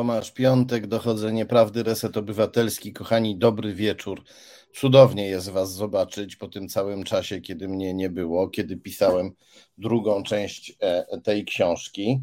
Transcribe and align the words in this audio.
Tomasz 0.00 0.32
Piątek, 0.32 0.86
Dochodzenie 0.86 1.46
Prawdy, 1.46 1.82
Reset 1.82 2.16
Obywatelski. 2.16 2.92
Kochani, 2.92 3.38
dobry 3.38 3.74
wieczór. 3.74 4.22
Cudownie 4.74 5.26
jest 5.26 5.48
Was 5.48 5.72
zobaczyć 5.72 6.36
po 6.36 6.48
tym 6.48 6.68
całym 6.68 7.04
czasie, 7.04 7.40
kiedy 7.40 7.68
mnie 7.68 7.94
nie 7.94 8.10
było, 8.10 8.48
kiedy 8.48 8.76
pisałem 8.76 9.30
drugą 9.78 10.22
część 10.22 10.76
e, 10.80 11.20
tej 11.20 11.44
książki. 11.44 12.20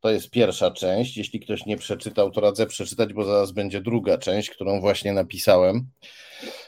To 0.00 0.10
jest 0.10 0.30
pierwsza 0.30 0.70
część. 0.70 1.16
Jeśli 1.16 1.40
ktoś 1.40 1.66
nie 1.66 1.76
przeczytał, 1.76 2.30
to 2.30 2.40
radzę 2.40 2.66
przeczytać, 2.66 3.12
bo 3.12 3.24
zaraz 3.24 3.52
będzie 3.52 3.80
druga 3.80 4.18
część, 4.18 4.50
którą 4.50 4.80
właśnie 4.80 5.12
napisałem. 5.12 5.86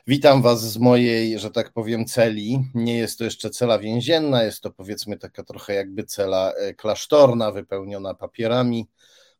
Witam 0.06 0.42
Was 0.42 0.60
z 0.60 0.78
mojej, 0.78 1.38
że 1.38 1.50
tak 1.50 1.72
powiem, 1.72 2.04
celi. 2.04 2.58
Nie 2.74 2.98
jest 2.98 3.18
to 3.18 3.24
jeszcze 3.24 3.50
cela 3.50 3.78
więzienna, 3.78 4.44
jest 4.44 4.60
to 4.60 4.70
powiedzmy 4.70 5.18
taka 5.18 5.44
trochę 5.44 5.74
jakby 5.74 6.04
cela 6.04 6.52
e, 6.52 6.74
klasztorna, 6.74 7.52
wypełniona 7.52 8.14
papierami 8.14 8.88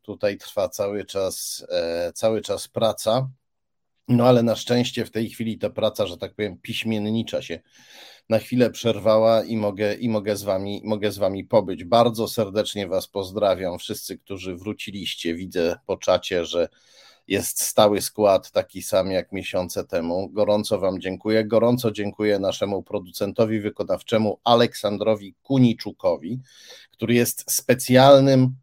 Tutaj 0.09 0.37
trwa 0.37 0.69
cały 0.69 1.05
czas, 1.05 1.67
e, 1.71 2.13
cały 2.15 2.41
czas 2.41 2.69
praca. 2.69 3.29
No 4.09 4.27
ale 4.27 4.43
na 4.43 4.57
szczęście 4.57 5.05
w 5.05 5.11
tej 5.11 5.31
chwili 5.31 5.59
ta 5.59 5.71
praca, 5.71 6.07
że 6.07 6.17
tak 6.17 6.35
powiem, 6.35 6.59
piśmiennicza 6.63 7.43
się 7.43 7.61
na 8.29 8.39
chwilę 8.39 8.71
przerwała 8.71 9.45
i 9.45 9.57
mogę, 9.57 9.95
i 9.95 10.09
mogę, 10.09 10.37
z 10.37 10.43
wami, 10.43 10.83
mogę 10.85 11.13
z 11.13 11.19
wami 11.19 11.45
pobyć. 11.45 11.85
Bardzo 11.85 12.29
serdecznie 12.29 12.87
Was 12.87 13.09
pozdrawiam, 13.09 13.79
wszyscy, 13.79 14.19
którzy 14.19 14.57
wróciliście. 14.57 15.35
Widzę 15.35 15.77
po 15.87 15.97
czacie, 15.97 16.45
że 16.45 16.69
jest 17.27 17.63
stały 17.63 18.01
skład, 18.01 18.51
taki 18.51 18.83
sam 18.83 19.11
jak 19.11 19.33
miesiące 19.33 19.85
temu. 19.85 20.31
Gorąco 20.33 20.79
Wam 20.79 21.01
dziękuję. 21.01 21.45
Gorąco 21.45 21.91
dziękuję 21.91 22.39
naszemu 22.39 22.83
producentowi 22.83 23.61
wykonawczemu 23.61 24.41
Aleksandrowi 24.45 25.35
Kuniczukowi, 25.43 26.41
który 26.91 27.15
jest 27.15 27.51
specjalnym 27.51 28.55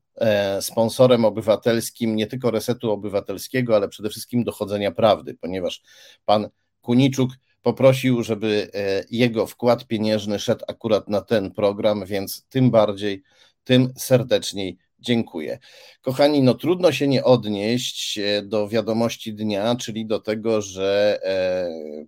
sponsorem 0.62 1.26
obywatelskim 1.26 2.16
nie 2.16 2.28
tylko 2.28 2.52
resetu 2.52 2.92
obywatelskiego, 2.92 3.76
ale 3.76 3.88
przede 3.88 4.10
wszystkim 4.10 4.44
dochodzenia 4.44 4.92
prawdy, 4.92 5.34
ponieważ 5.34 5.82
pan 6.26 6.50
Kuniczuk 6.82 7.32
poprosił, 7.62 8.24
żeby 8.24 8.70
e, 8.74 9.04
jego 9.12 9.48
wkład 9.48 9.88
pieniężny 9.88 10.40
szedł 10.40 10.66
akurat 10.68 11.08
na 11.08 11.22
ten 11.22 11.52
program, 11.52 12.06
więc 12.06 12.46
tym 12.50 12.72
bardziej, 12.72 13.24
tym 13.64 13.94
serdeczniej 13.98 14.78
dziękuję. 15.00 15.60
Kochani, 16.02 16.42
no 16.42 16.54
trudno 16.54 16.92
się 16.92 17.08
nie 17.08 17.24
odnieść 17.24 18.18
e, 18.18 18.42
do 18.42 18.68
wiadomości 18.68 19.34
dnia, 19.34 19.76
czyli 19.76 20.06
do 20.06 20.20
tego, 20.20 20.62
że 20.62 21.20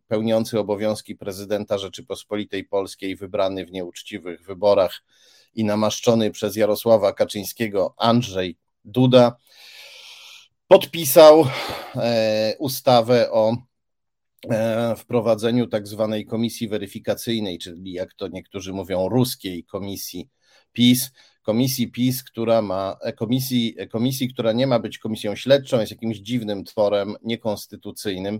pełniący 0.07 0.59
obowiązki 0.59 1.15
prezydenta 1.15 1.77
Rzeczypospolitej 1.77 2.63
Polskiej, 2.65 3.15
wybrany 3.15 3.65
w 3.65 3.71
nieuczciwych 3.71 4.45
wyborach, 4.45 5.03
i 5.55 5.63
namaszczony 5.63 6.31
przez 6.31 6.55
Jarosława 6.55 7.13
Kaczyńskiego 7.13 7.93
Andrzej 7.97 8.57
Duda 8.85 9.37
podpisał 10.67 11.45
e, 11.95 12.55
ustawę 12.59 13.31
o 13.31 13.57
e, 14.49 14.95
wprowadzeniu 14.95 15.67
tak 15.67 15.87
zwanej 15.87 16.25
komisji 16.25 16.67
weryfikacyjnej, 16.67 17.57
czyli 17.59 17.93
jak 17.93 18.13
to 18.13 18.27
niektórzy 18.27 18.73
mówią, 18.73 19.09
ruskiej 19.09 19.63
komisji 19.63 20.29
PiS, 20.73 21.11
komisji 21.41 21.91
PiS, 21.91 22.23
która 22.23 22.61
ma 22.61 22.97
e, 23.01 23.13
komisji, 23.13 23.75
komisji, 23.91 24.29
która 24.33 24.51
nie 24.51 24.67
ma 24.67 24.79
być 24.79 24.97
komisją 24.97 25.35
śledczą, 25.35 25.79
jest 25.79 25.91
jakimś 25.91 26.17
dziwnym 26.17 26.63
tworem 26.63 27.15
niekonstytucyjnym, 27.23 28.39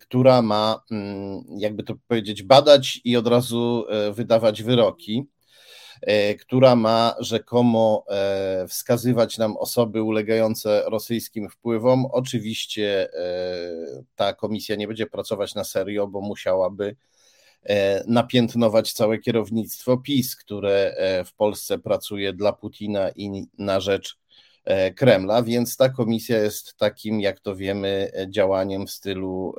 która 0.00 0.42
ma, 0.42 0.80
mm, 0.90 1.44
jakby 1.58 1.82
to 1.82 1.94
powiedzieć, 2.08 2.42
badać 2.42 3.00
i 3.04 3.16
od 3.16 3.26
razu 3.26 3.86
wydawać 4.12 4.62
wyroki. 4.62 5.24
E, 6.06 6.34
która 6.34 6.76
ma 6.76 7.14
rzekomo 7.18 8.04
e, 8.08 8.68
wskazywać 8.68 9.38
nam 9.38 9.56
osoby 9.56 10.02
ulegające 10.02 10.82
rosyjskim 10.86 11.48
wpływom. 11.48 12.06
Oczywiście 12.06 13.08
e, 13.14 14.02
ta 14.16 14.34
komisja 14.34 14.76
nie 14.76 14.88
będzie 14.88 15.06
pracować 15.06 15.54
na 15.54 15.64
serio, 15.64 16.06
bo 16.06 16.20
musiałaby 16.20 16.96
napiętnować 18.06 18.92
całe 18.92 19.18
kierownictwo 19.18 19.96
PiS, 19.96 20.36
które 20.36 20.96
w 21.26 21.34
Polsce 21.34 21.78
pracuje 21.78 22.32
dla 22.32 22.52
Putina 22.52 23.10
i 23.16 23.46
na 23.58 23.80
rzecz 23.80 24.18
Kremla, 24.96 25.42
więc 25.42 25.76
ta 25.76 25.88
komisja 25.88 26.38
jest 26.38 26.76
takim, 26.76 27.20
jak 27.20 27.40
to 27.40 27.56
wiemy, 27.56 28.12
działaniem 28.28 28.86
w 28.86 28.90
stylu 28.90 29.54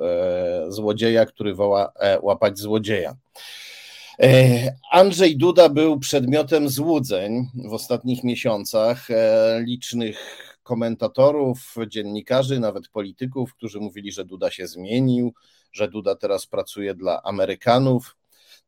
złodzieja, 0.68 1.26
który 1.26 1.54
woła 1.54 1.92
łapać 2.22 2.58
złodzieja. 2.58 3.16
E, 4.20 4.76
Andrzej 4.90 5.36
Duda 5.36 5.68
był 5.68 5.98
przedmiotem 5.98 6.68
złudzeń 6.68 7.46
w 7.54 7.72
ostatnich 7.72 8.24
miesiącach 8.24 9.10
e, 9.10 9.62
licznych 9.66 10.18
komentatorów, 10.62 11.74
dziennikarzy, 11.88 12.60
nawet 12.60 12.88
polityków, 12.88 13.54
którzy 13.54 13.80
mówili, 13.80 14.12
że 14.12 14.24
Duda 14.24 14.50
się 14.50 14.66
zmienił, 14.66 15.34
że 15.72 15.88
Duda 15.88 16.14
teraz 16.14 16.46
pracuje 16.46 16.94
dla 16.94 17.22
Amerykanów. 17.22 18.16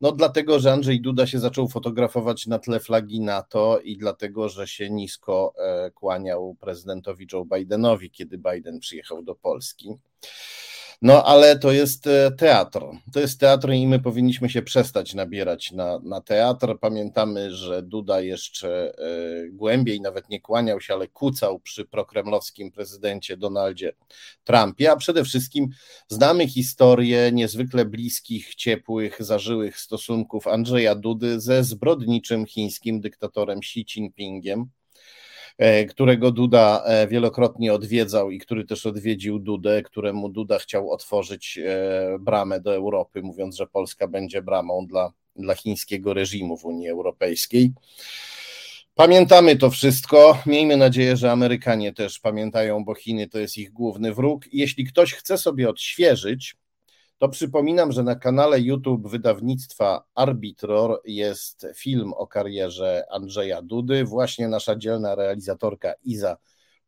No 0.01 0.13
dlatego, 0.13 0.61
że 0.61 0.73
Andrzej 0.73 1.01
Duda 1.01 1.27
się 1.27 1.39
zaczął 1.39 1.69
fotografować 1.69 2.47
na 2.47 2.59
tle 2.59 2.81
flagi 2.81 3.21
NATO 3.21 3.81
i 3.85 3.97
dlatego, 3.97 4.49
że 4.49 4.67
się 4.67 4.91
nisko 4.91 5.55
e, 5.59 5.91
kłaniał 5.91 6.57
prezydentowi 6.61 7.27
Joe 7.33 7.45
Bidenowi, 7.45 8.11
kiedy 8.11 8.39
Biden 8.39 8.79
przyjechał 8.79 9.23
do 9.23 9.35
Polski. 9.35 9.95
No 11.03 11.25
ale 11.25 11.59
to 11.59 11.73
jest 11.73 12.07
e, 12.07 12.31
teatr. 12.31 12.81
To 13.13 13.21
jest 13.21 13.41
teatr 13.41 13.71
i 13.71 13.87
my 13.87 14.01
powinniśmy 14.01 14.51
się 14.51 14.63
przestać 14.63 15.15
nabierać 15.15 15.73
na, 15.73 15.99
na 15.99 16.21
teatr. 16.21 16.79
Pamiętamy, 16.81 17.51
że 17.55 17.83
Duda 17.83 18.21
jeszcze 18.21 18.99
e, 18.99 19.49
głębiej 19.51 20.01
nawet 20.01 20.29
nie 20.29 20.41
kłaniał 20.41 20.81
się, 20.81 20.95
ale 20.95 21.09
kucał 21.09 21.61
przy 21.61 21.85
prokremlowskim 21.85 22.73
prezydencie 22.73 23.37
Donaldzie 23.37 23.93
Trumpie, 24.45 24.93
a 24.93 24.97
przede 24.97 25.25
wszystkim 25.25 25.69
znamy 26.09 26.49
historię 26.49 27.33
niezwykle 27.33 27.85
bliskich, 27.85 28.55
ciepłych, 28.55 29.17
zażyłych 29.25 29.79
stosunków 29.79 30.47
Andrzeja 30.47 30.95
Dudy 30.95 31.41
ze 31.41 31.65
zbrodniczym 31.65 32.47
chińskim 32.47 33.01
dyktatorem 33.01 33.59
Xi 33.59 33.81
Jinpingiem 33.81 34.71
którego 35.91 36.31
Duda 36.31 36.83
e, 36.85 37.09
wielokrotnie 37.09 37.75
odwiedzał 37.75 38.31
i 38.31 38.39
który 38.39 38.65
też 38.65 38.87
odwiedził 38.87 39.39
Dudę, 39.39 39.83
któremu 39.83 40.29
Duda 40.29 40.59
chciał 40.59 40.91
otworzyć 40.91 41.59
e, 41.59 42.19
bramę 42.21 42.61
do 42.61 42.75
Europy, 42.75 43.23
mówiąc, 43.23 43.57
że 43.57 43.67
Polska 43.67 44.09
będzie 44.09 44.43
bramą 44.43 44.87
dla, 44.87 45.13
dla 45.37 45.55
chińskiego 45.55 46.15
reżimu 46.15 46.57
w 46.57 46.65
Unii 46.65 46.89
Europejskiej. 46.89 47.73
Pamiętamy 48.95 49.57
to 49.57 49.71
wszystko. 49.71 50.39
Miejmy 50.47 50.77
nadzieję, 50.77 51.17
że 51.17 51.33
Amerykanie 51.33 51.93
też 51.93 52.19
pamiętają, 52.19 52.85
bo 52.85 52.95
Chiny 52.95 53.29
to 53.29 53.39
jest 53.39 53.59
ich 53.59 53.73
główny 53.73 54.15
wróg. 54.15 54.45
Jeśli 54.53 54.85
ktoś 54.85 55.15
chce 55.15 55.39
sobie 55.39 55.71
odświeżyć 55.71 56.57
to 57.19 57.29
przypominam, 57.29 57.93
że 57.93 58.03
na 58.03 58.17
kanale 58.17 58.61
YouTube 58.61 59.09
wydawnictwa 59.09 60.05
Arbitror 60.15 61.01
jest 61.05 61.67
film 61.77 62.13
o 62.13 62.27
karierze 62.27 63.05
Andrzeja 63.11 63.63
Dudy. 63.63 64.05
Właśnie 64.05 64.49
nasza 64.49 64.77
dzielna 64.77 65.15
realizatorka 65.15 65.95
Iza 66.03 66.37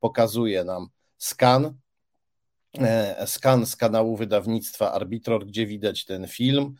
pokazuje 0.00 0.64
nam 0.64 0.88
skan, 1.18 1.74
e, 2.78 3.26
skan 3.26 3.66
z 3.66 3.76
kanału 3.76 4.16
wydawnictwa 4.16 4.92
Arbitror, 4.92 5.46
gdzie 5.46 5.66
widać 5.66 6.04
ten 6.04 6.28
film. 6.28 6.74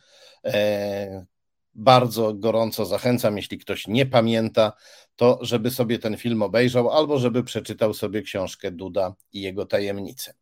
E, 0.45 1.25
bardzo 1.73 2.33
gorąco 2.33 2.85
zachęcam, 2.85 3.37
jeśli 3.37 3.57
ktoś 3.57 3.87
nie 3.87 4.05
pamięta, 4.05 4.73
to 5.15 5.39
żeby 5.41 5.71
sobie 5.71 5.99
ten 5.99 6.17
film 6.17 6.41
obejrzał 6.41 6.91
albo 6.91 7.19
żeby 7.19 7.43
przeczytał 7.43 7.93
sobie 7.93 8.21
książkę 8.21 8.71
Duda 8.71 9.15
i 9.33 9.41
jego 9.41 9.65
tajemnice. 9.65 10.33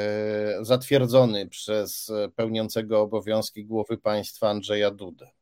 zatwierdzony 0.62 1.48
przez 1.48 2.12
pełniącego 2.36 3.02
obowiązki 3.02 3.66
głowy 3.66 3.98
państwa 3.98 4.50
Andrzeja 4.50 4.92
Dudę? 4.92 5.37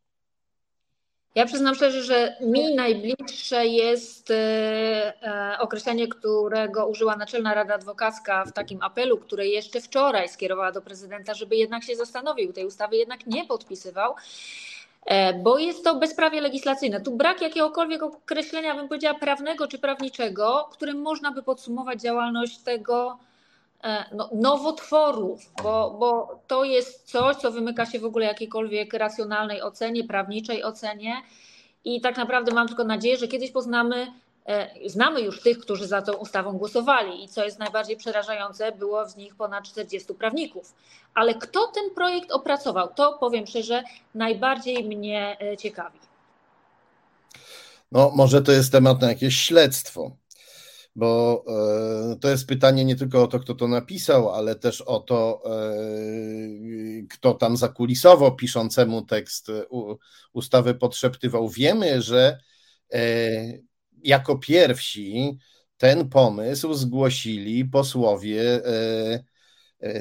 Ja 1.35 1.45
przyznam 1.45 1.75
szczerze, 1.75 2.03
że 2.03 2.35
mi 2.41 2.75
najbliższe 2.75 3.67
jest 3.67 4.31
e, 4.31 4.33
e, 5.23 5.59
określenie, 5.59 6.07
którego 6.07 6.87
użyła 6.87 7.15
Naczelna 7.15 7.53
Rada 7.53 7.75
Adwokacka 7.75 8.45
w 8.45 8.51
takim 8.51 8.81
apelu, 8.81 9.17
który 9.17 9.47
jeszcze 9.47 9.81
wczoraj 9.81 10.29
skierowała 10.29 10.71
do 10.71 10.81
prezydenta, 10.81 11.33
żeby 11.33 11.55
jednak 11.55 11.83
się 11.83 11.95
zastanowił, 11.95 12.53
tej 12.53 12.65
ustawy 12.65 12.97
jednak 12.97 13.27
nie 13.27 13.45
podpisywał 13.45 14.15
e, 15.05 15.33
bo 15.33 15.57
jest 15.57 15.83
to 15.83 15.95
bezprawie 15.95 16.41
legislacyjne. 16.41 17.01
Tu 17.01 17.11
brak 17.11 17.41
jakiegokolwiek 17.41 18.03
określenia, 18.03 18.75
bym 18.75 18.87
powiedziała, 18.87 19.19
prawnego 19.19 19.67
czy 19.67 19.79
prawniczego, 19.79 20.69
którym 20.71 21.01
można 21.01 21.31
by 21.31 21.43
podsumować 21.43 22.01
działalność 22.01 22.57
tego 22.57 23.17
no, 24.11 24.29
nowotworów, 24.33 25.51
bo, 25.63 25.95
bo 25.99 26.39
to 26.47 26.63
jest 26.63 27.11
coś, 27.11 27.35
co 27.35 27.51
wymyka 27.51 27.85
się 27.85 27.99
w 27.99 28.05
ogóle 28.05 28.25
jakiejkolwiek 28.25 28.93
racjonalnej 28.93 29.61
ocenie, 29.61 30.03
prawniczej 30.03 30.63
ocenie. 30.63 31.13
I 31.85 32.01
tak 32.01 32.17
naprawdę 32.17 32.53
mam 32.53 32.67
tylko 32.67 32.83
nadzieję, 32.83 33.17
że 33.17 33.27
kiedyś 33.27 33.51
poznamy, 33.51 34.07
e, 34.45 34.89
znamy 34.89 35.21
już 35.21 35.41
tych, 35.41 35.59
którzy 35.59 35.87
za 35.87 36.01
tą 36.01 36.13
ustawą 36.13 36.57
głosowali. 36.57 37.23
I 37.23 37.27
co 37.27 37.45
jest 37.45 37.59
najbardziej 37.59 37.97
przerażające, 37.97 38.71
było 38.71 39.09
z 39.09 39.15
nich 39.15 39.35
ponad 39.35 39.63
40 39.63 40.13
prawników. 40.13 40.73
Ale 41.13 41.33
kto 41.33 41.67
ten 41.67 41.89
projekt 41.95 42.31
opracował, 42.31 42.87
to 42.95 43.13
powiem 43.13 43.47
szczerze, 43.47 43.83
najbardziej 44.15 44.83
mnie 44.83 45.37
e, 45.41 45.57
ciekawi. 45.57 45.99
No, 47.91 48.11
może 48.15 48.41
to 48.41 48.51
jest 48.51 48.71
temat 48.71 49.01
na 49.01 49.09
jakieś 49.09 49.35
śledztwo 49.35 50.11
bo 50.95 51.43
e, 52.13 52.15
to 52.19 52.29
jest 52.29 52.47
pytanie 52.47 52.85
nie 52.85 52.95
tylko 52.95 53.23
o 53.23 53.27
to, 53.27 53.39
kto 53.39 53.55
to 53.55 53.67
napisał, 53.67 54.29
ale 54.29 54.55
też 54.55 54.81
o 54.81 54.99
to, 54.99 55.41
e, 55.45 57.07
kto 57.09 57.33
tam 57.33 57.57
zakulisowo 57.57 58.31
piszącemu 58.31 59.01
tekst 59.01 59.47
ustawy 60.33 60.73
podszeptywał. 60.75 61.49
Wiemy, 61.49 62.01
że 62.01 62.39
e, 62.93 62.99
jako 64.03 64.37
pierwsi 64.37 65.37
ten 65.77 66.09
pomysł 66.09 66.73
zgłosili 66.73 67.65
posłowie 67.65 68.61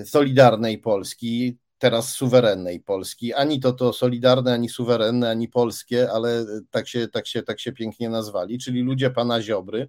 Solidarnej 0.05 0.79
Polski, 0.79 1.59
teraz 1.79 2.13
suwerennej 2.13 2.81
Polski. 2.81 3.35
Ani 3.35 3.61
to 3.61 3.73
to 3.73 3.93
solidarne, 3.93 4.53
ani 4.53 4.69
suwerenne, 4.69 5.31
ani 5.31 5.49
polskie, 5.49 6.11
ale 6.11 6.47
tak 6.71 6.89
się, 6.89 7.09
tak 7.09 7.27
się, 7.27 7.43
tak 7.43 7.61
się 7.61 7.73
pięknie 7.73 8.09
nazwali, 8.09 8.59
czyli 8.59 8.81
ludzie 8.83 9.11
pana 9.11 9.43
Ziobry 9.43 9.89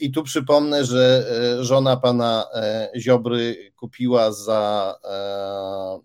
I 0.00 0.10
tu 0.10 0.22
przypomnę, 0.22 0.84
że 0.84 1.26
e, 1.60 1.64
żona 1.64 1.96
pana 1.96 2.46
e, 2.54 2.90
Ziobry 2.96 3.72
kupiła 3.76 4.32
za 4.32 4.94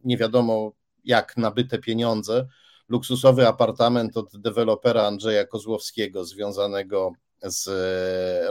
nie 0.03 0.17
wiadomo 0.17 0.71
jak 1.03 1.37
nabyte 1.37 1.79
pieniądze 1.79 2.47
luksusowy 2.89 3.47
apartament 3.47 4.17
od 4.17 4.37
dewelopera 4.37 5.03
Andrzeja 5.03 5.45
Kozłowskiego, 5.45 6.25
związanego 6.25 7.11
z 7.43 7.69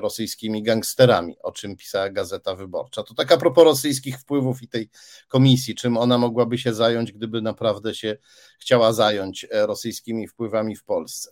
rosyjskimi 0.02 0.62
gangsterami, 0.62 1.36
o 1.42 1.52
czym 1.52 1.76
pisała 1.76 2.10
Gazeta 2.10 2.54
Wyborcza. 2.54 3.02
To 3.02 3.14
taka 3.14 3.36
propos 3.36 3.64
rosyjskich 3.64 4.18
wpływów 4.18 4.62
i 4.62 4.68
tej 4.68 4.90
komisji, 5.28 5.74
czym 5.74 5.96
ona 5.96 6.18
mogłaby 6.18 6.58
się 6.58 6.74
zająć, 6.74 7.12
gdyby 7.12 7.42
naprawdę 7.42 7.94
się 7.94 8.16
chciała 8.60 8.92
zająć 8.92 9.46
rosyjskimi 9.52 10.28
wpływami 10.28 10.76
w 10.76 10.84
Polsce. 10.84 11.30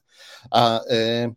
A 0.51 0.81
E, 0.85 1.33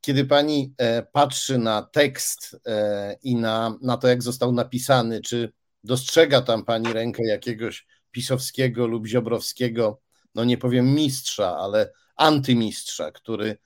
kiedy 0.00 0.24
pani 0.24 0.74
e, 0.78 1.02
patrzy 1.02 1.58
na 1.58 1.82
tekst 1.82 2.56
e, 2.66 3.16
i 3.22 3.36
na, 3.36 3.78
na 3.82 3.96
to, 3.96 4.08
jak 4.08 4.22
został 4.22 4.52
napisany, 4.52 5.20
czy 5.20 5.52
dostrzega 5.84 6.42
tam 6.42 6.64
pani 6.64 6.92
rękę 6.92 7.22
jakiegoś 7.26 7.86
pisowskiego 8.10 8.86
lub 8.86 9.06
ziobrowskiego, 9.06 10.00
no 10.34 10.44
nie 10.44 10.58
powiem 10.58 10.94
mistrza, 10.94 11.56
ale 11.56 11.92
antymistrza, 12.16 13.10
który 13.10 13.56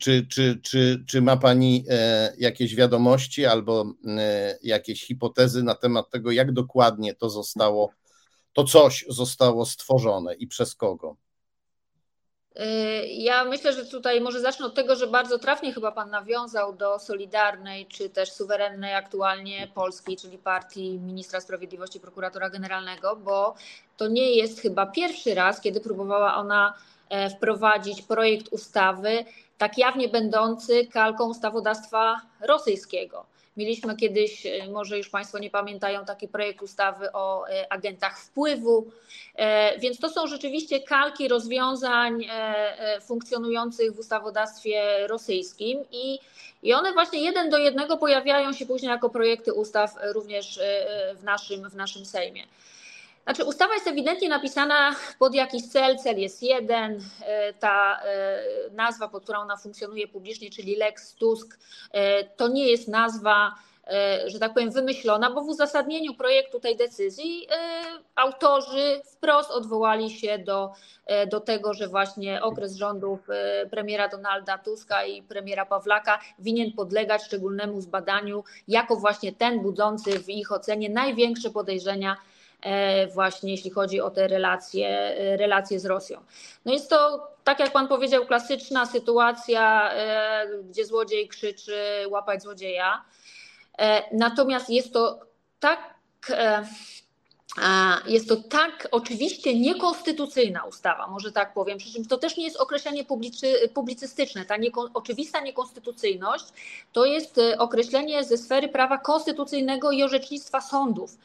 czy, 0.00 0.26
czy, 0.26 0.60
czy, 0.62 1.04
czy 1.06 1.22
ma 1.22 1.36
Pani 1.36 1.84
jakieś 2.38 2.74
wiadomości 2.74 3.46
albo 3.46 3.92
jakieś 4.62 5.04
hipotezy 5.06 5.62
na 5.62 5.74
temat 5.74 6.10
tego, 6.10 6.30
jak 6.30 6.52
dokładnie 6.52 7.14
to 7.14 7.30
zostało, 7.30 7.90
to 8.52 8.64
coś 8.64 9.04
zostało 9.08 9.66
stworzone 9.66 10.34
i 10.34 10.46
przez 10.46 10.74
kogo? 10.74 11.16
Y, 12.60 13.06
ja 13.06 13.44
myślę, 13.44 13.72
że 13.72 13.84
tutaj 13.84 14.20
może 14.20 14.40
zacznę 14.40 14.66
od 14.66 14.74
tego, 14.74 14.96
że 14.96 15.06
bardzo 15.06 15.38
trafnie 15.38 15.72
chyba 15.72 15.92
Pan 15.92 16.10
nawiązał 16.10 16.72
do 16.72 16.98
Solidarnej 16.98 17.86
czy 17.86 18.10
też 18.10 18.32
suwerennej 18.32 18.94
aktualnie 18.94 19.68
Polskiej, 19.74 20.16
czyli 20.16 20.38
partii 20.38 20.98
ministra 20.98 21.40
sprawiedliwości, 21.40 22.00
prokuratora 22.00 22.50
generalnego, 22.50 23.16
bo 23.16 23.54
to 23.96 24.08
nie 24.08 24.30
jest 24.30 24.60
chyba 24.60 24.86
pierwszy 24.86 25.34
raz, 25.34 25.60
kiedy 25.60 25.80
próbowała 25.80 26.36
ona 26.36 26.74
e, 27.08 27.30
wprowadzić 27.30 28.02
projekt 28.02 28.48
ustawy 28.48 29.24
tak 29.58 29.78
jawnie 29.78 30.08
będący 30.08 30.86
kalką 30.86 31.28
ustawodawstwa 31.28 32.20
rosyjskiego. 32.40 33.26
Mieliśmy 33.56 33.96
kiedyś, 33.96 34.46
e, 34.46 34.68
może 34.70 34.98
już 34.98 35.08
Państwo 35.08 35.38
nie 35.38 35.50
pamiętają, 35.50 36.04
taki 36.04 36.28
projekt 36.28 36.62
ustawy 36.62 37.12
o 37.12 37.48
e, 37.48 37.72
agentach 37.72 38.20
wpływu, 38.20 38.90
e, 39.34 39.78
więc 39.78 39.98
to 39.98 40.08
są 40.08 40.26
rzeczywiście 40.26 40.80
kalki 40.80 41.28
rozwiązań 41.28 42.26
funkcjonujących 43.02 43.92
w 43.92 43.98
ustawodawstwie 43.98 45.06
rosyjskim 45.06 45.84
i, 45.92 46.18
i 46.62 46.74
one 46.74 46.92
właśnie 46.92 47.20
jeden 47.20 47.50
do 47.50 47.58
jednego 47.58 47.96
pojawiają 47.96 48.52
się 48.52 48.66
później 48.66 48.90
jako 48.90 49.10
projekty 49.10 49.52
ustaw 49.52 49.94
również 50.14 50.60
w 51.14 51.24
naszym, 51.24 51.70
w 51.70 51.76
naszym 51.76 52.06
Sejmie. 52.06 52.42
Znaczy, 53.26 53.44
ustawa 53.44 53.74
jest 53.74 53.86
ewidentnie 53.86 54.28
napisana 54.28 54.96
pod 55.18 55.34
jakiś 55.34 55.68
cel. 55.68 55.98
Cel 55.98 56.18
jest 56.18 56.42
jeden. 56.42 57.00
E, 57.22 57.52
ta 57.52 58.00
e, 58.04 58.42
nazwa, 58.70 59.08
pod 59.08 59.22
którą 59.22 59.38
ona 59.38 59.56
funkcjonuje 59.56 60.08
publicznie, 60.08 60.50
czyli 60.50 60.76
Lex 60.76 61.14
Tusk, 61.14 61.58
e, 61.92 62.24
to 62.24 62.48
nie 62.48 62.68
jest 62.68 62.88
nazwa, 62.88 63.54
że 64.26 64.38
tak 64.38 64.54
powiem, 64.54 64.70
wymyślona, 64.70 65.30
bo 65.30 65.42
w 65.42 65.48
uzasadnieniu 65.48 66.14
projektu 66.14 66.60
tej 66.60 66.76
decyzji 66.76 67.48
autorzy 68.14 69.00
wprost 69.04 69.50
odwołali 69.50 70.10
się 70.10 70.38
do, 70.38 70.72
do 71.30 71.40
tego, 71.40 71.74
że 71.74 71.88
właśnie 71.88 72.42
okres 72.42 72.76
rządów 72.76 73.20
premiera 73.70 74.08
Donalda 74.08 74.58
Tuska 74.58 75.04
i 75.04 75.22
premiera 75.22 75.66
Pawlaka 75.66 76.18
winien 76.38 76.72
podlegać 76.72 77.24
szczególnemu 77.24 77.80
zbadaniu 77.80 78.44
jako 78.68 78.96
właśnie 78.96 79.32
ten 79.32 79.60
budzący 79.60 80.18
w 80.18 80.28
ich 80.28 80.52
ocenie 80.52 80.90
największe 80.90 81.50
podejrzenia 81.50 82.16
właśnie 83.14 83.50
jeśli 83.50 83.70
chodzi 83.70 84.00
o 84.00 84.10
te 84.10 84.28
relacje, 84.28 84.88
e, 84.88 85.36
relacje 85.36 85.80
z 85.80 85.86
Rosją. 85.86 86.20
No 86.64 86.72
jest 86.72 86.90
to, 86.90 87.28
tak 87.44 87.60
jak 87.60 87.72
Pan 87.72 87.88
powiedział, 87.88 88.26
klasyczna 88.26 88.86
sytuacja, 88.86 89.92
e, 89.92 90.46
gdzie 90.62 90.84
złodziej 90.84 91.28
krzyczy 91.28 92.04
łapać 92.10 92.42
złodzieja. 92.42 93.04
Natomiast 94.12 94.70
jest 94.70 94.92
to 94.92 95.20
tak 95.60 95.96
jest 98.06 98.28
to 98.28 98.36
tak 98.36 98.88
oczywiście 98.90 99.58
niekonstytucyjna 99.60 100.64
ustawa, 100.64 101.06
może 101.06 101.32
tak 101.32 101.54
powiem, 101.54 101.78
przy 101.78 101.92
czym 101.92 102.04
to 102.04 102.18
też 102.18 102.36
nie 102.36 102.44
jest 102.44 102.56
określenie 102.56 103.04
publicy, 103.04 103.70
publicystyczne. 103.74 104.44
Ta 104.44 104.56
nieko, 104.56 104.90
oczywista 104.94 105.40
niekonstytucyjność 105.40 106.44
to 106.92 107.04
jest 107.04 107.38
e, 107.38 107.58
określenie 107.58 108.24
ze 108.24 108.38
sfery 108.38 108.68
prawa 108.68 108.98
konstytucyjnego 108.98 109.90
i 109.90 110.02
orzecznictwa 110.02 110.60
sądów. 110.60 111.18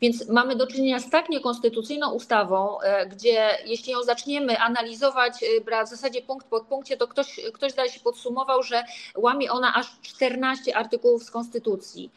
Więc 0.00 0.28
mamy 0.28 0.56
do 0.56 0.66
czynienia 0.66 1.00
z 1.00 1.10
tak 1.10 1.28
niekonstytucyjną 1.28 2.12
ustawą, 2.12 2.80
e, 2.80 3.06
gdzie 3.06 3.50
jeśli 3.66 3.92
ją 3.92 4.02
zaczniemy 4.02 4.58
analizować 4.58 5.42
e, 5.42 5.84
w 5.84 5.88
zasadzie 5.88 6.22
punkt 6.22 6.46
po 6.46 6.64
punkcie, 6.64 6.96
to 6.96 7.08
ktoś, 7.08 7.40
ktoś 7.52 7.72
zdaje 7.72 7.90
się 7.90 8.00
podsumował, 8.00 8.62
że 8.62 8.84
łamie 9.16 9.52
ona 9.52 9.74
aż 9.74 9.86
14 10.02 10.76
artykułów 10.76 11.22
z 11.22 11.30
konstytucji. 11.30 12.10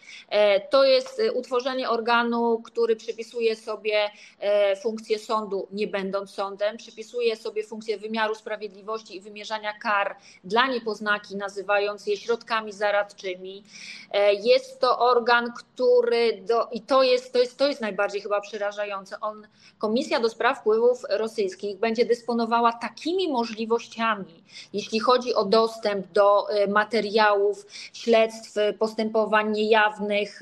To 0.69 0.83
jest 0.83 1.21
utworzenie 1.33 1.89
organu, 1.89 2.61
który 2.63 2.95
przypisuje 2.95 3.54
sobie 3.55 4.09
e, 4.39 4.75
funkcję 4.75 5.19
sądu, 5.19 5.67
nie 5.71 5.87
będąc 5.87 6.31
sądem, 6.31 6.77
przypisuje 6.77 7.35
sobie 7.35 7.63
funkcję 7.63 7.97
wymiaru 7.97 8.35
sprawiedliwości 8.35 9.15
i 9.15 9.21
wymierzania 9.21 9.73
kar 9.73 10.15
dla 10.43 10.67
niepoznaki, 10.67 11.35
nazywając 11.35 12.07
je 12.07 12.17
środkami 12.17 12.71
zaradczymi. 12.71 13.63
E, 14.11 14.33
jest 14.33 14.79
to 14.79 14.99
organ, 14.99 15.53
który, 15.57 16.41
do, 16.41 16.67
i 16.71 16.81
to 16.81 17.03
jest, 17.03 17.33
to, 17.33 17.39
jest, 17.39 17.57
to 17.57 17.67
jest 17.67 17.81
najbardziej 17.81 18.21
chyba 18.21 18.41
przerażające, 18.41 19.19
on, 19.19 19.47
Komisja 19.77 20.19
do 20.19 20.29
Spraw 20.29 20.59
Wpływów 20.59 21.01
Rosyjskich 21.09 21.77
będzie 21.77 22.05
dysponowała 22.05 22.73
takimi 22.73 23.31
możliwościami, 23.31 24.43
jeśli 24.73 24.99
chodzi 24.99 25.33
o 25.33 25.45
dostęp 25.45 26.11
do 26.11 26.49
e, 26.49 26.67
materiałów, 26.67 27.65
śledztw, 27.93 28.55
postępowań 28.79 29.51
niejawnych, 29.51 30.41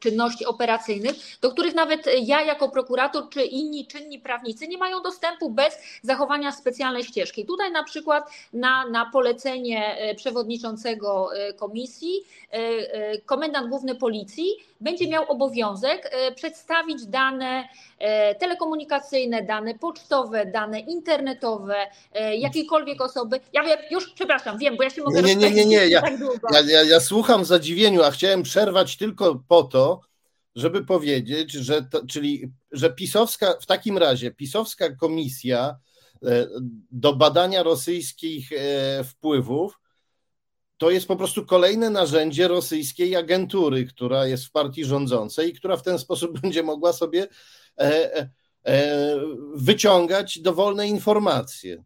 czynności 0.00 0.46
operacyjnych, 0.46 1.16
do 1.40 1.50
których 1.50 1.74
nawet 1.74 2.06
ja 2.22 2.42
jako 2.46 2.68
prokurator 2.68 3.28
czy 3.28 3.42
inni 3.42 3.86
czynni 3.86 4.18
prawnicy 4.18 4.68
nie 4.68 4.78
mają 4.78 5.02
dostępu 5.02 5.50
bez 5.50 5.78
zachowania 6.02 6.52
specjalnej 6.52 7.04
ścieżki. 7.04 7.46
Tutaj 7.46 7.72
na 7.72 7.84
przykład 7.84 8.30
na, 8.52 8.86
na 8.86 9.10
polecenie 9.12 9.96
przewodniczącego 10.16 11.30
komisji 11.56 12.22
komendant 13.26 13.68
główny 13.68 13.94
policji 13.94 14.46
będzie 14.80 15.08
miał 15.08 15.24
obowiązek 15.30 16.10
przedstawić 16.34 17.06
dane 17.06 17.68
telekomunikacyjne, 18.38 19.42
dane 19.42 19.74
pocztowe, 19.74 20.46
dane 20.46 20.80
internetowe, 20.80 21.76
jakiejkolwiek 22.38 23.00
osoby. 23.00 23.40
Ja 23.52 23.62
wiem, 23.62 23.78
już 23.90 24.12
przepraszam, 24.12 24.58
wiem, 24.58 24.76
bo 24.76 24.82
ja 24.82 24.90
się 24.90 25.02
mogę 25.02 25.22
Nie, 25.22 25.36
nie, 25.36 25.50
nie, 25.50 25.64
nie. 25.64 25.88
Ja, 25.88 26.00
tak 26.00 26.20
ja, 26.52 26.60
ja, 26.60 26.82
ja 26.82 27.00
słucham 27.00 27.42
w 27.42 27.46
zadziwieniu, 27.46 28.02
a 28.02 28.10
chciałem 28.10 28.42
przerwać 28.42 28.96
tylko 28.96 29.40
po 29.48 29.62
to, 29.62 30.00
żeby 30.56 30.84
powiedzieć, 30.84 31.52
że 31.52 31.82
to, 31.82 32.06
czyli 32.06 32.52
że 32.72 32.90
pisowska, 32.92 33.54
w 33.60 33.66
takim 33.66 33.98
razie 33.98 34.30
pisowska 34.30 34.96
komisja 34.96 35.76
e, 36.24 36.46
do 36.90 37.16
badania 37.16 37.62
rosyjskich 37.62 38.52
e, 38.52 39.04
wpływów 39.04 39.78
to 40.78 40.90
jest 40.90 41.08
po 41.08 41.16
prostu 41.16 41.46
kolejne 41.46 41.90
narzędzie 41.90 42.48
rosyjskiej 42.48 43.16
agentury, 43.16 43.86
która 43.86 44.26
jest 44.26 44.44
w 44.44 44.50
partii 44.50 44.84
rządzącej 44.84 45.50
i 45.50 45.54
która 45.54 45.76
w 45.76 45.82
ten 45.82 45.98
sposób 45.98 46.32
będzie 46.40 46.62
mogła 46.62 46.92
sobie 46.92 47.28
e, 47.78 48.30
wyciągać 49.54 50.38
dowolne 50.38 50.88
informacje. 50.88 51.84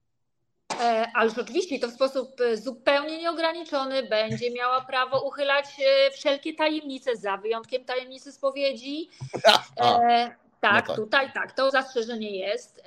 E, 0.81 1.07
ale 1.15 1.31
oczywiście 1.41 1.79
to 1.79 1.89
w 1.89 1.93
sposób 1.93 2.41
e, 2.41 2.57
zupełnie 2.57 3.19
nieograniczony 3.19 4.03
będzie 4.03 4.51
miała 4.51 4.81
prawo 4.81 5.21
uchylać 5.21 5.65
e, 5.65 6.11
wszelkie 6.11 6.55
tajemnice, 6.55 7.17
za 7.17 7.37
wyjątkiem 7.37 7.85
tajemnicy 7.85 8.33
spowiedzi. 8.33 9.09
E, 9.35 9.41
tak, 10.61 10.89
no 10.89 10.95
tak, 10.95 10.97
tutaj 10.97 11.33
tak, 11.33 11.53
to 11.53 11.71
zastrzeżenie 11.71 12.37
jest. 12.37 12.83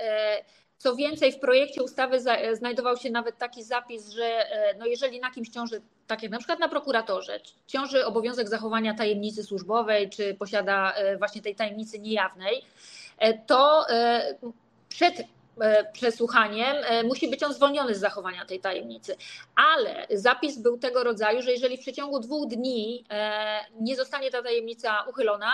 Co 0.78 0.96
więcej, 0.96 1.32
w 1.32 1.40
projekcie 1.40 1.84
ustawy 1.84 2.20
znajdował 2.54 2.98
się 2.98 3.10
nawet 3.10 3.38
taki 3.38 3.64
zapis, 3.64 4.10
że 4.10 4.48
no 4.80 4.86
jeżeli 4.86 5.20
na 5.20 5.32
kimś 5.32 5.50
ciąży, 5.50 5.82
tak 6.08 6.24
jak 6.24 6.32
na 6.32 6.38
przykład 6.38 6.60
na 6.60 6.70
prokuratorze, 6.70 7.40
ciąży 7.68 8.06
obowiązek 8.06 8.50
zachowania 8.50 8.94
tajemnicy 8.94 9.44
służbowej, 9.44 10.10
czy 10.10 10.34
posiada 10.34 10.94
właśnie 11.18 11.42
tej 11.42 11.56
tajemnicy 11.56 12.00
niejawnej, 12.00 12.66
to 13.48 13.86
przed 14.90 15.16
przesłuchaniem, 15.94 16.76
e, 16.84 17.04
musi 17.04 17.28
być 17.28 17.44
on 17.44 17.54
zwolniony 17.54 17.96
z 17.96 18.00
zachowania 18.00 18.46
tej 18.46 18.60
tajemnicy. 18.60 19.16
Ale 19.56 20.08
zapis 20.10 20.58
był 20.60 20.78
tego 20.78 21.04
rodzaju, 21.04 21.42
że 21.42 21.52
jeżeli 21.52 21.78
w 21.78 21.80
przeciągu 21.80 22.20
dwóch 22.20 22.48
dni 22.48 23.06
e, 23.10 23.60
nie 23.80 23.96
zostanie 23.96 24.32
ta 24.32 24.44
tajemnica 24.44 25.06
uchylona, 25.10 25.52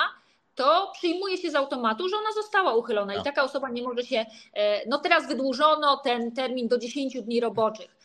to 0.55 0.91
przyjmuje 0.93 1.37
się 1.37 1.51
z 1.51 1.55
automatu, 1.55 2.09
że 2.09 2.15
ona 2.17 2.33
została 2.35 2.73
uchylona 2.73 3.13
i 3.13 3.15
tak. 3.15 3.25
taka 3.25 3.43
osoba 3.43 3.69
nie 3.69 3.83
może 3.83 4.03
się. 4.03 4.25
No 4.87 4.97
teraz 4.97 5.27
wydłużono 5.27 5.97
ten 5.97 6.31
termin 6.31 6.67
do 6.67 6.77
10 6.77 7.21
dni 7.21 7.39
roboczych. 7.39 7.98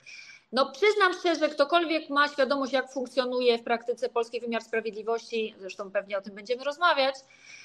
No 0.54 0.70
przyznam 0.70 1.14
szczerze, 1.14 1.48
ktokolwiek 1.48 2.10
ma 2.10 2.28
świadomość, 2.28 2.72
jak 2.72 2.92
funkcjonuje 2.92 3.58
w 3.58 3.62
praktyce 3.62 4.08
polski 4.08 4.40
wymiar 4.40 4.62
sprawiedliwości, 4.62 5.54
zresztą 5.58 5.90
pewnie 5.90 6.18
o 6.18 6.20
tym 6.20 6.34
będziemy 6.34 6.64
rozmawiać, 6.64 7.14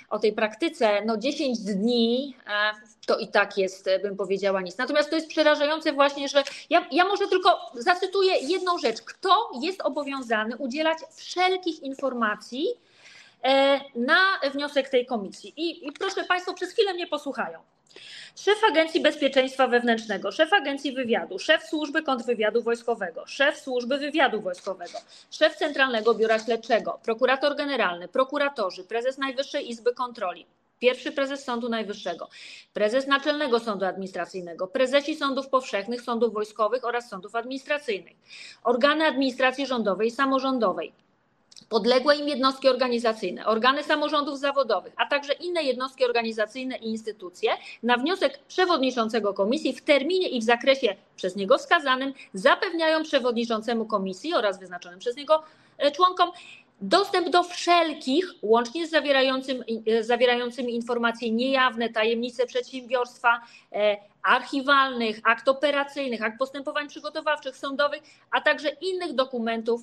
o 0.09 0.19
tej 0.19 0.33
praktyce, 0.33 1.05
no 1.05 1.17
10 1.17 1.59
dni 1.59 2.35
e, 2.47 2.71
to 3.05 3.17
i 3.17 3.27
tak 3.27 3.57
jest, 3.57 3.87
e, 3.87 3.99
bym 3.99 4.15
powiedziała, 4.15 4.61
nic. 4.61 4.77
Natomiast 4.77 5.09
to 5.09 5.15
jest 5.15 5.27
przerażające 5.27 5.93
właśnie, 5.93 6.29
że 6.29 6.43
ja, 6.69 6.87
ja 6.91 7.05
może 7.05 7.27
tylko 7.27 7.59
zacytuję 7.73 8.33
jedną 8.41 8.77
rzecz. 8.77 9.01
Kto 9.01 9.51
jest 9.61 9.81
obowiązany 9.81 10.57
udzielać 10.57 10.97
wszelkich 11.15 11.83
informacji 11.83 12.67
e, 13.43 13.79
na 13.95 14.19
wniosek 14.53 14.89
tej 14.89 15.05
komisji? 15.05 15.53
I, 15.57 15.87
i 15.87 15.91
proszę 15.91 16.23
Państwa, 16.23 16.53
przez 16.53 16.71
chwilę 16.71 16.93
mnie 16.93 17.07
posłuchają. 17.07 17.59
Szef 18.35 18.63
Agencji 18.71 19.01
Bezpieczeństwa 19.01 19.67
Wewnętrznego, 19.67 20.31
szef 20.31 20.53
Agencji 20.53 20.91
Wywiadu, 20.91 21.39
szef 21.39 21.63
Służby 21.63 22.03
Kontrwywiadu 22.03 22.61
Wojskowego, 22.61 23.27
szef 23.27 23.57
Służby 23.57 23.97
Wywiadu 23.97 24.41
Wojskowego, 24.41 24.97
szef 25.31 25.55
Centralnego 25.55 26.15
Biura 26.15 26.39
Śledczego, 26.39 26.99
prokurator 27.03 27.55
generalny, 27.55 28.07
prokuratorzy, 28.07 28.83
prezes 28.83 29.17
Najwyższej 29.17 29.69
Izby 29.69 29.93
Kontroli, 29.93 30.45
pierwszy 30.79 31.11
prezes 31.11 31.43
Sądu 31.43 31.69
Najwyższego, 31.69 32.29
prezes 32.73 33.07
Naczelnego 33.07 33.59
Sądu 33.59 33.85
Administracyjnego, 33.85 34.67
prezesi 34.67 35.15
sądów 35.15 35.47
powszechnych, 35.47 36.01
sądów 36.01 36.33
wojskowych 36.33 36.85
oraz 36.85 37.09
sądów 37.09 37.35
administracyjnych, 37.35 38.17
organy 38.63 39.05
administracji 39.05 39.67
rządowej 39.67 40.07
i 40.07 40.11
samorządowej, 40.11 40.93
podległe 41.69 42.15
im 42.15 42.27
jednostki 42.27 42.69
organizacyjne, 42.69 43.45
organy 43.45 43.83
samorządów 43.83 44.39
zawodowych, 44.39 44.93
a 44.97 45.05
także 45.05 45.33
inne 45.33 45.63
jednostki 45.63 46.05
organizacyjne 46.05 46.77
i 46.77 46.89
instytucje 46.89 47.51
na 47.83 47.97
wniosek 47.97 48.39
przewodniczącego 48.47 49.33
komisji 49.33 49.73
w 49.73 49.81
terminie 49.81 50.29
i 50.29 50.39
w 50.39 50.43
zakresie 50.43 50.95
przez 51.15 51.35
niego 51.35 51.57
wskazanym 51.57 52.13
zapewniają 52.33 53.03
przewodniczącemu 53.03 53.85
komisji 53.85 54.33
oraz 54.33 54.59
wyznaczonym 54.59 54.99
przez 54.99 55.15
niego 55.15 55.43
e, 55.77 55.91
członkom 55.91 56.31
dostęp 56.81 57.29
do 57.29 57.43
wszelkich, 57.43 58.33
łącznie 58.41 58.87
z 58.87 58.89
zawierającym, 58.89 59.63
e, 59.87 60.03
zawierającymi 60.03 60.75
informacje 60.75 61.31
niejawne, 61.31 61.89
tajemnice 61.89 62.45
przedsiębiorstwa, 62.45 63.41
e, 63.73 63.97
archiwalnych, 64.23 65.19
akt 65.23 65.47
operacyjnych, 65.47 66.23
akt 66.23 66.39
postępowań 66.39 66.87
przygotowawczych, 66.87 67.57
sądowych, 67.57 68.03
a 68.31 68.41
także 68.41 68.69
innych 68.69 69.13
dokumentów 69.13 69.81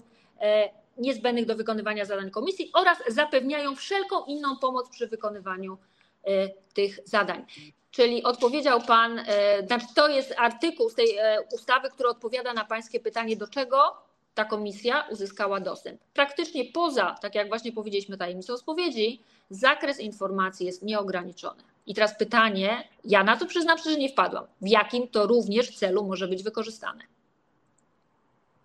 niezbędnych 0.98 1.46
do 1.46 1.56
wykonywania 1.56 2.04
zadań 2.04 2.30
komisji 2.30 2.70
oraz 2.74 2.98
zapewniają 3.08 3.76
wszelką 3.76 4.24
inną 4.24 4.56
pomoc 4.56 4.88
przy 4.88 5.06
wykonywaniu 5.06 5.78
e, 6.24 6.48
tych 6.74 6.98
zadań. 7.04 7.44
Czyli 7.90 8.22
odpowiedział 8.22 8.80
Pan, 8.80 9.18
e, 9.18 9.66
znaczy 9.66 9.86
to 9.94 10.08
jest 10.08 10.34
artykuł 10.36 10.90
z 10.90 10.94
tej 10.94 11.16
e, 11.16 11.38
ustawy, 11.54 11.90
który 11.90 12.08
odpowiada 12.08 12.52
na 12.52 12.64
Pańskie 12.64 13.00
pytanie, 13.00 13.36
do 13.36 13.48
czego 13.48 14.06
ta 14.34 14.44
komisja 14.44 15.06
uzyskała 15.10 15.60
dostęp. 15.60 16.00
Praktycznie 16.14 16.64
poza, 16.64 17.14
tak 17.22 17.34
jak 17.34 17.48
właśnie 17.48 17.72
powiedzieliśmy, 17.72 18.16
tajemnicą 18.16 18.56
spowiedzi, 18.56 19.22
zakres 19.50 20.00
informacji 20.00 20.66
jest 20.66 20.82
nieograniczony. 20.82 21.62
I 21.86 21.94
teraz 21.94 22.18
pytanie, 22.18 22.88
ja 23.04 23.24
na 23.24 23.36
to 23.36 23.46
przyznam 23.46 23.78
szczerze 23.78 23.96
nie 23.96 24.08
wpadłam, 24.08 24.46
w 24.60 24.68
jakim 24.68 25.08
to 25.08 25.26
również 25.26 25.76
celu 25.76 26.04
może 26.04 26.28
być 26.28 26.42
wykorzystane. 26.42 27.00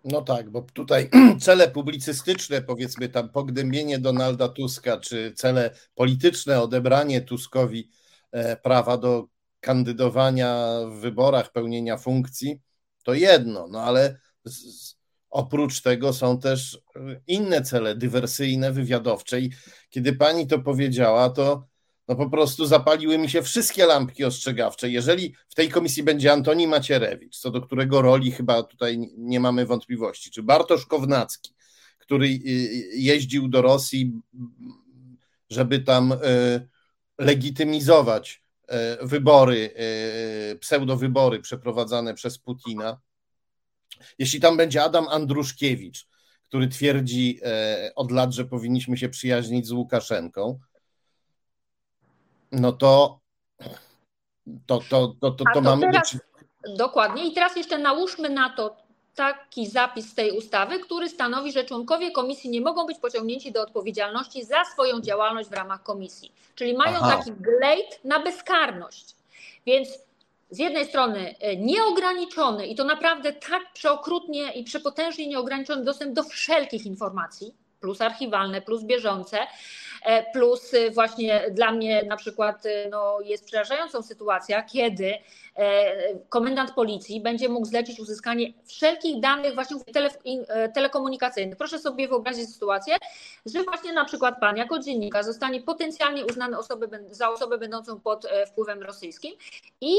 No 0.04 0.22
tak, 0.22 0.50
bo 0.50 0.62
tutaj 0.62 1.10
cele 1.40 1.70
publicystyczne, 1.70 2.62
powiedzmy 2.62 3.08
tam 3.08 3.28
pognębienie 3.28 3.98
Donalda 3.98 4.48
Tuska, 4.48 5.00
czy 5.00 5.32
cele 5.36 5.70
polityczne, 5.94 6.60
odebranie 6.60 7.20
Tuskowi 7.20 7.90
e, 8.32 8.56
prawa 8.56 8.96
do 8.96 9.28
kandydowania 9.60 10.66
w 10.90 11.00
wyborach, 11.00 11.52
pełnienia 11.52 11.96
funkcji, 11.96 12.60
to 13.02 13.14
jedno, 13.14 13.68
no 13.68 13.82
ale 13.82 14.18
z, 14.44 14.96
oprócz 15.30 15.82
tego 15.82 16.12
są 16.12 16.38
też 16.38 16.80
inne 17.26 17.62
cele 17.62 17.96
dywersyjne, 17.96 18.72
wywiadowcze 18.72 19.40
i 19.40 19.50
kiedy 19.90 20.12
pani 20.12 20.46
to 20.46 20.58
powiedziała, 20.58 21.30
to 21.30 21.66
no 22.08 22.16
po 22.16 22.30
prostu 22.30 22.66
zapaliły 22.66 23.18
mi 23.18 23.30
się 23.30 23.42
wszystkie 23.42 23.86
lampki 23.86 24.24
ostrzegawcze. 24.24 24.90
Jeżeli 24.90 25.34
w 25.48 25.54
tej 25.54 25.68
komisji 25.68 26.02
będzie 26.02 26.32
Antoni 26.32 26.66
Macierewicz, 26.66 27.38
co 27.38 27.50
do 27.50 27.60
którego 27.60 28.02
roli 28.02 28.32
chyba 28.32 28.62
tutaj 28.62 28.98
nie 29.16 29.40
mamy 29.40 29.66
wątpliwości, 29.66 30.30
czy 30.30 30.42
Bartosz 30.42 30.86
Kownacki, 30.86 31.54
który 31.98 32.26
y, 32.26 32.30
y, 32.30 32.90
jeździł 32.94 33.48
do 33.48 33.62
Rosji, 33.62 34.12
żeby 35.50 35.78
tam 35.78 36.12
y, 36.12 36.16
legitymizować 37.18 38.42
wybory, 39.02 39.74
pseudowybory 40.60 41.40
przeprowadzane 41.40 42.14
przez 42.14 42.38
Putina. 42.38 43.00
Jeśli 44.18 44.40
tam 44.40 44.56
będzie 44.56 44.82
Adam 44.82 45.08
Andruszkiewicz, 45.08 46.06
który 46.42 46.68
twierdzi 46.68 47.40
od 47.94 48.10
lat, 48.10 48.32
że 48.32 48.44
powinniśmy 48.44 48.96
się 48.96 49.08
przyjaźnić 49.08 49.66
z 49.66 49.72
Łukaszenką, 49.72 50.58
no 52.52 52.72
to 52.72 53.22
to, 54.66 54.80
to, 54.90 55.14
to, 55.20 55.30
to, 55.30 55.44
to 55.54 55.60
mamy 55.60 55.82
teraz, 55.82 56.12
być... 56.12 56.22
Dokładnie. 56.76 57.26
I 57.26 57.32
teraz 57.32 57.56
jeszcze 57.56 57.78
nałóżmy 57.78 58.30
na 58.30 58.50
to 58.50 58.76
taki 59.14 59.66
zapis 59.66 60.10
z 60.10 60.14
tej 60.14 60.38
ustawy, 60.38 60.80
który 60.80 61.08
stanowi, 61.08 61.52
że 61.52 61.64
członkowie 61.64 62.10
komisji 62.10 62.50
nie 62.50 62.60
mogą 62.60 62.86
być 62.86 62.98
pociągnięci 62.98 63.52
do 63.52 63.62
odpowiedzialności 63.62 64.44
za 64.44 64.64
swoją 64.64 65.00
działalność 65.00 65.48
w 65.48 65.52
ramach 65.52 65.82
komisji. 65.82 66.32
Czyli 66.54 66.76
mają 66.76 66.96
Aha. 66.96 67.16
taki 67.16 67.32
glejt 67.32 68.00
na 68.04 68.20
bezkarność. 68.20 69.16
Więc 69.66 69.88
z 70.50 70.58
jednej 70.58 70.86
strony 70.86 71.34
e, 71.40 71.56
nieograniczony 71.56 72.66
i 72.66 72.74
to 72.74 72.84
naprawdę 72.84 73.32
tak 73.32 73.72
przeokrutnie 73.74 74.52
i 74.52 74.64
przepotężnie 74.64 75.28
nieograniczony 75.28 75.84
dostęp 75.84 76.12
do 76.14 76.22
wszelkich 76.22 76.86
informacji, 76.86 77.54
plus 77.82 78.00
archiwalne, 78.00 78.60
plus 78.60 78.84
bieżące, 78.84 79.38
E, 80.04 80.32
plus 80.32 80.74
y, 80.74 80.90
właśnie 80.90 81.44
dla 81.50 81.72
mnie 81.72 82.02
na 82.02 82.16
przykład 82.16 82.66
y, 82.66 82.88
no, 82.90 83.20
jest 83.24 83.44
przerażającą 83.44 84.02
sytuacja, 84.02 84.62
kiedy 84.62 85.14
komendant 86.28 86.74
policji 86.74 87.20
będzie 87.20 87.48
mógł 87.48 87.66
zlecić 87.66 88.00
uzyskanie 88.00 88.52
wszelkich 88.64 89.20
danych 89.20 89.54
właśnie 89.54 89.76
tele, 89.92 90.10
telekomunikacyjnych. 90.74 91.58
Proszę 91.58 91.78
sobie 91.78 92.08
wyobrazić 92.08 92.54
sytuację, 92.54 92.96
że 93.46 93.62
właśnie 93.62 93.92
na 93.92 94.04
przykład 94.04 94.40
pan 94.40 94.56
jako 94.56 94.78
dziennikarz 94.78 95.26
zostanie 95.26 95.60
potencjalnie 95.60 96.26
uznany 96.26 96.58
osobę, 96.58 96.86
za 97.10 97.30
osobę 97.30 97.58
będącą 97.58 98.00
pod 98.00 98.26
wpływem 98.46 98.82
rosyjskim 98.82 99.34
i 99.80 99.94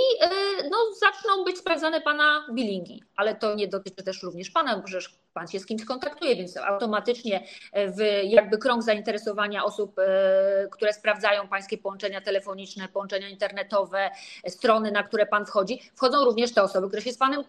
no, 0.72 0.78
zaczną 1.00 1.44
być 1.44 1.58
sprawdzane 1.58 2.02
pana 2.02 2.48
bilingi, 2.54 3.04
ale 3.16 3.36
to 3.36 3.56
nie 3.56 3.68
dotyczy 3.68 4.04
też 4.04 4.24
również 4.24 4.52
pana, 4.52 4.78
bo 4.78 4.84
przecież 4.84 5.24
pan 5.34 5.48
się 5.48 5.60
z 5.60 5.66
kimś 5.66 5.86
kontaktuje, 5.86 6.36
więc 6.36 6.58
automatycznie 6.58 7.44
w 7.74 8.22
jakby 8.24 8.58
krąg 8.58 8.84
zainteresowania 8.84 9.64
osób, 9.64 10.00
e, 10.00 10.68
które 10.72 10.94
sprawdzają 10.94 11.48
pańskie 11.48 11.78
połączenia 11.78 12.22
telefoniczne, 12.22 12.88
połączenia 12.88 13.30
internetowe, 13.30 14.12
strony, 14.48 14.92
na 14.92 15.04
które 15.04 15.26
pan 15.26 15.43
wchodzi, 15.46 15.80
wchodzą 15.96 16.26
również 16.26 16.54
te 16.54 16.64
osoby, 16.64 16.88
które 16.88 17.02
się 17.02 17.14
z 17.14 17.18
panem 17.18 17.44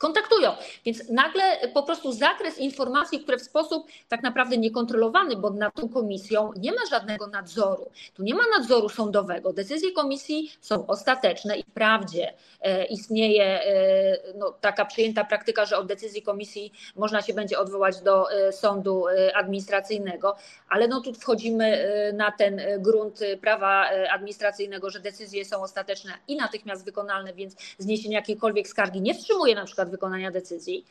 kontaktują. 0.00 0.52
Więc 0.84 1.08
nagle 1.08 1.42
po 1.74 1.82
prostu 1.82 2.12
zakres 2.12 2.58
informacji, 2.58 3.20
które 3.20 3.38
w 3.38 3.42
sposób 3.42 3.86
tak 4.08 4.22
naprawdę 4.22 4.56
niekontrolowany, 4.56 5.36
bo 5.36 5.50
nad 5.50 5.74
tą 5.74 5.88
komisją 5.88 6.50
nie 6.56 6.72
ma 6.72 6.86
żadnego 6.90 7.26
nadzoru. 7.26 7.90
Tu 8.14 8.22
nie 8.22 8.34
ma 8.34 8.42
nadzoru 8.58 8.88
sądowego. 8.88 9.52
Decyzje 9.52 9.92
komisji 9.92 10.52
są 10.60 10.86
ostateczne 10.86 11.58
i 11.58 11.62
wprawdzie 11.62 12.32
e, 12.60 12.84
istnieje 12.84 13.44
e, 13.44 14.18
no, 14.38 14.50
taka 14.60 14.84
przyjęta 14.84 15.24
praktyka, 15.24 15.66
że 15.66 15.78
od 15.78 15.86
decyzji 15.86 16.22
komisji 16.22 16.72
można 16.96 17.22
się 17.22 17.34
będzie 17.34 17.58
odwołać 17.58 18.00
do 18.00 18.32
e, 18.32 18.52
sądu 18.52 19.04
administracyjnego, 19.34 20.36
ale 20.68 20.88
no 20.88 21.00
tu 21.00 21.14
wchodzimy 21.14 21.90
na 22.14 22.30
ten 22.30 22.60
grunt 22.78 23.20
prawa 23.40 23.86
administracyjnego, 24.10 24.90
że 24.90 25.00
decyzje 25.00 25.44
są 25.44 25.62
ostateczne 25.62 26.12
i 26.28 26.36
natychmiast 26.36 26.84
wykonalne, 26.84 27.32
więc 27.34 27.56
zniesienie 27.78 28.14
jakiejkolwiek 28.14 28.68
skargi 28.68 29.00
nie 29.00 29.14
wstrzymuje 29.14 29.54
na 29.54 29.64
przykład 29.64 29.89
wykonania 29.90 30.30
decyzji. 30.30 30.84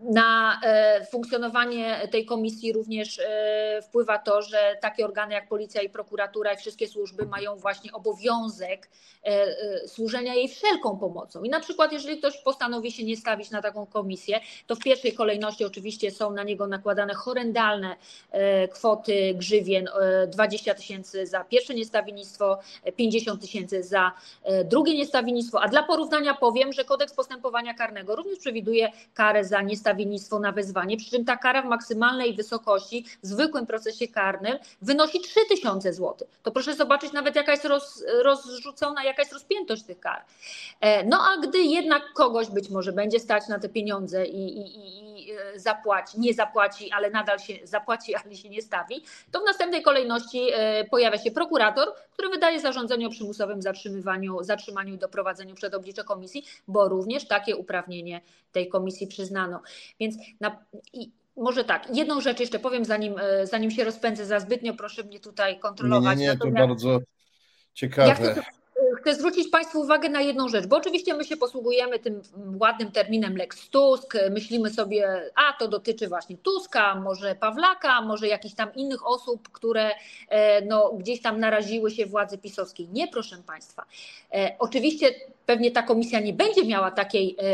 Na 0.00 0.60
e, 0.64 1.04
funkcjonowanie 1.04 2.08
tej 2.10 2.24
komisji 2.24 2.72
również 2.72 3.18
e, 3.18 3.82
wpływa 3.82 4.18
to, 4.18 4.42
że 4.42 4.76
takie 4.80 5.04
organy 5.04 5.34
jak 5.34 5.48
policja 5.48 5.82
i 5.82 5.88
prokuratura 5.88 6.52
i 6.52 6.56
wszystkie 6.56 6.88
służby 6.88 7.26
mają 7.26 7.56
właśnie 7.56 7.92
obowiązek 7.92 8.88
e, 9.24 9.88
służenia 9.88 10.34
jej 10.34 10.48
wszelką 10.48 10.98
pomocą. 10.98 11.42
I 11.42 11.48
na 11.48 11.60
przykład, 11.60 11.92
jeżeli 11.92 12.18
ktoś 12.18 12.38
postanowi 12.38 12.92
się 12.92 13.04
nie 13.04 13.16
stawić 13.16 13.50
na 13.50 13.62
taką 13.62 13.86
komisję, 13.86 14.40
to 14.66 14.76
w 14.76 14.78
pierwszej 14.78 15.12
kolejności 15.12 15.64
oczywiście 15.64 16.10
są 16.10 16.30
na 16.30 16.42
niego 16.42 16.66
nakładane 16.66 17.14
horrendalne 17.14 17.96
kwoty 18.70 19.34
grzywien 19.34 19.88
20 20.28 20.74
tysięcy 20.74 21.26
za 21.26 21.44
pierwsze 21.44 21.74
niestawiennictwo, 21.74 22.58
50 22.96 23.40
tysięcy 23.40 23.82
za 23.82 24.12
drugie 24.64 24.94
niestawiennictwo. 24.94 25.60
A 25.60 25.68
dla 25.68 25.82
porównania 25.82 26.34
powiem, 26.34 26.72
że 26.72 26.84
kodeks 26.84 27.14
postępowania 27.14 27.74
karnego 27.74 28.16
również 28.16 28.38
przewiduje 28.38 28.92
karę 29.14 29.44
za 29.44 29.57
za 29.58 29.62
niestawiennictwo 29.62 30.38
na 30.38 30.52
wezwanie, 30.52 30.96
przy 30.96 31.10
czym 31.10 31.24
ta 31.24 31.36
kara 31.36 31.62
w 31.62 31.64
maksymalnej 31.64 32.34
wysokości 32.34 33.04
w 33.22 33.26
zwykłym 33.26 33.66
procesie 33.66 34.08
karnym 34.08 34.58
wynosi 34.82 35.20
3000 35.20 35.92
zł. 35.92 36.28
To 36.42 36.50
proszę 36.50 36.74
zobaczyć 36.74 37.12
nawet 37.12 37.36
jaka 37.36 37.52
jest 37.52 37.64
roz, 37.64 38.04
rozrzucona, 38.22 39.04
jaka 39.04 39.22
jest 39.22 39.32
rozpiętość 39.32 39.82
tych 39.82 40.00
kar. 40.00 40.24
E, 40.80 41.04
no 41.04 41.18
a 41.22 41.36
gdy 41.46 41.58
jednak 41.58 42.02
kogoś 42.14 42.50
być 42.50 42.70
może 42.70 42.92
będzie 42.92 43.20
stać 43.20 43.48
na 43.48 43.58
te 43.58 43.68
pieniądze 43.68 44.26
i, 44.26 44.58
i, 44.58 45.28
i 45.28 45.32
e, 45.32 45.58
zapłaci, 45.58 46.20
nie 46.20 46.34
zapłaci, 46.34 46.90
ale 46.92 47.10
nadal 47.10 47.38
się 47.38 47.54
zapłaci, 47.64 48.14
ale 48.24 48.36
się 48.36 48.48
nie 48.48 48.62
stawi, 48.62 49.04
to 49.32 49.40
w 49.40 49.44
następnej 49.44 49.82
kolejności 49.82 50.50
e, 50.54 50.84
pojawia 50.84 51.18
się 51.18 51.30
prokurator, 51.30 51.88
który 52.18 52.30
wydaje 52.30 52.60
zarządzenie 52.60 53.06
o 53.06 53.10
przymusowym 53.10 53.62
zatrzymywaniu, 53.62 54.42
zatrzymaniu 54.42 54.94
i 54.94 54.98
doprowadzeniu 54.98 55.54
przed 55.54 55.74
oblicze 55.74 56.04
komisji, 56.04 56.44
bo 56.68 56.88
również 56.88 57.28
takie 57.28 57.56
uprawnienie 57.56 58.20
tej 58.52 58.68
komisji 58.68 59.06
przyznano. 59.06 59.62
Więc 60.00 60.16
na, 60.40 60.64
i, 60.92 61.10
może 61.36 61.64
tak, 61.64 61.96
jedną 61.96 62.20
rzecz 62.20 62.40
jeszcze 62.40 62.58
powiem, 62.58 62.84
zanim, 62.84 63.14
e, 63.18 63.46
zanim 63.46 63.70
się 63.70 63.84
rozpędzę 63.84 64.26
za 64.26 64.40
zbytnio, 64.40 64.74
proszę 64.74 65.04
mnie 65.04 65.20
tutaj 65.20 65.58
kontrolować. 65.58 66.18
Nie, 66.18 66.24
nie, 66.24 66.32
nie 66.32 66.38
to 66.38 66.50
bardzo 66.50 66.98
ciekawe. 67.74 68.42
Chcę 69.00 69.14
zwrócić 69.14 69.48
Państwu 69.48 69.80
uwagę 69.80 70.08
na 70.08 70.20
jedną 70.20 70.48
rzecz, 70.48 70.66
bo 70.66 70.76
oczywiście 70.76 71.14
my 71.14 71.24
się 71.24 71.36
posługujemy 71.36 71.98
tym 71.98 72.22
ładnym 72.60 72.92
terminem 72.92 73.36
Lex 73.36 73.68
Tusk, 73.70 74.14
myślimy 74.30 74.70
sobie, 74.70 75.30
a 75.34 75.52
to 75.58 75.68
dotyczy 75.68 76.08
właśnie 76.08 76.36
Tuska, 76.36 76.94
może 76.94 77.34
Pawlaka, 77.34 78.02
może 78.02 78.28
jakichś 78.28 78.54
tam 78.54 78.74
innych 78.74 79.06
osób, 79.06 79.48
które 79.48 79.90
e, 80.28 80.62
no, 80.62 80.92
gdzieś 80.98 81.22
tam 81.22 81.40
naraziły 81.40 81.90
się 81.90 82.06
władzy 82.06 82.38
pisowskiej. 82.38 82.88
Nie, 82.88 83.08
proszę 83.08 83.36
Państwa. 83.46 83.84
E, 84.32 84.56
oczywiście 84.58 85.14
pewnie 85.46 85.70
ta 85.70 85.82
komisja 85.82 86.20
nie 86.20 86.32
będzie 86.32 86.64
miała 86.64 86.90
takiej 86.90 87.36
e, 87.38 87.44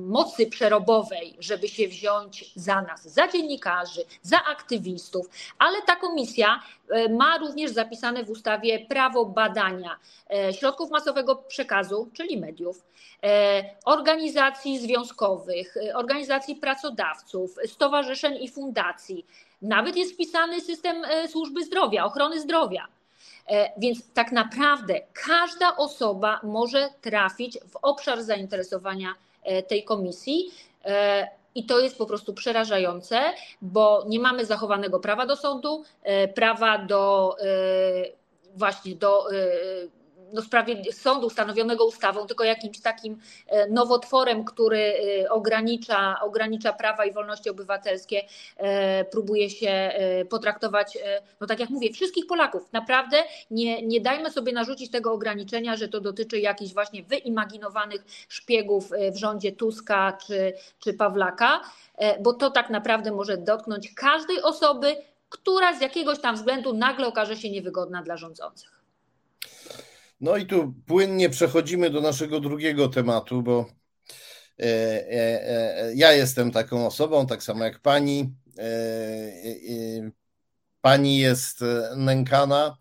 mocy 0.00 0.46
przerobowej, 0.46 1.36
żeby 1.38 1.68
się 1.68 1.88
wziąć 1.88 2.52
za 2.54 2.82
nas, 2.82 3.08
za 3.08 3.28
dziennikarzy, 3.28 4.04
za 4.22 4.44
aktywistów, 4.44 5.26
ale 5.58 5.82
ta 5.82 5.96
komisja 5.96 6.60
ma 7.10 7.38
również 7.38 7.70
zapisane 7.70 8.24
w 8.24 8.30
ustawie 8.30 8.86
prawo 8.86 9.24
badania 9.24 9.98
środków 10.58 10.90
masowego 10.90 11.36
przekazu, 11.36 12.10
czyli 12.12 12.40
mediów, 12.40 12.84
e, 13.24 13.64
organizacji 13.84 14.78
związkowych, 14.78 15.76
e, 15.76 15.96
organizacji 15.96 16.56
pracodawców, 16.56 17.56
stowarzyszeń 17.66 18.38
i 18.42 18.48
fundacji. 18.48 19.26
Nawet 19.62 19.96
jest 19.96 20.14
wpisany 20.14 20.60
system 20.60 20.96
służby 21.28 21.64
zdrowia, 21.64 22.04
ochrony 22.04 22.40
zdrowia. 22.40 22.86
Więc 23.76 24.12
tak 24.14 24.32
naprawdę 24.32 25.00
każda 25.26 25.76
osoba 25.76 26.40
może 26.42 26.88
trafić 27.00 27.58
w 27.58 27.76
obszar 27.82 28.22
zainteresowania 28.22 29.14
tej 29.68 29.84
komisji. 29.84 30.50
I 31.54 31.66
to 31.66 31.78
jest 31.78 31.98
po 31.98 32.06
prostu 32.06 32.34
przerażające, 32.34 33.20
bo 33.62 34.04
nie 34.08 34.20
mamy 34.20 34.44
zachowanego 34.44 35.00
prawa 35.00 35.26
do 35.26 35.36
sądu, 35.36 35.84
prawa 36.34 36.78
do 36.78 37.36
właśnie 38.54 38.94
do 38.94 39.26
no, 40.32 40.42
sądu 40.92 41.26
ustanowionego 41.26 41.86
ustawą, 41.86 42.26
tylko 42.26 42.44
jakimś 42.44 42.80
takim 42.80 43.18
e, 43.46 43.68
nowotworem, 43.68 44.44
który 44.44 44.94
e, 45.24 45.30
ogranicza, 45.30 46.20
ogranicza 46.20 46.72
prawa 46.72 47.04
i 47.04 47.12
wolności 47.12 47.50
obywatelskie, 47.50 48.22
e, 48.56 49.04
próbuje 49.04 49.50
się 49.50 49.92
potraktować, 50.30 50.98
no 51.40 51.46
tak 51.46 51.60
jak 51.60 51.70
mówię, 51.70 51.92
wszystkich 51.92 52.26
Polaków. 52.26 52.72
Naprawdę 52.72 53.16
nie, 53.50 53.82
nie 53.82 54.00
dajmy 54.00 54.30
sobie 54.30 54.52
narzucić 54.52 54.90
tego 54.90 55.12
ograniczenia, 55.12 55.76
że 55.76 55.88
to 55.88 56.00
dotyczy 56.00 56.40
jakichś 56.40 56.72
właśnie 56.72 57.02
wyimaginowanych 57.02 58.04
szpiegów 58.28 58.90
w 59.12 59.16
rządzie 59.16 59.52
Tuska 59.52 60.18
czy, 60.26 60.52
czy 60.78 60.94
Pawlaka, 60.94 61.60
bo 62.20 62.32
to 62.32 62.50
tak 62.50 62.70
naprawdę 62.70 63.12
może 63.12 63.36
dotknąć 63.36 63.94
każdej 63.94 64.42
osoby, 64.42 64.96
która 65.28 65.78
z 65.78 65.80
jakiegoś 65.80 66.20
tam 66.20 66.36
względu 66.36 66.74
nagle 66.74 67.06
okaże 67.06 67.36
się 67.36 67.50
niewygodna 67.50 68.02
dla 68.02 68.16
rządzących. 68.16 68.77
No 70.20 70.36
i 70.36 70.46
tu 70.46 70.74
płynnie 70.86 71.30
przechodzimy 71.30 71.90
do 71.90 72.00
naszego 72.00 72.40
drugiego 72.40 72.88
tematu, 72.88 73.42
bo 73.42 73.66
e, 74.60 74.64
e, 74.64 75.48
e, 75.48 75.94
ja 75.94 76.12
jestem 76.12 76.50
taką 76.50 76.86
osobą, 76.86 77.26
tak 77.26 77.42
samo 77.42 77.64
jak 77.64 77.80
pani. 77.80 78.34
Pani 80.80 81.18
jest 81.18 81.60
nękana. 81.96 82.78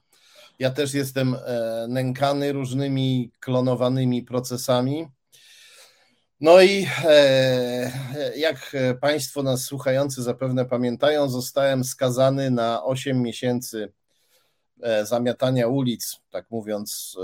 Ja 0.59 0.69
też 0.69 0.93
jestem 0.93 1.35
nękany 1.87 2.51
różnymi 2.51 3.31
klonowanymi 3.39 4.23
procesami. 4.23 5.07
No 6.41 6.61
i 6.61 6.87
jak 8.35 8.75
Państwo 9.01 9.43
nas 9.43 9.61
słuchający 9.61 10.23
zapewne 10.23 10.65
pamiętają, 10.65 11.29
zostałem 11.29 11.83
skazany 11.83 12.51
na 12.51 12.83
8 12.83 13.21
miesięcy 13.21 13.93
zamiatania 15.03 15.67
ulic, 15.67 16.19
tak 16.29 16.51
mówiąc 16.51 17.17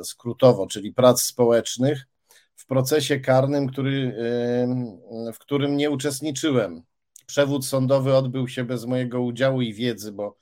e, 0.00 0.04
skrótowo, 0.04 0.66
czyli 0.66 0.92
prac 0.92 1.22
społecznych, 1.22 2.06
w 2.56 2.66
procesie 2.66 3.20
karnym, 3.20 3.68
który, 3.68 4.16
e, 5.26 5.32
w 5.32 5.38
którym 5.38 5.76
nie 5.76 5.90
uczestniczyłem. 5.90 6.82
Przewód 7.26 7.66
sądowy 7.66 8.14
odbył 8.16 8.48
się 8.48 8.64
bez 8.64 8.84
mojego 8.84 9.22
udziału 9.22 9.62
i 9.62 9.74
wiedzy, 9.74 10.12
bo 10.12 10.36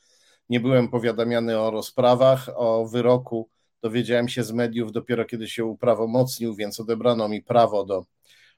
nie 0.48 0.60
byłem 0.60 0.88
powiadamiany 0.88 1.58
o 1.58 1.70
rozprawach, 1.70 2.48
o 2.54 2.86
wyroku. 2.86 3.48
Dowiedziałem 3.82 4.28
się 4.28 4.44
z 4.44 4.52
mediów 4.52 4.92
dopiero 4.92 5.24
kiedy 5.24 5.48
się 5.48 5.64
uprawomocnił, 5.64 6.54
więc 6.54 6.80
odebrano 6.80 7.28
mi 7.28 7.42
prawo 7.42 7.84
do 7.84 8.04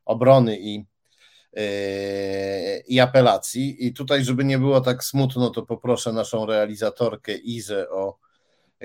obrony 0.04 0.58
i 0.60 0.84
i 2.88 3.00
apelacji. 3.00 3.86
I 3.86 3.92
tutaj, 3.92 4.24
żeby 4.24 4.44
nie 4.44 4.58
było 4.58 4.80
tak 4.80 5.04
smutno, 5.04 5.50
to 5.50 5.62
poproszę 5.62 6.12
naszą 6.12 6.46
realizatorkę 6.46 7.34
Izę 7.34 7.90
o 7.90 8.18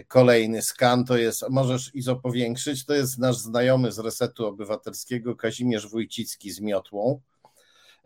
kolejny 0.07 0.61
skan. 0.61 1.05
To 1.05 1.17
jest, 1.17 1.49
możesz 1.49 1.95
Izo 1.95 2.15
powiększyć, 2.15 2.85
to 2.85 2.93
jest 2.93 3.19
nasz 3.19 3.37
znajomy 3.37 3.91
z 3.91 3.99
Resetu 3.99 4.47
Obywatelskiego 4.47 5.35
Kazimierz 5.35 5.87
Wójcicki 5.87 6.51
z 6.51 6.59
Miotłą. 6.59 7.21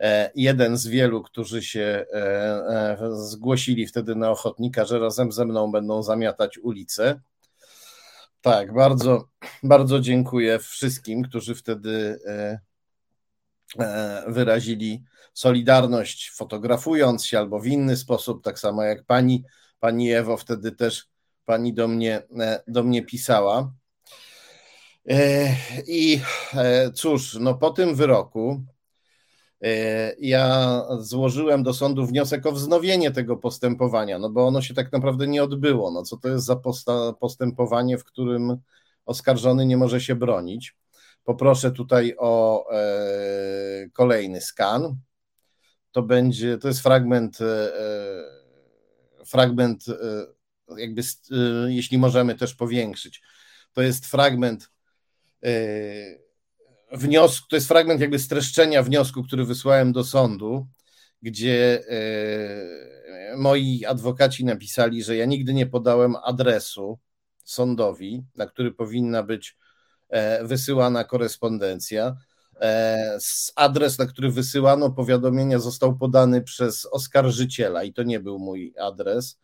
E, 0.00 0.30
jeden 0.34 0.76
z 0.76 0.86
wielu, 0.86 1.22
którzy 1.22 1.62
się 1.62 2.04
e, 2.12 2.18
e, 2.18 2.98
zgłosili 3.12 3.86
wtedy 3.86 4.14
na 4.14 4.30
ochotnika, 4.30 4.84
że 4.84 4.98
razem 4.98 5.32
ze 5.32 5.44
mną 5.44 5.72
będą 5.72 6.02
zamiatać 6.02 6.58
ulicę. 6.58 7.20
Tak, 8.40 8.74
bardzo, 8.74 9.28
bardzo 9.62 10.00
dziękuję 10.00 10.58
wszystkim, 10.58 11.22
którzy 11.22 11.54
wtedy 11.54 12.18
wyrazili 14.26 15.02
solidarność, 15.34 16.30
fotografując 16.30 17.26
się 17.26 17.38
albo 17.38 17.60
w 17.60 17.66
inny 17.66 17.96
sposób, 17.96 18.44
tak 18.44 18.58
samo 18.58 18.82
jak 18.82 19.04
pani, 19.04 19.44
pani 19.80 20.12
Ewo 20.12 20.36
wtedy 20.36 20.72
też 20.72 21.06
pani 21.44 21.74
do 21.74 21.88
mnie, 21.88 22.22
do 22.68 22.82
mnie 22.82 23.02
pisała. 23.02 23.72
I 25.86 26.20
cóż, 26.94 27.36
no 27.40 27.54
po 27.54 27.70
tym 27.70 27.94
wyroku 27.94 28.66
E, 29.62 30.14
ja 30.20 30.82
złożyłem 30.98 31.62
do 31.62 31.74
sądu 31.74 32.06
wniosek 32.06 32.46
o 32.46 32.52
wznowienie 32.52 33.10
tego 33.10 33.36
postępowania, 33.36 34.18
no 34.18 34.30
bo 34.30 34.46
ono 34.46 34.62
się 34.62 34.74
tak 34.74 34.92
naprawdę 34.92 35.26
nie 35.26 35.42
odbyło. 35.44 35.90
No 35.90 36.02
co 36.02 36.16
to 36.16 36.28
jest 36.28 36.44
za 36.44 36.56
postępowanie, 37.20 37.98
w 37.98 38.04
którym 38.04 38.56
oskarżony 39.06 39.66
nie 39.66 39.76
może 39.76 40.00
się 40.00 40.14
bronić? 40.14 40.76
Poproszę 41.26 41.70
tutaj 41.70 42.14
o 42.18 42.64
e, 42.70 43.88
kolejny 43.92 44.40
skan. 44.40 44.96
To 45.92 46.02
będzie, 46.02 46.58
to 46.58 46.68
jest 46.68 46.80
fragment, 46.80 47.38
e, 47.40 47.72
fragment, 49.26 49.84
jakby, 50.76 51.02
jeśli 51.66 51.98
możemy 51.98 52.34
też 52.34 52.54
powiększyć. 52.54 53.22
To 53.72 53.82
jest 53.82 54.06
fragment 54.06 54.70
wniosku, 56.92 57.46
to 57.50 57.56
jest 57.56 57.68
fragment 57.68 58.00
jakby 58.00 58.18
streszczenia 58.18 58.82
wniosku, 58.82 59.22
który 59.22 59.44
wysłałem 59.44 59.92
do 59.92 60.04
sądu, 60.04 60.66
gdzie 61.22 61.82
e, 61.88 63.36
moi 63.36 63.84
adwokaci 63.84 64.44
napisali, 64.44 65.02
że 65.02 65.16
ja 65.16 65.24
nigdy 65.24 65.54
nie 65.54 65.66
podałem 65.66 66.16
adresu 66.16 66.98
sądowi, 67.44 68.24
na 68.34 68.46
który 68.46 68.72
powinna 68.72 69.22
być 69.22 69.50
e, 69.50 69.65
wysyłana 70.42 71.04
korespondencja. 71.04 72.16
E, 72.60 73.18
adres, 73.56 73.98
na 73.98 74.06
który 74.06 74.30
wysyłano 74.30 74.90
powiadomienia, 74.90 75.58
został 75.58 75.96
podany 75.96 76.42
przez 76.42 76.86
oskarżyciela 76.86 77.84
i 77.84 77.92
to 77.92 78.02
nie 78.02 78.20
był 78.20 78.38
mój 78.38 78.74
adres. 78.80 79.38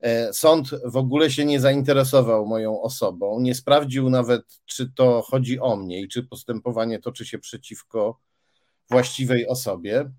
E, 0.00 0.32
sąd 0.32 0.70
w 0.84 0.96
ogóle 0.96 1.30
się 1.30 1.44
nie 1.44 1.60
zainteresował 1.60 2.46
moją 2.46 2.82
osobą, 2.82 3.40
nie 3.40 3.54
sprawdził 3.54 4.10
nawet, 4.10 4.42
czy 4.64 4.92
to 4.92 5.22
chodzi 5.22 5.60
o 5.60 5.76
mnie 5.76 6.00
i 6.00 6.08
czy 6.08 6.22
postępowanie 6.22 6.98
toczy 6.98 7.26
się 7.26 7.38
przeciwko 7.38 8.20
właściwej 8.90 9.48
osobie. 9.48 10.10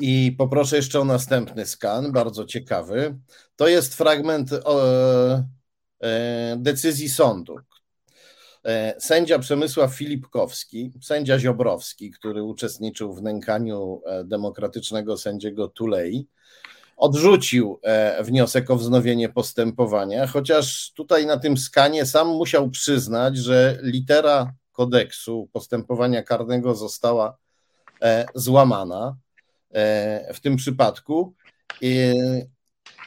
I 0.00 0.34
poproszę 0.38 0.76
jeszcze 0.76 1.00
o 1.00 1.04
następny 1.04 1.66
skan, 1.66 2.12
bardzo 2.12 2.44
ciekawy. 2.44 3.18
To 3.56 3.68
jest 3.68 3.94
fragment 3.94 4.52
o, 4.64 4.82
e, 6.02 6.56
decyzji 6.56 7.08
sądu. 7.08 7.56
E, 8.64 8.94
sędzia 9.00 9.38
Przemysław 9.38 9.94
Filipkowski, 9.94 10.92
sędzia 11.02 11.38
Ziobrowski, 11.38 12.10
który 12.10 12.42
uczestniczył 12.42 13.14
w 13.14 13.22
nękaniu 13.22 14.02
demokratycznego 14.24 15.18
sędziego 15.18 15.68
Tulei, 15.68 16.26
odrzucił 16.98 17.80
e, 17.82 18.24
wniosek 18.24 18.70
o 18.70 18.76
wznowienie 18.76 19.28
postępowania, 19.28 20.26
chociaż 20.26 20.92
tutaj 20.92 21.26
na 21.26 21.36
tym 21.36 21.56
skanie 21.56 22.06
sam 22.06 22.28
musiał 22.28 22.70
przyznać, 22.70 23.36
że 23.36 23.78
litera 23.82 24.52
kodeksu 24.72 25.48
postępowania 25.52 26.22
karnego 26.22 26.74
została 26.74 27.36
e, 28.02 28.26
złamana 28.34 29.16
e, 29.70 30.34
w 30.34 30.40
tym 30.40 30.56
przypadku. 30.56 31.34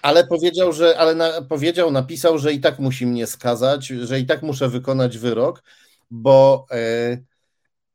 Ale 0.02 0.28
powiedział, 0.28 0.74
że 0.74 0.98
ale 0.98 1.16
na, 1.16 1.42
powiedział, 1.42 1.92
napisał, 1.92 2.38
że 2.38 2.54
i 2.54 2.60
tak 2.60 2.80
musi 2.80 3.06
mnie 3.06 3.28
skazać, 3.28 3.88
że 3.88 4.20
i 4.20 4.26
tak 4.26 4.44
muszę 4.44 4.70
wykonać 4.70 5.18
wyrok, 5.18 5.64
bo 6.12 6.66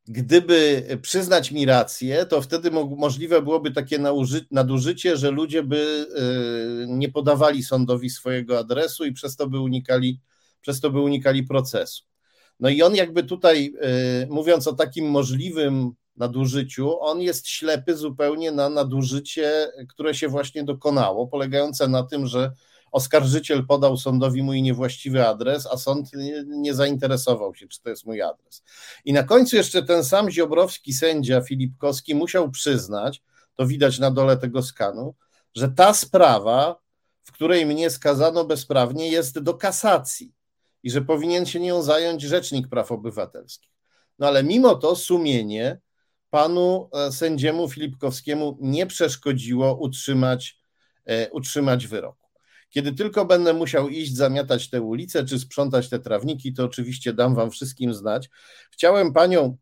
gdyby 0.08 0.86
przyznać 1.02 1.52
mi 1.52 1.66
rację, 1.66 2.26
to 2.26 2.42
wtedy 2.42 2.70
możliwe 2.70 3.42
byłoby 3.42 3.70
takie 3.70 3.98
nadużycie, 4.50 5.16
że 5.16 5.30
ludzie 5.30 5.62
by 5.62 6.06
y, 6.84 6.86
nie 6.88 7.08
podawali 7.08 7.62
sądowi 7.62 8.10
swojego 8.10 8.58
adresu 8.58 9.04
i 9.04 9.12
przez 9.12 9.36
to 9.36 9.46
by 9.48 9.60
unikali, 9.60 10.20
przez 10.60 10.80
to 10.80 10.90
by 10.90 11.00
unikali 11.00 11.42
procesu. 11.42 12.04
No 12.60 12.68
i 12.68 12.82
on 12.82 12.94
jakby 12.94 13.22
tutaj, 13.22 13.74
y, 14.24 14.26
mówiąc 14.30 14.66
o 14.66 14.72
takim 14.72 15.10
możliwym 15.10 15.92
nadużyciu, 16.16 17.00
on 17.00 17.20
jest 17.20 17.48
ślepy 17.48 17.96
zupełnie 17.96 18.52
na 18.52 18.68
nadużycie, 18.68 19.72
które 19.88 20.14
się 20.14 20.28
właśnie 20.28 20.64
dokonało, 20.64 21.26
polegające 21.26 21.88
na 21.88 22.02
tym, 22.02 22.26
że 22.26 22.52
oskarżyciel 22.92 23.66
podał 23.66 23.96
sądowi 23.96 24.42
mój 24.42 24.62
niewłaściwy 24.62 25.28
adres, 25.28 25.68
a 25.72 25.76
sąd 25.76 26.10
nie, 26.46 26.74
zainteresował 26.74 27.54
się, 27.54 27.68
czy 27.68 27.82
to 27.82 27.90
jest 27.90 28.06
mój 28.06 28.22
adres. 28.22 28.62
I 29.04 29.12
na 29.12 29.22
końcu 29.22 29.56
jeszcze 29.56 29.82
ten 29.82 30.04
sam 30.04 30.30
ziobrowski 30.30 30.92
sędzia 30.92 31.40
Filipkowski 31.40 32.14
musiał 32.14 32.50
przyznać, 32.50 33.22
to 33.54 33.66
widać 33.66 33.98
na 33.98 34.10
dole 34.10 34.36
tego 34.36 34.62
skanu, 34.62 35.14
że 35.54 35.68
ta 35.68 35.94
sprawa, 35.94 36.80
w 37.24 37.32
której 37.32 37.66
mnie 37.66 37.90
skazano 37.90 38.44
bezprawnie, 38.44 39.08
jest 39.08 39.38
do 39.38 39.54
kasacji 39.54 40.34
i 40.82 40.90
że 40.90 41.02
powinien 41.02 41.46
się 41.46 41.60
nią 41.60 41.82
zająć 41.82 42.22
Rzecznik 42.22 42.68
Praw 42.68 42.92
Obywatelskich. 42.92 43.70
No 44.18 44.26
ale 44.26 44.44
mimo 44.44 44.74
to 44.74 44.96
sumienie 44.96 45.80
panu 46.36 46.88
e, 46.92 47.12
sędziemu 47.12 47.68
Filipkowskiemu 47.68 48.58
nie 48.60 48.86
przeszkodziło 48.86 49.74
utrzymać, 49.74 50.58
e, 51.06 51.30
utrzymać 51.30 51.86
wyroku. 51.86 52.28
Kiedy 52.70 52.92
tylko 52.92 53.24
będę 53.24 53.52
musiał 53.52 53.88
iść 53.88 54.16
zamiatać 54.16 54.70
te 54.70 54.82
ulice 54.82 55.24
czy 55.24 55.38
sprzątać 55.38 55.88
te 55.88 55.98
trawniki, 55.98 56.52
to 56.52 56.64
oczywiście 56.64 57.12
dam 57.12 57.34
Wam 57.34 57.50
wszystkim 57.50 57.94
znać. 57.94 58.30
Chciałem 58.70 59.12
Panią, 59.12 59.56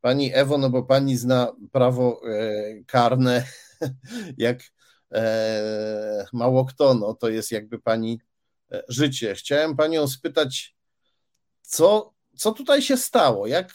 Pani 0.00 0.34
Ewo, 0.34 0.58
no 0.58 0.70
bo 0.70 0.82
Pani 0.82 1.16
zna 1.16 1.52
prawo 1.72 2.20
e, 2.28 2.84
karne 2.86 3.44
jak 4.38 4.60
mało 6.32 6.64
kto, 6.64 6.94
no 6.94 7.14
to 7.14 7.28
jest 7.28 7.52
jakby 7.52 7.78
Pani 7.78 8.20
życie. 8.88 9.34
Chciałem 9.34 9.76
Panią 9.76 10.08
spytać, 10.08 10.76
co, 11.62 12.14
co 12.36 12.52
tutaj 12.52 12.82
się 12.82 12.96
stało? 12.96 13.46
Jak, 13.46 13.74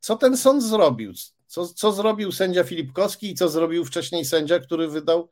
co 0.00 0.16
ten 0.16 0.36
sąd 0.36 0.62
zrobił? 0.62 1.12
Co, 1.54 1.68
co 1.68 1.92
zrobił 1.92 2.32
sędzia 2.32 2.64
Filipkowski 2.64 3.30
i 3.30 3.34
co 3.34 3.48
zrobił 3.48 3.84
wcześniej 3.84 4.24
sędzia, 4.24 4.58
który 4.58 4.88
wydał 4.88 5.28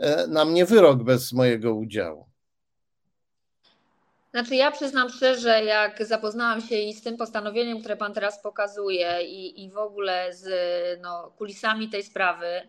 E, 0.00 0.26
na 0.26 0.44
mnie 0.44 0.66
wyrok 0.66 1.02
bez 1.02 1.32
mojego 1.32 1.74
udziału. 1.74 2.26
Znaczy, 4.30 4.54
ja 4.54 4.70
przyznam 4.70 5.08
szczerze, 5.08 5.64
jak 5.64 6.06
zapoznałam 6.06 6.60
się 6.60 6.76
i 6.76 6.94
z 6.94 7.02
tym 7.02 7.16
postanowieniem, 7.16 7.80
które 7.80 7.96
Pan 7.96 8.14
teraz 8.14 8.42
pokazuje, 8.42 9.22
i, 9.22 9.64
i 9.64 9.70
w 9.70 9.76
ogóle 9.76 10.34
z 10.34 10.48
no, 11.00 11.32
kulisami 11.38 11.88
tej 11.88 12.02
sprawy, 12.02 12.68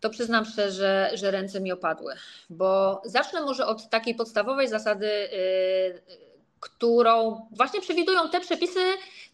to 0.00 0.10
przyznam 0.10 0.44
szczerze, 0.44 1.10
że 1.14 1.30
ręce 1.30 1.60
mi 1.60 1.72
opadły. 1.72 2.14
Bo 2.50 3.02
zacznę 3.04 3.40
może 3.40 3.66
od 3.66 3.90
takiej 3.90 4.14
podstawowej 4.14 4.68
zasady, 4.68 5.06
yy, 5.06 6.16
którą 6.60 7.46
właśnie 7.50 7.80
przewidują 7.80 8.30
te 8.30 8.40
przepisy 8.40 8.80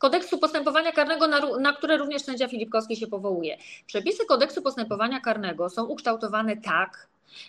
kodeksu 0.03 0.38
postępowania 0.38 0.93
karnego, 0.93 1.27
na, 1.27 1.41
na, 1.61 1.73
które 1.73 1.97
również 1.97 2.23
sędzia 2.23 2.49
Filipkowski 2.49 2.97
się 2.97 3.07
powołuje. 3.07 3.59
Przepisy 3.87 4.27
kodeksu 4.27 4.62
postępowania 4.62 5.21
karnego 5.21 5.71
są 5.71 5.85
ukształtowane 5.85 6.57
tak, 6.57 7.09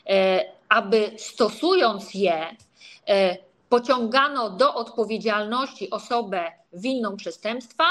E, 0.10 0.46
aby 0.70 1.12
stosując 1.18 2.14
je, 2.14 2.56
e, 3.08 3.38
pociągano 3.70 4.50
do 4.50 4.76
odpowiedzialności 4.76 5.90
osobę 5.90 6.52
winną 6.74 7.18
przestępstwa, 7.18 7.84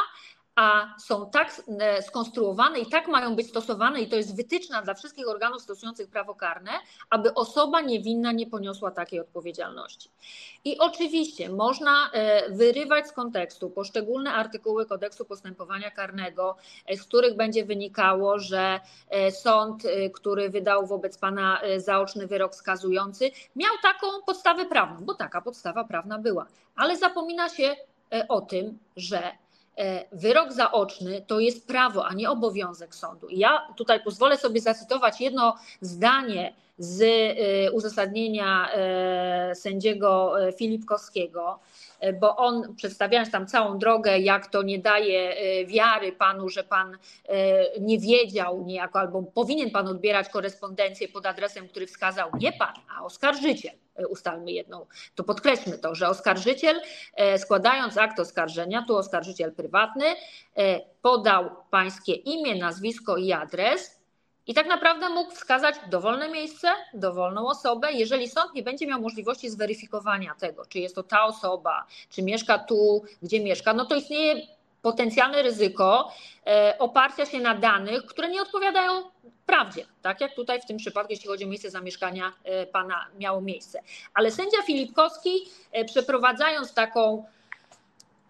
a 0.62 0.94
są 0.98 1.30
tak 1.30 1.62
e, 1.80 2.02
skonstruowane 2.02 2.78
i 2.78 2.86
tak 2.86 3.08
mają 3.08 3.36
być 3.36 3.48
stosowane, 3.48 4.00
i 4.00 4.08
to 4.08 4.16
jest 4.16 4.36
wytyczna 4.36 4.82
dla 4.82 4.94
wszystkich 4.94 5.28
organów 5.28 5.62
stosujących 5.62 6.08
prawo 6.08 6.34
karne, 6.34 6.70
aby 7.10 7.34
osoba 7.34 7.80
niewinna 7.80 8.32
nie 8.32 8.46
poniosła 8.46 8.90
takiej 8.90 9.20
odpowiedzialności. 9.20 10.10
I 10.64 10.78
oczywiście 10.78 11.48
można 11.48 12.10
e, 12.12 12.50
wyrywać 12.50 13.08
z 13.08 13.12
kontekstu 13.12 13.70
poszczególne 13.70 14.32
artykuły 14.32 14.86
kodeksu 14.86 15.24
postępowania 15.24 15.90
karnego, 15.90 16.56
e, 16.86 16.96
z 16.96 17.02
których 17.02 17.36
będzie 17.36 17.64
wynikało, 17.64 18.38
że 18.38 18.80
sąd, 19.30 19.82
który 20.14 20.50
wydał 20.50 20.86
wobec 20.86 21.18
pana 21.18 21.60
zaoczny 21.76 22.26
wyrok 22.26 22.54
skazujący, 22.54 23.30
miał 23.56 23.72
taką 23.82 24.06
podstawę 24.26 24.66
prawną, 24.66 25.06
bo 25.06 25.14
taka 25.14 25.40
podstawa 25.40 25.84
prawna 25.84 26.18
była. 26.18 26.46
Ale 26.76 26.96
zapomina 26.96 27.48
się 27.48 27.76
o 28.28 28.40
tym, 28.40 28.78
że 28.96 29.22
wyrok 30.12 30.52
zaoczny 30.52 31.24
to 31.26 31.40
jest 31.40 31.66
prawo, 31.66 32.06
a 32.06 32.14
nie 32.14 32.30
obowiązek 32.30 32.94
sądu. 32.94 33.28
I 33.28 33.38
ja 33.38 33.68
tutaj 33.76 34.02
pozwolę 34.04 34.38
sobie 34.38 34.60
zacytować 34.60 35.20
jedno 35.20 35.56
zdanie 35.80 36.54
z 36.78 37.02
e, 37.02 37.72
uzasadnienia 37.72 38.68
e, 38.72 39.54
sędziego 39.54 40.34
Filipkowskiego, 40.58 41.58
bo 42.20 42.36
on 42.36 42.76
przedstawiając 42.76 43.30
tam 43.30 43.46
całą 43.46 43.78
drogę, 43.78 44.18
jak 44.18 44.46
to 44.46 44.62
nie 44.62 44.78
daje 44.78 45.36
wiary 45.66 46.12
panu, 46.12 46.48
że 46.48 46.64
pan 46.64 46.98
nie 47.80 47.98
wiedział 47.98 48.64
niejako, 48.64 48.98
albo 48.98 49.22
powinien 49.22 49.70
pan 49.70 49.88
odbierać 49.88 50.28
korespondencję 50.28 51.08
pod 51.08 51.26
adresem, 51.26 51.68
który 51.68 51.86
wskazał 51.86 52.30
nie 52.40 52.52
pan, 52.52 52.74
a 52.96 53.04
oskarżyciel. 53.04 53.74
Ustalmy 54.08 54.52
jedną, 54.52 54.86
to 55.14 55.24
podkreślmy 55.24 55.78
to, 55.78 55.94
że 55.94 56.08
oskarżyciel, 56.08 56.80
składając 57.36 57.98
akt 57.98 58.20
oskarżenia, 58.20 58.84
tu 58.88 58.96
oskarżyciel 58.96 59.52
prywatny, 59.52 60.04
podał 61.02 61.50
pańskie 61.70 62.12
imię, 62.12 62.54
nazwisko 62.54 63.16
i 63.16 63.32
adres 63.32 64.01
i 64.46 64.54
tak 64.54 64.66
naprawdę 64.66 65.08
mógł 65.08 65.30
wskazać 65.30 65.74
dowolne 65.90 66.28
miejsce, 66.28 66.68
dowolną 66.94 67.48
osobę. 67.48 67.92
Jeżeli 67.92 68.28
sąd 68.28 68.54
nie 68.54 68.62
będzie 68.62 68.86
miał 68.86 69.00
możliwości 69.00 69.50
zweryfikowania 69.50 70.34
tego, 70.34 70.66
czy 70.66 70.78
jest 70.78 70.94
to 70.94 71.02
ta 71.02 71.24
osoba, 71.24 71.86
czy 72.10 72.22
mieszka 72.22 72.58
tu, 72.58 73.04
gdzie 73.22 73.40
mieszka, 73.40 73.74
no 73.74 73.84
to 73.84 73.94
istnieje 73.94 74.46
potencjalne 74.82 75.42
ryzyko 75.42 76.12
e, 76.46 76.76
oparcia 76.78 77.26
się 77.26 77.40
na 77.40 77.54
danych, 77.54 78.06
które 78.06 78.28
nie 78.28 78.42
odpowiadają 78.42 79.10
prawdzie, 79.46 79.86
tak 80.02 80.20
jak 80.20 80.34
tutaj 80.34 80.60
w 80.60 80.66
tym 80.66 80.76
przypadku, 80.76 81.12
jeśli 81.12 81.28
chodzi 81.28 81.44
o 81.44 81.48
miejsce 81.48 81.70
zamieszkania 81.70 82.32
e, 82.44 82.66
pana 82.66 83.06
miało 83.18 83.40
miejsce. 83.40 83.82
Ale 84.14 84.30
sędzia 84.30 84.62
Filipkowski, 84.66 85.30
e, 85.72 85.84
przeprowadzając 85.84 86.74
taką 86.74 87.24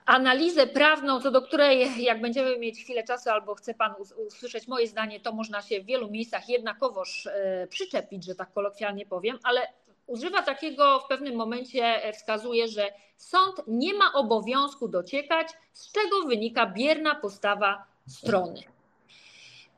analizę 0.07 0.67
prawną, 0.67 1.21
co 1.21 1.31
do 1.31 1.43
której, 1.43 2.05
jak 2.05 2.21
będziemy 2.21 2.59
mieć 2.59 2.81
chwilę 2.81 3.05
czasu 3.05 3.31
albo 3.31 3.55
chce 3.55 3.75
Pan 3.75 3.95
usłyszeć 4.27 4.69
moje 4.69 4.87
zdanie, 4.87 5.21
to 5.21 5.33
można 5.33 5.63
się 5.63 5.81
w 5.81 5.87
wielu 5.87 6.11
miejscach 6.11 6.49
jednakowoż 6.49 7.27
e, 7.27 7.67
przyczepić, 7.67 8.25
że 8.25 8.35
tak 8.35 8.53
kolokwialnie 8.53 9.07
powiem, 9.07 9.39
ale 9.43 9.61
używa 10.07 10.43
takiego 10.43 11.01
w 11.01 11.09
pewnym 11.09 11.37
momencie, 11.37 12.05
e, 12.05 12.13
wskazuje, 12.13 12.69
że 12.69 12.93
sąd 13.17 13.57
nie 13.67 13.95
ma 13.95 14.13
obowiązku 14.13 14.89
dociekać, 14.89 15.49
z 15.73 15.93
czego 15.93 16.23
wynika 16.23 16.67
bierna 16.67 17.15
postawa 17.15 17.85
strony. 18.09 18.61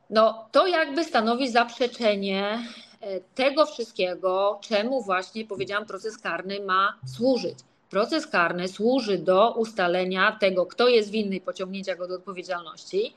No 0.09 0.49
to 0.51 0.67
jakby 0.67 1.03
stanowi 1.03 1.49
zaprzeczenie 1.49 2.59
e, 3.01 3.19
tego 3.21 3.65
wszystkiego, 3.65 4.59
czemu 4.63 5.01
właśnie 5.01 5.45
powiedziałam, 5.45 5.85
proces 5.85 6.17
karny 6.17 6.59
ma 6.59 6.99
służyć. 7.15 7.57
Proces 7.89 8.27
karny 8.27 8.67
służy 8.67 9.17
do 9.17 9.53
ustalenia 9.53 10.37
tego, 10.39 10.65
kto 10.65 10.87
jest 10.87 11.09
winny 11.09 11.35
i 11.35 11.41
pociągnięcia 11.41 11.95
go 11.95 12.07
do 12.07 12.15
odpowiedzialności, 12.15 13.13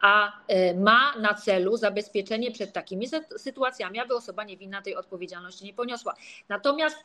a 0.00 0.32
e, 0.48 0.74
ma 0.74 1.16
na 1.16 1.34
celu 1.34 1.76
zabezpieczenie 1.76 2.50
przed 2.50 2.72
takimi 2.72 3.06
sytuacjami, 3.36 4.00
aby 4.00 4.14
osoba 4.14 4.44
niewinna 4.44 4.82
tej 4.82 4.96
odpowiedzialności 4.96 5.64
nie 5.64 5.74
poniosła. 5.74 6.14
Natomiast 6.48 6.96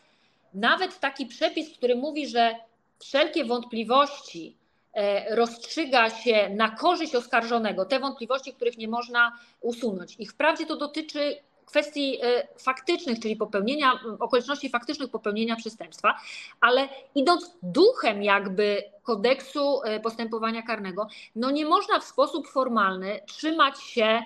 nawet 0.54 1.00
taki 1.00 1.26
przepis, 1.26 1.78
który 1.78 1.96
mówi, 1.96 2.28
że 2.28 2.56
wszelkie 3.00 3.46
wątpliwości 3.46 4.58
e, 4.94 5.36
rozstrzyga 5.36 6.10
się 6.10 6.50
na 6.50 6.70
korzyść 6.70 7.16
oskarżonego, 7.16 7.86
te 7.86 8.00
wątpliwości, 8.00 8.54
których 8.54 8.78
nie 8.78 8.88
można 8.88 9.38
usunąć. 9.62 10.16
I 10.20 10.26
wprawdzie 10.26 10.66
to 10.66 10.76
dotyczy 10.76 11.38
kwestii 11.74 12.20
e, 12.22 12.48
faktycznych, 12.58 13.20
czyli 13.20 13.36
popełnienia, 13.36 14.00
okoliczności 14.20 14.70
faktycznych 14.70 15.12
popełnienia 15.12 15.56
przestępstwa, 15.56 16.18
ale 16.62 16.90
idąc 17.16 17.58
duchem 17.64 18.24
jakby 18.24 18.84
kodeksu 19.04 19.82
e, 19.84 20.00
postępowania 20.00 20.62
karnego, 20.62 21.08
no 21.36 21.52
nie 21.52 21.66
można 21.66 22.00
w 22.00 22.04
sposób 22.04 22.48
formalny 22.48 23.20
trzymać 23.28 23.82
się 23.82 24.24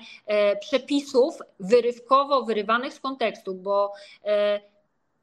przepisów 0.61 1.39
wyrywkowo 1.59 2.43
wyrywanych 2.43 2.93
z 2.93 2.99
kontekstu, 2.99 3.53
bo 3.55 3.93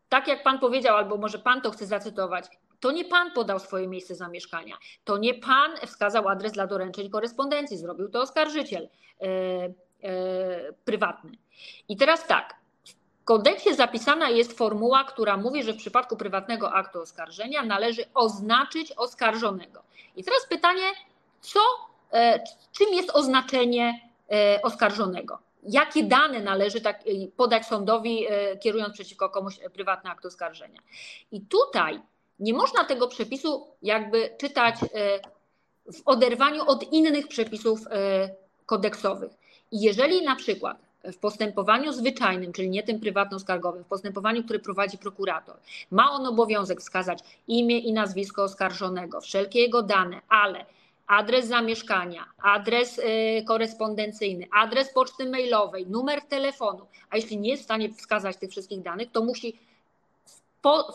tak 0.09 0.29
jak 0.29 0.43
pan 0.43 0.59
powiedział, 0.59 0.97
albo 0.97 1.17
może 1.17 1.39
pan 1.39 1.61
to 1.61 1.71
chce 1.71 1.87
zacytować, 1.87 2.45
to 2.81 2.93
nie 2.93 3.05
pan 3.05 3.31
podał 3.33 3.59
swoje 3.59 3.89
miejsce 3.89 4.15
zamieszkania, 4.15 4.77
to 5.05 5.19
nie 5.19 5.35
pan 5.35 5.71
wskazał 5.87 6.29
adres 6.29 6.53
dla 6.53 6.67
doręczeń 6.67 7.11
korespondencji, 7.11 7.77
zrobił 7.77 8.09
to 8.09 8.21
oskarżyciel 8.21 8.89
prywatny. 10.85 11.31
I 11.89 11.97
teraz 11.97 12.27
tak, 12.27 12.55
w 13.23 13.25
kodeksie 13.25 13.75
zapisana 13.75 14.31
jest 14.31 14.59
formuła, 14.59 15.05
która 15.05 15.37
mówi, 15.37 15.63
że 15.63 15.73
w 15.73 15.77
przypadku 15.77 16.17
prywatnego 16.17 16.73
aktu 16.73 17.01
oskarżenia 17.01 17.63
należy 17.63 18.05
oznaczyć 18.15 18.93
oskarżonego. 18.93 19.83
I 20.17 20.25
teraz 20.25 20.47
pytanie, 20.49 20.83
co, 21.41 21.61
e, 22.13 22.45
czym 22.73 22.95
jest 22.95 23.11
oznaczenie 23.11 24.01
e, 24.33 24.63
oskarżonego? 24.63 25.39
Jakie 25.63 26.05
dane 26.05 26.41
należy 26.41 26.81
tak, 26.81 27.01
e, 27.01 27.27
podać 27.37 27.67
sądowi, 27.67 28.27
kierując 28.61 28.95
przeciwko 28.95 29.29
komuś 29.29 29.59
prywatny 29.73 30.11
akt 30.11 30.27
oskarżenia? 30.27 30.81
I 31.33 31.41
tutaj 31.41 32.01
nie 32.39 32.55
można 32.55 32.85
tego 32.85 33.09
przepisu 33.09 33.67
jakby 33.83 34.31
czytać 34.39 34.75
w 35.87 36.03
oderwaniu 36.05 36.63
od 36.67 36.93
innych 36.93 37.29
przepisów 37.29 37.81
kodeksowych. 38.67 39.33
Jeżeli 39.77 40.23
na 40.23 40.37
przykład 40.37 40.77
w 41.05 41.17
postępowaniu 41.17 41.93
zwyczajnym, 41.93 42.53
czyli 42.53 42.71
nie 42.71 42.83
tym 42.83 43.01
prywatno-skargowym, 43.01 43.83
w 43.83 43.87
postępowaniu, 43.87 44.45
które 44.45 44.59
prowadzi 44.59 44.99
prokurator, 44.99 45.57
ma 45.91 46.11
on 46.11 46.27
obowiązek 46.27 46.81
wskazać 46.81 47.19
imię 47.49 47.79
i 47.79 47.93
nazwisko 47.93 48.43
oskarżonego, 48.43 49.21
wszelkie 49.21 49.61
jego 49.61 49.83
dane, 49.83 50.21
ale 50.29 50.67
adres 51.07 51.47
zamieszkania, 51.47 52.25
adres 52.43 52.99
y, 52.99 53.03
korespondencyjny, 53.47 54.47
adres 54.53 54.93
poczty 54.93 55.31
mailowej, 55.31 55.87
numer 55.87 56.23
telefonu, 56.23 56.87
a 57.11 57.17
jeśli 57.17 57.39
nie 57.39 57.51
jest 57.51 57.63
w 57.63 57.65
stanie 57.65 57.93
wskazać 57.93 58.37
tych 58.37 58.51
wszystkich 58.51 58.83
danych, 58.83 59.11
to 59.13 59.25
musi 59.25 59.59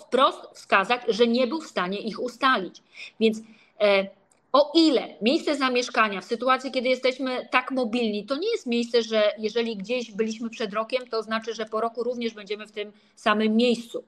wprost 0.02 0.40
wskazać, 0.54 1.02
że 1.08 1.28
nie 1.28 1.48
był 1.48 1.62
w 1.62 1.68
stanie 1.68 2.00
ich 2.00 2.20
ustalić. 2.20 2.84
Więc 3.20 3.42
e, 3.80 4.19
o 4.52 4.72
ile 4.76 5.08
miejsce 5.22 5.56
zamieszkania 5.56 6.22
w 6.22 6.26
sytuacji, 6.26 6.72
kiedy 6.72 6.90
jesteśmy 6.90 7.48
tak 7.52 7.72
mobilni, 7.72 8.26
to 8.26 8.38
nie 8.38 8.52
jest 8.52 8.68
miejsce, 8.68 9.02
że 9.02 9.34
jeżeli 9.38 9.78
gdzieś 9.78 10.12
byliśmy 10.12 10.50
przed 10.50 10.74
rokiem, 10.74 11.08
to 11.08 11.24
znaczy, 11.24 11.54
że 11.54 11.66
po 11.66 11.82
roku 11.82 12.04
również 12.04 12.34
będziemy 12.34 12.68
w 12.68 12.72
tym 12.72 12.92
samym 13.16 13.56
miejscu. 13.56 14.04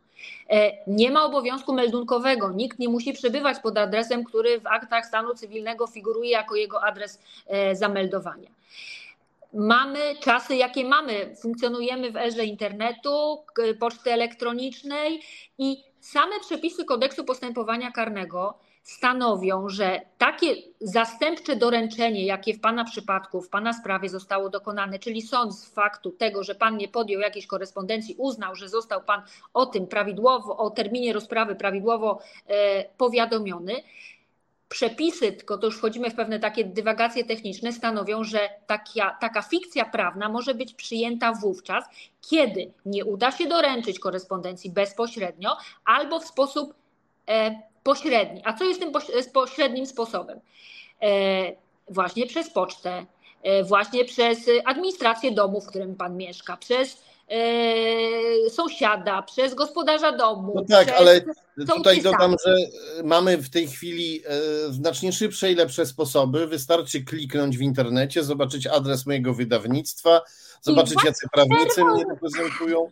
E, 0.50 0.72
nie 0.88 1.12
ma 1.12 1.24
obowiązku 1.24 1.74
meldunkowego. 1.74 2.52
Nikt 2.52 2.80
nie 2.80 2.90
musi 2.90 3.14
przebywać 3.14 3.60
pod 3.60 3.78
adresem, 3.78 4.24
który 4.24 4.60
w 4.60 4.68
aktach 4.68 5.06
stanu 5.06 5.34
cywilnego 5.34 5.88
figuruje 5.88 6.30
jako 6.30 6.56
jego 6.56 6.84
adres 6.84 7.20
e, 7.48 7.76
zameldowania. 7.76 8.50
Mamy 9.54 10.00
czasy, 10.20 10.56
jakie 10.56 10.86
mamy. 10.86 11.36
Funkcjonujemy 11.42 12.12
w 12.12 12.18
erze 12.18 12.46
internetu, 12.46 13.44
poczty 13.80 14.14
elektronicznej 14.14 15.22
i 15.58 15.84
same 16.00 16.40
przepisy 16.40 16.86
kodeksu 16.86 17.24
postępowania 17.24 17.92
karnego 17.92 18.58
stanowią, 18.84 19.70
że 19.70 20.02
takie 20.18 20.56
zastępcze 20.80 21.56
doręczenie, 21.56 22.26
jakie 22.26 22.54
w 22.54 22.60
Pana 22.60 22.84
przypadku, 22.84 23.42
w 23.42 23.50
Pana 23.50 23.74
sprawie 23.74 24.10
zostało 24.10 24.50
dokonane, 24.50 25.00
czyli 25.00 25.22
sąd 25.22 25.56
z 25.56 25.70
faktu 25.70 26.12
tego, 26.12 26.44
że 26.44 26.56
Pan 26.56 26.78
nie 26.78 26.88
podjął 26.88 27.22
jakiejś 27.22 27.48
korespondencji, 27.48 28.16
uznał, 28.18 28.56
że 28.56 28.70
został 28.70 29.04
Pan 29.04 29.22
o 29.54 29.66
tym 29.66 29.88
prawidłowo, 29.88 30.58
o 30.58 30.70
terminie 30.70 31.14
rozprawy 31.14 31.56
prawidłowo 31.56 32.20
e, 32.48 32.86
powiadomiony, 32.98 33.84
przepisy, 34.70 35.32
tylko 35.32 35.58
to 35.58 35.66
już 35.66 35.78
wchodzimy 35.78 36.10
w 36.10 36.16
pewne 36.16 36.40
takie 36.40 36.64
dywagacje 36.64 37.26
techniczne, 37.26 37.74
stanowią, 37.74 38.24
że 38.24 38.50
taka, 38.68 39.18
taka 39.22 39.42
fikcja 39.42 39.86
prawna 39.86 40.30
może 40.30 40.56
być 40.56 40.74
przyjęta 40.74 41.34
wówczas, 41.34 41.86
kiedy 42.30 42.72
nie 42.86 43.06
uda 43.06 43.32
się 43.32 43.48
doręczyć 43.48 44.00
korespondencji 44.00 44.70
bezpośrednio 44.70 45.58
albo 45.86 46.20
w 46.20 46.26
sposób 46.26 46.74
e, 47.30 47.71
pośredni. 47.84 48.42
A 48.46 48.54
co 48.54 48.64
jest 48.64 48.80
tym 48.80 48.92
pośrednim 49.34 49.86
sposobem? 49.86 50.40
E, 51.02 51.52
właśnie 51.90 52.28
przez 52.28 52.50
pocztę, 52.50 53.06
e, 53.44 53.64
właśnie 53.64 54.06
przez 54.06 54.40
administrację 54.66 55.32
domu, 55.32 55.62
w 55.62 55.68
którym 55.68 55.96
pan 55.96 56.18
mieszka, 56.18 56.58
przez 56.58 57.04
e, 57.30 58.50
sąsiada, 58.50 59.22
przez 59.22 59.54
gospodarza 59.54 60.12
domu. 60.12 60.54
No 60.56 60.66
tak, 60.70 60.90
ale 60.90 61.22
tutaj 61.68 62.02
dodam, 62.02 62.36
że 62.46 62.56
mamy 63.04 63.38
w 63.38 63.50
tej 63.50 63.68
chwili 63.68 64.24
znacznie 64.70 65.12
szybsze 65.12 65.52
i 65.52 65.56
lepsze 65.56 65.86
sposoby. 65.86 66.48
Wystarczy 66.48 67.04
kliknąć 67.04 67.58
w 67.58 67.62
internecie, 67.62 68.24
zobaczyć 68.24 68.68
adres 68.68 69.06
mojego 69.06 69.34
wydawnictwa, 69.34 70.22
zobaczyć, 70.62 71.04
jacy 71.06 71.28
prawnicy 71.34 71.84
mnie 71.84 72.04
reprezentują. 72.10 72.92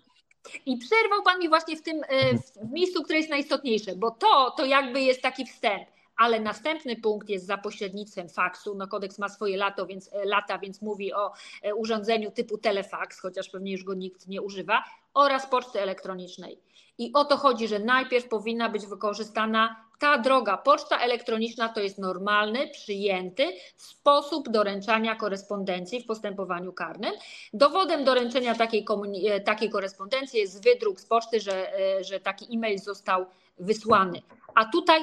I 0.66 0.78
przerwał 0.78 1.24
Pan 1.24 1.40
mi 1.40 1.50
właśnie 1.50 1.78
w 1.78 1.82
tym 1.82 2.02
e, 2.08 2.38
w 2.38 2.72
miejscu, 2.72 3.04
które 3.04 3.18
jest 3.18 3.30
najistotniejsze, 3.30 3.96
bo 3.96 4.12
to, 4.12 4.52
to 4.58 4.66
jakby 4.66 5.02
jest 5.02 5.22
taki 5.22 5.46
wstęp. 5.46 5.88
Ale 6.18 6.40
następny 6.40 6.96
punkt 6.96 7.30
jest 7.30 7.46
za 7.46 7.58
pośrednictwem 7.58 8.30
faksu. 8.30 8.76
No, 8.76 8.88
kodeks 8.88 9.20
ma 9.20 9.30
swoje 9.30 9.58
lato, 9.58 9.86
więc, 9.86 10.14
e, 10.14 10.26
lata, 10.26 10.58
więc 10.58 10.82
mówi 10.82 11.14
o 11.14 11.34
e, 11.64 11.76
urządzeniu 11.76 12.32
typu 12.32 12.58
telefax, 12.58 13.20
chociaż 13.20 13.50
pewnie 13.50 13.72
już 13.72 13.84
go 13.84 13.94
nikt 13.94 14.28
nie 14.28 14.42
używa, 14.42 14.84
oraz 15.14 15.50
poczty 15.50 15.82
elektronicznej. 15.82 16.60
I 17.00 17.14
o 17.14 17.26
to 17.26 17.38
chodzi, 17.38 17.68
że 17.68 17.80
najpierw 17.80 18.28
powinna 18.28 18.70
być 18.70 18.86
wykorzystana 18.86 19.90
ta 20.00 20.18
droga. 20.18 20.58
Poczta 20.58 21.00
elektroniczna 21.00 21.70
to 21.70 21.80
jest 21.80 21.98
normalny, 21.98 22.68
przyjęty 22.68 23.54
sposób 23.78 24.50
doręczania 24.50 25.16
korespondencji 25.16 26.04
w 26.04 26.06
postępowaniu 26.06 26.74
karnym. 26.74 27.14
Dowodem 27.54 28.04
doręczenia 28.04 28.56
takiej, 28.56 28.86
e, 29.30 29.40
takiej 29.40 29.70
korespondencji 29.70 30.40
jest 30.40 30.64
wydruk 30.64 31.00
z 31.00 31.06
poczty, 31.06 31.40
że, 31.40 31.80
e, 31.80 32.04
że 32.04 32.20
taki 32.20 32.56
e-mail 32.56 32.80
został 32.80 33.26
wysłany. 33.60 34.22
A 34.56 34.66
tutaj 34.66 35.02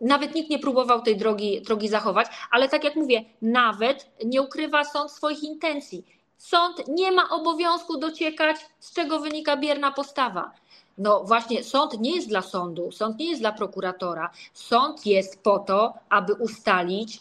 nawet 0.00 0.34
nikt 0.34 0.50
nie 0.50 0.58
próbował 0.58 1.02
tej 1.02 1.16
drogi, 1.16 1.62
drogi 1.62 1.88
zachować, 1.88 2.26
ale 2.50 2.68
tak 2.68 2.84
jak 2.84 2.96
mówię, 2.96 3.24
nawet 3.42 4.10
nie 4.24 4.42
ukrywa 4.42 4.84
sąd 4.84 5.10
swoich 5.10 5.42
intencji. 5.42 6.04
Sąd 6.38 6.88
nie 6.88 7.12
ma 7.12 7.28
obowiązku 7.30 7.98
dociekać, 7.98 8.56
z 8.78 8.94
czego 8.94 9.20
wynika 9.20 9.56
bierna 9.56 9.92
postawa. 9.92 10.52
No 10.98 11.24
właśnie, 11.24 11.64
sąd 11.64 12.00
nie 12.00 12.16
jest 12.16 12.28
dla 12.28 12.42
sądu, 12.42 12.92
sąd 12.92 13.18
nie 13.18 13.30
jest 13.30 13.42
dla 13.42 13.52
prokuratora. 13.52 14.30
Sąd 14.52 15.06
jest 15.06 15.42
po 15.42 15.58
to, 15.58 15.94
aby 16.08 16.34
ustalić, 16.34 17.20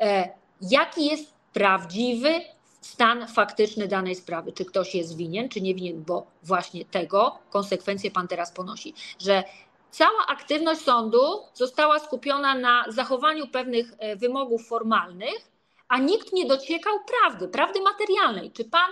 e, 0.00 0.28
jaki 0.60 1.06
jest 1.06 1.34
prawdziwy 1.52 2.40
stan 2.80 3.28
faktyczny 3.28 3.88
danej 3.88 4.14
sprawy, 4.14 4.52
czy 4.52 4.64
ktoś 4.64 4.94
jest 4.94 5.16
winien, 5.16 5.48
czy 5.48 5.60
nie 5.60 5.74
winien, 5.74 6.04
bo 6.04 6.26
właśnie 6.42 6.84
tego 6.84 7.38
konsekwencje 7.50 8.10
pan 8.10 8.28
teraz 8.28 8.52
ponosi, 8.52 8.94
że 9.18 9.44
cała 9.90 10.26
aktywność 10.28 10.80
sądu 10.80 11.18
została 11.54 11.98
skupiona 11.98 12.54
na 12.54 12.84
zachowaniu 12.88 13.46
pewnych 13.48 13.92
e, 13.98 14.16
wymogów 14.16 14.68
formalnych, 14.68 15.50
a 15.88 15.98
nikt 15.98 16.32
nie 16.32 16.46
dociekał 16.46 16.94
prawdy, 17.04 17.48
prawdy 17.48 17.80
materialnej. 17.80 18.52
Czy 18.52 18.64
pan 18.64 18.90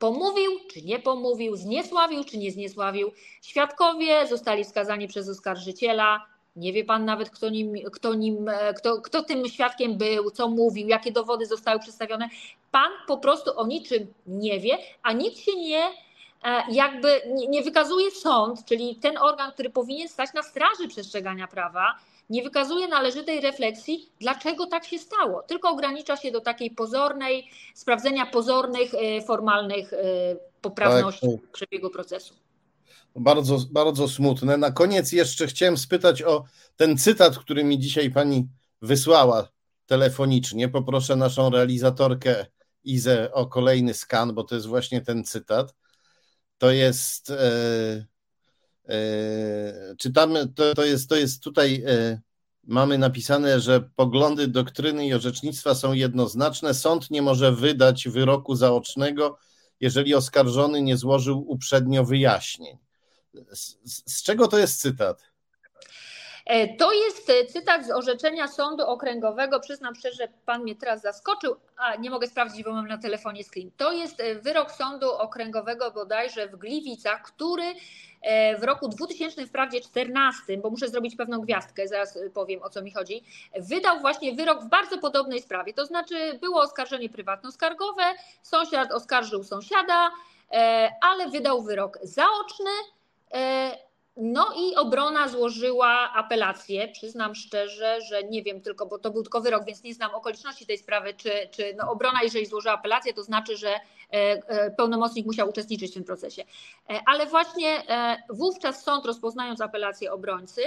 pomówił, 0.00 0.50
czy 0.72 0.82
nie 0.82 0.98
pomówił, 0.98 1.56
zniesławił, 1.56 2.24
czy 2.24 2.38
nie 2.38 2.50
zniesławił. 2.50 3.12
Świadkowie 3.42 4.26
zostali 4.26 4.64
skazani 4.64 5.08
przez 5.08 5.28
oskarżyciela. 5.28 6.26
Nie 6.56 6.72
wie 6.72 6.84
pan 6.84 7.04
nawet, 7.04 7.30
kto, 7.30 7.48
nim, 7.48 7.74
kto, 7.92 8.14
nim, 8.14 8.50
kto, 8.76 9.00
kto 9.02 9.22
tym 9.22 9.48
świadkiem 9.48 9.98
był, 9.98 10.30
co 10.30 10.48
mówił, 10.48 10.88
jakie 10.88 11.12
dowody 11.12 11.46
zostały 11.46 11.80
przedstawione. 11.80 12.28
Pan 12.70 12.90
po 13.06 13.18
prostu 13.18 13.58
o 13.58 13.66
niczym 13.66 14.14
nie 14.26 14.60
wie, 14.60 14.78
a 15.02 15.12
nikt 15.12 15.38
się 15.38 15.56
nie 15.56 15.84
e, 16.44 16.62
jakby 16.70 17.22
nie 17.48 17.62
wykazuje 17.62 18.10
sąd, 18.10 18.64
czyli 18.64 18.96
ten 18.96 19.18
organ, 19.18 19.52
który 19.52 19.70
powinien 19.70 20.08
stać 20.08 20.32
na 20.34 20.42
straży 20.42 20.88
przestrzegania 20.88 21.46
prawa, 21.46 21.96
nie 22.30 22.42
wykazuje 22.42 22.88
należytej 22.88 23.40
refleksji, 23.40 24.12
dlaczego 24.20 24.66
tak 24.66 24.84
się 24.84 24.98
stało, 24.98 25.42
tylko 25.42 25.70
ogranicza 25.70 26.16
się 26.16 26.30
do 26.30 26.40
takiej 26.40 26.70
pozornej, 26.70 27.50
sprawdzenia 27.74 28.26
pozornych, 28.26 28.94
e, 28.94 29.22
formalnych 29.22 29.92
poprawności 30.60 31.26
tak. 31.40 31.50
przebiegu 31.52 31.90
procesu. 31.90 32.34
Bardzo, 33.16 33.58
bardzo 33.70 34.08
smutne. 34.08 34.56
Na 34.56 34.70
koniec 34.70 35.12
jeszcze 35.12 35.46
chciałem 35.46 35.76
spytać 35.76 36.22
o 36.22 36.44
ten 36.76 36.98
cytat, 36.98 37.38
który 37.38 37.64
mi 37.64 37.78
dzisiaj 37.78 38.10
pani 38.10 38.48
wysłała 38.82 39.48
telefonicznie. 39.86 40.68
Poproszę 40.68 41.16
naszą 41.16 41.50
realizatorkę 41.50 42.46
Izę 42.84 43.32
o 43.32 43.46
kolejny 43.46 43.94
skan, 43.94 44.34
bo 44.34 44.44
to 44.44 44.54
jest 44.54 44.66
właśnie 44.66 45.00
ten 45.00 45.24
cytat. 45.24 45.74
To 46.58 46.70
jest. 46.70 47.30
E, 47.30 47.44
e, 47.44 48.06
czytamy, 49.98 50.48
to, 50.48 50.74
to, 50.74 50.84
jest, 50.84 51.08
to 51.08 51.16
jest 51.16 51.42
tutaj. 51.42 51.84
E, 51.86 52.20
mamy 52.64 52.98
napisane, 52.98 53.60
że 53.60 53.80
poglądy 53.96 54.48
doktryny 54.48 55.06
i 55.06 55.14
orzecznictwa 55.14 55.74
są 55.74 55.92
jednoznaczne. 55.92 56.74
Sąd 56.74 57.10
nie 57.10 57.22
może 57.22 57.52
wydać 57.52 58.08
wyroku 58.08 58.54
zaocznego, 58.54 59.38
jeżeli 59.80 60.14
oskarżony 60.14 60.82
nie 60.82 60.96
złożył 60.96 61.50
uprzednio 61.50 62.04
wyjaśnień. 62.04 62.78
Z, 63.52 63.76
z 64.06 64.22
czego 64.22 64.48
to 64.48 64.58
jest 64.58 64.80
cytat? 64.80 65.29
E, 66.46 66.76
to 66.76 66.92
jest 66.92 67.30
e, 67.30 67.44
cytat 67.46 67.86
z 67.86 67.90
orzeczenia 67.90 68.48
Sądu 68.48 68.86
Okręgowego. 68.86 69.60
Przyznam 69.60 69.94
szczerze, 69.94 70.28
pan 70.46 70.62
mnie 70.62 70.76
teraz 70.76 71.02
zaskoczył, 71.02 71.56
a 71.76 71.96
nie 71.96 72.10
mogę 72.10 72.26
sprawdzić, 72.26 72.64
bo 72.64 72.72
mam 72.72 72.88
na 72.88 72.98
telefonie 72.98 73.44
screen. 73.44 73.70
To 73.76 73.92
jest 73.92 74.20
e, 74.20 74.34
wyrok 74.34 74.72
Sądu 74.72 75.12
Okręgowego 75.12 75.90
bodajże 75.90 76.48
w 76.48 76.56
Gliwicach, 76.56 77.22
który 77.22 77.74
w 78.58 78.62
roku 78.62 78.88
2000, 78.88 79.46
wprawdzie 79.46 79.80
14, 79.80 80.56
bo 80.56 80.70
muszę 80.70 80.88
zrobić 80.88 81.16
pewną 81.16 81.40
gwiazdkę, 81.40 81.88
zaraz 81.88 82.18
powiem 82.34 82.62
o 82.62 82.70
co 82.70 82.82
mi 82.82 82.90
chodzi, 82.90 83.24
wydał 83.56 84.00
właśnie 84.00 84.34
wyrok 84.34 84.62
w 84.62 84.68
bardzo 84.68 84.98
podobnej 84.98 85.42
sprawie. 85.42 85.74
To 85.74 85.86
znaczy 85.86 86.38
było 86.40 86.62
oskarżenie 86.62 87.08
prywatno-skargowe, 87.08 88.14
sąsiad 88.42 88.92
oskarżył 88.92 89.44
sąsiada, 89.44 90.10
ale 91.00 91.28
wydał 91.28 91.62
wyrok 91.62 91.98
zaoczny 92.02 92.70
no 94.20 94.46
i 94.56 94.76
obrona 94.76 95.28
złożyła 95.28 96.12
apelację. 96.14 96.88
Przyznam 96.88 97.34
szczerze, 97.34 98.00
że 98.00 98.22
nie 98.22 98.42
wiem 98.42 98.60
tylko, 98.60 98.86
bo 98.86 98.98
to 98.98 99.10
był 99.10 99.22
tylko 99.22 99.40
wyrok, 99.40 99.64
więc 99.64 99.82
nie 99.82 99.94
znam 99.94 100.14
okoliczności 100.14 100.66
tej 100.66 100.78
sprawy, 100.78 101.14
czy, 101.14 101.30
czy 101.50 101.74
no 101.78 101.90
obrona, 101.90 102.22
jeżeli 102.22 102.46
złożyła 102.46 102.74
apelację, 102.74 103.14
to 103.14 103.22
znaczy, 103.22 103.56
że 103.56 103.70
e, 103.70 103.80
e, 104.12 104.70
pełnomocnik 104.70 105.26
musiał 105.26 105.48
uczestniczyć 105.48 105.90
w 105.90 105.94
tym 105.94 106.04
procesie. 106.04 106.44
Ale 107.06 107.26
właśnie 107.26 107.82
wówczas 108.30 108.84
sąd, 108.84 109.06
rozpoznając 109.06 109.60
apelację 109.60 110.12
obrońcy, 110.12 110.62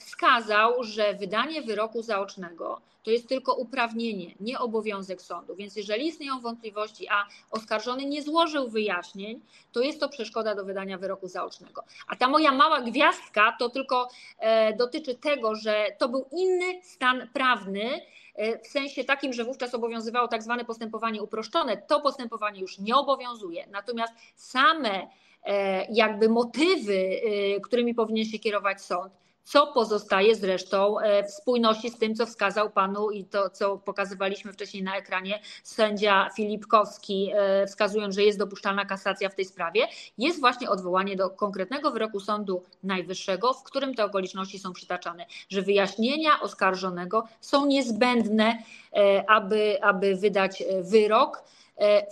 wskazał, 0.00 0.84
że 0.84 1.14
wydanie 1.14 1.62
wyroku 1.62 2.02
zaocznego 2.02 2.80
to 3.08 3.12
jest 3.12 3.28
tylko 3.28 3.54
uprawnienie, 3.54 4.34
nie 4.40 4.58
obowiązek 4.58 5.22
sądu. 5.22 5.56
Więc 5.56 5.76
jeżeli 5.76 6.06
istnieją 6.06 6.40
wątpliwości, 6.40 7.08
a 7.08 7.26
oskarżony 7.50 8.04
nie 8.04 8.22
złożył 8.22 8.68
wyjaśnień, 8.68 9.40
to 9.72 9.80
jest 9.80 10.00
to 10.00 10.08
przeszkoda 10.08 10.54
do 10.54 10.64
wydania 10.64 10.98
wyroku 10.98 11.28
zaocznego. 11.28 11.84
A 12.08 12.16
ta 12.16 12.28
moja 12.28 12.52
mała 12.52 12.80
gwiazdka 12.80 13.56
to 13.58 13.68
tylko 13.68 14.08
e, 14.38 14.76
dotyczy 14.76 15.14
tego, 15.14 15.54
że 15.54 15.86
to 15.98 16.08
był 16.08 16.26
inny 16.32 16.82
stan 16.82 17.28
prawny, 17.32 18.00
e, 18.34 18.58
w 18.58 18.66
sensie 18.66 19.04
takim, 19.04 19.32
że 19.32 19.44
wówczas 19.44 19.74
obowiązywało 19.74 20.28
tak 20.28 20.42
zwane 20.42 20.64
postępowanie 20.64 21.22
uproszczone. 21.22 21.76
To 21.76 22.00
postępowanie 22.00 22.60
już 22.60 22.78
nie 22.78 22.96
obowiązuje. 22.96 23.66
Natomiast 23.70 24.14
same 24.36 25.08
e, 25.44 25.86
jakby 25.92 26.28
motywy, 26.28 27.20
którymi 27.62 27.94
powinien 27.94 28.24
się 28.24 28.38
kierować 28.38 28.82
sąd, 28.82 29.12
co 29.48 29.66
pozostaje 29.66 30.34
zresztą 30.34 31.00
e, 31.00 31.24
w 31.24 31.30
spójności 31.30 31.90
z 31.90 31.98
tym, 31.98 32.14
co 32.14 32.26
wskazał 32.26 32.70
panu 32.70 33.10
i 33.10 33.24
to, 33.24 33.50
co 33.50 33.78
pokazywaliśmy 33.78 34.52
wcześniej 34.52 34.82
na 34.82 34.96
ekranie, 34.96 35.40
sędzia 35.62 36.30
Filipkowski, 36.36 37.30
e, 37.34 37.66
wskazując, 37.66 38.14
że 38.14 38.22
jest 38.22 38.38
dopuszczalna 38.38 38.84
kasacja 38.84 39.28
w 39.28 39.34
tej 39.34 39.44
sprawie, 39.44 39.88
jest 40.18 40.40
właśnie 40.40 40.70
odwołanie 40.70 41.16
do 41.16 41.30
konkretnego 41.30 41.90
wyroku 41.90 42.20
Sądu 42.20 42.62
Najwyższego, 42.82 43.54
w 43.54 43.62
którym 43.62 43.94
te 43.94 44.04
okoliczności 44.04 44.58
są 44.58 44.72
przytaczane, 44.72 45.26
że 45.48 45.62
wyjaśnienia 45.62 46.40
oskarżonego 46.40 47.24
są 47.40 47.66
niezbędne, 47.66 48.58
e, 48.92 49.30
aby, 49.30 49.82
aby 49.82 50.16
wydać 50.16 50.62
wyrok 50.82 51.44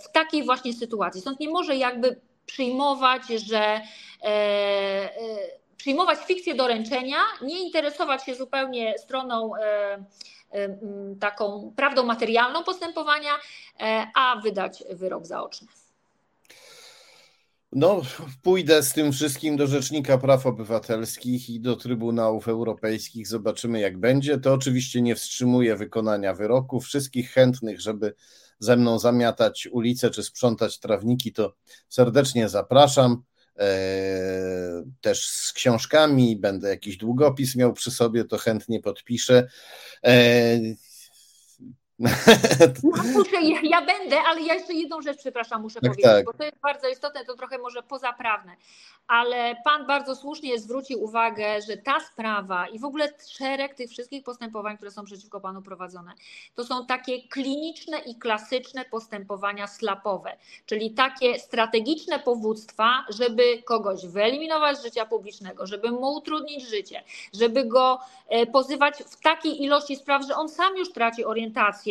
w 0.05 0.11
takiej 0.11 0.43
właśnie 0.43 0.73
sytuacji. 0.73 1.21
Sąd 1.21 1.39
nie 1.39 1.49
może 1.49 1.75
jakby 1.75 2.19
przyjmować, 2.45 3.21
że 3.27 3.81
przyjmować 5.77 6.19
fikcję 6.19 6.55
doręczenia, 6.55 7.17
nie 7.41 7.65
interesować 7.65 8.25
się 8.25 8.35
zupełnie 8.35 8.97
stroną 8.97 9.55
e, 9.55 9.61
e, 10.51 10.77
taką 11.19 11.73
prawdą 11.75 12.03
materialną 12.03 12.63
postępowania, 12.63 13.31
e, 13.79 14.07
a 14.15 14.41
wydać 14.43 14.83
wyrok 14.89 15.25
zaoczny. 15.25 15.67
No, 17.71 18.01
pójdę 18.41 18.83
z 18.83 18.93
tym 18.93 19.11
wszystkim 19.11 19.57
do 19.57 19.67
Rzecznika 19.67 20.17
Praw 20.17 20.45
Obywatelskich 20.45 21.49
i 21.49 21.59
do 21.59 21.75
Trybunałów 21.75 22.47
Europejskich. 22.47 23.27
Zobaczymy, 23.27 23.79
jak 23.79 23.97
będzie. 23.97 24.37
To 24.37 24.53
oczywiście 24.53 25.01
nie 25.01 25.15
wstrzymuje 25.15 25.75
wykonania 25.75 26.33
wyroku. 26.33 26.79
Wszystkich 26.79 27.31
chętnych, 27.31 27.81
żeby 27.81 28.13
ze 28.59 28.77
mną 28.77 28.99
zamiatać 28.99 29.67
ulice 29.71 30.09
czy 30.09 30.23
sprzątać 30.23 30.79
trawniki, 30.79 31.33
to 31.33 31.53
serdecznie 31.89 32.49
zapraszam. 32.49 33.23
E, 33.59 34.83
też 35.01 35.27
z 35.27 35.53
książkami, 35.53 36.35
będę 36.35 36.69
jakiś 36.69 36.97
długopis 36.97 37.55
miał 37.55 37.73
przy 37.73 37.91
sobie, 37.91 38.25
to 38.25 38.37
chętnie 38.37 38.79
podpiszę. 38.79 39.47
No, 42.83 43.03
muszę, 43.03 43.41
ja, 43.41 43.59
ja, 43.63 43.81
będę, 43.85 44.21
ale 44.27 44.41
ja 44.41 44.53
jeszcze 44.53 44.73
jedną 44.73 45.01
rzecz, 45.01 45.17
przepraszam, 45.17 45.61
muszę 45.61 45.81
tak, 45.81 45.91
powiedzieć, 45.91 46.05
tak. 46.05 46.25
bo 46.25 46.33
to 46.33 46.43
jest 46.43 46.59
bardzo 46.59 46.87
istotne, 46.87 47.25
to 47.25 47.35
trochę 47.35 47.57
może 47.57 47.83
pozaprawne, 47.83 48.55
ale 49.07 49.55
Pan 49.63 49.87
bardzo 49.87 50.15
słusznie 50.15 50.59
zwrócił 50.59 51.03
uwagę, 51.03 51.61
że 51.61 51.77
ta 51.77 51.99
sprawa 51.99 52.67
i 52.67 52.79
w 52.79 52.85
ogóle 52.85 53.09
szereg 53.27 53.75
tych 53.75 53.89
wszystkich 53.89 54.23
postępowań, 54.23 54.77
które 54.77 54.91
są 54.91 55.05
przeciwko 55.05 55.41
Panu 55.41 55.61
prowadzone, 55.61 56.11
to 56.55 56.65
są 56.65 56.85
takie 56.85 57.27
kliniczne 57.27 57.99
i 57.99 58.15
klasyczne 58.15 58.85
postępowania 58.85 59.67
slapowe, 59.67 60.37
czyli 60.65 60.91
takie 60.91 61.39
strategiczne 61.39 62.19
powództwa, 62.19 63.05
żeby 63.09 63.63
kogoś 63.63 64.05
wyeliminować 64.05 64.77
z 64.77 64.83
życia 64.83 65.05
publicznego, 65.05 65.67
żeby 65.67 65.91
mu 65.91 66.13
utrudnić 66.13 66.69
życie, 66.69 67.03
żeby 67.33 67.65
go 67.65 67.99
e, 68.27 68.45
pozywać 68.45 68.97
w 68.97 69.21
takiej 69.21 69.63
ilości 69.63 69.95
spraw, 69.95 70.27
że 70.27 70.35
on 70.35 70.49
sam 70.49 70.77
już 70.77 70.91
traci 70.91 71.25
orientację, 71.25 71.86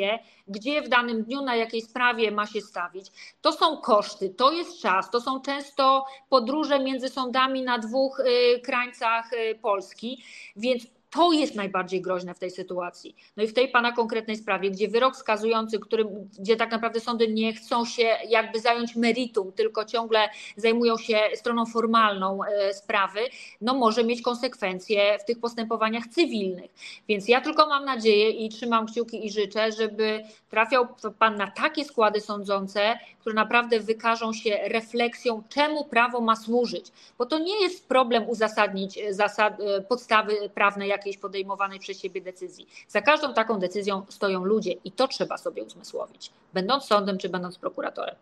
gdzie 0.48 0.82
w 0.82 0.88
danym 0.88 1.22
dniu, 1.22 1.42
na 1.42 1.56
jakiej 1.56 1.82
sprawie 1.82 2.30
ma 2.30 2.46
się 2.46 2.60
stawić. 2.60 3.06
To 3.40 3.52
są 3.52 3.76
koszty, 3.76 4.30
to 4.30 4.52
jest 4.52 4.80
czas, 4.80 5.10
to 5.10 5.20
są 5.20 5.40
często 5.40 6.06
podróże 6.28 6.80
między 6.80 7.08
sądami 7.08 7.62
na 7.62 7.78
dwóch 7.78 8.20
y, 8.20 8.60
krańcach 8.60 9.32
y, 9.32 9.58
Polski, 9.62 10.22
więc 10.56 10.95
To 11.16 11.32
jest 11.32 11.54
najbardziej 11.54 12.02
groźne 12.02 12.34
w 12.34 12.38
tej 12.38 12.50
sytuacji. 12.50 13.16
No 13.36 13.42
i 13.42 13.46
w 13.46 13.54
tej 13.54 13.68
pana 13.68 13.92
konkretnej 13.92 14.36
sprawie, 14.36 14.70
gdzie 14.70 14.88
wyrok 14.88 15.16
skazujący, 15.16 15.78
którym, 15.78 16.08
gdzie 16.38 16.56
tak 16.56 16.70
naprawdę 16.70 17.00
sądy 17.00 17.28
nie 17.28 17.52
chcą 17.52 17.84
się 17.84 18.02
jakby 18.28 18.60
zająć 18.60 18.96
meritum, 18.96 19.52
tylko 19.52 19.84
ciągle 19.84 20.28
zajmują 20.56 20.96
się 20.96 21.18
stroną 21.34 21.66
formalną 21.66 22.38
e, 22.44 22.74
sprawy, 22.74 23.20
no 23.60 23.74
może 23.74 24.04
mieć 24.04 24.22
konsekwencje 24.22 25.18
w 25.18 25.24
tych 25.24 25.40
postępowaniach 25.40 26.06
cywilnych. 26.06 26.70
Więc 27.08 27.28
ja 27.28 27.40
tylko 27.40 27.66
mam 27.66 27.84
nadzieję 27.84 28.30
i 28.30 28.48
trzymam 28.48 28.86
kciuki 28.86 29.26
i 29.26 29.30
życzę, 29.30 29.72
żeby 29.72 30.22
trafiał 30.50 30.86
pan 31.18 31.36
na 31.36 31.50
takie 31.50 31.84
składy 31.84 32.20
sądzące, 32.20 32.98
które 33.20 33.34
naprawdę 33.34 33.80
wykażą 33.80 34.32
się 34.32 34.58
refleksją, 34.64 35.42
czemu 35.48 35.84
prawo 35.84 36.20
ma 36.20 36.36
służyć. 36.36 36.86
Bo 37.18 37.26
to 37.26 37.38
nie 37.38 37.62
jest 37.62 37.88
problem 37.88 38.28
uzasadnić 38.28 38.98
zasad, 39.10 39.60
e, 39.60 39.80
podstawy 39.80 40.50
prawnej 40.54 40.92
jakiejś 41.06 41.22
podejmowanej 41.22 41.78
przez 41.78 41.98
siebie 41.98 42.20
decyzji. 42.20 42.66
Za 42.88 43.02
każdą 43.02 43.34
taką 43.34 43.58
decyzją 43.58 44.06
stoją 44.08 44.44
ludzie 44.44 44.72
i 44.72 44.92
to 44.92 45.08
trzeba 45.08 45.38
sobie 45.38 45.62
uzmysłowić, 45.62 46.30
będąc 46.54 46.84
sądem 46.84 47.18
czy 47.18 47.28
będąc 47.28 47.58
prokuratorem. 47.58 48.14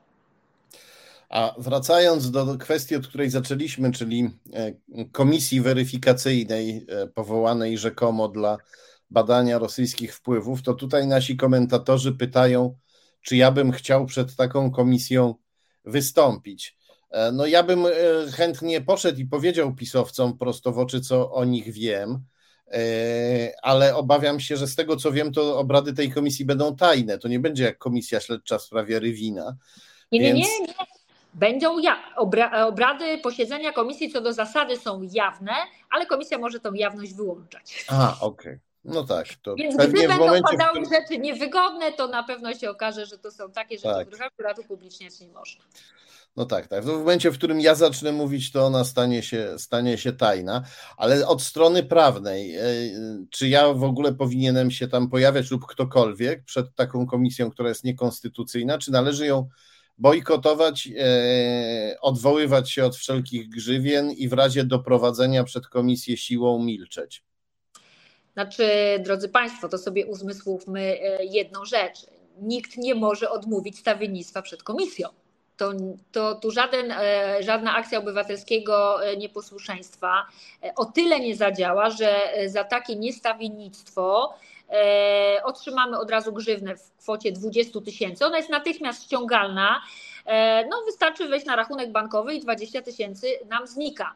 A 1.28 1.54
wracając 1.58 2.30
do 2.30 2.58
kwestii, 2.58 2.96
od 2.96 3.06
której 3.06 3.30
zaczęliśmy, 3.30 3.92
czyli 3.92 4.30
e, 4.52 4.72
komisji 5.12 5.60
weryfikacyjnej 5.60 6.86
e, 6.88 7.06
powołanej 7.06 7.78
rzekomo 7.78 8.28
dla 8.28 8.58
badania 9.10 9.58
rosyjskich 9.58 10.14
wpływów, 10.14 10.62
to 10.62 10.74
tutaj 10.74 11.06
nasi 11.06 11.36
komentatorzy 11.36 12.12
pytają, 12.12 12.76
czy 13.22 13.36
ja 13.36 13.50
bym 13.50 13.72
chciał 13.72 14.06
przed 14.06 14.36
taką 14.36 14.70
komisją 14.70 15.34
wystąpić. 15.84 16.76
E, 17.10 17.32
no 17.32 17.46
ja 17.46 17.62
bym 17.62 17.84
chętnie 18.32 18.80
poszedł 18.80 19.20
i 19.20 19.26
powiedział 19.26 19.74
pisowcom 19.74 20.38
prosto 20.38 20.72
w 20.72 20.78
oczy, 20.78 21.00
co 21.00 21.32
o 21.32 21.44
nich 21.44 21.72
wiem, 21.72 22.24
ale 23.62 23.96
obawiam 23.96 24.40
się, 24.40 24.56
że 24.56 24.66
z 24.66 24.76
tego 24.76 24.96
co 24.96 25.12
wiem, 25.12 25.32
to 25.32 25.58
obrady 25.58 25.92
tej 25.92 26.12
komisji 26.12 26.44
będą 26.44 26.76
tajne. 26.76 27.18
To 27.18 27.28
nie 27.28 27.40
będzie 27.40 27.64
jak 27.64 27.78
komisja 27.78 28.20
śledcza 28.20 28.58
w 28.58 28.62
sprawie 28.62 29.00
Rywina. 29.00 29.56
Nie, 30.12 30.20
nie, 30.20 30.32
nie, 30.32 30.40
nie. 30.40 30.74
Będą 31.34 31.78
ja, 31.78 31.96
obra, 32.16 32.66
obrady, 32.66 33.18
posiedzenia 33.18 33.72
komisji 33.72 34.12
co 34.12 34.20
do 34.20 34.32
zasady 34.32 34.76
są 34.76 35.02
jawne, 35.12 35.52
ale 35.90 36.06
komisja 36.06 36.38
może 36.38 36.60
tą 36.60 36.74
jawność 36.74 37.14
wyłączać. 37.14 37.84
A, 37.88 38.16
okej. 38.20 38.52
Okay. 38.52 38.60
No 38.84 39.04
tak. 39.04 39.26
To 39.42 39.54
Więc 39.54 39.76
gdy 39.76 40.08
będą 40.08 40.18
momencie, 40.18 40.42
padały 40.50 40.80
którym... 40.80 41.02
rzeczy 41.02 41.18
niewygodne, 41.18 41.92
to 41.92 42.08
na 42.08 42.22
pewno 42.22 42.54
się 42.54 42.70
okaże, 42.70 43.06
że 43.06 43.18
to 43.18 43.30
są 43.30 43.50
takie 43.50 43.76
rzeczy, 43.76 43.88
tak. 43.88 44.06
których 44.06 44.26
akurat 44.26 44.58
upubliczniać 44.58 45.20
nie 45.20 45.28
można. 45.28 45.64
No 46.36 46.46
tak, 46.46 46.66
tak. 46.66 46.84
W 46.84 46.86
momencie, 46.86 47.30
w 47.30 47.38
którym 47.38 47.60
ja 47.60 47.74
zacznę 47.74 48.12
mówić, 48.12 48.52
to 48.52 48.66
ona 48.66 48.84
stanie 48.84 49.22
się, 49.22 49.58
stanie 49.58 49.98
się 49.98 50.12
tajna, 50.12 50.64
ale 50.96 51.26
od 51.26 51.42
strony 51.42 51.82
prawnej, 51.82 52.56
e, 52.56 52.62
czy 53.30 53.48
ja 53.48 53.72
w 53.72 53.84
ogóle 53.84 54.14
powinienem 54.14 54.70
się 54.70 54.88
tam 54.88 55.10
pojawiać 55.10 55.50
lub 55.50 55.66
ktokolwiek 55.66 56.44
przed 56.44 56.74
taką 56.74 57.06
komisją, 57.06 57.50
która 57.50 57.68
jest 57.68 57.84
niekonstytucyjna, 57.84 58.78
czy 58.78 58.92
należy 58.92 59.26
ją 59.26 59.48
bojkotować, 59.98 60.88
e, 60.98 61.96
odwoływać 62.00 62.70
się 62.70 62.84
od 62.84 62.96
wszelkich 62.96 63.48
grzywien 63.48 64.10
i 64.10 64.28
w 64.28 64.32
razie 64.32 64.64
doprowadzenia 64.64 65.44
przed 65.44 65.66
komisję 65.66 66.16
siłą 66.16 66.64
milczeć? 66.64 67.22
Znaczy, 68.32 68.66
drodzy 69.04 69.28
Państwo, 69.28 69.68
to 69.68 69.78
sobie 69.78 70.06
uzmysłówmy 70.06 70.80
e, 70.80 71.24
jedną 71.24 71.64
rzecz. 71.64 72.06
Nikt 72.42 72.76
nie 72.76 72.94
może 72.94 73.30
odmówić 73.30 73.78
stawiennictwa 73.78 74.42
przed 74.42 74.62
komisją. 74.62 75.08
To, 76.12 76.34
to 76.34 76.50
żaden, 76.50 76.92
e, 76.92 77.36
żadna 77.42 77.74
akcja 77.74 77.98
obywatelskiego 77.98 78.98
nieposłuszeństwa 79.16 80.26
o 80.76 80.84
tyle 80.84 81.20
nie 81.20 81.36
zadziała, 81.36 81.90
że 81.90 82.32
za 82.46 82.64
takie 82.64 82.96
niestawiennictwo 82.96 84.34
E, 84.70 85.40
otrzymamy 85.44 85.98
od 85.98 86.10
razu 86.10 86.32
grzywnę 86.32 86.76
w 86.76 86.92
kwocie 86.96 87.32
20 87.32 87.80
tysięcy. 87.80 88.26
Ona 88.26 88.36
jest 88.36 88.50
natychmiast 88.50 89.04
ściągalna. 89.04 89.82
E, 90.26 90.66
no, 90.66 90.82
wystarczy 90.86 91.28
wejść 91.28 91.46
na 91.46 91.56
rachunek 91.56 91.92
bankowy 91.92 92.34
i 92.34 92.40
20 92.40 92.82
tysięcy 92.82 93.26
nam 93.48 93.66
znika. 93.66 94.14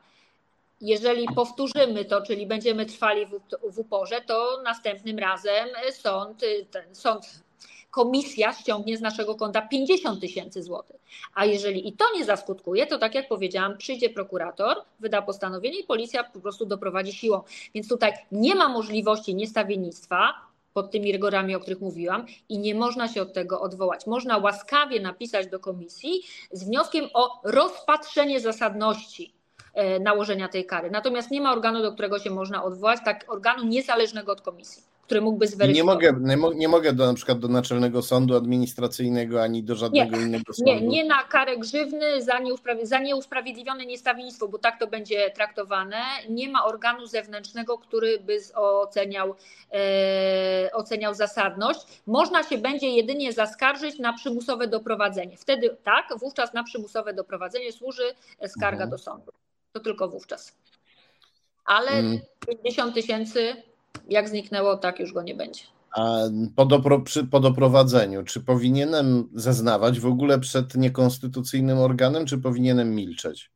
Jeżeli 0.80 1.26
powtórzymy 1.34 2.04
to, 2.04 2.22
czyli 2.22 2.46
będziemy 2.46 2.86
trwali 2.86 3.26
w, 3.70 3.78
uporze, 3.78 4.20
to 4.20 4.60
następnym 4.64 5.18
razem 5.18 5.68
sąd, 5.92 6.40
sąd 6.92 7.42
komisja 7.90 8.52
ściągnie 8.52 8.96
z 8.96 9.00
naszego 9.00 9.34
konta 9.34 9.62
50 9.62 10.20
tysięcy 10.20 10.62
złotych. 10.62 10.96
A 11.34 11.44
jeżeli 11.44 11.88
i 11.88 11.92
to 11.92 12.04
nie 12.14 12.24
zaskutkuje, 12.24 12.86
to 12.86 12.98
tak 12.98 13.14
jak 13.14 13.28
powiedziałam, 13.28 13.78
przyjdzie 13.78 14.10
prokurator, 14.10 14.76
wyda 15.00 15.22
postanowienie 15.22 15.80
i 15.80 15.84
policja 15.84 16.24
po 16.24 16.40
prostu 16.40 16.66
doprowadzi 16.66 17.12
siłą. 17.12 17.42
Więc 17.74 17.88
tutaj 17.88 18.12
nie 18.32 18.54
ma 18.54 18.68
możliwości 18.68 19.34
niestawiennictwa, 19.34 20.48
pod 20.72 20.90
tymi 20.90 21.12
rygorami, 21.12 21.54
o 21.54 21.60
których 21.60 21.80
mówiłam, 21.80 22.26
i 22.48 22.58
nie 22.58 22.74
można 22.74 23.08
się 23.08 23.22
od 23.22 23.32
tego 23.32 23.60
odwołać. 23.60 24.06
Można 24.06 24.38
łaskawie 24.38 25.00
napisać 25.00 25.46
do 25.46 25.60
komisji 25.60 26.22
z 26.52 26.64
wnioskiem 26.64 27.08
o 27.14 27.40
rozpatrzenie 27.44 28.40
zasadności 28.40 29.34
e, 29.74 30.00
nałożenia 30.00 30.48
tej 30.48 30.66
kary. 30.66 30.90
Natomiast 30.90 31.30
nie 31.30 31.40
ma 31.40 31.52
organu, 31.52 31.82
do 31.82 31.92
którego 31.92 32.18
się 32.18 32.30
można 32.30 32.64
odwołać, 32.64 33.00
tak 33.04 33.24
organu 33.28 33.64
niezależnego 33.64 34.32
od 34.32 34.40
komisji 34.40 34.87
który 35.08 35.20
mógłby 35.20 35.46
zweryfikować. 35.46 36.02
Nie 36.02 36.12
mogę, 36.12 36.54
nie, 36.54 36.68
mogę 36.68 36.92
do, 36.92 37.06
na 37.06 37.14
przykład 37.14 37.38
do 37.38 37.48
Naczelnego 37.48 38.02
Sądu 38.02 38.36
Administracyjnego 38.36 39.42
ani 39.42 39.62
do 39.62 39.74
żadnego 39.74 40.16
nie, 40.16 40.22
innego 40.22 40.52
sądu. 40.52 40.72
Nie, 40.72 40.80
nie 40.80 41.04
na 41.04 41.22
karę 41.22 41.56
grzywny 41.56 42.22
za, 42.22 42.38
nieusprawi 42.38 42.86
za 42.86 42.98
nieusprawiedliwione 42.98 43.86
niestawiennictwo, 43.86 44.48
bo 44.48 44.58
tak 44.58 44.78
to 44.80 44.86
będzie 44.86 45.30
traktowane. 45.30 45.96
Nie 46.30 46.48
ma 46.48 46.64
organu 46.64 47.06
zewnętrznego, 47.06 47.78
który 47.78 48.20
by 48.20 48.38
oceniał, 48.54 49.34
e, 49.72 50.70
oceniał 50.72 51.14
zasadność. 51.14 51.80
Można 52.06 52.42
się 52.42 52.58
będzie 52.58 52.88
jedynie 52.88 53.32
zaskarżyć 53.32 53.98
na 53.98 54.12
przymusowe 54.12 54.66
doprowadzenie. 54.66 55.36
Wtedy 55.36 55.76
tak, 55.84 56.08
wówczas 56.20 56.54
na 56.54 56.64
przymusowe 56.64 57.14
doprowadzenie 57.14 57.72
służy 57.72 58.14
skarga 58.46 58.84
mhm. 58.84 58.90
do 58.90 58.98
sądu. 58.98 59.32
To 59.72 59.80
tylko 59.80 60.08
wówczas. 60.08 60.56
Ale 61.64 61.90
mm. 61.90 62.18
50 62.62 62.94
tysięcy 62.94 63.67
jak 64.08 64.28
zniknęło, 64.28 64.76
tak 64.76 65.00
już 65.00 65.12
go 65.12 65.22
nie 65.22 65.34
będzie. 65.34 65.60
A 65.90 66.18
po, 66.56 66.66
dopro, 66.66 67.00
przy, 67.00 67.26
po 67.26 67.40
doprowadzeniu, 67.40 68.24
czy 68.24 68.40
powinienem 68.40 69.28
zeznawać 69.34 70.00
w 70.00 70.06
ogóle 70.06 70.38
przed 70.38 70.74
niekonstytucyjnym 70.74 71.78
organem, 71.78 72.26
czy 72.26 72.38
powinienem 72.38 72.94
milczeć? 72.94 73.50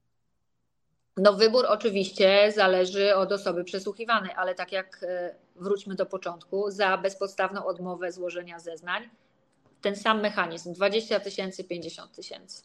No 1.17 1.33
wybór 1.33 1.67
oczywiście 1.69 2.53
zależy 2.57 3.15
od 3.15 3.33
osoby 3.33 3.65
przesłuchiwanej, 3.65 4.33
ale 4.37 4.55
tak 4.55 4.73
jak 4.73 5.01
e, 5.03 5.35
wróćmy 5.57 5.95
do 5.95 6.07
początku, 6.07 6.71
za 6.71 6.99
bezpodstawną 6.99 7.67
odmowę 7.67 8.13
złożenia 8.13 8.59
zeznań, 8.59 9.03
ten 9.81 9.97
sam 9.97 10.21
mechanizm 10.21 10.73
20 10.73 11.21
tysięcy, 11.21 11.65
50 11.65 12.13
tysięcy. 12.13 12.63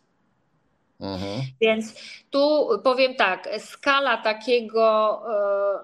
Mhm. 0.99 1.41
Więc 1.61 1.93
tu 2.29 2.69
powiem 2.83 3.15
tak, 3.15 3.49
skala 3.59 4.17
takiego 4.17 5.21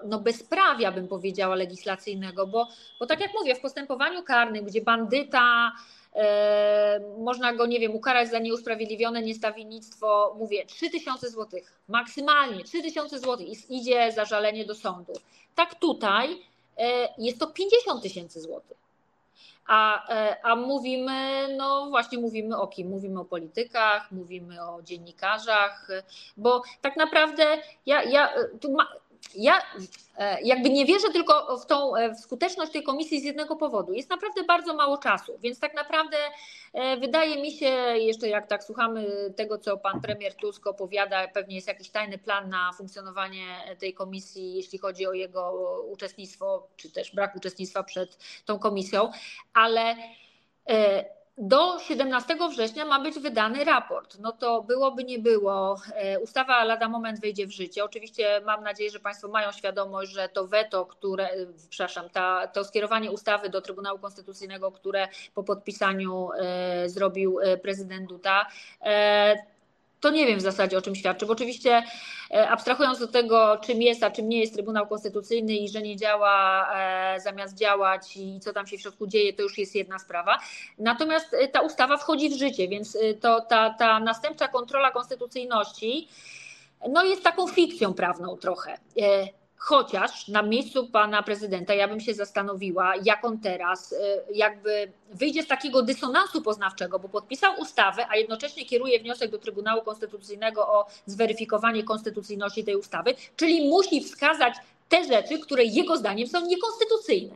e, 0.02 0.06
no 0.08 0.20
bezprawia, 0.20 0.92
bym 0.92 1.08
powiedziała, 1.08 1.54
legislacyjnego, 1.54 2.46
bo, 2.46 2.68
bo 3.00 3.06
tak 3.06 3.20
jak 3.20 3.30
mówię, 3.40 3.54
w 3.54 3.60
postępowaniu 3.60 4.22
karnym, 4.22 4.64
gdzie 4.64 4.80
bandyta, 4.80 5.72
e, 6.14 7.00
można 7.18 7.52
go, 7.52 7.66
nie 7.66 7.80
wiem, 7.80 7.94
ukarać 7.94 8.30
za 8.30 8.38
nieusprawiedliwione 8.38 9.22
niestawiennictwo, 9.22 10.36
mówię, 10.38 10.66
3000 10.66 11.30
zł, 11.30 11.60
maksymalnie 11.88 12.64
3000 12.64 13.18
zł 13.18 13.46
i 13.46 13.76
idzie 13.78 14.12
zażalenie 14.12 14.64
do 14.64 14.74
sądu. 14.74 15.12
Tak 15.54 15.74
tutaj 15.74 16.42
e, 16.78 17.08
jest 17.18 17.40
to 17.40 17.46
50 17.46 18.02
tysięcy 18.02 18.40
złotych. 18.40 18.83
A, 19.66 20.08
e, 20.14 20.36
a 20.44 20.56
mówimy, 20.56 21.48
no 21.56 21.86
właśnie 21.90 22.18
mówimy 22.18 22.56
o 22.56 22.66
kim? 22.66 22.88
Mówimy 22.88 23.20
o 23.20 23.24
politykach, 23.24 24.12
mówimy 24.12 24.62
o 24.66 24.82
dziennikarzach, 24.82 25.88
bo 26.36 26.62
tak 26.80 26.96
naprawdę 26.96 27.44
ja, 27.86 28.02
ja 28.02 28.32
tu 28.60 28.72
ma, 28.72 28.88
ja 29.34 29.62
e, 30.18 30.42
jakby 30.42 30.70
nie 30.70 30.86
wierzę 30.86 31.08
tylko 31.12 31.58
w 31.58 31.66
tą 31.66 31.96
e, 31.96 32.14
w 32.14 32.18
skuteczność 32.18 32.72
tej 32.72 32.82
komisji 32.82 33.20
z 33.20 33.24
jednego 33.24 33.56
powodu. 33.56 33.92
Jest 33.92 34.10
naprawdę 34.10 34.44
bardzo 34.44 34.74
mało 34.74 34.98
czasu, 34.98 35.38
więc 35.42 35.60
tak 35.60 35.74
naprawdę 35.74 36.16
e, 36.72 36.96
wydaje 36.96 37.42
mi 37.42 37.52
się, 37.52 37.66
jeszcze 37.96 38.28
jak 38.28 38.46
tak 38.46 38.64
słuchamy 38.64 39.06
tego, 39.36 39.58
co 39.58 39.76
pan 39.76 40.00
premier 40.00 40.34
Tusk 40.34 40.66
opowiada, 40.66 41.28
pewnie 41.28 41.56
jest 41.56 41.68
jakiś 41.68 41.90
tajny 41.90 42.18
plan 42.18 42.50
na 42.50 42.72
funkcjonowanie 42.72 43.76
tej 43.78 43.94
komisji, 43.94 44.54
jeśli 44.54 44.78
chodzi 44.78 45.06
o 45.06 45.12
jego 45.12 45.52
uczestnictwo, 45.90 46.68
czy 46.76 46.90
też 46.90 47.14
brak 47.14 47.36
uczestnictwa 47.36 47.82
przed 47.82 48.18
tą 48.44 48.58
komisją, 48.58 49.10
ale 49.54 49.96
do 51.38 51.78
17 51.78 52.36
września 52.50 52.84
ma 52.84 53.00
być 53.00 53.18
wydany 53.18 53.64
raport. 53.64 54.18
No 54.20 54.32
to 54.32 54.62
byłoby 54.62 55.04
nie 55.04 55.18
było. 55.18 55.80
E, 55.94 56.20
ustawa 56.20 56.64
lada 56.64 56.88
moment 56.88 57.20
wejdzie 57.20 57.46
w 57.46 57.50
życie. 57.50 57.84
Oczywiście 57.84 58.40
mam 58.46 58.64
nadzieję, 58.64 58.90
że 58.90 59.00
Państwo 59.00 59.28
mają 59.28 59.52
świadomość, 59.52 60.12
że 60.12 60.28
to 60.28 60.46
weto, 60.46 60.86
które, 60.86 61.30
e, 61.30 61.46
przepraszam, 61.70 62.10
ta, 62.10 62.46
to 62.46 62.64
skierowanie 62.64 63.10
ustawy 63.10 63.48
do 63.48 63.60
Trybunału 63.60 63.98
Konstytucyjnego, 63.98 64.72
które 64.72 65.08
po 65.34 65.42
podpisaniu 65.42 66.28
e, 66.32 66.88
zrobił 66.88 67.38
prezydent 67.62 68.08
Duda, 68.08 68.46
to 70.04 70.10
nie 70.10 70.26
wiem 70.26 70.38
w 70.38 70.42
zasadzie 70.42 70.78
o 70.78 70.82
czym 70.82 70.94
świadczy, 70.94 71.26
bo 71.26 71.32
oczywiście 71.32 71.82
e, 72.30 72.48
abstrahując 72.48 73.02
od 73.02 73.12
tego, 73.12 73.56
czym 73.56 73.82
jest, 73.82 74.02
a 74.02 74.10
czym 74.10 74.28
nie 74.28 74.40
jest 74.40 74.54
Trybunał 74.54 74.86
Konstytucyjny 74.86 75.52
i 75.52 75.68
że 75.68 75.82
nie 75.82 75.96
działa 75.96 76.68
e, 76.74 77.20
zamiast 77.20 77.54
działać 77.54 78.16
i 78.16 78.40
co 78.40 78.52
tam 78.52 78.66
się 78.66 78.78
w 78.78 78.80
środku 78.80 79.06
dzieje, 79.06 79.32
to 79.32 79.42
już 79.42 79.58
jest 79.58 79.74
jedna 79.74 79.98
sprawa. 79.98 80.38
Natomiast 80.78 81.36
ta 81.52 81.60
ustawa 81.60 81.96
wchodzi 81.96 82.30
w 82.30 82.38
życie, 82.38 82.68
więc 82.68 82.98
to 83.20 83.40
ta, 83.40 83.74
ta 83.78 84.00
następcza 84.00 84.48
kontrola 84.48 84.90
konstytucyjności 84.90 86.08
no 86.88 87.04
jest 87.04 87.22
taką 87.22 87.48
fikcją 87.48 87.94
prawną 87.94 88.36
trochę. 88.36 88.78
Chociaż 89.66 90.28
na 90.28 90.42
miejscu 90.42 90.86
pana 90.86 91.22
prezydenta 91.22 91.74
ja 91.74 91.88
bym 91.88 92.00
się 92.00 92.14
zastanowiła, 92.14 92.92
jak 93.04 93.24
on 93.24 93.38
teraz 93.38 93.92
y, 93.92 93.96
jakby 94.34 94.92
wyjdzie 95.10 95.42
z 95.42 95.46
takiego 95.46 95.82
dysonansu 95.82 96.42
poznawczego, 96.42 96.98
bo 96.98 97.08
podpisał 97.08 97.60
ustawę, 97.60 98.06
a 98.10 98.16
jednocześnie 98.16 98.66
kieruje 98.66 99.00
wniosek 99.00 99.30
do 99.30 99.38
Trybunału 99.38 99.82
Konstytucyjnego 99.82 100.68
o 100.68 100.86
zweryfikowanie 101.06 101.82
konstytucyjności 101.82 102.64
tej 102.64 102.76
ustawy, 102.76 103.14
czyli 103.36 103.68
musi 103.68 104.04
wskazać 104.04 104.54
te 104.88 105.04
rzeczy, 105.04 105.38
które 105.38 105.64
jego 105.64 105.96
zdaniem 105.96 106.28
są 106.28 106.46
niekonstytucyjne 106.46 107.34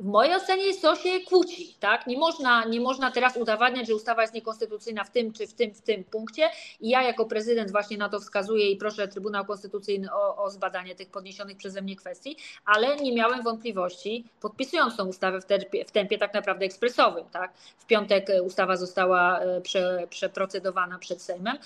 w 0.00 0.04
mojej 0.04 0.34
ocenie 0.34 0.76
to 0.82 0.96
się 0.96 1.20
kłóci. 1.20 1.76
Tak? 1.80 2.06
Nie, 2.06 2.18
można, 2.18 2.64
nie 2.64 2.80
można 2.80 3.10
teraz 3.10 3.36
udowadniać, 3.36 3.86
że 3.86 3.94
ustawa 3.94 4.22
jest 4.22 4.34
niekonstytucyjna 4.34 5.04
w 5.04 5.10
tym 5.10 5.32
czy 5.32 5.46
w 5.46 5.54
tym, 5.54 5.74
w 5.74 5.80
tym 5.80 6.04
punkcie. 6.04 6.50
I 6.80 6.88
ja 6.88 7.02
jako 7.02 7.26
prezydent 7.26 7.70
właśnie 7.70 7.98
na 7.98 8.08
to 8.08 8.20
wskazuję 8.20 8.70
i 8.70 8.76
proszę 8.76 9.08
Trybunał 9.08 9.44
Konstytucyjny 9.44 10.12
o, 10.12 10.44
o 10.44 10.50
zbadanie 10.50 10.94
tych 10.94 11.10
podniesionych 11.10 11.56
przeze 11.56 11.82
mnie 11.82 11.96
kwestii, 11.96 12.36
ale 12.64 12.96
nie 12.96 13.14
miałem 13.14 13.42
wątpliwości, 13.42 14.24
podpisując 14.40 14.96
tą 14.96 15.06
ustawę 15.06 15.40
w 15.40 15.44
tempie, 15.44 15.84
w 15.84 15.90
tempie 15.90 16.18
tak 16.18 16.34
naprawdę 16.34 16.64
ekspresowym. 16.64 17.24
Tak? 17.32 17.52
W 17.78 17.86
piątek 17.86 18.26
ustawa 18.44 18.76
została 18.76 19.40
e, 19.40 19.60
prze, 19.60 20.06
przeprocedowana 20.10 20.98
przed 20.98 21.22
Sejmem. 21.22 21.58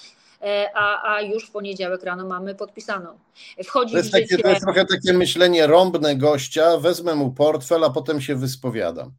E, 0.44 0.70
a, 0.74 1.14
a 1.14 1.20
już 1.20 1.46
w 1.46 1.50
poniedziałek 1.50 2.02
rano 2.02 2.26
mamy 2.26 2.54
podpisaną. 2.54 3.18
Wchodzi 3.64 3.92
to, 3.92 3.98
jest 3.98 4.12
takie, 4.12 4.26
życie... 4.26 4.42
to 4.42 4.48
jest 4.48 4.60
trochę 4.60 4.86
takie 4.86 5.12
myślenie 5.12 5.66
rąbne 5.66 6.16
gościa, 6.16 6.78
wezmę 6.78 7.14
mu 7.14 7.30
portfel, 7.30 7.84
a 7.84 7.90
potem 7.90 8.20
się 8.20 8.36
wyspowiadam. 8.36 9.12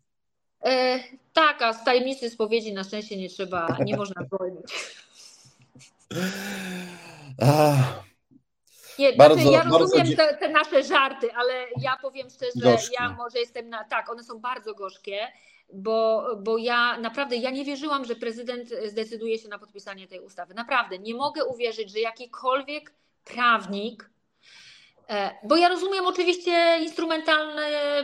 E, 0.65 0.99
tak, 1.33 1.61
a 1.61 1.73
z 1.73 1.83
tajemnicy 1.83 2.29
spowiedzi 2.29 2.73
na 2.73 2.83
szczęście 2.83 3.17
nie 3.17 3.29
trzeba, 3.29 3.77
nie 3.85 3.97
można 3.97 4.23
zwolnić. 4.25 4.65
Nie, 8.99 9.13
znaczy, 9.13 9.17
bardzo, 9.17 9.35
znaczy 9.35 9.51
ja 9.51 9.77
rozumiem 9.77 10.15
te, 10.15 10.37
te, 10.37 10.49
nasze 10.49 10.83
żarty, 10.83 11.33
ale 11.33 11.53
ja 11.81 11.97
powiem 12.01 12.29
szczerze, 12.29 12.51
gorzkie. 12.55 12.95
ja 12.99 13.09
może 13.09 13.39
jestem 13.39 13.69
na. 13.69 13.83
Tak, 13.83 14.09
one 14.09 14.23
są 14.23 14.39
bardzo 14.39 14.73
gorzkie 14.73 15.27
bo, 15.73 16.27
bo 16.39 16.57
ja 16.57 16.97
naprawdę 16.97 17.35
ja 17.35 17.49
nie 17.51 17.65
wierzyłam, 17.65 18.05
że 18.05 18.15
prezydent 18.15 18.69
zdecyduje 18.85 19.39
się 19.39 19.49
na 19.49 19.59
podpisanie 19.59 20.07
tej 20.07 20.19
ustawy. 20.19 20.53
Naprawdę 20.53 20.99
nie 20.99 21.15
mogę 21.15 21.45
uwierzyć, 21.45 21.91
że 21.91 21.99
jakikolwiek 21.99 22.93
prawnik, 23.25 24.09
e, 25.09 25.31
bo 25.43 25.55
ja 25.55 25.69
rozumiem 25.69 26.05
oczywiście 26.05 26.77
instrumentalne, 26.81 27.61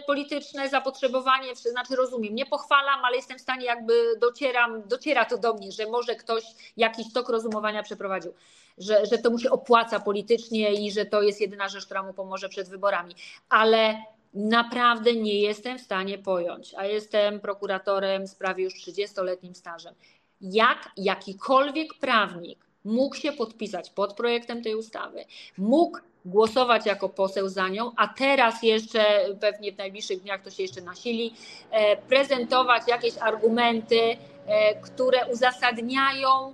polityczne 0.07 0.69
zapotrzebowanie, 0.69 1.55
znaczy 1.55 1.95
rozumiem, 1.95 2.35
nie 2.35 2.45
pochwalam, 2.45 3.05
ale 3.05 3.15
jestem 3.15 3.37
w 3.37 3.41
stanie 3.41 3.65
jakby 3.65 3.93
docieram, 4.19 4.87
dociera 4.87 5.25
to 5.25 5.37
do 5.37 5.53
mnie, 5.53 5.71
że 5.71 5.85
może 5.85 6.15
ktoś 6.15 6.43
jakiś 6.77 7.13
tok 7.13 7.29
rozumowania 7.29 7.83
przeprowadził, 7.83 8.33
że, 8.77 9.05
że 9.05 9.17
to 9.17 9.29
mu 9.29 9.39
się 9.39 9.51
opłaca 9.51 9.99
politycznie 9.99 10.73
i 10.73 10.91
że 10.91 11.05
to 11.05 11.21
jest 11.21 11.41
jedyna 11.41 11.69
rzecz, 11.69 11.85
która 11.85 12.03
mu 12.03 12.13
pomoże 12.13 12.49
przed 12.49 12.69
wyborami. 12.69 13.15
Ale 13.49 13.95
naprawdę 14.33 15.15
nie 15.15 15.41
jestem 15.41 15.79
w 15.79 15.81
stanie 15.81 16.17
pojąć, 16.17 16.73
a 16.77 16.85
jestem 16.85 17.39
prokuratorem 17.39 18.27
z 18.27 18.35
prawie 18.35 18.63
już 18.63 18.73
30-letnim 18.73 19.55
stażem, 19.55 19.93
jak 20.41 20.91
jakikolwiek 20.97 21.93
prawnik 21.93 22.59
mógł 22.85 23.15
się 23.15 23.31
podpisać 23.31 23.89
pod 23.89 24.13
projektem 24.13 24.63
tej 24.63 24.75
ustawy, 24.75 25.25
mógł 25.57 25.99
głosować 26.25 26.85
jako 26.85 27.09
poseł 27.09 27.49
za 27.49 27.67
nią, 27.67 27.91
a 27.97 28.07
teraz 28.07 28.63
jeszcze 28.63 29.05
pewnie 29.39 29.71
w 29.71 29.77
najbliższych 29.77 30.21
dniach 30.21 30.41
to 30.41 30.49
się 30.49 30.63
jeszcze 30.63 30.81
nasili, 30.81 31.33
e, 31.71 31.97
prezentować 31.97 32.87
jakieś 32.87 33.17
argumenty, 33.17 34.01
e, 34.45 34.75
które 34.81 35.27
uzasadniają 35.33 36.53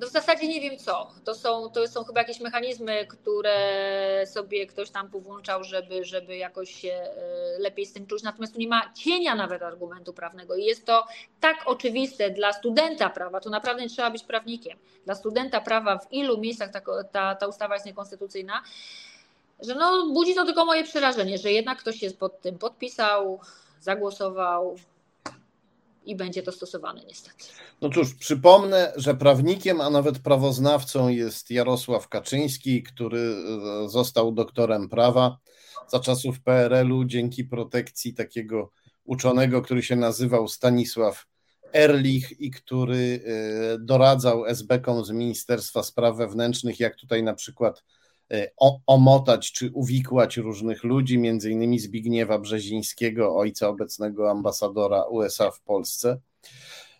no 0.00 0.06
w 0.06 0.10
zasadzie 0.10 0.48
nie 0.48 0.60
wiem 0.60 0.78
co. 0.78 1.10
To 1.24 1.34
są, 1.34 1.70
to 1.70 1.88
są 1.88 2.04
chyba 2.04 2.20
jakieś 2.20 2.40
mechanizmy, 2.40 3.06
które 3.06 4.24
sobie 4.26 4.66
ktoś 4.66 4.90
tam 4.90 5.10
powłączał, 5.10 5.64
żeby, 5.64 6.04
żeby 6.04 6.36
jakoś 6.36 6.74
się 6.74 6.92
e, 6.92 7.14
lepiej 7.58 7.86
z 7.86 7.92
tym 7.92 8.06
czuć. 8.06 8.22
Natomiast 8.22 8.52
tu 8.52 8.60
nie 8.60 8.68
ma 8.68 8.92
cienia 8.92 9.34
nawet 9.34 9.62
argumentu 9.62 10.12
prawnego 10.12 10.56
i 10.56 10.64
jest 10.64 10.86
to 10.86 11.06
tak 11.40 11.56
oczywiste 11.66 12.30
dla 12.30 12.52
studenta 12.52 13.10
prawa, 13.10 13.40
to 13.40 13.50
naprawdę 13.50 13.82
nie 13.82 13.88
trzeba 13.88 14.10
być 14.10 14.24
prawnikiem. 14.24 14.78
Dla 15.04 15.14
studenta 15.14 15.60
prawa 15.60 15.98
w 15.98 16.12
ilu 16.12 16.38
miejscach 16.38 16.70
ta, 16.70 16.80
ta, 17.12 17.34
ta 17.34 17.46
ustawa 17.46 17.74
jest 17.74 17.86
niekonstytucyjna, 17.86 18.62
że 19.60 19.74
no 19.74 20.06
budzi 20.12 20.34
to 20.34 20.44
tylko 20.44 20.64
moje 20.64 20.84
przerażenie, 20.84 21.38
że 21.38 21.52
jednak 21.52 21.78
ktoś 21.78 21.96
się 21.96 22.10
pod 22.10 22.40
tym 22.40 22.58
podpisał, 22.58 23.40
zagłosował, 23.80 24.76
i 26.04 26.16
będzie 26.16 26.42
to 26.42 26.52
stosowane 26.52 27.04
niestety. 27.04 27.44
No 27.80 27.90
cóż, 27.90 28.14
przypomnę, 28.14 28.92
że 28.96 29.14
prawnikiem, 29.14 29.80
a 29.80 29.90
nawet 29.90 30.18
prawoznawcą 30.18 31.08
jest 31.08 31.50
Jarosław 31.50 32.08
Kaczyński, 32.08 32.82
który 32.82 33.18
e, 33.18 33.88
został 33.88 34.32
doktorem 34.32 34.88
prawa 34.88 35.38
za 35.88 36.00
czasów 36.00 36.40
PRL-u 36.40 37.04
dzięki 37.04 37.44
protekcji 37.44 38.14
takiego 38.14 38.70
uczonego, 39.04 39.62
który 39.62 39.82
się 39.82 39.96
nazywał 39.96 40.48
Stanisław 40.48 41.26
Erlich 41.72 42.40
i 42.40 42.50
który 42.50 43.20
e, 43.24 43.78
doradzał 43.78 44.46
SB-kom 44.46 45.04
z 45.04 45.10
Ministerstwa 45.10 45.82
Spraw 45.82 46.16
Wewnętrznych, 46.16 46.80
jak 46.80 46.96
tutaj 46.96 47.22
na 47.22 47.34
przykład 47.34 47.84
omotać 48.86 49.52
czy 49.52 49.70
uwikłać 49.72 50.36
różnych 50.36 50.84
ludzi, 50.84 51.18
między 51.18 51.50
innymi 51.50 51.78
Zbigniewa 51.78 52.38
Brzezińskiego, 52.38 53.36
ojca 53.36 53.68
obecnego 53.68 54.30
ambasadora 54.30 55.02
USA 55.02 55.50
w 55.50 55.60
Polsce. 55.60 56.18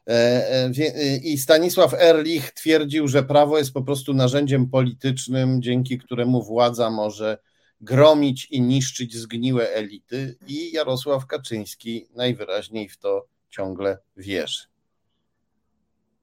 E, 0.09 0.71
e, 0.79 1.17
I 1.17 1.39
Stanisław 1.39 1.95
Erlich 1.95 2.53
twierdził, 2.53 3.09
że 3.09 3.23
prawo 3.23 3.59
jest 3.59 3.73
po 3.73 3.83
prostu 3.83 4.15
narzędziem 4.15 4.71
politycznym, 4.71 5.63
dzięki 5.63 5.99
któremu 5.99 6.43
władza 6.43 6.91
może 6.91 7.39
gromić 7.81 8.47
i 8.51 8.61
niszczyć 8.61 9.17
zgniłe 9.17 9.71
elity, 9.71 10.37
i 10.47 10.73
Jarosław 10.73 11.27
Kaczyński 11.27 12.09
najwyraźniej 12.15 12.89
w 12.89 12.99
to 12.99 13.27
ciągle 13.51 13.99
wierzy. 14.17 14.65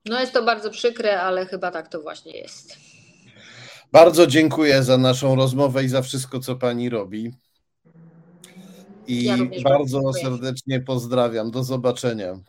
No 0.05 0.19
jest 0.19 0.33
to 0.33 0.43
bardzo 0.43 0.69
przykre, 0.69 1.21
ale 1.21 1.45
chyba 1.45 1.71
tak 1.71 1.87
to 1.87 2.01
właśnie 2.01 2.31
jest. 2.31 2.88
Bardzo 3.91 4.27
dziękuję 4.27 4.83
za 4.83 4.97
naszą 4.97 5.35
rozmowę 5.35 5.83
i 5.83 5.89
za 5.89 6.01
wszystko, 6.01 6.39
co 6.39 6.55
pani 6.55 6.89
robi. 6.89 7.31
I 9.07 9.23
ja 9.23 9.37
bardzo, 9.63 10.13
serdecznie 10.13 10.79
pozdrawiam. 10.79 11.51
Do 11.51 11.63
zobaczenia. 11.63 12.39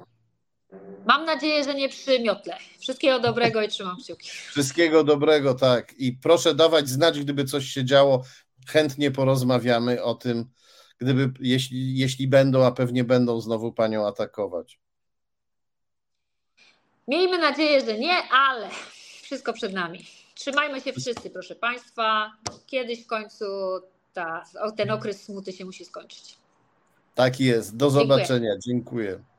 Mam 1.06 1.24
nadzieję, 1.24 1.64
że 1.64 1.74
nie 1.74 1.88
przy 1.88 2.20
miotle. 2.20 2.56
Wszystkiego 2.80 3.20
dobrego 3.20 3.62
i 3.62 3.68
trzymam 3.68 3.96
kciuki. 3.96 4.30
Wszystkiego 4.52 5.04
dobrego, 5.04 5.54
tak. 5.54 5.94
I 5.98 6.12
proszę 6.12 6.54
dawać 6.54 6.88
znać, 6.88 7.20
gdyby 7.20 7.44
coś 7.44 7.64
się 7.64 7.84
działo. 7.84 8.24
Chętnie 8.68 9.10
porozmawiamy 9.10 10.02
o 10.02 10.14
tym, 10.14 10.50
gdyby, 10.98 11.32
jeśli, 11.40 11.98
jeśli 11.98 12.28
będą, 12.28 12.64
a 12.64 12.72
pewnie 12.72 13.04
będą 13.04 13.40
znowu 13.40 13.72
panią 13.72 14.06
atakować. 14.06 14.78
Miejmy 17.08 17.38
nadzieję, 17.38 17.80
że 17.86 17.98
nie, 17.98 18.22
ale 18.30 18.68
wszystko 19.22 19.52
przed 19.52 19.72
nami. 19.72 20.19
Trzymajmy 20.40 20.80
się 20.80 20.92
wszyscy, 20.92 21.30
proszę 21.30 21.54
Państwa. 21.54 22.32
Kiedyś 22.66 23.04
w 23.04 23.06
końcu 23.06 23.44
ta, 24.12 24.44
ten 24.76 24.90
okres 24.90 25.22
smuty 25.22 25.52
się 25.52 25.64
musi 25.64 25.84
skończyć. 25.84 26.36
Tak 27.14 27.40
jest. 27.40 27.76
Do 27.76 27.90
zobaczenia. 27.90 28.50
Dziękuję. 28.66 29.08
Dziękuję. 29.08 29.30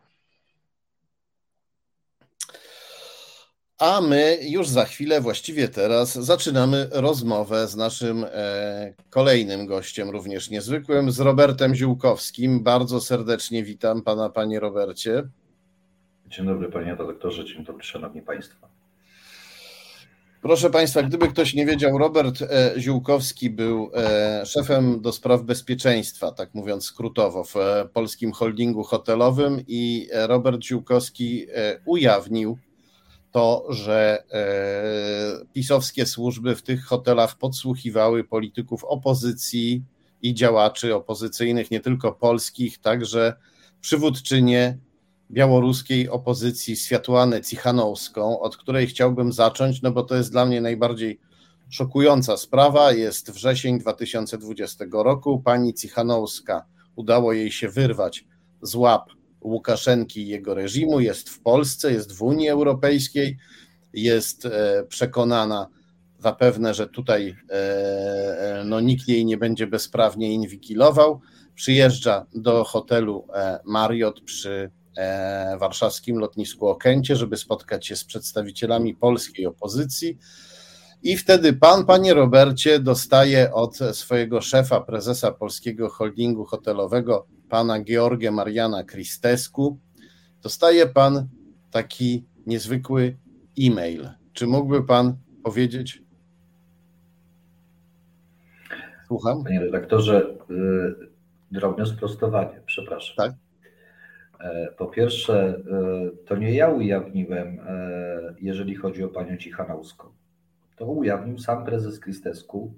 A 3.80 4.02
my 4.02 4.38
już 4.42 4.68
za 4.68 4.86
chwilę, 4.86 5.22
właściwie 5.22 5.68
teraz, 5.68 6.14
zaczynamy 6.14 6.88
rozmowę 6.92 7.68
z 7.68 7.76
naszym 7.76 8.26
e, 8.28 8.94
kolejnym 9.10 9.66
gościem, 9.66 10.10
również 10.10 10.50
niezwykłym, 10.50 11.12
z 11.12 11.20
Robertem 11.20 11.76
Ziółkowskim. 11.76 12.64
Bardzo 12.64 13.02
serdecznie 13.02 13.64
witam 13.64 14.02
pana, 14.02 14.30
panie 14.30 14.60
Robercie. 14.60 15.24
Dzień 16.28 16.46
dobry, 16.46 16.72
panie 16.72 16.96
redaktorze, 16.96 17.46
dzień 17.46 17.66
dobry, 17.66 17.84
szanowni 17.84 18.22
państwo. 18.22 18.81
Proszę 20.42 20.70
Państwa, 20.70 21.04
gdyby 21.04 21.28
ktoś 21.28 21.54
nie 21.54 21.66
wiedział, 21.66 21.98
Robert 21.98 22.42
e, 22.42 22.74
Ziółkowski 22.78 23.50
był 23.50 23.92
e, 23.96 24.46
szefem 24.46 25.02
do 25.02 25.12
spraw 25.12 25.44
bezpieczeństwa, 25.44 26.32
tak 26.32 26.54
mówiąc 26.54 26.86
skrótowo, 26.86 27.44
w 27.44 27.56
e, 27.56 27.90
polskim 27.94 28.32
holdingu 28.32 28.84
hotelowym 28.84 29.64
i 29.68 30.10
Robert 30.14 30.64
Ziółkowski 30.64 31.48
ujawnił 31.86 32.58
to, 33.32 33.66
że 33.70 34.24
pisowskie 35.54 36.06
służby 36.06 36.56
w 36.56 36.62
tych 36.62 36.84
hotelach 36.84 37.38
podsłuchiwały 37.38 38.24
polityków 38.24 38.84
opozycji 38.84 39.84
i 40.22 40.34
działaczy 40.34 40.96
opozycyjnych, 40.96 41.72
nie 41.72 41.80
tylko 41.80 42.12
polskich, 42.12 42.80
także 42.80 43.34
przywódczynię 43.82 44.78
białoruskiej 45.32 46.10
opozycji 46.10 46.76
Światłanę 46.76 47.42
Cichanowską, 47.42 48.40
od 48.40 48.58
której 48.58 48.88
chciałbym 48.88 49.32
zacząć, 49.32 49.82
no 49.82 49.92
bo 49.92 50.04
to 50.04 50.16
jest 50.16 50.32
dla 50.32 50.46
mnie 50.46 50.62
najbardziej 50.62 51.20
szokująca 51.70 52.38
sprawa. 52.38 52.92
Jest 52.92 53.32
wrzesień 53.32 53.80
2020 53.80 54.86
roku. 54.92 55.40
Pani 55.40 55.74
Cichanowska 55.74 56.66
udało 56.96 57.34
jej 57.34 57.52
się 57.52 57.70
wyrwać 57.70 58.26
z 58.62 58.76
łap 58.76 59.10
Łukaszenki 59.42 60.22
i 60.22 60.28
jego 60.28 60.54
reżimu, 60.54 61.00
jest 61.00 61.30
w 61.30 61.40
Polsce, 61.40 61.92
jest 61.92 62.14
w 62.14 62.22
Unii 62.22 62.50
Europejskiej, 62.50 63.38
jest 63.94 64.46
e, 64.46 64.84
przekonana 64.90 65.68
zapewne, 66.20 66.74
że 66.74 66.88
tutaj 66.88 67.36
e, 67.50 67.54
e, 68.60 68.64
no, 68.66 68.80
nikt 68.80 69.08
jej 69.08 69.26
nie 69.26 69.38
będzie 69.38 69.68
bezprawnie 69.68 70.34
inwigilował. 70.34 71.22
Przyjeżdża 71.56 72.26
do 72.34 72.64
hotelu 72.64 73.28
Marriott 73.66 74.22
przy 74.22 74.72
warszawskim 75.60 76.18
lotnisku 76.18 76.68
Okęcie, 76.68 77.16
żeby 77.16 77.38
spotkać 77.38 77.88
się 77.88 77.96
z 77.96 78.04
przedstawicielami 78.04 78.96
polskiej 78.96 79.46
opozycji. 79.46 80.18
I 81.04 81.18
wtedy 81.18 81.54
pan, 81.54 81.86
panie 81.86 82.14
Robercie, 82.14 82.80
dostaje 82.80 83.54
od 83.54 83.78
swojego 83.78 84.42
szefa, 84.42 84.82
prezesa 84.82 85.32
polskiego 85.32 85.90
holdingu 85.90 86.46
hotelowego, 86.46 87.28
pana 87.50 87.84
Georgia 87.84 88.32
Mariana 88.32 88.84
Kristesku, 88.84 89.80
dostaje 90.44 90.88
pan 90.88 91.28
taki 91.72 92.26
niezwykły 92.46 93.18
e-mail. 93.60 94.10
Czy 94.34 94.48
mógłby 94.48 94.84
pan 94.84 95.16
powiedzieć? 95.44 96.04
Słucham. 99.08 99.44
Panie 99.44 99.60
redaktorze, 99.60 100.36
y, 100.50 101.12
drobne 101.52 101.86
sprostowanie, 101.86 102.62
przepraszam. 102.66 103.16
Tak. 103.16 103.32
E, 104.44 104.72
po 104.78 104.88
pierwsze, 104.88 105.60
y, 106.14 106.26
to 106.26 106.36
nie 106.36 106.52
ja 106.52 106.70
ujawniłem, 106.70 107.60
e, 107.68 108.36
jeżeli 108.42 108.76
chodzi 108.76 109.04
o 109.04 109.10
panią 109.10 109.38
Cichanowską 109.38 110.22
to 110.82 110.86
ujawnił 110.86 111.40
sam 111.40 111.66
prezes 111.66 112.00
Kristesku, 112.00 112.74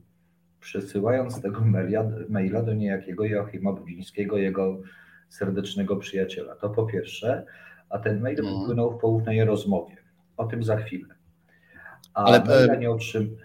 przesyłając 0.60 1.42
tego 1.42 1.62
maila, 1.66 2.04
maila 2.30 2.62
do 2.62 2.74
niejakiego 2.74 3.26
Joachima 3.26 3.74
Brudzińskiego, 3.74 4.38
jego 4.38 4.82
serdecznego 5.30 5.96
przyjaciela. 5.96 6.56
To 6.56 6.70
po 6.70 6.86
pierwsze, 6.86 7.46
a 7.90 8.00
ten 8.00 8.22
mail 8.22 8.40
mm. 8.40 8.60
wypłynął 8.60 8.92
w 8.92 9.02
poufnej 9.02 9.46
rozmowie. 9.46 9.98
O 10.38 10.46
tym 10.46 10.64
za 10.64 10.78
chwilę. 10.78 11.16
A 12.14 12.24
Ale 12.24 12.44
maila 12.44 12.76
nie 12.76 12.92
otrzym... 12.92 13.38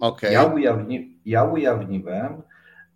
Okay. 0.00 0.32
Ja, 0.32 0.44
ujawni... 0.44 1.18
ja 1.24 1.44
ujawniłem 1.44 2.42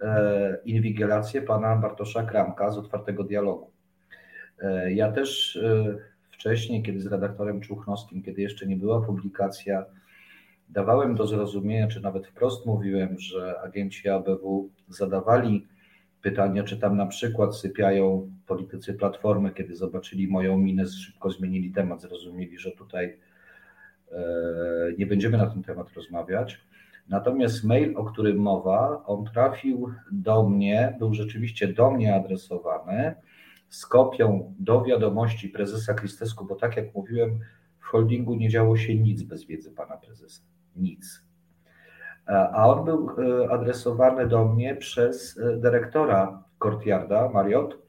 e, 0.01 0.59
inwigilację 0.65 1.43
pana 1.43 1.77
Bartosza 1.77 2.23
Kramka 2.23 2.71
z 2.71 2.79
otwartego 2.79 3.25
dialogu. 3.25 3.71
E, 4.65 4.93
ja 4.93 5.13
też 5.13 5.57
e, 5.57 5.97
wcześniej, 6.31 6.83
kiedy 6.83 7.01
z 7.01 7.07
redaktorem 7.07 7.61
Czuchnowskim, 7.61 8.23
kiedy 8.23 8.43
jeszcze 8.43 8.67
nie 8.67 8.77
była 8.77 9.01
publikacja 9.01 9.85
dawałem 10.69 11.15
do 11.15 11.27
zrozumienia, 11.27 11.89
czy 11.89 12.01
nawet 12.01 12.27
wprost 12.27 12.67
mówiłem, 12.67 13.19
że 13.19 13.61
agenci 13.61 14.09
ABW 14.09 14.71
zadawali 14.89 15.67
pytania, 16.23 16.65
czy 16.65 16.77
tam 16.77 16.97
na 16.97 17.07
przykład 17.07 17.57
sypiają 17.57 18.31
politycy 18.47 18.95
Platformy, 18.95 19.51
kiedy 19.51 19.77
zobaczyli 19.77 20.29
moją 20.29 20.59
minę, 20.59 20.87
szybko 20.87 21.31
zmienili 21.31 21.73
temat, 21.73 22.01
zrozumieli, 22.01 22.59
że 22.59 22.71
tutaj 22.71 23.19
e, 24.13 24.19
nie 24.99 25.07
będziemy 25.07 25.39
na 25.39 25.47
ten 25.47 25.63
temat 25.63 25.93
rozmawiać. 25.93 26.61
Natomiast 27.09 27.65
mail, 27.65 27.97
o 27.97 28.05
którym 28.05 28.37
mowa, 28.37 29.03
on 29.07 29.25
trafił 29.25 29.91
do 30.13 30.49
mnie, 30.49 30.97
był 30.99 31.15
rzeczywiście 31.15 31.69
do 31.69 31.91
mnie 31.91 32.15
adresowany 32.15 33.15
z 33.69 33.87
kopią 33.87 34.55
do 34.59 34.83
wiadomości 34.83 35.49
prezesa 35.49 35.95
Kristesku, 35.95 36.45
bo 36.45 36.55
tak 36.55 36.77
jak 36.77 36.95
mówiłem, 36.95 37.39
w 37.81 37.85
holdingu 37.85 38.35
nie 38.35 38.49
działo 38.49 38.77
się 38.77 38.95
nic 38.95 39.23
bez 39.23 39.45
wiedzy 39.45 39.71
pana 39.71 39.97
prezesa 39.97 40.43
nic. 40.77 41.25
E, 42.29 42.33
a 42.33 42.67
on 42.67 42.85
był 42.85 43.11
e, 43.11 43.51
adresowany 43.51 44.29
do 44.29 44.45
mnie 44.45 44.77
przez 44.77 45.39
e, 45.39 45.57
dyrektora 45.57 46.43
Courtyarda 46.59 47.29
Marriott, 47.29 47.85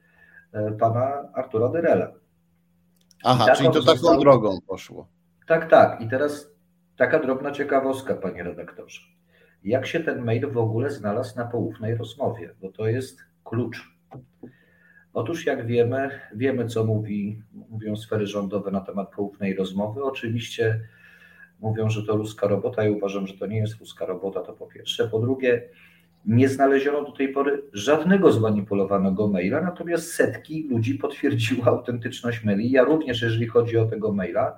pana 0.80 1.30
Artura 1.34 1.70
Derela. 1.70 2.12
Aha, 3.24 3.46
tak 3.46 3.58
czyli 3.58 3.72
to 3.72 3.84
taką 3.84 4.20
drogą 4.20 4.58
poszło. 4.68 5.08
Tak, 5.48 5.70
tak. 5.70 6.02
I 6.02 6.10
teraz 6.10 6.52
taka 6.98 7.20
drobna 7.20 7.52
ciekawostka, 7.52 8.16
panie 8.16 8.44
redaktorze. 8.44 9.02
Jak 9.64 9.86
się 9.86 10.00
ten 10.00 10.24
mail 10.24 10.52
w 10.52 10.58
ogóle 10.58 10.90
znalazł 10.90 11.36
na 11.36 11.46
poufnej 11.46 11.96
rozmowie? 11.96 12.56
Bo 12.62 12.72
to 12.72 12.88
jest 12.88 13.20
klucz. 13.44 13.96
Otóż, 15.16 15.46
jak 15.46 15.66
wiemy, 15.66 16.10
wiemy, 16.34 16.68
co 16.68 16.84
mówi, 16.84 17.42
mówią 17.70 17.96
sfery 17.96 18.28
rządowe 18.28 18.72
na 18.72 18.82
temat 18.82 19.12
poufnej 19.16 19.56
rozmowy. 19.56 20.04
Oczywiście 20.04 20.80
mówią, 21.60 21.90
że 21.90 22.04
to 22.04 22.18
ruska 22.18 22.48
robota. 22.48 22.84
Ja 22.84 22.92
uważam, 22.92 23.28
że 23.28 23.34
to 23.34 23.46
nie 23.48 23.58
jest 23.58 23.80
ruska 23.80 24.06
robota, 24.06 24.42
to 24.42 24.54
po 24.54 24.68
pierwsze. 24.68 25.08
Po 25.08 25.20
drugie, 25.20 25.70
nie 26.26 26.50
znaleziono 26.50 27.04
do 27.04 27.12
tej 27.12 27.30
pory 27.30 27.64
żadnego 27.74 28.32
zmanipulowanego 28.32 29.28
maila, 29.28 29.62
natomiast 29.62 30.14
setki 30.14 30.68
ludzi 30.70 30.96
potwierdziło 30.96 31.66
autentyczność 31.66 32.44
maili. 32.44 32.72
Ja 32.72 32.84
również, 32.84 33.22
jeżeli 33.22 33.48
chodzi 33.48 33.78
o 33.78 33.86
tego 33.86 34.14
maila, 34.14 34.58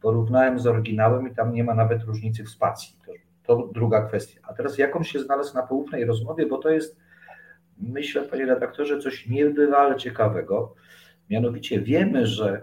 porównałem 0.00 0.58
z 0.58 0.66
oryginałem 0.66 1.32
i 1.32 1.34
tam 1.34 1.52
nie 1.52 1.64
ma 1.64 1.74
nawet 1.74 2.02
różnicy 2.02 2.44
w 2.44 2.48
spacji. 2.48 2.96
To, 3.06 3.12
to 3.42 3.70
druga 3.74 4.06
kwestia. 4.06 4.40
A 4.48 4.54
teraz 4.54 4.78
jak 4.78 4.96
on 4.96 5.04
się 5.04 5.20
znalazł 5.20 5.54
na 5.54 5.62
poufnej 5.62 6.04
rozmowie, 6.04 6.46
bo 6.46 6.58
to 6.58 6.70
jest, 6.70 6.96
myślę, 7.80 8.22
panie 8.22 8.46
redaktorze, 8.46 8.98
coś 8.98 9.26
niebywale 9.28 9.96
ciekawego. 9.96 10.74
Mianowicie 11.30 11.80
wiemy, 11.80 12.26
że 12.26 12.60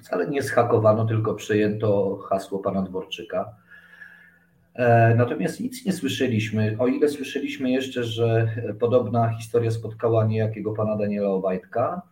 Wcale 0.00 0.26
nie 0.26 0.42
schakowano, 0.42 1.04
tylko 1.04 1.34
przejęto 1.34 2.16
hasło 2.16 2.58
pana 2.58 2.82
Dworczyka. 2.82 3.54
E, 4.74 5.14
natomiast 5.14 5.60
nic 5.60 5.84
nie 5.84 5.92
słyszeliśmy, 5.92 6.76
o 6.78 6.86
ile 6.86 7.08
słyszeliśmy 7.08 7.70
jeszcze, 7.70 8.04
że 8.04 8.48
podobna 8.80 9.28
historia 9.28 9.70
spotkała 9.70 10.26
niejakiego 10.26 10.72
pana 10.72 10.96
Daniela 10.96 11.28
Obajtka, 11.28 12.02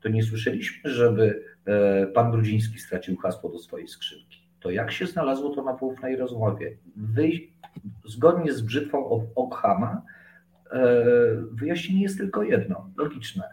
to 0.00 0.08
nie 0.08 0.22
słyszeliśmy, 0.22 0.90
żeby 0.90 1.44
e, 1.66 2.06
pan 2.06 2.30
Brudziński 2.30 2.78
stracił 2.78 3.16
hasło 3.16 3.50
do 3.50 3.58
swojej 3.58 3.88
skrzynki. 3.88 4.40
To 4.60 4.70
jak 4.70 4.92
się 4.92 5.06
znalazło 5.06 5.54
to 5.54 5.62
na 5.62 5.74
poufnej 5.74 6.16
rozmowie? 6.16 6.76
Wy, 6.96 7.30
zgodnie 8.04 8.52
z 8.52 8.60
brzytwą 8.60 9.30
Okhama, 9.34 10.02
wyjaśnienie 11.52 12.02
jest 12.02 12.18
tylko 12.18 12.42
jedno, 12.42 12.90
logiczne. 12.96 13.50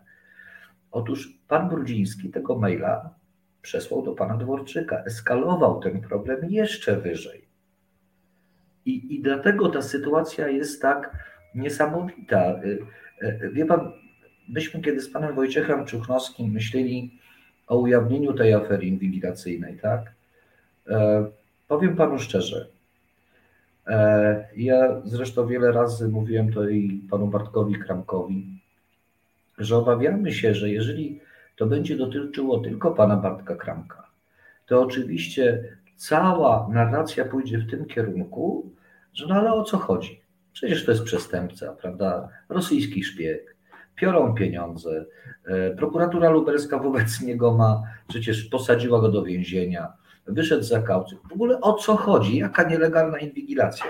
Otóż 0.91 1.39
pan 1.47 1.69
Brudziński 1.69 2.29
tego 2.29 2.59
maila 2.59 3.09
przesłał 3.61 4.01
do 4.01 4.11
pana 4.11 4.37
Dworczyka, 4.37 5.03
eskalował 5.03 5.79
ten 5.79 6.01
problem 6.01 6.49
jeszcze 6.49 6.97
wyżej. 6.97 7.47
I, 8.85 9.15
I 9.15 9.21
dlatego 9.21 9.69
ta 9.69 9.81
sytuacja 9.81 10.47
jest 10.47 10.81
tak 10.81 11.17
niesamowita. 11.55 12.63
Y, 12.63 12.79
y, 13.21 13.49
wie 13.53 13.65
pan, 13.65 13.91
myśmy 14.49 14.81
kiedy 14.81 15.01
z 15.01 15.09
panem 15.09 15.35
Wojciechem 15.35 15.85
Czuchnowskim 15.85 16.51
myśleli 16.51 17.19
o 17.67 17.77
ujawnieniu 17.77 18.33
tej 18.33 18.53
afery 18.53 18.85
inwigilacyjnej, 18.85 19.79
tak? 19.79 20.13
E, 20.87 21.25
powiem 21.67 21.95
panu 21.95 22.19
szczerze. 22.19 22.67
E, 23.87 24.47
ja 24.55 25.01
zresztą 25.03 25.47
wiele 25.47 25.71
razy 25.71 26.09
mówiłem 26.09 26.53
to 26.53 26.69
i 26.69 27.01
panu 27.11 27.27
Bartkowi 27.27 27.75
Kramkowi, 27.75 28.61
że 29.57 29.77
obawiamy 29.77 30.31
się, 30.31 30.53
że 30.53 30.69
jeżeli 30.69 31.19
to 31.55 31.65
będzie 31.65 31.97
dotyczyło 31.97 32.59
tylko 32.59 32.91
pana 32.91 33.17
Bartka 33.17 33.55
Kramka, 33.55 34.07
to 34.65 34.81
oczywiście 34.81 35.63
cała 35.95 36.67
narracja 36.71 37.25
pójdzie 37.25 37.57
w 37.57 37.69
tym 37.69 37.85
kierunku, 37.85 38.71
że 39.13 39.27
no 39.27 39.35
ale 39.35 39.53
o 39.53 39.63
co 39.63 39.77
chodzi? 39.77 40.21
Przecież 40.53 40.85
to 40.85 40.91
jest 40.91 41.03
przestępca, 41.03 41.73
prawda? 41.81 42.29
Rosyjski 42.49 43.03
szpieg, 43.03 43.55
piorą 43.95 44.33
pieniądze. 44.33 45.05
E, 45.45 45.75
prokuratura 45.75 46.29
lubelska 46.29 46.79
wobec 46.79 47.21
niego 47.21 47.53
ma, 47.53 47.83
przecież 48.07 48.43
posadziła 48.43 49.01
go 49.01 49.09
do 49.09 49.23
więzienia, 49.23 49.93
wyszedł 50.27 50.63
za 50.63 50.81
kaucją. 50.81 51.17
W 51.29 51.33
ogóle 51.33 51.61
o 51.61 51.73
co 51.73 51.95
chodzi? 51.95 52.37
Jaka 52.37 52.63
nielegalna 52.63 53.19
inwigilacja? 53.19 53.85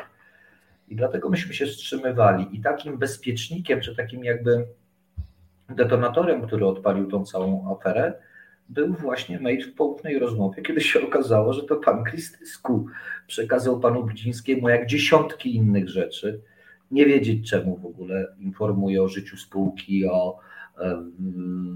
I 0.88 0.96
dlatego 0.96 1.30
myśmy 1.30 1.54
się 1.54 1.66
wstrzymywali. 1.66 2.48
I 2.52 2.62
takim 2.62 2.98
bezpiecznikiem, 2.98 3.82
czy 3.82 3.96
takim 3.96 4.24
jakby 4.24 4.68
detonatorem, 5.70 6.48
który 6.48 6.66
odpalił 6.66 7.08
tą 7.12 7.26
całą 7.26 7.76
aferę, 7.76 8.14
był 8.70 8.94
właśnie 8.94 9.40
mail 9.40 9.72
w 9.72 9.76
poufnej 9.76 10.20
rozmowie, 10.20 10.62
kiedy 10.62 10.82
się 10.82 11.08
okazało, 11.08 11.54
że 11.54 11.64
to 11.64 11.76
pan 11.76 12.04
Krystysku 12.04 12.86
przekazał 13.28 13.80
panu 13.80 14.04
Brudzińskiemu 14.04 14.70
jak 14.70 14.86
dziesiątki 14.86 15.56
innych 15.56 15.90
rzeczy. 15.90 16.42
Nie 16.92 17.06
wiedzieć 17.06 17.50
czemu 17.50 17.78
w 17.78 17.86
ogóle 17.86 18.28
informuje 18.40 19.04
o 19.04 19.08
życiu 19.08 19.38
spółki, 19.38 20.06
o 20.06 20.40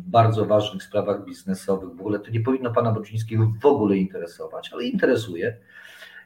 bardzo 0.07 0.45
ważnych 0.45 0.83
sprawach 0.83 1.25
biznesowych. 1.25 1.89
W 1.89 1.99
ogóle 1.99 2.19
to 2.19 2.31
nie 2.31 2.39
powinno 2.39 2.71
pana 2.71 2.91
Brudzińskiego 2.91 3.53
w 3.61 3.65
ogóle 3.65 3.97
interesować, 3.97 4.69
ale 4.73 4.83
interesuje. 4.83 5.57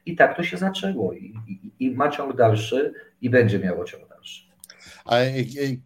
I 0.06 0.16
tak 0.16 0.38
to 0.38 0.44
się 0.44 0.58
zaczęło 0.58 1.14
i, 1.14 1.34
i, 1.48 1.86
i 1.86 1.92
ma 1.92 2.10
ciąg 2.10 2.36
dalszy 2.36 2.94
i 3.22 3.30
będzie 3.30 3.60
miało 3.60 3.86
ciąg 3.86 4.10
dalszy. 4.10 4.46
A 5.06 5.16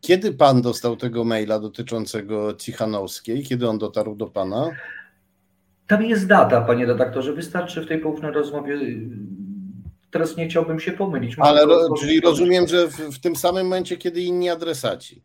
kiedy 0.02 0.34
pan 0.34 0.62
dostał 0.62 0.96
tego 0.96 1.24
maila 1.24 1.60
dotyczącego 1.60 2.54
Cichanowskiej? 2.54 3.44
Kiedy 3.44 3.70
on 3.70 3.78
dotarł 3.78 4.16
do 4.16 4.28
pana? 4.28 4.70
Tam 5.88 6.06
jest 6.06 6.28
data, 6.28 6.62
panie 6.62 6.86
redaktorze. 6.86 7.34
Wystarczy 7.34 7.82
w 7.82 7.88
tej 7.88 8.00
poufnej 8.00 8.32
rozmowie. 8.32 8.80
Teraz 10.12 10.38
nie 10.38 10.48
chciałbym 10.48 10.80
się 10.80 10.92
pomylić. 10.92 11.36
Ale 11.40 11.68
czyli 12.00 12.22
rozumiem, 12.22 12.68
że 12.68 12.88
w, 12.88 12.98
w, 12.98 13.20
tym 13.20 13.36
samym 13.36 13.64
momencie, 13.64 13.98
kiedy 13.98 14.22
inni 14.22 14.50
adresaci. 14.50 15.24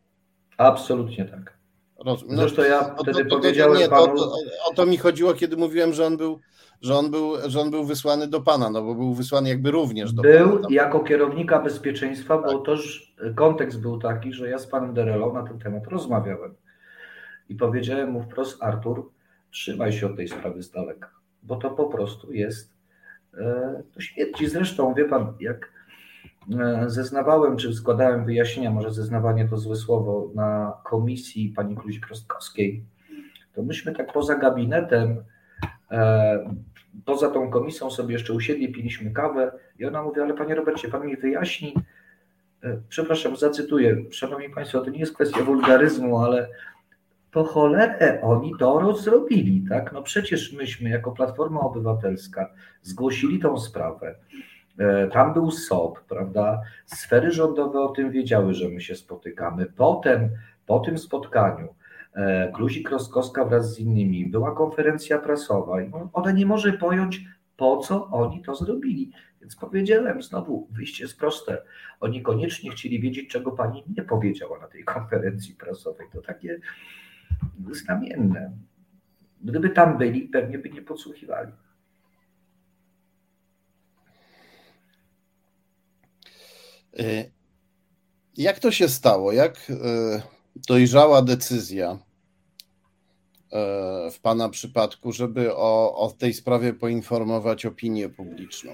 Absolutnie 0.57 1.25
tak. 1.25 1.54
Roz... 1.99 2.25
No, 2.27 2.37
Zresztą 2.37 2.63
ja 2.63 2.95
wtedy 2.99 3.23
to, 3.23 3.29
to, 3.29 3.35
powiedziałem 3.35 3.77
nie, 3.77 3.89
panu... 3.89 4.17
To, 4.17 4.35
o 4.71 4.73
to 4.75 4.85
mi 4.85 4.97
chodziło, 4.97 5.33
kiedy 5.33 5.57
mówiłem, 5.57 5.93
że 5.93 6.05
on 6.05 6.17
był 6.17 6.39
że 6.81 6.95
on, 6.95 7.11
był, 7.11 7.33
że 7.45 7.61
on 7.61 7.71
był 7.71 7.85
wysłany 7.85 8.27
do 8.27 8.41
pana, 8.41 8.69
no 8.69 8.81
bo 8.81 8.95
był 8.95 9.13
wysłany 9.13 9.49
jakby 9.49 9.71
również 9.71 10.13
do 10.13 10.21
był 10.21 10.49
pana. 10.49 10.61
Był 10.61 10.69
jako 10.69 10.99
kierownika 10.99 11.59
bezpieczeństwa, 11.59 12.37
tak. 12.37 12.51
bo 12.51 12.59
też 12.59 13.13
kontekst 13.35 13.81
był 13.81 13.99
taki, 13.99 14.33
że 14.33 14.49
ja 14.49 14.59
z 14.59 14.67
panem 14.67 14.93
Derelą 14.93 15.33
na 15.33 15.43
ten 15.43 15.59
temat 15.59 15.87
rozmawiałem 15.87 16.55
i 17.49 17.55
powiedziałem 17.55 18.11
mu 18.11 18.21
wprost, 18.21 18.63
Artur, 18.63 19.11
trzymaj 19.51 19.93
się 19.93 20.05
od 20.05 20.15
tej 20.15 20.27
sprawy 20.27 20.63
z 20.63 20.71
daleka, 20.71 21.09
bo 21.43 21.55
to 21.55 21.69
po 21.71 21.85
prostu 21.85 22.33
jest 22.33 22.73
e, 23.37 23.83
to 23.93 24.01
śmierci. 24.01 24.47
Zresztą, 24.47 24.93
wie 24.93 25.05
pan, 25.05 25.33
jak 25.39 25.71
zeznawałem, 26.87 27.57
czy 27.57 27.73
składałem 27.73 28.25
wyjaśnienia, 28.25 28.71
może 28.71 28.91
zeznawanie 28.91 29.47
to 29.47 29.57
złe 29.57 29.75
słowo, 29.75 30.31
na 30.35 30.73
komisji 30.83 31.53
pani 31.55 31.75
Kluzik-Rostkowskiej, 31.75 32.83
to 33.53 33.63
myśmy 33.63 33.91
tak 33.91 34.13
poza 34.13 34.35
gabinetem, 34.35 35.23
e, 35.91 36.55
poza 37.05 37.29
tą 37.29 37.49
komisją 37.49 37.91
sobie 37.91 38.13
jeszcze 38.13 38.33
usiedli, 38.33 38.71
piliśmy 38.71 39.11
kawę 39.11 39.51
i 39.79 39.85
ona 39.85 40.03
mówi, 40.03 40.21
ale 40.21 40.33
panie 40.33 40.55
Robercie, 40.55 40.89
pan 40.89 41.07
mi 41.07 41.17
wyjaśni, 41.17 41.73
przepraszam, 42.89 43.35
zacytuję, 43.35 43.97
szanowni 44.11 44.49
państwo, 44.49 44.81
to 44.81 44.89
nie 44.89 44.99
jest 44.99 45.15
kwestia 45.15 45.43
wulgaryzmu, 45.43 46.17
ale 46.17 46.49
po 47.31 47.43
cholerę 47.43 48.21
oni 48.21 48.51
to 48.59 48.95
zrobili, 48.95 49.65
tak? 49.69 49.93
No 49.93 50.01
przecież 50.03 50.53
myśmy 50.53 50.89
jako 50.89 51.11
Platforma 51.11 51.59
Obywatelska 51.59 52.53
zgłosili 52.81 53.39
tą 53.39 53.57
sprawę. 53.57 54.15
E, 54.79 55.07
tam 55.07 55.33
był 55.33 55.51
SOP, 55.51 56.03
prawda? 56.03 56.61
Sfery 56.85 57.31
rządowe 57.31 57.79
o 57.79 57.89
tym 57.89 58.11
wiedziały, 58.11 58.53
że 58.53 58.69
my 58.69 58.81
się 58.81 58.95
spotykamy. 58.95 59.65
Potem, 59.65 60.29
po 60.65 60.79
tym 60.79 60.97
spotkaniu, 60.97 61.75
e, 62.13 62.51
Kluzik 62.51 62.89
Roskowska 62.89 63.45
wraz 63.45 63.73
z 63.73 63.79
innymi, 63.79 64.25
była 64.25 64.55
konferencja 64.55 65.19
prasowa 65.19 65.81
i 65.81 65.91
ona 66.13 66.31
nie 66.31 66.45
może 66.45 66.73
pojąć, 66.73 67.25
po 67.57 67.77
co 67.77 68.07
oni 68.07 68.41
to 68.41 68.55
zrobili. 68.55 69.11
Więc 69.41 69.55
powiedziałem 69.55 70.21
znowu, 70.21 70.67
wyjście 70.71 71.03
jest 71.03 71.19
proste. 71.19 71.61
Oni 71.99 72.21
koniecznie 72.21 72.71
chcieli 72.71 72.99
wiedzieć, 72.99 73.29
czego 73.29 73.51
pani 73.51 73.83
nie 73.97 74.03
powiedziała 74.03 74.59
na 74.59 74.67
tej 74.67 74.83
konferencji 74.83 75.55
prasowej. 75.55 76.07
To 76.13 76.21
takie 76.21 76.59
znamienne. 77.71 78.51
Gdyby 79.43 79.69
tam 79.69 79.97
byli, 79.97 80.21
pewnie 80.21 80.57
by 80.57 80.69
nie 80.69 80.81
podsłuchiwali. 80.81 81.51
Jak 88.37 88.59
to 88.59 88.71
się 88.71 88.87
stało? 88.87 89.31
Jak 89.31 89.57
e, 89.69 90.21
dojrzała 90.67 91.21
decyzja 91.21 91.91
e, 91.91 91.97
w 94.11 94.19
Pana 94.21 94.49
przypadku, 94.49 95.11
żeby 95.11 95.55
o, 95.55 95.95
o 95.97 96.11
tej 96.11 96.33
sprawie 96.33 96.73
poinformować 96.73 97.65
opinię 97.65 98.09
publiczną? 98.09 98.71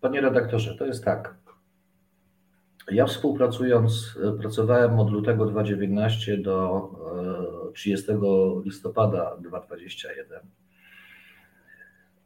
Panie 0.00 0.20
redaktorze, 0.20 0.74
to 0.74 0.86
jest 0.86 1.04
tak. 1.04 1.34
Ja 2.90 3.06
współpracując, 3.06 4.18
pracowałem 4.40 5.00
od 5.00 5.10
lutego 5.10 5.46
2019 5.46 6.38
do 6.38 6.88
30 7.74 8.10
e, 8.10 8.16
listopada 8.64 9.36
2021. 9.40 10.59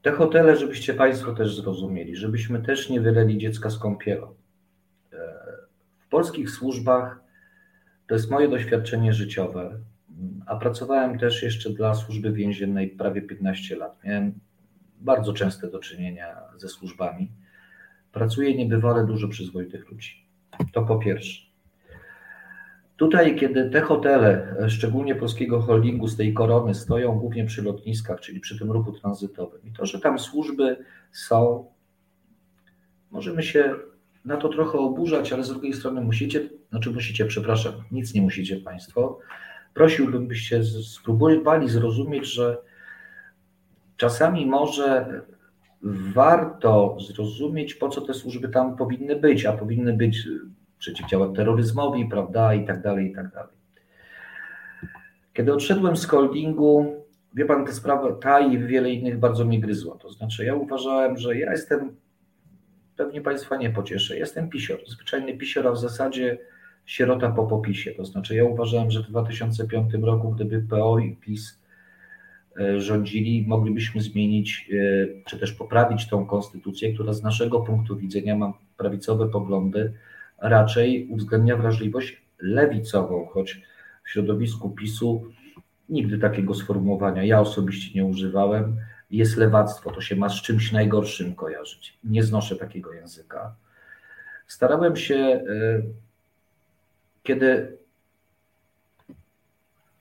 Te 0.05 0.13
hotele, 0.13 0.57
żebyście 0.57 0.95
Państwo 0.95 1.33
też 1.33 1.57
zrozumieli, 1.57 2.17
żebyśmy 2.17 2.63
też 2.63 2.91
nie 2.91 3.01
wyleli 3.01 3.39
dziecka 3.39 3.71
z 3.71 3.79
kąpielą. 3.79 4.35
E, 5.13 5.17
w 5.99 6.09
polskich 6.09 6.51
służbach 6.51 7.21
to 8.07 8.15
jest 8.15 8.31
moje 8.31 8.49
doświadczenie 8.49 9.13
życiowe, 9.13 9.81
a 10.47 10.57
pracowałem 10.57 11.19
też 11.19 11.43
jeszcze 11.43 11.71
dla 11.71 11.95
służby 11.95 12.33
więziennej 12.33 12.89
prawie 12.89 13.23
15 13.23 13.77
lat. 13.77 14.05
Miałem 14.05 14.35
bardzo 15.01 15.33
częste 15.33 15.71
do 15.71 15.79
czynienia 15.79 16.37
ze 16.57 16.69
służbami. 16.69 17.31
Pracuję 18.13 18.55
niebywale 18.55 19.07
dużo 19.07 19.29
przyzwoitych 19.29 19.91
ludzi. 19.91 20.27
To 20.73 20.83
po 20.83 20.99
pierwsze. 20.99 21.54
Tutaj, 22.97 23.37
kiedy 23.37 23.71
te 23.71 23.81
hotele, 23.81 24.57
szczególnie 24.69 25.15
polskiego 25.15 25.61
holdingu 25.61 26.09
z 26.09 26.17
tej 26.17 26.35
korony, 26.35 26.75
stoją 26.75 27.19
głównie 27.19 27.45
przy 27.45 27.63
lotniskach, 27.63 28.21
czyli 28.21 28.41
przy 28.41 28.59
tym 28.59 28.71
ruchu 28.71 28.93
tranzytowym, 28.93 29.61
i 29.65 29.73
to, 29.73 29.87
że 29.87 30.01
tam 30.01 30.19
służby 30.19 30.77
są, 31.13 31.67
możemy 33.11 33.43
się 33.43 33.75
na 34.25 34.37
to 34.37 34.49
trochę 34.49 34.79
oburzać, 34.79 35.33
ale 35.33 35.45
z 35.45 35.49
drugiej 35.49 35.73
strony 35.73 36.01
musicie, 36.01 36.49
znaczy 36.71 36.91
musicie, 36.91 37.25
przepraszam, 37.25 37.73
nic 37.93 38.15
nie 38.15 38.23
musicie 38.23 38.57
Państwo. 38.57 39.19
Prosiłbym, 39.75 40.27
byście 40.27 40.65
spróbowali 40.65 41.69
zrozumieć, 41.69 42.27
że 42.27 42.59
czasami 43.97 44.47
może 44.47 45.21
warto 46.15 46.97
zrozumieć, 47.01 47.75
po 47.75 47.89
co 47.89 48.01
te 48.01 48.15
służby 48.15 48.49
tam 48.49 48.77
powinny 48.77 49.17
być, 49.17 49.47
a 49.47 49.53
powinny 49.53 49.93
być 49.93 50.29
przeciwdziałać 50.85 51.31
terroryzmowi, 51.37 52.07
prawda, 52.07 52.55
i 52.55 52.67
tak 52.67 52.83
dalej, 52.83 53.11
i 53.11 53.15
tak 53.15 53.31
dalej. 53.31 53.55
Kiedy 55.33 55.53
odszedłem 55.53 55.97
z 55.97 56.07
holdingu, 56.07 57.05
wie 57.35 57.45
pan, 57.45 57.67
ta 57.67 57.73
sprawa, 57.73 58.13
ta 58.13 58.41
i 58.41 58.59
wiele 58.59 58.91
innych 58.91 59.19
bardzo 59.19 59.45
mnie 59.45 59.61
gryzła. 59.61 59.97
To 59.99 60.11
znaczy, 60.11 60.45
ja 60.45 60.55
uważałem, 60.55 61.17
że 61.17 61.39
ja 61.39 61.53
jestem, 61.53 61.97
pewnie 62.97 63.21
państwa 63.21 63.57
nie 63.57 63.71
pocieszę, 63.71 64.19
jestem 64.19 64.49
pisior, 64.49 64.79
zwyczajny 64.87 65.39
pisior, 65.39 65.67
a 65.67 65.73
w 65.73 65.79
zasadzie 65.79 66.39
sierota 66.87 67.31
po 67.31 67.47
popisie. 67.47 67.91
To 67.91 68.05
znaczy, 68.05 68.35
ja 68.35 68.45
uważałem, 68.45 68.91
że 68.91 69.03
w 69.03 69.07
2005 69.07 69.95
roku, 70.03 70.31
gdyby 70.31 70.61
PO 70.61 70.99
i 70.99 71.17
PiS 71.17 71.65
E, 72.61 72.81
rządzili, 72.81 73.45
moglibyśmy 73.47 74.01
zmienić 74.01 74.71
e, 74.73 75.25
czy 75.25 75.39
też 75.39 75.53
poprawić 75.53 76.09
tą 76.09 76.27
konstytucję, 76.27 76.95
która 76.95 77.13
z 77.13 77.23
naszego 77.23 77.61
punktu 77.61 77.97
widzenia 77.97 78.37
ma 78.37 78.53
prawicowe 78.77 79.29
poglądy, 79.29 79.93
raczej 80.49 81.09
uwzględnia 81.11 81.57
wrażliwość 81.57 82.23
lewicową, 82.39 83.27
choć 83.27 83.63
w 84.05 84.11
środowisku 84.11 84.71
PiSu 84.71 85.25
nigdy 85.89 86.19
takiego 86.19 86.55
sformułowania 86.55 87.25
ja 87.25 87.41
osobiście 87.41 87.95
nie 87.95 88.05
używałem. 88.05 88.77
Jest 89.11 89.37
lewactwo, 89.37 89.91
to 89.91 90.01
się 90.01 90.17
ma 90.17 90.29
z 90.29 90.43
czymś 90.43 90.73
najgorszym 90.73 91.35
kojarzyć. 91.35 91.99
Nie 92.05 92.23
znoszę 92.23 92.57
takiego 92.57 92.93
języka. 92.93 93.55
Starałem 94.47 94.97
się, 94.97 95.15
e, 95.15 95.43
kiedy 97.23 97.77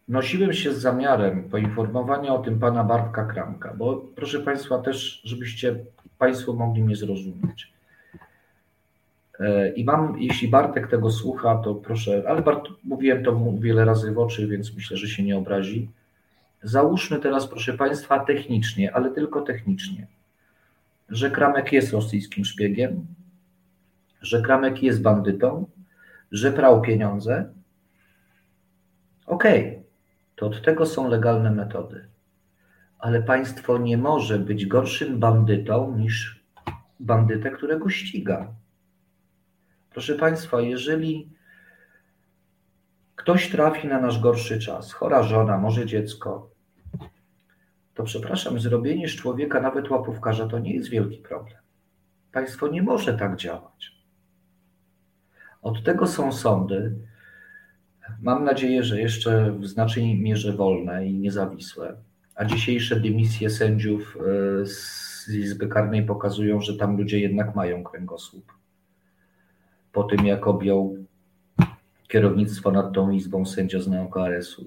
Nosiłem 0.08 0.54
się 0.54 0.74
z 0.74 0.82
zamiarem 0.82 1.50
poinformowania 1.50 2.34
o 2.34 2.40
tym 2.40 2.60
pana 2.60 2.84
Bartka 2.84 3.26
Kramka, 3.26 3.74
bo 3.74 4.06
proszę 4.16 4.40
Państwa 4.40 4.78
też, 4.78 5.22
żebyście 5.24 5.76
Państwo 6.18 6.54
mogli 6.54 6.84
mnie 6.84 6.96
zrozumieć. 6.96 7.74
E, 9.44 9.70
I 9.70 9.84
mam, 9.84 10.20
jeśli 10.20 10.48
Bartek 10.48 10.88
tego 10.88 11.12
słucha, 11.12 11.56
to 11.56 11.76
proszę, 11.76 12.24
ale 12.28 12.42
Bart, 12.42 12.70
mówiłem 12.84 13.24
to 13.24 13.54
wiele 13.60 13.86
razy 13.86 14.12
w 14.12 14.20
oczy, 14.20 14.48
więc 14.48 14.76
myślę, 14.76 14.98
że 14.98 15.08
się 15.08 15.24
nie 15.24 15.38
obrazi. 15.38 15.90
Załóżmy 16.62 17.20
teraz, 17.20 17.48
proszę 17.48 17.74
Państwa, 17.74 18.20
technicznie, 18.20 18.96
ale 18.96 19.12
tylko 19.12 19.42
technicznie, 19.42 20.08
że 21.10 21.32
Kramek 21.32 21.74
jest 21.74 21.94
rosyjskim 21.94 22.46
szpiegiem, 22.46 23.06
że 24.22 24.42
Kramek 24.42 24.84
jest 24.84 25.02
bandytą, 25.02 25.66
że 26.32 26.52
prał 26.52 26.82
pieniądze. 26.82 27.50
Okej, 29.26 29.70
okay 29.70 29.84
to 30.36 30.46
od 30.46 30.62
tego 30.62 30.86
są 30.86 31.08
legalne 31.08 31.52
metody. 31.52 32.08
Ale 33.00 33.22
państwo 33.22 33.78
nie 33.78 33.98
może 33.98 34.40
być 34.40 34.66
gorszym 34.66 35.20
bandytą 35.20 35.98
niż 35.98 36.44
bandytę, 37.00 37.52
którego 37.52 37.90
ściga. 37.90 38.48
Proszę 39.94 40.16
Państwa, 40.16 40.62
jeżeli 40.62 41.30
ktoś 43.16 43.50
trafi 43.50 43.88
na 43.88 44.02
nasz 44.02 44.20
gorszy 44.20 44.60
czas, 44.60 44.94
chora 44.94 45.24
żona, 45.24 45.58
może 45.58 45.86
dziecko, 45.86 46.50
to 47.94 48.04
przepraszam, 48.04 48.60
zrobienie 48.60 49.08
z 49.08 49.16
człowieka 49.16 49.62
nawet 49.62 49.90
łapówkarza 49.90 50.48
to 50.48 50.60
nie 50.60 50.76
jest 50.76 50.90
wielki 50.90 51.18
problem. 51.18 51.58
Państwo 52.32 52.68
nie 52.68 52.84
może 52.84 53.14
tak 53.14 53.36
działać. 53.36 53.92
Od 55.62 55.84
tego 55.84 56.08
są 56.08 56.32
sądy, 56.32 56.96
Mam 58.22 58.44
nadzieję, 58.44 58.84
że 58.84 59.02
jeszcze 59.02 59.52
w 59.52 59.68
znacznej 59.68 60.22
mierze 60.22 60.54
wolne 60.54 61.08
i 61.08 61.14
niezawisłe. 61.14 61.96
A 62.36 62.46
dzisiejsze 62.46 63.00
dymisje 63.00 63.50
sędziów 63.50 64.18
e, 64.18 64.66
z 64.66 65.30
Izby 65.30 65.68
Karnej 65.68 66.06
pokazują, 66.06 66.62
że 66.62 66.78
tam 66.78 66.98
ludzie 66.98 67.20
jednak 67.20 67.56
mają 67.56 67.84
kręgosłup. 67.84 68.54
Po 69.94 70.04
tym, 70.04 70.26
jak 70.26 70.48
objął 70.48 70.98
kierownictwo 72.08 72.72
nad 72.72 72.94
tą 72.94 73.10
izbą, 73.10 73.46
sędzia 73.46 73.82
z 73.82 73.88
neokRS-u. 73.88 74.66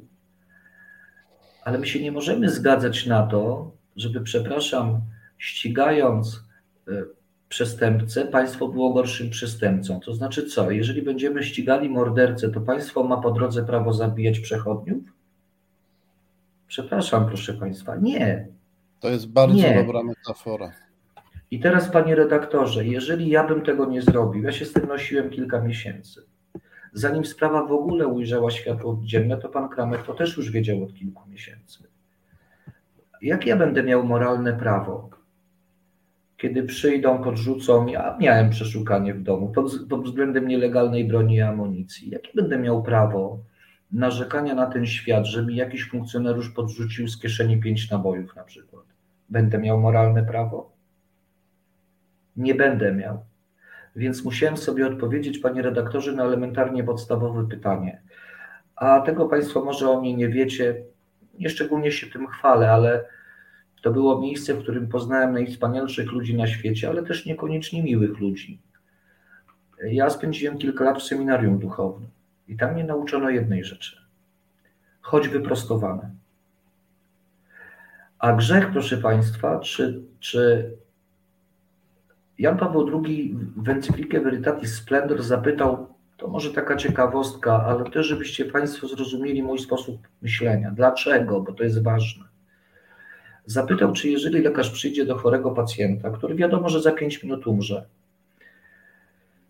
Ale 1.64 1.78
my 1.78 1.86
się 1.86 2.02
nie 2.02 2.12
możemy 2.12 2.48
zgadzać 2.48 3.06
na 3.06 3.26
to, 3.26 3.70
żeby, 3.96 4.20
przepraszam, 4.20 5.00
ścigając 5.38 6.44
e, 6.88 6.92
przestępcę, 7.48 8.24
państwo 8.24 8.68
było 8.68 8.92
gorszym 8.92 9.30
przestępcą. 9.30 10.00
To 10.00 10.14
znaczy 10.14 10.46
co? 10.46 10.70
Jeżeli 10.70 11.02
będziemy 11.02 11.42
ścigali 11.42 11.88
mordercę, 11.88 12.50
to 12.50 12.60
państwo 12.60 13.04
ma 13.04 13.16
po 13.16 13.30
drodze 13.30 13.64
prawo 13.64 13.92
zabijać 13.92 14.40
przechodniów? 14.40 15.04
Przepraszam, 16.68 17.26
proszę 17.26 17.54
państwa, 17.54 17.96
nie. 17.96 18.48
To 19.00 19.08
jest 19.08 19.28
bardzo 19.28 19.56
nie. 19.56 19.74
dobra 19.74 20.02
metafora. 20.02 20.72
I 21.50 21.60
teraz, 21.60 21.88
panie 21.88 22.14
redaktorze, 22.14 22.86
jeżeli 22.86 23.28
ja 23.28 23.44
bym 23.44 23.62
tego 23.62 23.86
nie 23.86 24.02
zrobił, 24.02 24.42
ja 24.42 24.52
się 24.52 24.64
z 24.64 24.72
tym 24.72 24.86
nosiłem 24.86 25.30
kilka 25.30 25.60
miesięcy. 25.60 26.22
Zanim 26.92 27.24
sprawa 27.24 27.64
w 27.64 27.72
ogóle 27.72 28.06
ujrzała 28.06 28.50
światło 28.50 29.00
dzienne, 29.02 29.36
to 29.36 29.48
pan 29.48 29.68
Kramer 29.68 30.02
to 30.02 30.14
też 30.14 30.36
już 30.36 30.50
wiedział 30.50 30.82
od 30.82 30.94
kilku 30.94 31.28
miesięcy. 31.28 31.84
Jak 33.22 33.46
ja 33.46 33.56
będę 33.56 33.82
miał 33.82 34.04
moralne 34.04 34.52
prawo, 34.52 35.10
kiedy 36.36 36.62
przyjdą, 36.62 37.22
podrzucą, 37.22 37.86
ja 37.86 38.16
miałem 38.20 38.50
przeszukanie 38.50 39.14
w 39.14 39.22
domu 39.22 39.48
pod, 39.48 39.72
pod 39.88 40.04
względem 40.04 40.48
nielegalnej 40.48 41.04
broni 41.04 41.34
i 41.34 41.40
amunicji. 41.40 42.10
Jakie 42.10 42.30
będę 42.34 42.58
miał 42.58 42.82
prawo 42.82 43.38
narzekania 43.92 44.54
na 44.54 44.66
ten 44.66 44.86
świat, 44.86 45.26
że 45.26 45.46
mi 45.46 45.56
jakiś 45.56 45.90
funkcjonariusz 45.90 46.50
podrzucił 46.50 47.08
z 47.08 47.20
kieszeni 47.20 47.60
pięć 47.60 47.90
nabojów 47.90 48.36
na 48.36 48.44
przykład? 48.44 48.84
Będę 49.28 49.58
miał 49.58 49.80
moralne 49.80 50.24
prawo? 50.24 50.75
Nie 52.36 52.54
będę 52.54 52.92
miał. 52.92 53.24
Więc 53.96 54.24
musiałem 54.24 54.56
sobie 54.56 54.86
odpowiedzieć, 54.86 55.38
panie 55.38 55.62
redaktorze, 55.62 56.12
na 56.12 56.24
elementarnie 56.24 56.84
podstawowe 56.84 57.48
pytanie. 57.48 58.02
A 58.76 59.00
tego 59.00 59.28
Państwo 59.28 59.64
może 59.64 59.90
o 59.90 60.00
mnie 60.00 60.14
nie 60.14 60.28
wiecie, 60.28 60.82
nieszczególnie 61.38 61.92
się 61.92 62.06
tym 62.06 62.26
chwalę, 62.26 62.72
ale 62.72 63.04
to 63.82 63.90
było 63.90 64.20
miejsce, 64.20 64.54
w 64.54 64.62
którym 64.62 64.88
poznałem 64.88 65.32
najwspanialszych 65.32 66.12
ludzi 66.12 66.36
na 66.36 66.46
świecie, 66.46 66.88
ale 66.88 67.02
też 67.02 67.26
niekoniecznie 67.26 67.82
miłych 67.82 68.18
ludzi. 68.18 68.60
Ja 69.84 70.10
spędziłem 70.10 70.58
kilka 70.58 70.84
lat 70.84 70.98
w 70.98 71.02
seminarium 71.02 71.58
duchownym 71.58 72.10
i 72.48 72.56
tam 72.56 72.74
mnie 72.74 72.84
nauczono 72.84 73.30
jednej 73.30 73.64
rzeczy. 73.64 73.96
Chodź 75.00 75.28
wyprostowane. 75.28 76.10
A 78.18 78.32
grzech, 78.32 78.70
proszę 78.72 78.96
Państwa, 78.96 79.60
czy, 79.60 80.02
czy 80.20 80.70
Jan 82.38 82.58
Paweł 82.58 83.02
II 83.04 83.36
w 83.56 83.68
encyklikę 83.68 84.20
Veritatis 84.20 84.74
Splendor 84.74 85.22
zapytał, 85.22 85.86
to 86.16 86.28
może 86.28 86.52
taka 86.52 86.76
ciekawostka, 86.76 87.64
ale 87.64 87.90
też, 87.90 88.06
żebyście 88.06 88.44
Państwo 88.44 88.88
zrozumieli 88.88 89.42
mój 89.42 89.58
sposób 89.58 90.08
myślenia. 90.22 90.70
Dlaczego? 90.70 91.40
Bo 91.40 91.52
to 91.52 91.64
jest 91.64 91.82
ważne. 91.82 92.24
Zapytał, 93.46 93.92
czy 93.92 94.08
jeżeli 94.08 94.42
lekarz 94.42 94.70
przyjdzie 94.70 95.06
do 95.06 95.16
chorego 95.18 95.50
pacjenta, 95.50 96.10
który 96.10 96.34
wiadomo, 96.34 96.68
że 96.68 96.82
za 96.82 96.92
5 96.92 97.22
minut 97.22 97.46
umrze, 97.46 97.86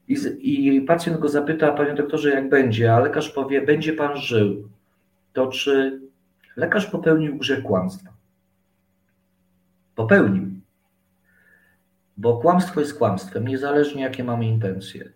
i, 0.09 0.77
i 0.77 0.81
pacjent 0.81 1.19
go 1.19 1.29
zapyta, 1.29 1.73
panie 1.73 1.95
doktorze, 1.95 2.31
jak 2.31 2.49
będzie, 2.49 2.95
a 2.95 3.01
lekarz 3.01 3.31
powie, 3.31 3.63
będzie 3.63 3.93
pan 3.93 4.17
żył, 4.17 4.69
to 5.33 5.47
czy 5.47 6.01
lekarz 6.57 6.87
popełnił 6.87 7.37
grzech 7.39 7.63
kłamstwa? 7.63 8.11
Popełnił. 9.95 10.56
Bo 12.17 12.39
kłamstwo 12.39 12.81
jest 12.81 12.99
kłamstwem, 12.99 13.49
niezależnie 13.49 14.03
jakie 14.03 14.25
mamy 14.25 14.47
intencje. 14.47 15.13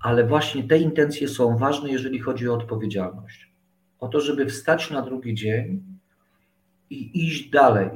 Ale 0.00 0.26
właśnie 0.26 0.64
te 0.64 0.78
intencje 0.78 1.28
są 1.28 1.56
ważne, 1.56 1.90
jeżeli 1.90 2.18
chodzi 2.18 2.48
o 2.48 2.54
odpowiedzialność. 2.54 3.52
O 4.00 4.08
to, 4.08 4.20
żeby 4.20 4.46
wstać 4.46 4.90
na 4.90 5.02
drugi 5.02 5.34
dzień 5.34 5.82
i 6.90 7.26
iść 7.26 7.50
dalej. 7.50 7.90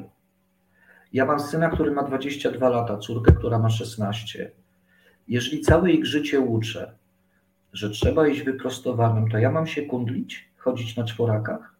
Ja 1.12 1.24
mam 1.24 1.40
syna, 1.40 1.70
który 1.70 1.90
ma 1.90 2.02
22 2.02 2.68
lata, 2.68 2.98
córkę, 2.98 3.32
która 3.32 3.58
ma 3.58 3.70
16. 3.70 4.50
Jeżeli 5.28 5.60
całe 5.60 5.90
ich 5.90 6.06
życie 6.06 6.40
uczę, 6.40 6.94
że 7.72 7.90
trzeba 7.90 8.28
iść 8.28 8.42
wyprostowanym, 8.42 9.30
to 9.30 9.38
ja 9.38 9.50
mam 9.50 9.66
się 9.66 9.82
kundlić, 9.82 10.48
chodzić 10.56 10.96
na 10.96 11.04
czworakach? 11.04 11.74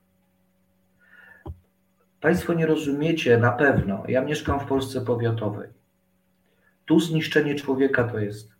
Państwo 2.21 2.55
nie 2.55 2.67
rozumiecie 2.67 3.39
na 3.39 3.53
pewno. 3.53 4.03
Ja 4.09 4.25
mieszkam 4.25 4.61
w 4.61 4.65
Polsce 4.65 5.01
powiatowej. 5.01 5.78
Tu 6.89 7.01
zniszczenie 7.01 7.55
człowieka 7.55 8.05
to 8.05 8.19
jest 8.19 8.51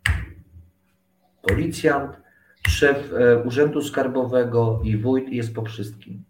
policjant, 1.41 2.17
szef 2.67 3.13
e, 3.13 3.43
urzędu 3.43 3.81
skarbowego 3.81 4.81
i 4.83 4.97
wójt 4.97 5.29
jest 5.29 5.55
po 5.55 5.61
wszystkim. 5.61 6.23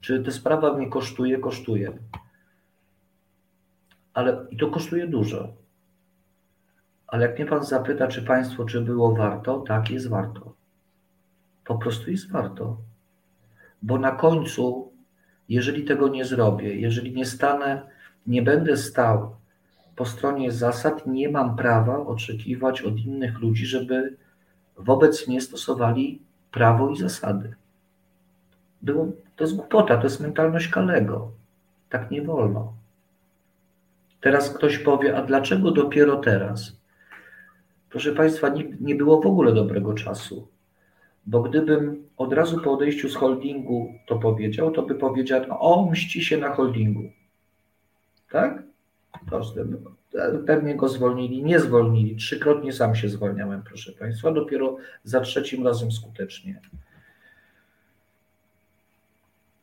Czy 0.00 0.22
ta 0.22 0.30
sprawa 0.30 0.76
mnie 0.76 0.90
kosztuje? 0.90 1.38
Kosztuje. 1.38 1.92
Ale 4.14 4.46
i 4.50 4.56
to 4.56 4.70
kosztuje 4.70 5.06
dużo. 5.06 5.52
Ale 7.06 7.26
jak 7.26 7.38
mnie 7.38 7.46
pan 7.46 7.64
zapyta, 7.64 8.08
czy 8.08 8.22
państwo, 8.22 8.64
czy 8.64 8.80
było 8.80 9.14
warto, 9.16 9.58
tak 9.60 9.90
jest 9.90 10.08
warto. 10.08 10.54
Po 11.64 11.78
prostu 11.78 12.10
jest 12.10 12.30
warto. 12.30 12.76
Bo 13.82 13.98
na 13.98 14.12
końcu, 14.12 14.92
jeżeli 15.48 15.84
tego 15.84 16.08
nie 16.08 16.24
zrobię, 16.24 16.74
jeżeli 16.74 17.12
nie 17.12 17.26
stanę, 17.26 17.90
nie 18.26 18.42
będę 18.42 18.76
stał 18.76 19.39
po 20.00 20.06
stronie 20.06 20.52
zasad, 20.52 21.06
nie 21.06 21.28
mam 21.28 21.56
prawa 21.56 21.98
oczekiwać 22.06 22.82
od 22.82 22.98
innych 22.98 23.38
ludzi, 23.38 23.66
żeby 23.66 24.16
wobec 24.76 25.28
mnie 25.28 25.40
stosowali 25.40 26.22
prawo 26.50 26.90
i 26.90 26.96
zasady. 26.96 27.54
Było, 28.82 29.06
to 29.36 29.44
jest 29.44 29.56
głupota, 29.56 29.96
to 29.96 30.02
jest 30.04 30.20
mentalność 30.20 30.68
Kalego. 30.68 31.30
Tak 31.88 32.10
nie 32.10 32.22
wolno. 32.22 32.72
Teraz 34.20 34.50
ktoś 34.50 34.78
powie, 34.78 35.16
a 35.16 35.22
dlaczego 35.22 35.70
dopiero 35.70 36.16
teraz? 36.16 36.76
Proszę 37.90 38.12
Państwa, 38.12 38.48
nie, 38.48 38.64
nie 38.80 38.94
było 38.94 39.22
w 39.22 39.26
ogóle 39.26 39.52
dobrego 39.52 39.94
czasu. 39.94 40.48
Bo 41.26 41.42
gdybym 41.42 42.08
od 42.16 42.32
razu 42.32 42.60
po 42.60 42.72
odejściu 42.72 43.08
z 43.08 43.16
holdingu 43.16 43.94
to 44.06 44.18
powiedział, 44.18 44.70
to 44.70 44.82
by 44.82 44.94
powiedział, 44.94 45.42
o, 45.48 45.90
mści 45.90 46.24
się 46.24 46.38
na 46.38 46.54
holdingu. 46.54 47.02
Tak? 48.30 48.69
Proste. 49.28 49.64
Pewnie 50.46 50.76
go 50.76 50.88
zwolnili, 50.88 51.44
nie 51.44 51.60
zwolnili. 51.60 52.16
Trzykrotnie 52.16 52.72
sam 52.72 52.94
się 52.94 53.08
zwolniałem, 53.08 53.62
proszę 53.62 53.92
Państwa, 53.92 54.32
dopiero 54.32 54.76
za 55.04 55.20
trzecim 55.20 55.66
razem 55.66 55.92
skutecznie 55.92 56.60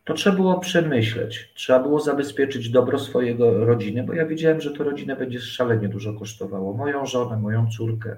to 0.07 0.13
trzeba 0.13 0.35
było 0.35 0.59
przemyśleć, 0.59 1.51
trzeba 1.53 1.79
było 1.79 1.99
zabezpieczyć 1.99 2.69
dobro 2.69 2.99
swojego 2.99 3.65
rodziny, 3.65 4.03
bo 4.03 4.13
ja 4.13 4.25
wiedziałem, 4.25 4.61
że 4.61 4.71
to 4.71 4.83
rodzinę 4.83 5.15
będzie 5.15 5.39
szalenie 5.39 5.89
dużo 5.89 6.13
kosztowało. 6.13 6.73
Moją 6.73 7.05
żonę, 7.05 7.37
moją 7.37 7.67
córkę. 7.77 8.15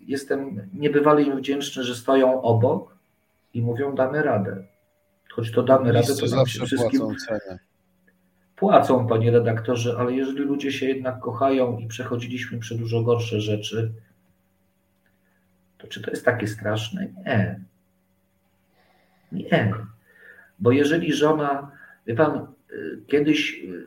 Jestem 0.00 0.68
niebywale 0.74 1.22
im 1.22 1.36
wdzięczny, 1.36 1.84
że 1.84 1.94
stoją 1.94 2.42
obok 2.42 2.96
i 3.54 3.62
mówią, 3.62 3.94
damy 3.94 4.22
radę. 4.22 4.64
Choć 5.30 5.52
to 5.52 5.62
damy 5.62 5.92
radę, 5.92 6.14
to 6.20 6.36
nam 6.36 6.46
się 6.46 6.66
wszystkim 6.66 7.16
cenę. 7.16 7.58
Płacą, 8.56 9.06
panie 9.06 9.30
redaktorze, 9.30 9.96
ale 9.98 10.12
jeżeli 10.12 10.38
ludzie 10.38 10.72
się 10.72 10.86
jednak 10.86 11.20
kochają 11.20 11.78
i 11.78 11.86
przechodziliśmy 11.86 12.58
przez 12.58 12.78
dużo 12.78 13.02
gorsze 13.02 13.40
rzeczy, 13.40 13.92
to 15.78 15.86
czy 15.86 16.02
to 16.02 16.10
jest 16.10 16.24
takie 16.24 16.46
straszne? 16.46 17.08
Nie. 17.26 17.60
Nie. 19.32 19.74
Bo 20.58 20.72
jeżeli 20.72 21.12
żona, 21.12 21.70
wie 22.06 22.14
pan, 22.14 22.46
y, 22.70 23.00
kiedyś 23.06 23.54
y, 23.64 23.84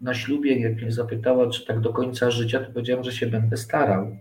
na 0.00 0.14
ślubie, 0.14 0.60
jak 0.60 0.76
mnie 0.76 0.92
zapytała, 0.92 1.50
czy 1.50 1.66
tak 1.66 1.80
do 1.80 1.92
końca 1.92 2.30
życia, 2.30 2.60
to 2.60 2.72
powiedziałem, 2.72 3.04
że 3.04 3.12
się 3.12 3.26
będę 3.26 3.56
starał. 3.56 4.16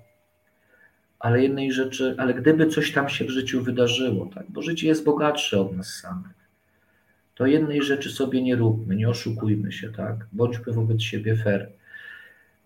Ale 1.20 1.44
jednej 1.44 1.72
rzeczy, 1.72 2.16
ale 2.18 2.34
gdyby 2.34 2.68
coś 2.68 2.92
tam 2.92 3.10
się 3.10 3.26
w 3.26 3.30
życiu 3.30 3.64
wydarzyło, 3.64 4.30
tak, 4.36 4.46
bo 4.50 4.62
życie 4.62 4.88
jest 4.88 5.04
bogatsze 5.04 5.62
od 5.62 5.78
nas 5.78 5.88
samych, 5.88 6.39
to 7.40 7.46
jednej 7.46 7.82
rzeczy 7.82 8.10
sobie 8.10 8.42
nie 8.42 8.56
róbmy, 8.56 8.96
nie 8.96 9.10
oszukujmy 9.10 9.72
się, 9.72 9.90
tak, 9.92 10.16
bądźmy 10.32 10.74
wobec 10.74 11.02
siebie 11.02 11.36
fair. 11.36 11.70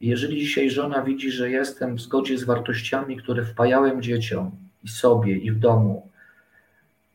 Jeżeli 0.02 0.40
dzisiaj 0.40 0.70
żona 0.70 1.02
widzi, 1.02 1.32
że 1.32 1.50
jestem 1.50 1.96
w 1.96 2.02
zgodzie 2.02 2.38
z 2.38 2.44
wartościami, 2.44 3.18
które 3.18 3.46
wpajałem 3.46 4.02
dzieciom 4.02 4.52
i 4.84 4.88
sobie, 4.88 5.38
i 5.38 5.52
w 5.52 5.60
domu, 5.60 6.10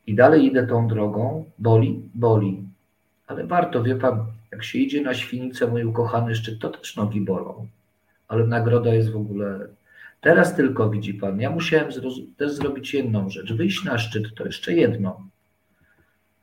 i 0.07 0.15
dalej 0.15 0.45
idę 0.45 0.67
tą 0.67 0.87
drogą, 0.87 1.45
boli, 1.57 2.01
boli. 2.15 2.63
Ale 3.27 3.47
warto, 3.47 3.83
wie 3.83 3.95
pan, 3.95 4.25
jak 4.51 4.63
się 4.63 4.79
idzie 4.79 5.01
na 5.01 5.13
świnicę, 5.13 5.67
mój 5.67 5.83
ukochany 5.83 6.35
szczyt, 6.35 6.59
to 6.59 6.69
też 6.69 6.95
nogi 6.95 7.21
bolą. 7.21 7.67
Ale 8.27 8.47
nagroda 8.47 8.93
jest 8.93 9.11
w 9.11 9.17
ogóle. 9.17 9.67
Teraz 10.21 10.55
tylko 10.55 10.89
widzi 10.89 11.13
pan, 11.13 11.39
ja 11.41 11.49
musiałem 11.49 11.87
też 12.37 12.51
zrobić 12.51 12.93
jedną 12.93 13.29
rzecz. 13.29 13.53
Wyjść 13.53 13.83
na 13.83 13.97
szczyt 13.97 14.35
to 14.35 14.45
jeszcze 14.45 14.73
jedno. 14.73 15.29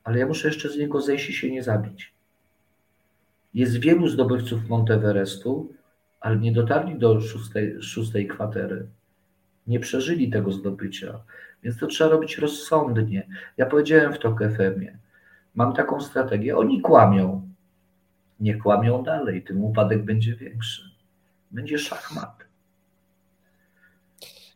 Ale 0.07 0.19
ja 0.19 0.27
muszę 0.27 0.49
jeszcze 0.49 0.69
z 0.69 0.79
niego 0.79 1.01
zejść 1.01 1.31
i 1.31 1.33
się 1.33 1.51
nie 1.51 1.63
zabić. 1.63 2.15
Jest 3.55 3.77
wielu 3.77 4.09
zdobywców 4.09 4.69
Monteverestu, 4.69 5.73
ale 6.21 6.37
nie 6.37 6.53
dotarli 6.53 6.99
do 6.99 7.21
szóstej, 7.21 7.83
szóstej 7.83 8.29
kwatery. 8.29 8.87
Nie 9.67 9.81
przeżyli 9.81 10.31
tego 10.31 10.53
zdobycia. 10.53 11.21
Więc 11.63 11.79
to 11.79 11.87
trzeba 11.87 12.11
robić 12.11 12.39
rozsądnie. 12.39 13.27
Ja 13.57 13.67
powiedziałem 13.67 14.13
w 14.13 14.19
TOK 14.19 14.39
FM-ie, 14.39 14.99
mam 15.55 15.75
taką 15.75 16.01
strategię, 16.01 16.57
oni 16.57 16.81
kłamią. 16.81 17.49
Nie 18.41 18.57
kłamią 18.57 19.03
dalej, 19.03 19.45
tym 19.45 19.65
upadek 19.65 20.05
będzie 20.05 20.37
większy. 20.37 20.91
Będzie 21.51 21.79
szachmat. 21.79 22.46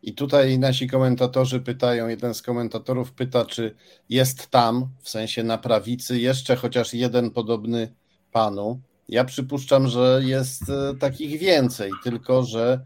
I 0.03 0.15
tutaj 0.15 0.59
nasi 0.59 0.89
komentatorzy 0.89 1.61
pytają, 1.61 2.09
jeden 2.09 2.35
z 2.35 2.43
komentatorów 2.43 3.13
pyta, 3.13 3.45
czy 3.45 3.75
jest 4.09 4.51
tam, 4.51 4.89
w 5.01 5.09
sensie 5.09 5.43
na 5.43 5.59
prawicy, 5.59 6.19
jeszcze 6.19 6.57
chociaż 6.57 6.95
jeden 6.95 7.31
podobny 7.31 7.95
panu. 8.33 8.81
Ja 9.09 9.25
przypuszczam, 9.25 9.89
że 9.89 10.21
jest 10.25 10.63
e, 10.71 10.95
takich 11.01 11.41
więcej, 11.41 11.91
tylko 12.05 12.43
że 12.43 12.81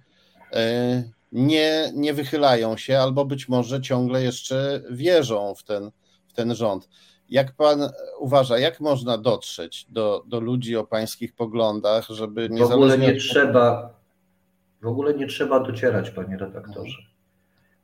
e, 0.53 1.05
nie, 1.33 1.93
nie 1.95 2.15
wychylają 2.15 2.77
się 2.77 2.99
albo 2.99 3.25
być 3.25 3.49
może 3.49 3.81
ciągle 3.81 4.23
jeszcze 4.23 4.83
wierzą 4.91 5.55
w 5.55 5.65
ten, 5.65 5.91
w 6.27 6.33
ten 6.33 6.55
rząd. 6.55 6.89
Jak 7.29 7.53
pan 7.53 7.91
uważa, 8.19 8.59
jak 8.59 8.81
można 8.81 9.19
dotrzeć 9.19 9.87
do, 9.89 10.25
do 10.27 10.41
ludzi 10.41 10.77
o 10.77 10.87
pańskich 10.87 11.35
poglądach, 11.35 12.07
żeby 12.09 12.49
nie 12.51 12.67
W 12.67 12.71
ogóle 12.71 12.99
nie 12.99 13.17
trzeba, 13.17 13.93
w 14.85 14.87
ogóle 14.87 15.14
nie 15.14 15.26
trzeba 15.26 15.61
docierać, 15.61 16.11
panie 16.11 16.37
redaktorze. 16.37 16.99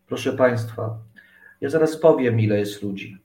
Proszę 0.07 0.33
państwa, 0.33 0.99
ja 1.61 1.69
zaraz 1.69 1.97
powiem, 1.97 2.41
ile 2.41 2.59
jest 2.59 2.83
ludzi. 2.83 3.17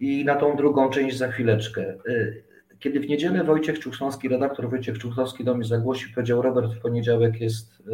I 0.00 0.24
na 0.24 0.34
tą 0.34 0.56
drugą 0.56 0.90
część 0.90 1.16
za 1.16 1.28
chwileczkę. 1.28 1.94
Y, 2.08 2.44
kiedy 2.78 3.00
w 3.00 3.08
niedzielę 3.08 3.44
Wojciech 3.44 3.78
Czuchowski, 3.78 4.28
redaktor 4.28 4.70
Wojciech 4.70 4.98
Czuchowski 4.98 5.44
do 5.44 5.54
mnie 5.54 5.64
zagłosił, 5.64 6.08
powiedział: 6.14 6.42
Robert, 6.42 6.72
w 6.72 6.80
poniedziałek 6.80 7.40
jest, 7.40 7.80
y, 7.80 7.84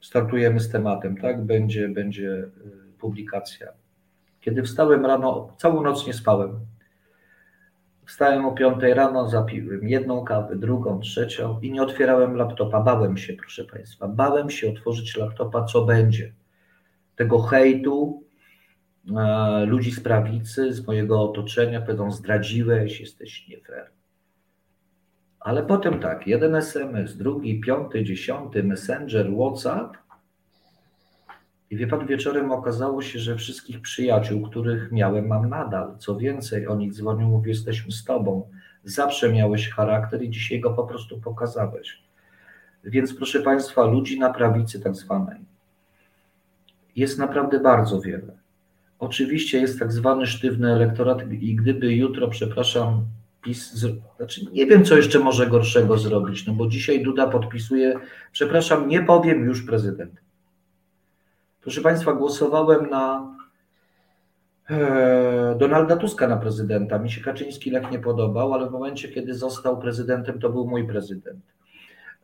startujemy 0.00 0.60
z 0.60 0.68
tematem, 0.70 1.16
tak? 1.16 1.44
Będzie, 1.44 1.88
będzie 1.88 2.30
y, 2.32 2.50
publikacja. 2.98 3.66
Kiedy 4.40 4.62
wstałem 4.62 5.06
rano, 5.06 5.54
całą 5.58 5.82
noc 5.82 6.06
nie 6.06 6.12
spałem. 6.12 6.60
Wstałem 8.08 8.46
o 8.46 8.52
5 8.52 8.82
rano, 8.94 9.28
zapiłem 9.28 9.88
jedną 9.88 10.24
kawę, 10.24 10.56
drugą, 10.56 11.00
trzecią 11.00 11.60
i 11.60 11.72
nie 11.72 11.82
otwierałem 11.82 12.36
laptopa. 12.36 12.80
Bałem 12.80 13.16
się, 13.16 13.32
proszę 13.32 13.64
Państwa, 13.64 14.08
bałem 14.08 14.50
się 14.50 14.70
otworzyć 14.70 15.16
laptopa, 15.16 15.64
co 15.64 15.84
będzie. 15.84 16.32
Tego 17.16 17.38
hejtu, 17.38 18.24
e, 19.16 19.64
ludzi 19.66 19.90
z 19.90 20.00
prawicy, 20.00 20.72
z 20.72 20.86
mojego 20.86 21.22
otoczenia, 21.22 21.80
powiedzą 21.80 22.12
zdradziłeś, 22.12 23.00
jesteś 23.00 23.48
nie 23.48 23.60
fair. 23.60 23.90
Ale 25.40 25.62
potem 25.62 26.00
tak, 26.00 26.26
jeden 26.26 26.54
SMS, 26.54 27.16
drugi, 27.16 27.60
piąty, 27.60 28.04
dziesiąty, 28.04 28.62
Messenger, 28.62 29.30
WhatsApp 29.32 29.96
i 31.70 31.76
wie 31.76 31.86
pan, 31.86 32.06
wieczorem 32.06 32.52
okazało 32.52 33.02
się, 33.02 33.18
że 33.18 33.36
wszystkich 33.36 33.80
przyjaciół, 33.80 34.42
których 34.42 34.92
miałem, 34.92 35.26
mam 35.26 35.48
nadal. 35.48 35.98
Co 35.98 36.16
więcej, 36.16 36.66
oni 36.66 36.92
dzwonią, 36.92 37.28
mówią, 37.28 37.48
jesteśmy 37.48 37.92
z 37.92 38.04
tobą. 38.04 38.48
Zawsze 38.84 39.32
miałeś 39.32 39.68
charakter 39.68 40.22
i 40.22 40.30
dzisiaj 40.30 40.60
go 40.60 40.70
po 40.70 40.84
prostu 40.84 41.20
pokazałeś. 41.20 42.02
Więc 42.84 43.14
proszę 43.14 43.40
Państwa, 43.40 43.84
ludzi 43.84 44.18
na 44.18 44.32
prawicy 44.32 44.80
tak 44.80 44.96
zwanej 44.96 45.38
jest 46.96 47.18
naprawdę 47.18 47.60
bardzo 47.60 48.00
wiele. 48.00 48.38
Oczywiście 48.98 49.60
jest 49.60 49.78
tak 49.78 49.92
zwany 49.92 50.26
sztywny 50.26 50.72
elektorat 50.72 51.32
i 51.32 51.56
gdyby 51.56 51.94
jutro, 51.94 52.28
przepraszam, 52.28 53.04
PiS, 53.42 53.72
znaczy 54.16 54.40
nie 54.52 54.66
wiem, 54.66 54.84
co 54.84 54.96
jeszcze 54.96 55.18
może 55.18 55.46
gorszego 55.46 55.98
zrobić, 55.98 56.46
no 56.46 56.52
bo 56.52 56.66
dzisiaj 56.66 57.02
Duda 57.02 57.26
podpisuje, 57.26 57.94
przepraszam, 58.32 58.88
nie 58.88 59.02
powiem 59.02 59.44
już 59.44 59.62
prezydent. 59.62 60.12
Proszę 61.68 61.80
Państwa, 61.80 62.12
głosowałem 62.12 62.90
na 62.90 63.34
e, 64.70 65.56
Donalda 65.58 65.96
Tuska 65.96 66.28
na 66.28 66.36
prezydenta. 66.36 66.98
Mi 66.98 67.10
się 67.10 67.20
Kaczyński 67.20 67.70
lek 67.70 67.90
nie 67.90 67.98
podobał, 67.98 68.54
ale 68.54 68.68
w 68.68 68.72
momencie, 68.72 69.08
kiedy 69.08 69.34
został 69.34 69.78
prezydentem, 69.78 70.38
to 70.38 70.50
był 70.50 70.66
mój 70.66 70.86
prezydent. 70.86 71.40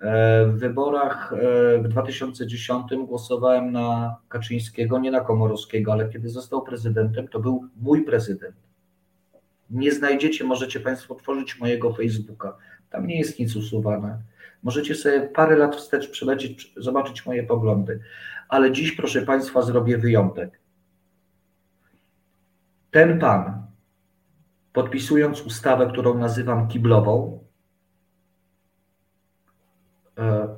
E, 0.01 0.47
w 0.47 0.59
wyborach 0.59 1.33
e, 1.33 1.79
w 1.79 1.89
2010 1.89 2.85
głosowałem 3.07 3.73
na 3.73 4.17
Kaczyńskiego, 4.29 4.99
nie 4.99 5.11
na 5.11 5.21
Komorowskiego, 5.21 5.93
ale 5.93 6.09
kiedy 6.09 6.29
został 6.29 6.63
prezydentem, 6.63 7.29
to 7.29 7.41
był 7.41 7.69
mój 7.77 8.05
prezydent. 8.05 8.57
Nie 9.71 9.93
znajdziecie, 9.93 10.45
możecie 10.45 10.81
Państwo 10.81 11.15
otworzyć 11.15 11.61
mojego 11.61 11.93
Facebooka. 11.93 12.57
Tam 12.91 13.07
nie 13.07 13.19
jest 13.19 13.39
nic 13.39 13.57
usuwane. 13.57 14.19
Możecie 14.63 14.95
sobie 14.95 15.21
parę 15.21 15.57
lat 15.57 15.77
wstecz 15.77 16.11
przylecieć, 16.11 16.73
zobaczyć 16.77 17.27
moje 17.27 17.43
poglądy 17.43 18.01
ale 18.49 18.73
dziś, 18.73 18.93
proszę 18.93 19.23
Państwa, 19.23 19.63
zrobię 19.63 19.99
wyjątek. 19.99 20.61
Ten 22.91 23.19
pan, 23.19 23.67
podpisując 24.73 25.41
ustawę, 25.41 25.87
którą 25.93 26.19
nazywam 26.19 26.69
kiblową, 26.69 27.45
e, 30.19 30.49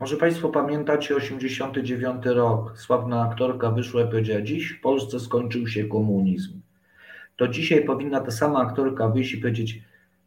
może 0.00 0.16
Państwo 0.16 0.48
pamiętacie 0.48 1.16
89 1.16 2.26
rok, 2.26 2.78
sławna 2.78 3.22
aktorka 3.22 3.70
wyszła 3.70 4.02
i 4.02 4.06
powiedziała, 4.06 4.42
dziś 4.42 4.70
w 4.70 4.80
Polsce 4.80 5.20
skończył 5.20 5.68
się 5.68 5.84
komunizm. 5.84 6.60
To 7.36 7.48
dzisiaj 7.48 7.84
powinna 7.84 8.20
ta 8.20 8.30
sama 8.30 8.60
aktorka 8.60 9.08
wyjść 9.08 9.34
i 9.34 9.38
powiedzieć, 9.38 9.82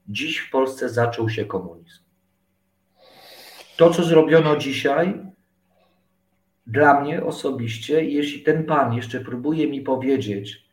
dziś 0.07 0.37
w 0.37 0.51
Polsce 0.51 0.89
zaczął 0.89 1.29
się 1.29 1.45
komunizm. 1.45 2.03
To, 3.77 3.89
co 3.89 4.03
zrobiono 4.03 4.57
dzisiaj, 4.57 5.21
dla 6.67 7.01
mnie 7.01 7.23
osobiście, 7.23 8.05
jeśli 8.05 8.43
ten 8.43 8.63
pan 8.63 8.93
jeszcze 8.93 9.19
próbuje 9.19 9.67
mi 9.67 9.81
powiedzieć, 9.81 10.65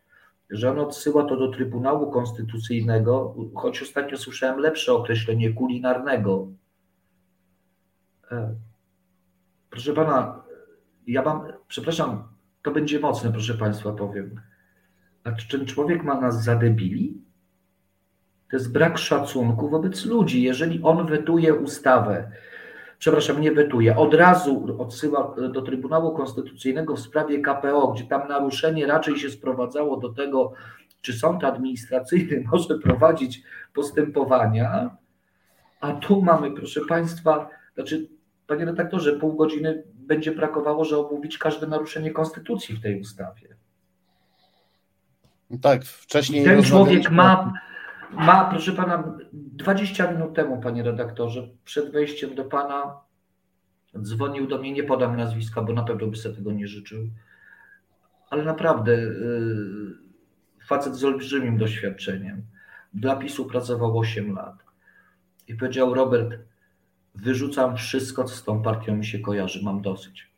że 0.51 0.71
on 0.71 0.79
odsyła 0.79 1.25
to 1.25 1.37
do 1.37 1.49
Trybunału 1.49 2.11
Konstytucyjnego, 2.11 3.35
choć 3.55 3.83
ostatnio 3.83 4.17
słyszałem 4.17 4.59
lepsze 4.59 4.93
określenie 4.93 5.53
kulinarnego. 5.53 6.49
E, 8.31 8.55
proszę 9.71 9.93
pana, 9.93 10.43
ja 11.07 11.23
mam, 11.23 11.43
przepraszam, 11.69 12.29
to 12.63 12.71
będzie 12.71 13.01
mocne, 13.01 13.33
proszę 13.33 13.55
państwa, 13.55 13.93
powiem. 13.93 14.41
A 15.25 15.33
czy 15.33 15.59
ten 15.59 15.67
człowiek 15.67 16.05
ma 16.05 16.21
nas 16.21 16.45
zadebili? 16.45 17.23
To 18.51 18.57
jest 18.57 18.73
brak 18.73 18.99
szacunku 18.99 19.69
wobec 19.69 20.05
ludzi. 20.05 20.43
Jeżeli 20.43 20.83
on 20.83 21.07
wetuje 21.07 21.55
ustawę, 21.55 22.31
przepraszam, 23.03 23.41
nie 23.41 23.53
wetuje, 23.53 23.97
od 23.97 24.15
razu 24.15 24.77
odsyła 24.79 25.35
do 25.53 25.63
Trybunału 25.63 26.17
Konstytucyjnego 26.17 26.97
w 26.97 27.01
sprawie 27.01 27.41
KPO, 27.41 27.93
gdzie 27.93 28.05
tam 28.05 28.29
naruszenie 28.29 28.87
raczej 28.87 29.19
się 29.19 29.31
sprowadzało 29.31 29.97
do 29.97 30.09
tego, 30.09 30.53
czy 31.01 31.13
sąd 31.13 31.45
administracyjny 31.45 32.45
może 32.53 32.79
prowadzić 32.79 33.43
postępowania, 33.75 34.97
a 35.81 35.93
tu 35.93 36.23
mamy, 36.23 36.51
proszę 36.51 36.81
Państwa, 36.89 37.49
znaczy, 37.75 38.09
panie 38.47 38.65
redaktorze, 38.65 39.13
pół 39.13 39.37
godziny 39.37 39.83
będzie 39.95 40.33
brakowało, 40.33 40.85
żeby 40.85 41.07
omówić 41.07 41.39
każde 41.39 41.67
naruszenie 41.67 42.11
konstytucji 42.11 42.77
w 42.77 42.83
tej 42.83 43.01
ustawie. 43.01 43.57
Tak, 45.63 45.85
wcześniej. 45.85 46.45
Ten 46.45 46.63
człowiek 46.63 47.11
ma 47.11 47.53
ma, 48.13 48.45
proszę 48.51 48.73
pana, 48.73 49.19
20 49.33 50.13
minut 50.13 50.35
temu, 50.35 50.61
panie 50.61 50.83
redaktorze, 50.83 51.49
przed 51.65 51.93
wejściem 51.93 52.35
do 52.35 52.45
pana 52.45 53.01
dzwonił 54.01 54.47
do 54.47 54.59
mnie, 54.59 54.73
nie 54.73 54.85
podam 54.85 55.17
nazwiska, 55.17 55.63
bo 55.63 55.73
na 55.73 55.83
pewno 55.83 56.07
by 56.07 56.17
sobie 56.17 56.35
tego 56.35 56.53
nie 56.53 56.69
życzył, 56.69 57.09
ale 58.31 58.45
naprawdę 58.45 58.97
yy, 58.97 59.97
facet 60.67 60.95
z 60.95 61.05
olbrzymim 61.05 61.59
doświadczeniem. 61.59 62.43
Dla 62.95 63.17
PiSu 63.17 63.47
pracował 63.47 63.99
8 63.99 64.35
lat 64.35 64.55
i 65.49 65.55
powiedział: 65.55 65.95
Robert, 65.95 66.39
wyrzucam 67.15 67.77
wszystko, 67.77 68.25
co 68.25 68.35
z 68.35 68.45
tą 68.45 68.63
partią 68.63 68.97
mi 68.97 69.07
się 69.07 69.19
kojarzy, 69.19 69.65
mam 69.65 69.83
dosyć. 69.83 70.33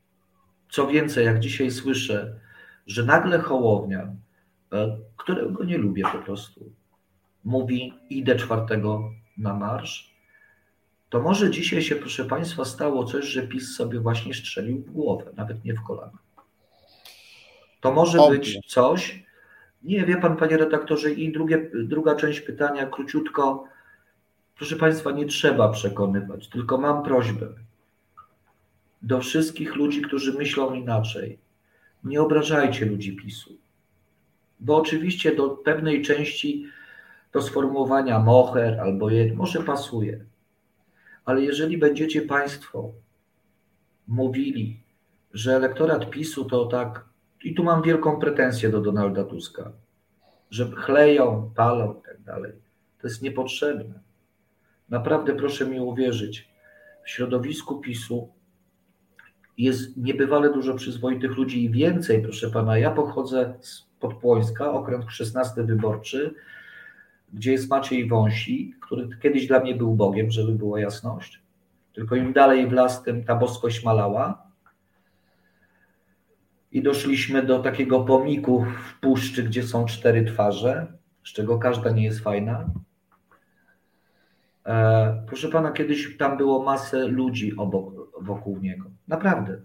Co 0.71 0.87
więcej, 0.87 1.27
jak 1.27 1.41
dzisiaj 1.41 1.71
słyszę, 1.71 2.41
że 2.87 3.05
nagle 3.05 3.39
Hołownia, 3.39 4.13
e, 4.73 4.99
którego 5.17 5.65
nie 5.65 5.79
lubię 5.79 6.03
po 6.13 6.19
prostu, 6.19 6.73
mówi 7.45 7.95
idę 8.11 8.37
czwartego 8.37 9.11
na 9.39 9.55
marsz, 9.55 10.15
to 11.09 11.21
może 11.21 11.51
dzisiaj 11.51 11.83
się, 11.83 11.97
proszę 11.97 12.25
Państwa, 12.25 12.65
stało 12.65 13.05
coś, 13.05 13.25
że 13.25 13.49
PiS 13.49 13.77
sobie 13.77 14.01
właśnie 14.01 14.35
strzelił 14.35 14.79
w 14.79 14.91
głowę, 14.91 15.33
nawet 15.37 15.65
nie 15.65 15.75
w 15.75 15.83
kolana. 15.83 16.19
To 17.81 17.93
może 17.93 18.19
Obie. 18.19 18.39
być 18.39 18.59
coś, 18.67 19.25
nie 19.83 20.05
wie 20.05 20.17
Pan, 20.17 20.37
Panie 20.37 20.57
redaktorze, 20.57 21.13
i 21.13 21.33
drugie, 21.33 21.71
druga 21.75 22.15
część 22.15 22.41
pytania, 22.41 22.87
króciutko. 22.87 23.65
Proszę 24.57 24.77
Państwa, 24.77 25.11
nie 25.11 25.27
trzeba 25.27 25.69
przekonywać, 25.69 26.49
tylko 26.49 26.79
mam 26.79 27.03
prośbę 27.03 27.49
do 29.03 29.21
wszystkich 29.21 29.77
ludzi, 29.77 30.03
którzy 30.03 30.33
myślą 30.33 30.75
inaczej. 30.75 31.39
Nie 32.05 32.23
obrażajcie 32.23 32.87
ludzi 32.87 33.17
PiSu, 33.17 33.57
bo 34.61 34.77
oczywiście 34.77 35.37
do 35.37 35.51
pewnej 35.51 36.03
części 36.03 36.67
do 37.35 37.43
sformułowania 37.43 38.19
moher 38.19 38.81
albo 38.81 39.11
jed, 39.11 39.35
może 39.35 39.63
pasuje. 39.63 40.25
Ale 41.25 41.43
jeżeli 41.43 41.79
będziecie 41.79 42.23
Państwo 42.23 42.93
mówili, 44.09 44.81
że 45.33 45.57
elektorat 45.57 46.11
PiSu 46.11 46.45
to 46.45 46.67
tak 46.67 47.05
i 47.45 47.55
tu 47.55 47.65
mam 47.65 47.83
wielką 47.83 48.17
pretensję 48.17 48.69
do 48.69 48.81
Donalda 48.81 49.25
Tuska, 49.25 49.73
że 50.51 50.71
chleją, 50.71 51.51
palą 51.57 51.95
i 52.01 52.03
tak 52.07 52.23
dalej. 52.23 52.53
To 53.01 53.09
jest 53.09 53.23
niepotrzebne. 53.23 54.01
Naprawdę 54.89 55.35
proszę 55.35 55.67
mi 55.67 55.81
uwierzyć, 55.81 56.49
w 57.05 57.11
środowisku 57.11 57.81
PiSu 57.81 58.29
jest 59.59 59.97
niebywale 59.97 60.53
dużo 60.53 60.75
przyzwoitych 60.75 61.37
ludzi 61.37 61.65
i 61.65 61.71
więcej, 61.71 62.23
proszę 62.23 62.51
pana. 62.51 62.79
Ja 62.79 62.91
pochodzę 62.91 63.55
z 63.61 63.87
Podpłońska, 64.01 64.73
okręg 64.73 65.11
16 65.11 65.63
wyborczy, 65.63 66.35
gdzie 67.35 67.53
jest 67.53 67.71
Maciej 67.71 68.09
Wąsi, 68.09 68.75
który 68.81 69.09
kiedyś 69.23 69.47
dla 69.47 69.61
mnie 69.61 69.75
był 69.75 69.95
Bogiem, 69.95 70.31
żeby 70.31 70.53
była 70.53 70.81
jasność. 70.81 71.43
Tylko 71.93 72.17
im 72.17 72.33
dalej 72.33 72.69
w 72.69 72.73
las, 72.73 73.03
tym 73.03 73.25
ta 73.25 73.37
boskość 73.37 73.85
malała. 73.85 74.47
I 76.73 76.83
doszliśmy 76.83 77.43
do 77.43 77.59
takiego 77.59 78.01
pomiku 78.05 78.65
w 78.65 79.01
puszczy, 79.01 79.43
gdzie 79.43 79.63
są 79.63 79.85
cztery 79.85 80.25
twarze, 80.25 80.93
z 81.25 81.33
czego 81.33 81.59
każda 81.59 81.91
nie 81.91 82.05
jest 82.05 82.21
fajna. 82.21 82.71
E, 84.67 85.25
proszę 85.27 85.49
pana, 85.49 85.73
kiedyś 85.73 86.17
tam 86.17 86.37
było 86.37 86.63
masę 86.63 87.07
ludzi 87.07 87.57
obok, 87.57 87.95
wokół 88.21 88.59
niego. 88.59 88.91
Naprawdę. 89.09 89.61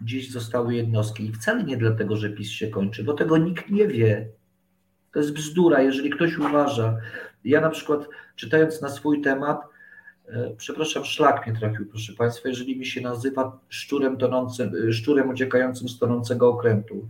Dziś 0.00 0.30
zostały 0.30 0.74
jednostki 0.74 1.26
i 1.26 1.32
wcale 1.32 1.64
nie 1.64 1.76
dlatego, 1.76 2.16
że 2.16 2.30
PiS 2.30 2.48
się 2.50 2.68
kończy, 2.68 3.04
bo 3.04 3.12
tego 3.12 3.38
nikt 3.38 3.70
nie 3.70 3.88
wie. 3.88 4.28
To 5.18 5.22
jest 5.22 5.34
bzdura, 5.34 5.82
jeżeli 5.82 6.10
ktoś 6.10 6.38
uważa. 6.38 6.96
Ja 7.44 7.60
na 7.60 7.70
przykład 7.70 8.08
czytając 8.36 8.80
na 8.80 8.88
swój 8.88 9.20
temat, 9.20 9.60
e, 10.28 10.50
przepraszam, 10.56 11.04
szlak 11.04 11.46
mnie 11.46 11.56
trafił, 11.56 11.86
proszę 11.86 12.12
Państwa, 12.12 12.48
jeżeli 12.48 12.78
mi 12.78 12.86
się 12.86 13.00
nazywa 13.00 13.60
szczurem, 13.68 14.16
tonącym, 14.16 14.72
e, 14.88 14.92
szczurem 14.92 15.28
uciekającym 15.28 15.88
z 15.88 15.98
tonącego 15.98 16.48
okrętu. 16.48 17.08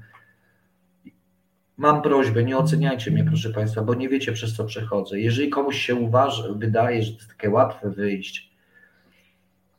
Mam 1.76 2.02
prośbę, 2.02 2.44
nie 2.44 2.58
oceniajcie 2.58 3.10
mnie, 3.10 3.24
proszę 3.24 3.50
Państwa, 3.50 3.82
bo 3.82 3.94
nie 3.94 4.08
wiecie, 4.08 4.32
przez 4.32 4.54
co 4.54 4.64
przechodzę. 4.64 5.20
Jeżeli 5.20 5.50
komuś 5.50 5.76
się 5.76 5.94
uważa, 5.94 6.52
wydaje, 6.52 7.02
że 7.02 7.12
to 7.12 7.18
jest 7.18 7.28
takie 7.28 7.50
łatwe 7.50 7.90
wyjść 7.90 8.50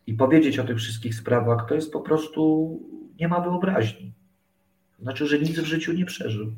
i 0.07 0.13
powiedzieć 0.13 0.59
o 0.59 0.63
tych 0.63 0.77
wszystkich 0.77 1.15
sprawach, 1.15 1.65
to 1.69 1.75
jest 1.75 1.93
po 1.93 2.01
prostu, 2.01 2.80
nie 3.19 3.27
ma 3.27 3.39
wyobraźni. 3.39 4.13
Znaczy, 4.99 5.27
że 5.27 5.39
nic 5.39 5.59
w 5.59 5.65
życiu 5.65 5.93
nie 5.93 6.05
przeżył. 6.05 6.53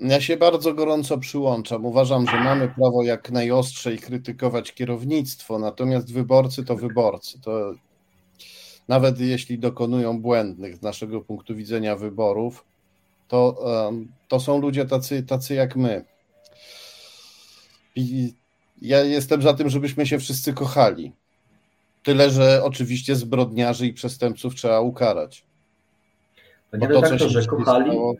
Ja 0.00 0.20
się 0.20 0.36
bardzo 0.36 0.74
gorąco 0.74 1.18
przyłączam. 1.18 1.86
Uważam, 1.86 2.26
że 2.26 2.40
mamy 2.40 2.68
prawo 2.68 3.02
jak 3.02 3.30
najostrzej 3.30 3.98
krytykować 3.98 4.72
kierownictwo, 4.72 5.58
natomiast 5.58 6.12
wyborcy 6.12 6.64
to 6.64 6.76
wyborcy. 6.76 7.40
To 7.40 7.72
nawet 8.88 9.20
jeśli 9.20 9.58
dokonują 9.58 10.20
błędnych 10.20 10.76
z 10.76 10.82
naszego 10.82 11.20
punktu 11.20 11.54
widzenia 11.54 11.96
wyborów, 11.96 12.64
to, 13.28 13.64
to 14.28 14.40
są 14.40 14.60
ludzie 14.60 14.86
tacy, 14.86 15.22
tacy 15.22 15.54
jak 15.54 15.76
my. 15.76 16.04
I 17.96 18.34
ja 18.82 19.00
jestem 19.00 19.42
za 19.42 19.54
tym, 19.54 19.68
żebyśmy 19.68 20.06
się 20.06 20.18
wszyscy 20.18 20.52
kochali. 20.52 21.12
Tyle, 22.02 22.30
że 22.30 22.64
oczywiście 22.64 23.16
zbrodniarzy 23.16 23.86
i 23.86 23.92
przestępców 23.92 24.54
trzeba 24.54 24.80
ukarać. 24.80 25.44
Panie 26.70 26.88
Bo 26.88 27.02
to, 27.02 27.28
że 27.28 27.46
kochali, 27.46 27.90
stało... 27.90 28.14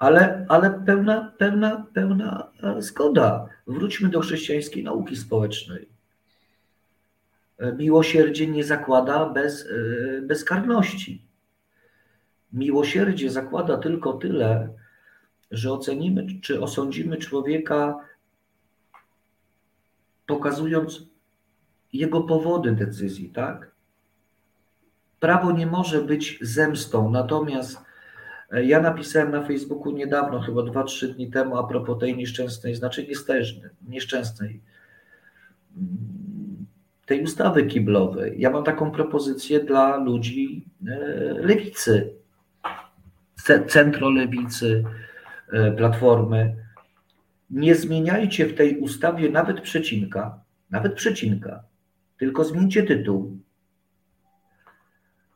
ale, 0.00 0.46
ale 0.48 0.70
pełna, 0.86 1.32
pełna, 1.92 2.50
e, 2.62 2.82
zgoda. 2.82 3.46
Wróćmy 3.66 4.08
do 4.08 4.20
chrześcijańskiej 4.20 4.84
nauki 4.84 5.16
społecznej. 5.16 5.88
E, 7.58 7.72
miłosierdzie 7.72 8.46
nie 8.46 8.64
zakłada 8.64 9.26
bez, 9.26 9.66
e, 9.66 10.22
bezkarności. 10.22 11.24
Miłosierdzie 12.52 13.30
zakłada 13.30 13.78
tylko 13.78 14.12
tyle, 14.12 14.68
że 15.50 15.72
ocenimy 15.72 16.26
czy 16.40 16.62
osądzimy 16.62 17.16
człowieka, 17.16 17.98
pokazując 20.26 21.02
jego 21.92 22.20
powody 22.20 22.72
decyzji, 22.72 23.30
tak? 23.30 23.70
Prawo 25.20 25.52
nie 25.52 25.66
może 25.66 26.02
być 26.02 26.38
zemstą, 26.40 27.10
natomiast 27.10 27.89
ja 28.52 28.80
napisałem 28.80 29.30
na 29.30 29.42
Facebooku 29.42 29.90
niedawno, 29.90 30.40
chyba 30.40 30.60
2-3 30.60 31.14
dni 31.14 31.30
temu, 31.30 31.58
a 31.58 31.64
propos 31.64 31.98
tej 31.98 32.16
nieszczęsnej, 32.16 32.74
znaczy 32.74 33.06
nieszczęsnej, 33.88 34.60
mm, 35.76 36.66
tej 37.06 37.22
ustawy 37.22 37.66
kiblowej. 37.66 38.40
Ja 38.40 38.50
mam 38.50 38.64
taką 38.64 38.90
propozycję 38.90 39.60
dla 39.60 39.96
ludzi 39.96 40.64
e, 40.86 40.98
lewicy, 41.32 42.14
centrolewicy, 43.68 44.84
e, 45.52 45.72
platformy. 45.72 46.56
Nie 47.50 47.74
zmieniajcie 47.74 48.46
w 48.46 48.54
tej 48.54 48.78
ustawie 48.78 49.30
nawet 49.30 49.60
przecinka, 49.60 50.40
nawet 50.70 50.94
przecinka, 50.94 51.62
tylko 52.18 52.44
zmieńcie 52.44 52.82
tytuł 52.82 53.38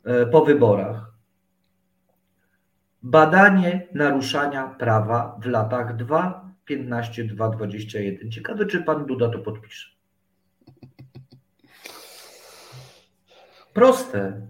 e, 0.04 0.26
po 0.26 0.44
wyborach. 0.44 1.13
Badanie 3.06 3.88
naruszania 3.94 4.66
prawa 4.66 5.38
w 5.42 5.46
latach 5.46 5.96
2015-2021. 5.96 8.28
Ciekawe, 8.30 8.66
czy 8.66 8.82
pan 8.82 9.06
Duda 9.06 9.28
to 9.28 9.38
podpisze. 9.38 9.90
Proste. 13.74 14.46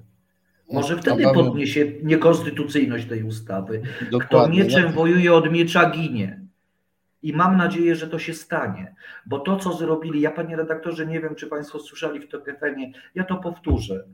Może 0.73 0.97
wtedy 0.97 1.25
podniesie 1.35 1.93
niekonstytucyjność 2.03 3.07
tej 3.07 3.23
ustawy. 3.23 3.83
Dokładnie. 4.11 4.27
Kto 4.27 4.49
mieczem 4.49 4.93
wojuje, 4.93 5.35
od 5.35 5.53
miecza 5.53 5.91
ginie. 5.91 6.41
I 7.23 7.33
mam 7.33 7.57
nadzieję, 7.57 7.97
że 7.97 8.07
to 8.07 8.19
się 8.19 8.35
stanie, 8.35 8.95
bo 9.27 9.39
to, 9.39 9.57
co 9.57 9.73
zrobili, 9.73 10.21
ja 10.21 10.31
panie 10.31 10.57
redaktorze, 10.57 11.07
nie 11.07 11.21
wiem, 11.21 11.35
czy 11.35 11.47
państwo 11.47 11.81
słyszeli 11.81 12.21
w 12.21 12.29
TOK 12.29 12.45
ja 13.15 13.25
to 13.25 13.37
powtórzę. 13.37 14.05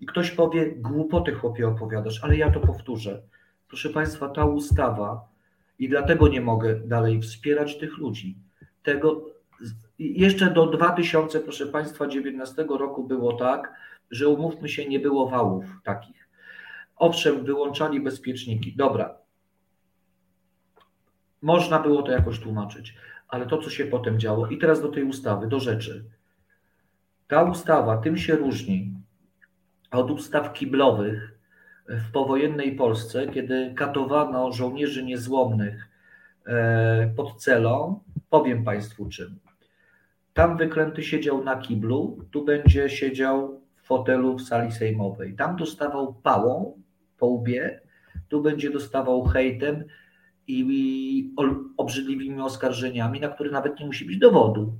I 0.00 0.06
ktoś 0.06 0.30
powie, 0.30 0.72
głupoty 0.76 1.32
chłopie 1.32 1.68
opowiadasz, 1.68 2.24
ale 2.24 2.36
ja 2.36 2.50
to 2.50 2.60
powtórzę. 2.60 3.22
Proszę 3.68 3.88
państwa, 3.90 4.28
ta 4.28 4.44
ustawa, 4.44 5.34
i 5.78 5.88
dlatego 5.88 6.28
nie 6.28 6.40
mogę 6.40 6.74
dalej 6.74 7.20
wspierać 7.20 7.78
tych 7.78 7.98
ludzi. 7.98 8.38
Tego, 8.82 9.26
jeszcze 9.98 10.50
do 10.50 10.66
2000, 10.66 11.40
proszę 11.40 11.66
państwa, 11.66 12.06
19 12.06 12.66
roku 12.68 13.04
było 13.04 13.32
tak, 13.32 13.74
że 14.10 14.28
umówmy 14.28 14.68
się, 14.68 14.88
nie 14.88 15.00
było 15.00 15.28
wałów 15.28 15.64
takich. 15.84 16.28
Owszem, 16.96 17.44
wyłączali 17.44 18.00
bezpieczniki. 18.00 18.76
Dobra, 18.76 19.18
można 21.42 21.78
było 21.78 22.02
to 22.02 22.12
jakoś 22.12 22.40
tłumaczyć, 22.40 22.94
ale 23.28 23.46
to, 23.46 23.58
co 23.58 23.70
się 23.70 23.84
potem 23.84 24.20
działo, 24.20 24.46
i 24.46 24.58
teraz 24.58 24.82
do 24.82 24.88
tej 24.88 25.04
ustawy, 25.04 25.46
do 25.46 25.60
rzeczy. 25.60 26.04
Ta 27.28 27.42
ustawa 27.42 27.96
tym 27.96 28.16
się 28.16 28.36
różni 28.36 28.94
od 29.94 30.10
ustaw 30.10 30.52
kiblowych 30.52 31.38
w 31.88 32.12
powojennej 32.12 32.76
Polsce, 32.76 33.28
kiedy 33.28 33.74
katowano 33.76 34.52
żołnierzy 34.52 35.04
niezłomnych 35.04 35.88
e, 36.46 37.12
pod 37.16 37.36
celą. 37.36 38.00
Powiem 38.30 38.64
Państwu 38.64 39.08
czym. 39.08 39.38
Tam 40.34 40.56
wyklęty 40.56 41.02
siedział 41.02 41.44
na 41.44 41.56
kiblu, 41.56 42.18
tu 42.30 42.44
będzie 42.44 42.90
siedział 42.90 43.60
w 43.76 43.86
fotelu 43.86 44.36
w 44.36 44.42
sali 44.42 44.72
sejmowej. 44.72 45.34
Tam 45.34 45.56
dostawał 45.56 46.14
pałą 46.14 46.82
po 47.18 47.26
łbie, 47.26 47.80
tu 48.28 48.42
będzie 48.42 48.70
dostawał 48.70 49.24
hejtem 49.24 49.84
i 50.46 51.34
obrzydliwymi 51.76 52.40
oskarżeniami, 52.40 53.20
na 53.20 53.28
które 53.28 53.50
nawet 53.50 53.80
nie 53.80 53.86
musi 53.86 54.04
być 54.04 54.18
dowodu. 54.18 54.72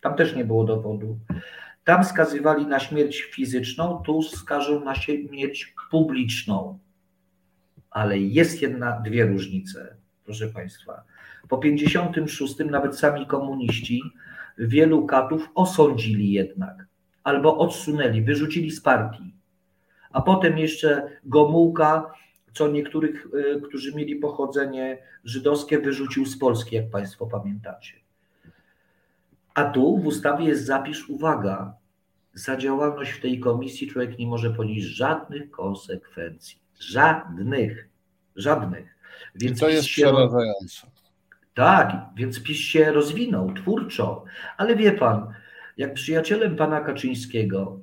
Tam 0.00 0.14
też 0.14 0.36
nie 0.36 0.44
było 0.44 0.64
dowodu. 0.64 1.18
Tam 1.88 2.04
skazywali 2.04 2.66
na 2.66 2.80
śmierć 2.80 3.22
fizyczną, 3.22 4.02
tu 4.06 4.22
skażą 4.22 4.84
na 4.84 4.94
śmierć 4.94 5.74
publiczną. 5.90 6.78
Ale 7.90 8.18
jest 8.18 8.62
jedna, 8.62 9.00
dwie 9.00 9.26
różnice, 9.26 9.96
proszę 10.24 10.48
Państwa. 10.48 11.02
Po 11.48 11.58
56 11.58 12.54
nawet 12.70 12.98
sami 12.98 13.26
komuniści 13.26 14.02
wielu 14.58 15.06
katów 15.06 15.50
osądzili 15.54 16.32
jednak, 16.32 16.86
albo 17.24 17.58
odsunęli, 17.58 18.22
wyrzucili 18.22 18.70
z 18.70 18.80
partii. 18.80 19.34
A 20.10 20.22
potem 20.22 20.58
jeszcze 20.58 21.08
Gomułka 21.24 22.14
co 22.52 22.68
niektórych, 22.68 23.26
e, 23.56 23.60
którzy 23.60 23.94
mieli 23.94 24.16
pochodzenie 24.16 24.98
żydowskie, 25.24 25.78
wyrzucił 25.78 26.26
z 26.26 26.38
Polski, 26.38 26.76
jak 26.76 26.90
Państwo 26.90 27.26
pamiętacie. 27.26 27.94
A 29.54 29.64
tu 29.64 29.98
w 29.98 30.06
ustawie 30.06 30.44
jest 30.44 30.66
zapis, 30.66 31.08
uwaga, 31.08 31.77
za 32.38 32.56
działalność 32.56 33.10
w 33.10 33.20
tej 33.20 33.40
komisji 33.40 33.86
człowiek 33.86 34.18
nie 34.18 34.26
może 34.26 34.50
ponieść 34.50 34.86
żadnych 34.86 35.50
konsekwencji. 35.50 36.58
Żadnych. 36.80 37.88
Żadnych. 38.36 38.96
Więc 39.34 39.58
I 39.58 39.60
to 39.60 39.68
jest 39.68 39.88
się... 39.88 40.02
przerażające. 40.02 40.86
Tak, 41.54 41.96
więc 42.16 42.42
PiS 42.42 42.58
się 42.58 42.92
rozwinął 42.92 43.54
twórczo. 43.54 44.24
Ale 44.56 44.76
wie 44.76 44.92
pan, 44.92 45.34
jak 45.76 45.94
przyjacielem 45.94 46.56
pana 46.56 46.80
Kaczyńskiego 46.80 47.80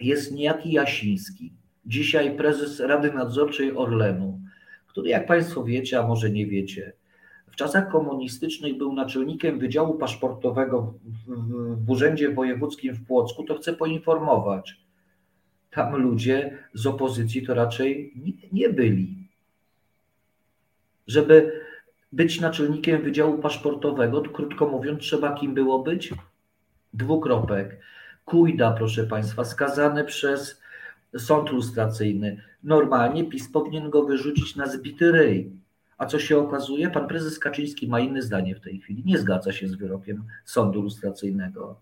jest 0.00 0.32
niejaki 0.32 0.72
Jasiński, 0.72 1.54
dzisiaj 1.86 2.36
prezes 2.36 2.80
Rady 2.80 3.12
Nadzorczej 3.12 3.76
Orlenu, 3.76 4.40
który, 4.86 5.08
jak 5.08 5.26
Państwo 5.26 5.64
wiecie, 5.64 5.98
a 5.98 6.06
może 6.06 6.30
nie 6.30 6.46
wiecie, 6.46 6.92
czasach 7.58 7.88
komunistycznych 7.88 8.78
był 8.78 8.92
naczelnikiem 8.92 9.58
Wydziału 9.58 9.94
Paszportowego 9.94 10.94
w, 11.26 11.90
Urzędzie 11.90 12.30
Wojewódzkim 12.30 12.94
w 12.94 13.06
Płocku, 13.06 13.44
to 13.44 13.54
chcę 13.54 13.72
poinformować. 13.72 14.80
Tam 15.70 15.96
ludzie 15.96 16.58
z 16.74 16.86
opozycji 16.86 17.46
to 17.46 17.54
raczej 17.54 18.12
nie, 18.16 18.32
nie 18.52 18.68
byli. 18.68 19.28
Żeby 21.06 21.60
być 22.12 22.40
naczelnikiem 22.40 23.02
Wydziału 23.02 23.38
Paszportowego, 23.38 24.20
to 24.20 24.30
krótko 24.30 24.68
mówiąc, 24.68 25.00
trzeba 25.00 25.34
kim 25.34 25.54
było 25.54 25.78
być? 25.78 26.14
Dwukropek. 26.94 27.80
Kujda, 28.24 28.72
proszę 28.72 29.04
Państwa, 29.04 29.44
skazany 29.44 30.04
przez 30.04 30.60
sąd 31.16 31.50
lustracyjny. 31.50 32.42
Normalnie 32.64 33.24
PiS 33.24 33.52
powinien 33.52 33.90
go 33.90 34.04
wyrzucić 34.04 34.56
na 34.56 34.66
zbity 34.66 35.12
ryj. 35.12 35.50
A 35.98 36.06
co 36.06 36.18
się 36.18 36.38
okazuje? 36.38 36.90
Pan 36.90 37.08
prezes 37.08 37.38
Kaczyński 37.38 37.88
ma 37.88 38.00
inne 38.00 38.22
zdanie 38.22 38.54
w 38.54 38.60
tej 38.60 38.80
chwili. 38.80 39.02
Nie 39.06 39.18
zgadza 39.18 39.52
się 39.52 39.68
z 39.68 39.74
wyrokiem 39.74 40.24
sądu 40.44 40.82
lustracyjnego. 40.82 41.80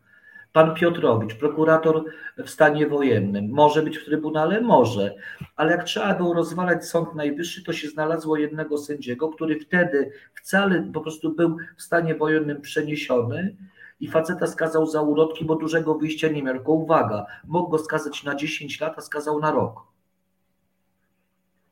Pan 0.52 0.74
Piotrowicz, 0.74 1.34
prokurator 1.34 2.04
w 2.44 2.50
stanie 2.50 2.86
wojennym, 2.86 3.50
może 3.50 3.82
być 3.82 3.98
w 3.98 4.04
trybunale? 4.04 4.60
Może, 4.60 5.14
ale 5.56 5.72
jak 5.72 5.84
trzeba 5.84 6.14
było 6.14 6.34
rozwalać 6.34 6.84
Sąd 6.84 7.14
Najwyższy, 7.14 7.64
to 7.64 7.72
się 7.72 7.88
znalazło 7.88 8.36
jednego 8.36 8.78
sędziego, 8.78 9.28
który 9.28 9.60
wtedy 9.60 10.10
wcale 10.34 10.90
po 10.94 11.00
prostu 11.00 11.34
był 11.34 11.56
w 11.76 11.82
stanie 11.82 12.14
wojennym 12.14 12.60
przeniesiony 12.60 13.56
i 14.00 14.08
faceta 14.08 14.46
skazał 14.46 14.86
za 14.86 15.02
urodki, 15.02 15.44
bo 15.44 15.56
dużego 15.56 15.94
wyjścia 15.94 16.28
nie 16.28 16.42
miał. 16.42 16.54
Tylko 16.54 16.72
uwaga, 16.72 17.26
mógł 17.44 17.70
go 17.70 17.78
skazać 17.78 18.24
na 18.24 18.34
10 18.34 18.80
lat, 18.80 18.94
a 18.98 19.00
skazał 19.00 19.40
na 19.40 19.50
rok. 19.50 19.80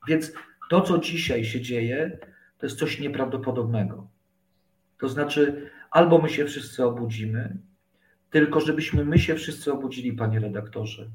Więc 0.08 0.32
to, 0.70 0.80
co 0.80 0.98
dzisiaj 0.98 1.44
się 1.44 1.60
dzieje, 1.60 2.18
to 2.64 2.68
jest 2.68 2.78
coś 2.78 3.00
nieprawdopodobnego. 3.00 4.08
To 4.98 5.08
znaczy, 5.08 5.70
albo 5.90 6.18
my 6.18 6.28
się 6.28 6.44
wszyscy 6.44 6.84
obudzimy, 6.84 7.58
tylko 8.30 8.60
żebyśmy 8.60 9.04
my 9.04 9.18
się 9.18 9.34
wszyscy 9.34 9.72
obudzili, 9.72 10.12
panie 10.12 10.40
redaktorze, 10.40 11.10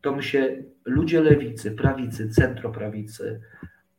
to 0.00 0.12
my 0.12 0.22
się, 0.22 0.62
ludzie 0.84 1.20
lewicy, 1.20 1.70
prawicy, 1.70 2.28
centroprawicy, 2.28 3.40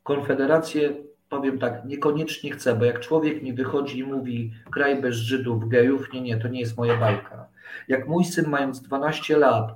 konfederacje, 0.03 0.93
powiem 1.29 1.59
tak, 1.59 1.85
niekoniecznie 1.85 2.51
chcę, 2.51 2.75
bo 2.75 2.85
jak 2.85 2.99
człowiek 2.99 3.43
mi 3.43 3.53
wychodzi 3.53 3.99
i 3.99 4.03
mówi 4.03 4.53
kraj 4.71 5.01
bez 5.01 5.15
Żydów, 5.15 5.69
gejów, 5.69 6.13
nie, 6.13 6.21
nie, 6.21 6.37
to 6.37 6.47
nie 6.47 6.59
jest 6.59 6.77
moja 6.77 6.97
bajka. 6.97 7.47
Jak 7.87 8.07
mój 8.07 8.25
syn 8.25 8.49
mając 8.49 8.81
12 8.81 9.37
lat 9.37 9.75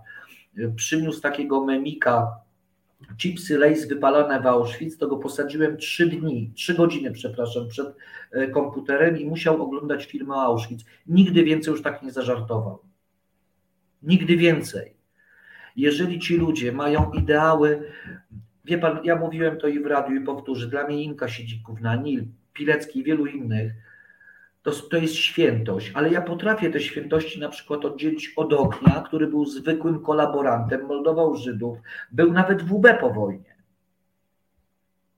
przyniósł 0.76 1.22
takiego 1.22 1.66
memika 1.66 2.43
chipsy 3.18 3.58
Lays 3.58 3.88
wypalane 3.88 4.42
w 4.42 4.48
Auschwitz, 4.48 4.98
to 4.98 5.08
go 5.08 5.18
posadziłem 5.18 5.78
trzy 5.78 6.08
dni, 6.08 6.52
trzy 6.56 6.74
godziny, 6.74 7.12
przepraszam, 7.12 7.68
przed 7.68 7.96
e, 8.32 8.48
komputerem 8.48 9.18
i 9.18 9.26
musiał 9.26 9.62
oglądać 9.62 10.06
filmy 10.06 10.36
o 10.36 10.42
Auschwitz. 10.42 10.86
Nigdy 11.08 11.44
więcej 11.44 11.72
już 11.72 11.82
tak 11.82 12.04
nie 12.04 12.12
zażartował. 12.12 12.80
Nigdy 14.04 14.38
więcej. 14.38 14.94
Jeżeli 15.76 16.20
ci 16.20 16.38
ludzie 16.38 16.72
mają 16.72 17.12
ideały, 17.12 17.92
wie 18.66 18.78
pan, 18.78 19.00
ja 19.04 19.16
mówiłem 19.16 19.58
to 19.58 19.68
i 19.68 19.80
w 19.80 19.86
radiu 19.86 20.16
i 20.16 20.22
powtórzę, 20.22 20.68
dla 20.68 20.88
mnie 20.88 21.04
Inka 21.04 21.28
Siedzików 21.28 21.82
na 21.82 21.96
Nil, 21.96 22.26
Pilecki 22.54 23.00
i 23.00 23.04
wielu 23.04 23.26
innych, 23.26 23.74
to, 24.64 24.72
to 24.72 24.98
jest 24.98 25.16
świętość, 25.16 25.92
ale 25.94 26.10
ja 26.10 26.22
potrafię 26.22 26.70
te 26.70 26.80
świętości 26.80 27.40
na 27.40 27.50
przykład 27.50 27.86
oddzielić 27.86 28.34
od 28.36 28.54
ognia, 28.54 29.04
który 29.06 29.28
był 29.28 29.46
zwykłym 29.46 30.00
kolaborantem, 30.00 30.86
moldował 30.86 31.36
Żydów, 31.36 31.78
był 32.12 32.34
nawet 32.34 32.64
w 32.64 32.74
UB 32.74 32.88
po 33.00 33.10
wojnie. 33.10 33.56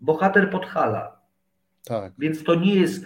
Bohater 0.01 0.49
Podhala. 0.49 1.19
Tak. 1.85 2.13
Więc 2.19 2.43
to 2.43 2.55
nie 2.55 2.75
jest. 2.75 3.05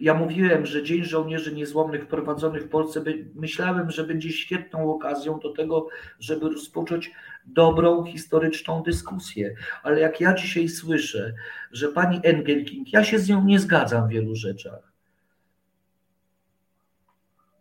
Ja 0.00 0.14
mówiłem, 0.14 0.66
że 0.66 0.82
Dzień 0.82 1.04
Żołnierzy 1.04 1.54
Niezłomnych 1.54 2.04
wprowadzony 2.04 2.60
w 2.60 2.68
Polsce, 2.68 3.00
by, 3.00 3.24
myślałem, 3.34 3.90
że 3.90 4.04
będzie 4.04 4.32
świetną 4.32 4.94
okazją 4.94 5.38
do 5.38 5.52
tego, 5.52 5.88
żeby 6.20 6.48
rozpocząć 6.48 7.10
dobrą, 7.46 8.04
historyczną 8.04 8.82
dyskusję. 8.82 9.54
Ale 9.82 10.00
jak 10.00 10.20
ja 10.20 10.34
dzisiaj 10.34 10.68
słyszę, 10.68 11.34
że 11.72 11.88
pani 11.88 12.20
Engelking, 12.22 12.92
ja 12.92 13.04
się 13.04 13.18
z 13.18 13.28
nią 13.28 13.44
nie 13.44 13.58
zgadzam 13.58 14.08
w 14.08 14.10
wielu 14.10 14.34
rzeczach, 14.34 14.93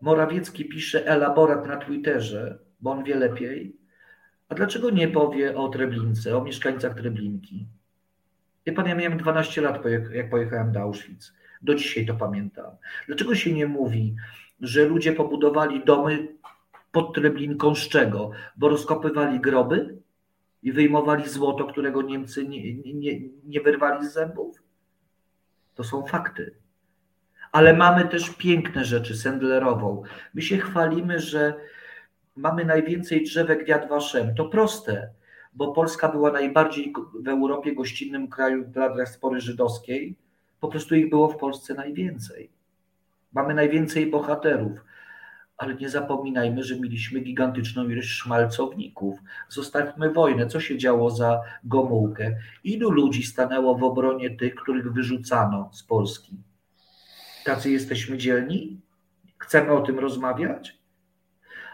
Morawiecki 0.04 0.66
pisze 0.66 1.06
elaborat 1.08 1.68
na 1.68 1.78
Twitterze, 1.78 2.60
bo 2.82 2.92
on 2.92 3.04
wie 3.04 3.16
lepiej. 3.16 3.76
A 4.50 4.56
dlaczego 4.56 4.90
nie 4.90 5.08
powie 5.08 5.58
o 5.58 5.70
Treblince, 5.70 6.38
o 6.38 6.44
mieszkańcach 6.44 6.94
Treblinki? 6.94 7.68
Wie 8.66 8.74
pan, 8.74 8.88
ja 8.88 8.96
miałem 8.96 9.18
12 9.18 9.62
lat, 9.62 9.84
jak 10.14 10.30
pojechałem 10.30 10.72
do 10.72 10.80
Auschwitz. 10.80 11.34
Do 11.62 11.76
dzisiaj 11.76 12.06
to 12.06 12.14
pamiętam. 12.14 12.72
Dlaczego 13.08 13.36
się 13.36 13.54
nie 13.54 13.68
mówi, 13.68 14.16
że 14.62 14.86
ludzie 14.86 15.14
pobudowali 15.14 15.84
domy 15.86 16.28
pod 16.92 17.16
Treblinką 17.16 17.76
z 17.76 17.90
czego? 17.90 18.32
Bo 18.58 18.70
rozkopywali 18.70 19.40
groby 19.40 19.98
i 20.64 20.72
wyjmowali 20.72 21.30
złoto, 21.30 21.66
którego 21.66 22.02
Niemcy 22.02 22.48
nie, 22.48 22.74
nie, 22.74 23.20
nie 23.44 23.62
wyrwali 23.62 24.08
z 24.08 24.14
zębów? 24.14 24.64
To 25.76 25.84
są 25.84 26.06
fakty 26.06 26.63
ale 27.54 27.74
mamy 27.74 28.08
też 28.08 28.30
piękne 28.30 28.86
rzeczy, 28.86 29.18
Sendlerową. 29.18 30.04
My 30.34 30.42
się 30.42 30.58
chwalimy, 30.58 31.20
że 31.20 31.54
mamy 32.36 32.66
najwięcej 32.66 33.24
drzewek 33.24 33.68
Yad 33.68 33.90
Vashem. 33.90 34.36
To 34.36 34.46
proste, 34.46 35.10
bo 35.54 35.72
Polska 35.72 36.10
była 36.10 36.32
najbardziej 36.32 36.94
w 37.24 37.28
Europie 37.28 37.76
gościnnym 37.76 38.28
kraju 38.28 38.66
dla 38.66 38.90
diaspory 38.90 39.42
żydowskiej. 39.42 40.16
Po 40.60 40.68
prostu 40.68 40.96
ich 40.96 41.10
było 41.10 41.28
w 41.28 41.38
Polsce 41.38 41.74
najwięcej. 41.74 42.50
Mamy 43.34 43.54
najwięcej 43.54 44.08
bohaterów, 44.08 44.80
ale 45.58 45.76
nie 45.76 45.90
zapominajmy, 45.90 46.64
że 46.64 46.80
mieliśmy 46.80 47.20
gigantyczną 47.20 47.90
ilość 47.90 48.10
szmalcowników. 48.10 49.20
Zostawmy 49.50 50.12
wojnę. 50.12 50.48
Co 50.48 50.60
się 50.60 50.78
działo 50.78 51.10
za 51.10 51.42
Gomułkę? 51.64 52.36
Ilu 52.64 52.92
ludzi 52.92 53.24
stanęło 53.24 53.76
w 53.76 53.84
obronie 53.84 54.30
tych, 54.38 54.56
których 54.56 54.94
wyrzucano 54.94 55.70
z 55.74 55.84
Polski? 55.84 56.38
Tacy 57.46 57.72
jesteśmy 57.72 58.18
dzielni? 58.18 58.82
Chcemy 59.38 59.72
o 59.72 59.82
tym 59.82 60.00
rozmawiać? 60.00 60.78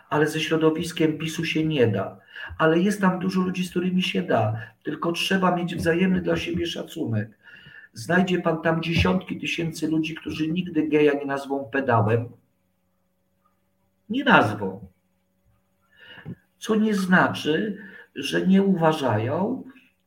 Ale 0.10 0.28
ze 0.28 0.40
środowiskiem 0.40 1.18
PiSu 1.18 1.46
się 1.46 1.66
nie 1.66 1.88
da. 1.88 2.20
Ale 2.58 2.80
jest 2.80 3.02
tam 3.02 3.20
dużo 3.20 3.42
ludzi, 3.42 3.66
z 3.66 3.70
którymi 3.70 4.04
się 4.04 4.22
da. 4.22 4.54
Tylko 4.84 5.12
trzeba 5.12 5.56
mieć 5.56 5.76
wzajemny 5.76 6.22
dla 6.22 6.38
siebie 6.38 6.66
szacunek. 6.66 7.38
Znajdzie 7.94 8.42
pan 8.42 8.62
tam 8.62 8.84
dziesiątki 8.84 9.40
tysięcy 9.40 9.88
ludzi, 9.88 10.16
którzy 10.16 10.48
nigdy 10.48 10.88
geja 10.88 11.14
nie 11.14 11.26
nazwą 11.26 11.70
pedałem. 11.72 12.30
Nie 14.10 14.24
nazwą. 14.24 14.88
Co 16.58 16.76
nie 16.76 16.96
znaczy, 16.96 17.78
że 18.16 18.48
nie 18.48 18.64
uważają, 18.64 19.64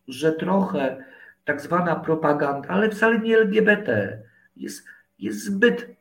że 0.08 0.32
trochę 0.32 1.04
tak 1.44 1.60
zwana 1.60 1.96
propaganda, 1.96 2.68
ale 2.68 2.90
wcale 2.90 3.18
nie 3.18 3.36
LGBT, 3.36 4.18
jest 4.56 4.84
jest 5.22 5.44
zbyt. 5.44 5.96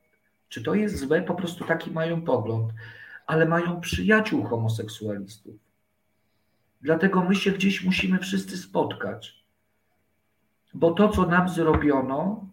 Czy 0.50 0.64
to 0.64 0.76
jest 0.76 0.98
złe? 0.98 1.22
Po 1.22 1.36
prostu 1.36 1.66
taki 1.66 1.92
mają 1.92 2.22
pogląd, 2.22 2.74
ale 3.28 3.46
mają 3.46 3.82
przyjaciół 3.82 4.44
homoseksualistów. 4.44 5.56
Dlatego 6.82 7.24
my 7.24 7.36
się 7.36 7.52
gdzieś 7.52 7.84
musimy 7.84 8.20
wszyscy 8.20 8.58
spotkać. 8.58 9.44
Bo 10.74 10.92
to, 10.92 11.10
co 11.10 11.26
nam 11.26 11.50
zrobiono, 11.50 12.48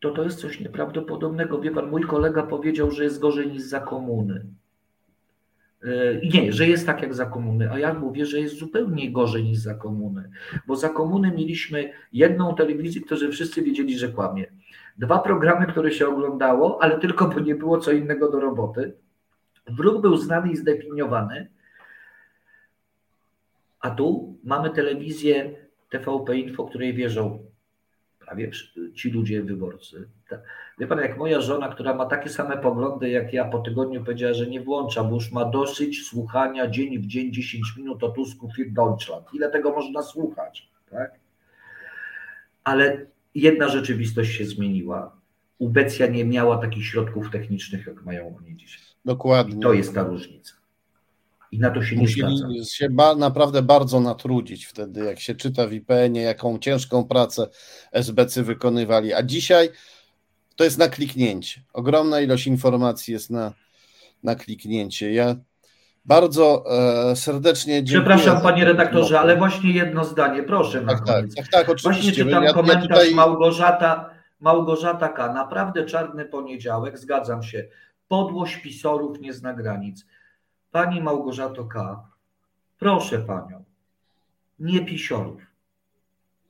to 0.00 0.10
to 0.10 0.22
jest 0.22 0.40
coś 0.40 0.60
nieprawdopodobnego. 0.60 1.60
Wie 1.60 1.70
pan, 1.70 1.90
mój 1.90 2.02
kolega 2.02 2.42
powiedział, 2.42 2.90
że 2.90 3.04
jest 3.04 3.18
gorzej 3.18 3.52
niż 3.52 3.62
za 3.62 3.80
komuny. 3.80 4.46
E, 5.82 6.20
nie, 6.32 6.52
że 6.52 6.68
jest 6.68 6.86
tak 6.86 7.02
jak 7.02 7.14
za 7.14 7.26
komuny, 7.26 7.72
a 7.72 7.78
ja 7.78 7.94
mówię, 7.94 8.26
że 8.26 8.40
jest 8.40 8.58
zupełnie 8.58 9.12
gorzej 9.12 9.44
niż 9.44 9.58
za 9.58 9.74
komuny, 9.74 10.30
bo 10.66 10.76
za 10.76 10.88
komuny 10.88 11.32
mieliśmy 11.32 11.92
jedną 12.12 12.54
telewizję, 12.54 13.00
którzy 13.00 13.32
wszyscy 13.32 13.62
wiedzieli, 13.62 13.98
że 13.98 14.08
kłamie. 14.08 14.46
Dwa 15.00 15.18
programy, 15.18 15.66
które 15.66 15.92
się 15.92 16.08
oglądało, 16.08 16.82
ale 16.82 16.98
tylko 16.98 17.28
bo 17.28 17.40
nie 17.40 17.54
było 17.54 17.78
co 17.78 17.92
innego 17.92 18.30
do 18.30 18.40
roboty. 18.40 18.92
Wróg 19.66 20.02
był 20.02 20.16
znany 20.16 20.52
i 20.52 20.56
zdefiniowany, 20.56 21.48
a 23.80 23.90
tu 23.90 24.36
mamy 24.44 24.70
telewizję 24.70 25.50
TVP 25.90 26.36
Info, 26.36 26.64
której 26.64 26.94
wierzą 26.94 27.44
prawie 28.18 28.50
ci 28.94 29.10
ludzie 29.10 29.42
wyborcy. 29.42 30.08
Wie 30.78 30.86
pan, 30.86 30.98
jak 30.98 31.18
moja 31.18 31.40
żona, 31.40 31.68
która 31.68 31.94
ma 31.94 32.06
takie 32.06 32.28
same 32.28 32.58
poglądy 32.58 33.10
jak 33.10 33.32
ja, 33.32 33.44
po 33.44 33.58
tygodniu 33.58 34.04
powiedziała, 34.04 34.34
że 34.34 34.46
nie 34.46 34.60
włącza, 34.60 35.04
bo 35.04 35.14
już 35.14 35.32
ma 35.32 35.44
dosyć 35.44 36.06
słuchania 36.06 36.70
dzień 36.70 36.98
w 36.98 37.06
dzień 37.06 37.32
10 37.32 37.76
minut 37.76 38.04
o 38.04 38.08
Tusku 38.08 38.48
für 38.48 38.72
Deutschland. 38.72 39.34
Ile 39.34 39.50
tego 39.50 39.70
można 39.70 40.02
słuchać? 40.02 40.68
Tak? 40.90 41.10
Ale 42.64 43.06
jedna 43.34 43.68
rzeczywistość 43.68 44.38
się 44.38 44.46
zmieniła. 44.46 45.20
Ubecja 45.58 46.06
nie 46.06 46.24
miała 46.24 46.58
takich 46.58 46.86
środków 46.86 47.30
technicznych, 47.30 47.86
jak 47.86 48.04
mają 48.04 48.36
oni 48.36 48.56
dzisiaj. 48.56 48.80
Dokładnie. 49.04 49.56
I 49.56 49.60
to 49.60 49.72
jest 49.72 49.94
ta 49.94 50.02
różnica. 50.02 50.52
I 51.52 51.58
na 51.58 51.70
to 51.70 51.82
się 51.82 51.96
nie 51.96 52.02
Musieli 52.02 52.66
się 52.66 52.90
ba, 52.90 53.14
naprawdę 53.14 53.62
bardzo 53.62 54.00
natrudzić 54.00 54.66
wtedy, 54.66 55.04
jak 55.04 55.20
się 55.20 55.34
czyta 55.34 55.66
w 55.66 55.72
IPN-ie, 55.72 56.22
jaką 56.22 56.58
ciężką 56.58 57.04
pracę 57.04 57.48
SBC 57.92 58.42
wykonywali. 58.42 59.12
A 59.12 59.22
dzisiaj 59.22 59.68
to 60.56 60.64
jest 60.64 60.78
na 60.78 60.88
kliknięcie. 60.88 61.62
Ogromna 61.72 62.20
ilość 62.20 62.46
informacji 62.46 63.12
jest 63.12 63.30
na, 63.30 63.54
na 64.22 64.34
kliknięcie. 64.34 65.12
Ja 65.12 65.36
bardzo 66.04 66.64
e, 67.10 67.16
serdecznie 67.16 67.84
dziękuję. 67.84 68.16
Przepraszam, 68.16 68.42
panie 68.42 68.64
redaktorze, 68.64 69.20
ale 69.20 69.36
właśnie 69.36 69.72
jedno 69.72 70.04
zdanie, 70.04 70.42
proszę 70.42 70.80
na 70.80 70.92
tak, 70.92 71.06
tak, 71.06 71.16
koniec. 71.16 71.34
tak, 71.34 71.48
tak, 71.48 71.66
Właśnie 71.66 71.90
oczywiście. 71.90 72.24
czytam 72.24 72.42
Ja- 72.42 72.48
ja 72.48 72.54
komentarz 72.54 72.82
tutaj- 72.88 73.14
Małgorzata, 73.14 74.10
Małgorzata 74.40 75.08
K. 75.08 75.32
Naprawdę 75.32 75.84
czarny 75.84 76.24
poniedziałek, 76.24 76.98
zgadzam 76.98 77.42
się. 77.42 77.64
Podłość 78.08 78.56
pisorów 78.56 79.20
nie 79.20 79.32
zna 79.32 79.54
granic. 79.54 80.06
Pani 80.70 81.02
Małgorzato 81.02 81.64
K., 81.64 82.04
proszę 82.78 83.18
panią, 83.18 83.64
nie 84.58 84.84
pisiorów, 84.84 85.42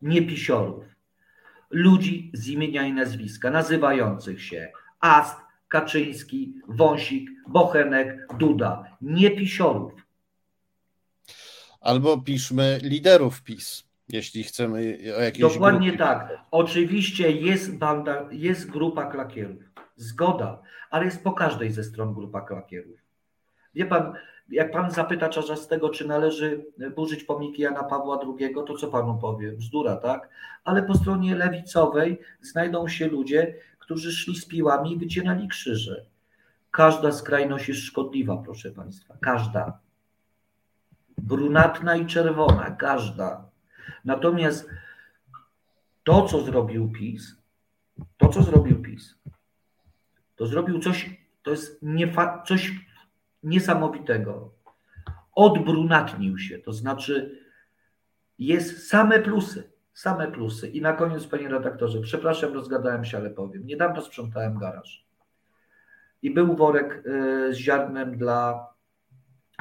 nie 0.02 0.22
pisiorów, 0.22 0.84
ludzi 1.70 2.30
z 2.34 2.48
imienia 2.48 2.82
i 2.86 2.92
nazwiska, 2.92 3.50
nazywających 3.50 4.42
się 4.42 4.72
Ast, 5.00 5.36
Kaczyński, 5.70 6.54
Wąsik, 6.68 7.30
Bochenek, 7.48 8.26
Duda, 8.38 8.84
nie 9.00 9.30
pisiorów. 9.30 9.92
Albo 11.80 12.18
piszmy 12.18 12.78
liderów 12.82 13.42
PiS, 13.42 13.84
jeśli 14.08 14.42
chcemy 14.42 14.98
o 15.18 15.20
jakiejś 15.20 15.54
Dokładnie 15.54 15.88
grupie. 15.88 16.04
tak. 16.04 16.38
Oczywiście 16.50 17.30
jest 17.30 17.78
banda, 17.78 18.28
jest 18.30 18.70
grupa 18.70 19.06
klakierów. 19.06 19.62
Zgoda, 19.96 20.62
ale 20.90 21.04
jest 21.04 21.24
po 21.24 21.32
każdej 21.32 21.70
ze 21.70 21.84
stron 21.84 22.14
grupa 22.14 22.40
klakierów. 22.40 22.98
Wie 23.74 23.86
pan, 23.86 24.12
jak 24.48 24.72
pan 24.72 24.90
zapyta 24.90 25.28
Czarzastego, 25.28 25.90
czy 25.90 26.08
należy 26.08 26.64
burzyć 26.96 27.24
pomniki 27.24 27.62
Jana 27.62 27.84
Pawła 27.84 28.20
II, 28.22 28.54
to 28.66 28.76
co 28.76 28.88
panu 28.88 29.18
powie? 29.20 29.52
Bzdura, 29.52 29.96
tak? 29.96 30.28
Ale 30.64 30.82
po 30.82 30.94
stronie 30.94 31.34
lewicowej 31.34 32.18
znajdą 32.40 32.88
się 32.88 33.06
ludzie, 33.08 33.54
którzy 33.90 34.12
szli 34.12 34.36
z 34.36 34.46
piłami 34.46 34.92
i 34.92 34.98
wycierali 34.98 35.48
krzyże. 35.48 36.06
Każda 36.70 37.12
skrajność 37.12 37.68
jest 37.68 37.80
szkodliwa, 37.80 38.36
proszę 38.36 38.70
państwa. 38.70 39.16
Każda. 39.20 39.78
Brunatna 41.18 41.96
i 41.96 42.06
czerwona, 42.06 42.70
każda. 42.70 43.50
Natomiast 44.04 44.70
to, 46.04 46.26
co 46.26 46.40
zrobił 46.40 46.92
PiS, 46.92 47.36
to, 48.16 48.28
co 48.28 48.42
zrobił 48.42 48.82
PiS, 48.82 49.14
to 50.36 50.46
zrobił 50.46 50.78
coś, 50.78 51.10
to 51.42 51.50
jest 51.50 51.82
niefa- 51.82 52.42
coś 52.46 52.72
niesamowitego. 53.42 54.54
Odbrunatnił 55.32 56.38
się, 56.38 56.58
to 56.58 56.72
znaczy 56.72 57.38
jest 58.38 58.88
same 58.88 59.18
plusy, 59.18 59.72
same 60.00 60.32
plusy. 60.32 60.68
I 60.68 60.80
na 60.80 60.92
koniec, 60.92 61.26
panie 61.26 61.48
redaktorze, 61.48 62.00
przepraszam, 62.00 62.54
rozgadałem 62.54 63.04
się, 63.04 63.18
ale 63.18 63.30
powiem. 63.30 63.66
Niedawno 63.66 64.02
sprzątałem 64.02 64.58
garaż 64.58 65.06
i 66.22 66.30
był 66.30 66.56
worek 66.56 67.06
y, 67.06 67.54
z 67.54 67.56
ziarnem 67.56 68.18
dla 68.18 68.66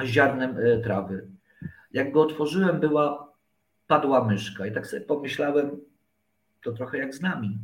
z 0.02 0.04
ziarnem 0.04 0.58
y, 0.58 0.80
trawy. 0.84 1.28
Jak 1.92 2.12
go 2.12 2.22
otworzyłem, 2.22 2.80
była 2.80 3.32
padła 3.86 4.24
myszka. 4.24 4.66
I 4.66 4.72
tak 4.72 4.86
sobie 4.86 5.02
pomyślałem, 5.02 5.80
to 6.62 6.72
trochę 6.72 6.98
jak 6.98 7.14
z 7.14 7.20
nami. 7.20 7.58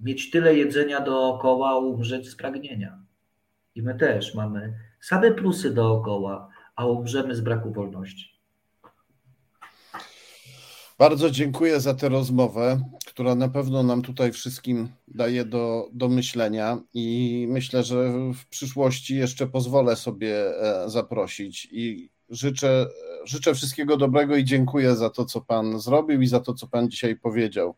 Mieć 0.00 0.30
tyle 0.30 0.54
jedzenia 0.54 1.00
dookoła, 1.00 1.78
umrzeć 1.78 2.28
z 2.28 2.36
pragnienia. 2.36 2.98
I 3.74 3.82
my 3.82 3.94
też 3.94 4.34
mamy 4.34 4.78
same 5.00 5.30
plusy 5.30 5.74
dookoła, 5.74 6.48
a 6.76 6.86
umrzemy 6.86 7.34
z 7.34 7.40
braku 7.40 7.72
wolności. 7.72 8.37
Bardzo 10.98 11.30
dziękuję 11.30 11.80
za 11.80 11.94
tę 11.94 12.08
rozmowę, 12.08 12.80
która 13.06 13.34
na 13.34 13.48
pewno 13.48 13.82
nam 13.82 14.02
tutaj 14.02 14.32
wszystkim 14.32 14.88
daje 15.08 15.44
do, 15.44 15.88
do 15.92 16.08
myślenia 16.08 16.78
i 16.94 17.46
myślę, 17.50 17.82
że 17.82 18.12
w 18.34 18.46
przyszłości 18.46 19.16
jeszcze 19.16 19.46
pozwolę 19.46 19.96
sobie 19.96 20.34
e, 20.34 20.90
zaprosić 20.90 21.68
i 21.72 22.10
życzę, 22.30 22.86
życzę 23.24 23.54
wszystkiego 23.54 23.96
dobrego 23.96 24.36
i 24.36 24.44
dziękuję 24.44 24.96
za 24.96 25.10
to, 25.10 25.24
co 25.24 25.40
Pan 25.40 25.80
zrobił 25.80 26.20
i 26.20 26.26
za 26.26 26.40
to, 26.40 26.54
co 26.54 26.66
Pan 26.66 26.90
dzisiaj 26.90 27.16
powiedział. 27.16 27.74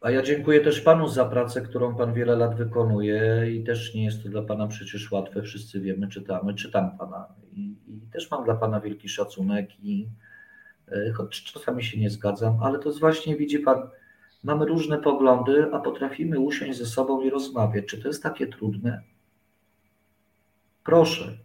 A 0.00 0.10
ja 0.10 0.22
dziękuję 0.22 0.60
też 0.60 0.80
panu 0.80 1.08
za 1.08 1.24
pracę, 1.24 1.60
którą 1.60 1.94
pan 1.94 2.14
wiele 2.14 2.36
lat 2.36 2.56
wykonuje 2.56 3.46
i 3.54 3.64
też 3.64 3.94
nie 3.94 4.04
jest 4.04 4.22
to 4.22 4.28
dla 4.28 4.42
pana 4.42 4.66
przecież 4.66 5.12
łatwe. 5.12 5.42
Wszyscy 5.42 5.80
wiemy, 5.80 6.08
czytamy, 6.08 6.54
czytam 6.54 6.98
pana 6.98 7.26
i, 7.52 7.74
i 7.88 8.00
też 8.12 8.30
mam 8.30 8.44
dla 8.44 8.54
pana 8.54 8.80
wielki 8.80 9.08
szacunek 9.08 9.70
i 9.82 10.08
choć 11.14 11.44
czasami 11.44 11.84
się 11.84 12.00
nie 12.00 12.10
zgadzam, 12.10 12.58
ale 12.62 12.78
to 12.78 12.88
jest 12.88 13.00
właśnie, 13.00 13.36
widzi 13.36 13.58
pan, 13.58 13.90
mamy 14.44 14.66
różne 14.66 14.98
poglądy, 14.98 15.66
a 15.72 15.78
potrafimy 15.78 16.38
usiąść 16.38 16.78
ze 16.78 16.86
sobą 16.86 17.20
i 17.20 17.30
rozmawiać. 17.30 17.86
Czy 17.86 18.02
to 18.02 18.08
jest 18.08 18.22
takie 18.22 18.46
trudne? 18.46 19.02
Proszę. 20.84 21.38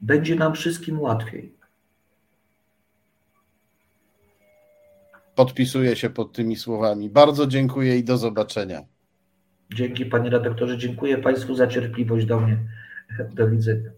Będzie 0.00 0.34
nam 0.34 0.54
wszystkim 0.54 1.00
łatwiej. 1.00 1.54
Podpisuję 5.34 5.96
się 5.96 6.10
pod 6.10 6.32
tymi 6.32 6.56
słowami. 6.56 7.10
Bardzo 7.10 7.46
dziękuję 7.46 7.98
i 7.98 8.04
do 8.04 8.16
zobaczenia. 8.16 8.80
Dzięki 9.74 10.06
panie 10.06 10.30
redaktorze, 10.30 10.78
dziękuję 10.78 11.18
państwu 11.18 11.54
za 11.54 11.66
cierpliwość 11.66 12.26
do 12.26 12.40
mnie. 12.40 12.58
Do 13.32 13.48
widzenia. 13.48 13.90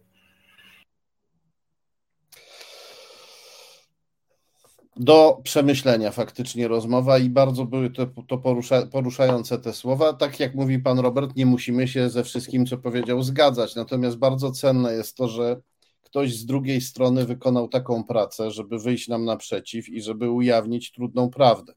Do 4.97 5.41
przemyślenia 5.45 6.11
faktycznie 6.11 6.69
rozmowa 6.69 7.19
i 7.19 7.31
bardzo 7.31 7.65
były 7.65 7.91
to, 7.91 8.07
to 8.29 8.39
porusza, 8.39 8.87
poruszające 8.87 9.59
te 9.59 9.73
słowa. 9.73 10.13
Tak 10.13 10.41
jak 10.41 10.55
mówi 10.55 10.79
pan 10.79 10.99
Robert, 10.99 11.37
nie 11.37 11.47
musimy 11.47 11.89
się 11.89 12.11
ze 12.11 12.25
wszystkim, 12.25 12.67
co 12.67 12.79
powiedział, 12.79 13.23
zgadzać. 13.23 13.75
Natomiast 13.75 14.17
bardzo 14.17 14.53
cenne 14.53 14.93
jest 14.93 15.17
to, 15.17 15.29
że 15.29 15.61
ktoś 16.03 16.37
z 16.37 16.47
drugiej 16.47 16.81
strony 16.81 17.25
wykonał 17.27 17.69
taką 17.69 18.05
pracę, 18.05 18.51
żeby 18.51 18.79
wyjść 18.79 19.09
nam 19.09 19.25
naprzeciw 19.25 19.89
i 19.89 20.03
żeby 20.03 20.31
ujawnić 20.31 20.93
trudną 20.93 21.31
prawdę. 21.31 21.75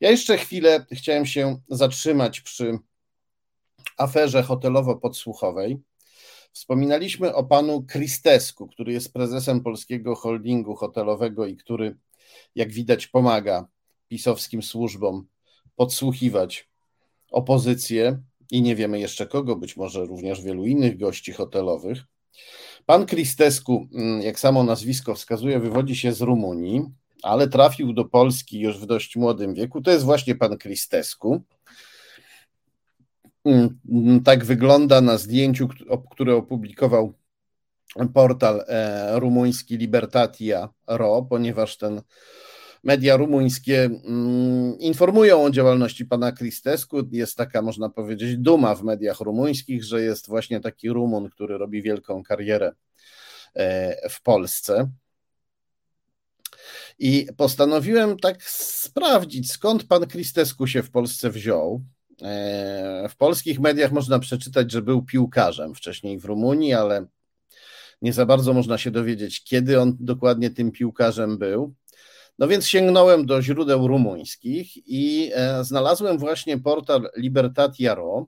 Ja 0.00 0.10
jeszcze 0.10 0.38
chwilę 0.38 0.86
chciałem 0.92 1.26
się 1.26 1.60
zatrzymać 1.68 2.40
przy 2.40 2.78
aferze 3.96 4.42
hotelowo-podsłuchowej. 4.42 5.76
Wspominaliśmy 6.52 7.34
o 7.34 7.44
panu 7.44 7.82
Kristesku, 7.82 8.68
który 8.68 8.92
jest 8.92 9.12
prezesem 9.12 9.60
polskiego 9.60 10.14
holdingu 10.14 10.74
hotelowego 10.74 11.46
i 11.46 11.56
który, 11.56 11.96
jak 12.58 12.72
widać, 12.72 13.06
pomaga 13.06 13.68
pisowskim 14.08 14.62
służbom 14.62 15.26
podsłuchiwać 15.76 16.68
opozycję 17.30 18.22
i 18.50 18.62
nie 18.62 18.76
wiemy 18.76 19.00
jeszcze 19.00 19.26
kogo, 19.26 19.56
być 19.56 19.76
może 19.76 20.04
również 20.04 20.42
wielu 20.42 20.66
innych 20.66 20.98
gości 20.98 21.32
hotelowych. 21.32 21.98
Pan 22.86 23.06
Kristesku, 23.06 23.88
jak 24.20 24.40
samo 24.40 24.64
nazwisko 24.64 25.14
wskazuje, 25.14 25.60
wywodzi 25.60 25.96
się 25.96 26.12
z 26.12 26.20
Rumunii, 26.20 26.84
ale 27.22 27.48
trafił 27.48 27.92
do 27.92 28.04
Polski 28.04 28.60
już 28.60 28.78
w 28.78 28.86
dość 28.86 29.16
młodym 29.16 29.54
wieku. 29.54 29.80
To 29.82 29.90
jest 29.90 30.04
właśnie 30.04 30.34
pan 30.34 30.58
Kristesku. 30.58 31.42
Tak 34.24 34.44
wygląda 34.44 35.00
na 35.00 35.18
zdjęciu, 35.18 35.68
które 36.10 36.36
opublikował 36.36 37.14
portal 38.14 38.64
rumuński 39.14 39.76
Libertatia.ro, 39.76 41.22
ponieważ 41.22 41.76
ten 41.76 42.02
media 42.84 43.16
rumuńskie 43.16 43.90
informują 44.78 45.44
o 45.44 45.50
działalności 45.50 46.06
pana 46.06 46.32
Kristesku. 46.32 47.08
Jest 47.12 47.36
taka, 47.36 47.62
można 47.62 47.88
powiedzieć, 47.88 48.36
duma 48.36 48.74
w 48.74 48.82
mediach 48.82 49.20
rumuńskich, 49.20 49.84
że 49.84 50.02
jest 50.02 50.28
właśnie 50.28 50.60
taki 50.60 50.90
Rumun, 50.90 51.30
który 51.30 51.58
robi 51.58 51.82
wielką 51.82 52.22
karierę 52.22 52.72
w 54.10 54.22
Polsce. 54.22 54.90
I 56.98 57.26
postanowiłem 57.36 58.18
tak 58.18 58.42
sprawdzić, 58.42 59.52
skąd 59.52 59.84
pan 59.84 60.06
Kristesku 60.06 60.66
się 60.66 60.82
w 60.82 60.90
Polsce 60.90 61.30
wziął. 61.30 61.84
W 63.08 63.16
polskich 63.18 63.60
mediach 63.60 63.92
można 63.92 64.18
przeczytać, 64.18 64.72
że 64.72 64.82
był 64.82 65.02
piłkarzem 65.02 65.74
wcześniej 65.74 66.18
w 66.18 66.24
Rumunii, 66.24 66.74
ale 66.74 67.06
nie 68.02 68.12
za 68.12 68.26
bardzo 68.26 68.52
można 68.52 68.78
się 68.78 68.90
dowiedzieć, 68.90 69.44
kiedy 69.44 69.80
on 69.80 69.96
dokładnie 70.00 70.50
tym 70.50 70.72
piłkarzem 70.72 71.38
był. 71.38 71.74
No 72.38 72.48
więc 72.48 72.66
sięgnąłem 72.66 73.26
do 73.26 73.42
źródeł 73.42 73.86
rumuńskich 73.86 74.68
i 74.86 75.32
znalazłem 75.62 76.18
właśnie 76.18 76.58
portal 76.58 77.10
Libertatia.ro, 77.16 78.26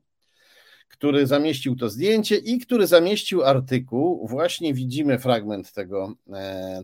który 0.89 1.27
zamieścił 1.27 1.77
to 1.77 1.89
zdjęcie 1.89 2.37
i 2.37 2.59
który 2.59 2.87
zamieścił 2.87 3.43
artykuł. 3.45 4.29
Właśnie 4.29 4.75
widzimy 4.75 5.19
fragment 5.19 5.73
tego, 5.73 6.15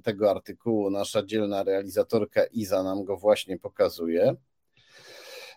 tego 0.02 0.30
artykułu. 0.30 0.90
Nasza 0.90 1.22
dzielna 1.22 1.62
realizatorka 1.62 2.44
Iza 2.44 2.82
nam 2.82 3.04
go 3.04 3.16
właśnie 3.16 3.58
pokazuje. 3.58 4.36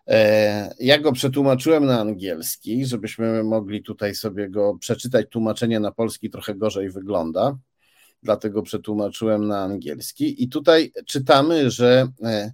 E, 0.08 0.74
ja 0.80 1.00
go 1.00 1.12
przetłumaczyłem 1.12 1.86
na 1.86 2.00
angielski, 2.00 2.86
żebyśmy 2.86 3.44
mogli 3.44 3.84
tutaj 3.84 4.16
sobie 4.16 4.50
go 4.50 4.78
przeczytać. 4.78 5.28
Tłumaczenie 5.30 5.80
na 5.80 5.92
polski 5.92 6.30
trochę 6.30 6.56
gorzej 6.56 6.90
wygląda, 6.90 7.58
dlatego 8.24 8.62
przetłumaczyłem 8.62 9.48
na 9.48 9.60
angielski. 9.60 10.44
I 10.44 10.50
tutaj 10.50 10.92
czytamy, 11.06 11.72
że 11.72 12.08
e, 12.24 12.52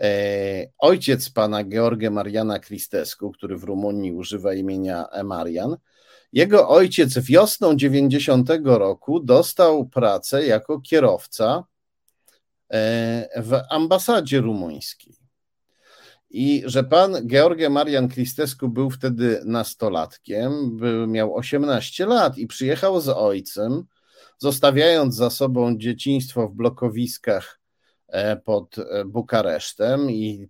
e, 0.00 0.66
ojciec 0.78 1.30
pana 1.30 1.64
George 1.64 2.10
Mariana 2.10 2.58
Cristescu, 2.58 3.30
który 3.30 3.56
w 3.56 3.64
Rumunii 3.64 4.12
używa 4.12 4.54
imienia 4.54 5.06
Marian, 5.24 5.76
jego 6.32 6.68
ojciec 6.68 7.18
wiosną 7.18 7.76
90 7.76 8.50
roku 8.64 9.20
dostał 9.20 9.88
pracę 9.88 10.46
jako 10.46 10.80
kierowca 10.80 11.64
w 13.36 13.60
ambasadzie 13.70 14.40
rumuńskiej 14.40 15.18
i 16.30 16.62
że 16.66 16.84
pan 16.84 17.28
George 17.28 17.68
Marian 17.70 18.08
Cristescu 18.08 18.68
był 18.68 18.90
wtedy 18.90 19.40
nastolatkiem, 19.44 20.76
był, 20.76 21.06
miał 21.06 21.34
18 21.34 22.06
lat 22.06 22.38
i 22.38 22.46
przyjechał 22.46 23.00
z 23.00 23.08
ojcem, 23.08 23.84
zostawiając 24.38 25.14
za 25.14 25.30
sobą 25.30 25.78
dzieciństwo 25.78 26.48
w 26.48 26.54
blokowiskach 26.54 27.60
e, 28.08 28.36
pod 28.36 28.78
e, 28.78 29.04
Bukaresztem 29.04 30.10
i 30.10 30.48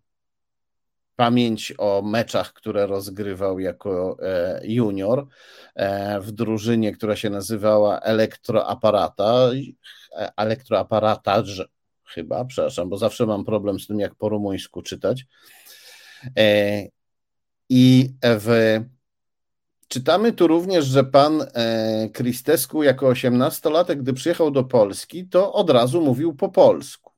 pamięć 1.16 1.74
o 1.78 2.02
meczach, 2.02 2.52
które 2.52 2.86
rozgrywał 2.86 3.58
jako 3.58 4.16
e, 4.22 4.60
junior 4.64 5.26
w 6.20 6.32
drużynie, 6.32 6.92
która 6.92 7.16
się 7.16 7.30
nazywała 7.30 8.00
Elektroaparata, 8.00 9.50
Elektroaparatarz 10.36 11.68
chyba, 12.04 12.44
przepraszam, 12.44 12.88
bo 12.88 12.96
zawsze 12.96 13.26
mam 13.26 13.44
problem 13.44 13.80
z 13.80 13.86
tym, 13.86 14.00
jak 14.00 14.14
po 14.14 14.28
rumuńsku 14.28 14.82
czytać. 14.82 15.26
I 17.68 18.10
w, 18.22 18.80
czytamy 19.88 20.32
tu 20.32 20.46
również, 20.46 20.84
że 20.84 21.04
pan 21.04 21.46
Kristesku 22.12 22.82
e, 22.82 22.86
jako 22.86 23.08
osiemnastolatek, 23.08 24.02
gdy 24.02 24.12
przyjechał 24.12 24.50
do 24.50 24.64
Polski, 24.64 25.28
to 25.28 25.52
od 25.52 25.70
razu 25.70 26.00
mówił 26.00 26.34
po 26.34 26.48
polsku. 26.48 27.12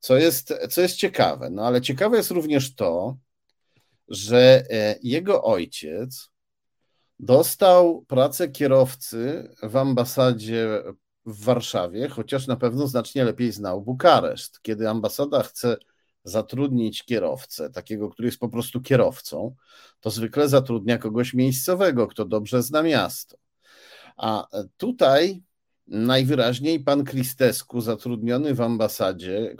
Co 0.00 0.16
jest, 0.16 0.54
co 0.70 0.80
jest 0.80 0.96
ciekawe. 0.96 1.50
No 1.50 1.66
ale 1.66 1.80
ciekawe 1.80 2.16
jest 2.16 2.30
również 2.30 2.74
to, 2.74 3.16
że 4.08 4.64
e, 4.70 4.98
jego 5.02 5.42
ojciec 5.44 6.30
dostał 7.18 8.04
pracę 8.08 8.48
kierowcy 8.48 9.50
w 9.62 9.76
ambasadzie 9.76 10.82
w 11.26 11.44
Warszawie, 11.44 12.08
chociaż 12.08 12.46
na 12.46 12.56
pewno 12.56 12.86
znacznie 12.86 13.24
lepiej 13.24 13.52
znał 13.52 13.82
Bukareszt. 13.82 14.62
Kiedy 14.62 14.88
ambasada 14.88 15.42
chce 15.42 15.76
zatrudnić 16.24 17.04
kierowcę, 17.04 17.70
takiego, 17.70 18.10
który 18.10 18.28
jest 18.28 18.38
po 18.38 18.48
prostu 18.48 18.80
kierowcą, 18.80 19.54
to 20.00 20.10
zwykle 20.10 20.48
zatrudnia 20.48 20.98
kogoś 20.98 21.34
miejscowego, 21.34 22.06
kto 22.06 22.24
dobrze 22.24 22.62
zna 22.62 22.82
miasto. 22.82 23.36
A 24.16 24.46
tutaj 24.76 25.42
najwyraźniej 25.86 26.80
pan 26.80 27.04
Kristesku, 27.04 27.80
zatrudniony 27.80 28.54
w 28.54 28.60
ambasadzie, 28.60 29.56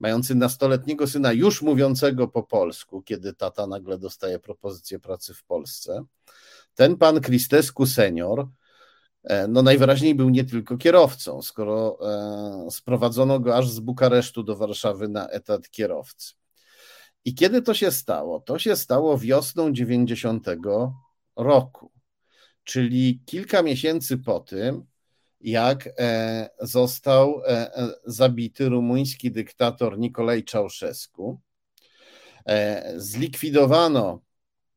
mający 0.00 0.34
nastoletniego 0.34 1.06
syna 1.06 1.32
już 1.32 1.62
mówiącego 1.62 2.28
po 2.28 2.42
polsku, 2.42 3.02
kiedy 3.02 3.34
tata 3.34 3.66
nagle 3.66 3.98
dostaje 3.98 4.38
propozycję 4.38 4.98
pracy 4.98 5.34
w 5.34 5.44
Polsce, 5.44 6.04
ten 6.74 6.96
pan 6.96 7.20
Kristesku 7.20 7.86
senior 7.86 8.40
E, 8.40 8.65
no 9.48 9.62
najwyraźniej 9.62 10.14
był 10.14 10.28
nie 10.30 10.44
tylko 10.44 10.78
kierowcą, 10.78 11.42
skoro 11.42 11.98
e, 12.66 12.70
sprowadzono 12.70 13.40
go 13.40 13.56
aż 13.56 13.70
z 13.70 13.80
Bukaresztu 13.80 14.42
do 14.42 14.56
Warszawy 14.56 15.08
na 15.08 15.28
etat 15.28 15.70
kierowcy. 15.70 16.34
I 17.24 17.34
kiedy 17.34 17.62
to 17.62 17.74
się 17.74 17.90
stało? 17.90 18.40
To 18.40 18.58
się 18.58 18.76
stało 18.76 19.18
wiosną 19.18 19.72
90 19.72 20.46
roku, 21.36 21.92
czyli 22.64 23.20
kilka 23.26 23.62
miesięcy 23.62 24.18
po 24.18 24.40
tym, 24.40 24.84
jak 25.40 25.88
e, 25.98 26.48
został 26.60 27.42
zabity 28.04 28.68
rumuński 28.68 29.30
dyktator 29.30 29.98
Nikolaj 29.98 30.44
Czałszewsku. 30.44 31.40
Zlikwidowano 32.96 34.20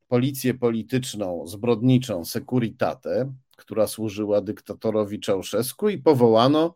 policję 0.08 0.54
polityczną, 0.54 1.48
zbrodniczą 1.48 2.26
Securitate, 2.26 3.34
która 3.60 3.88
służyła 3.88 4.42
dyktatorowi 4.42 5.20
Czałszewsku 5.20 5.90
i 5.90 5.98
powołano 5.98 6.76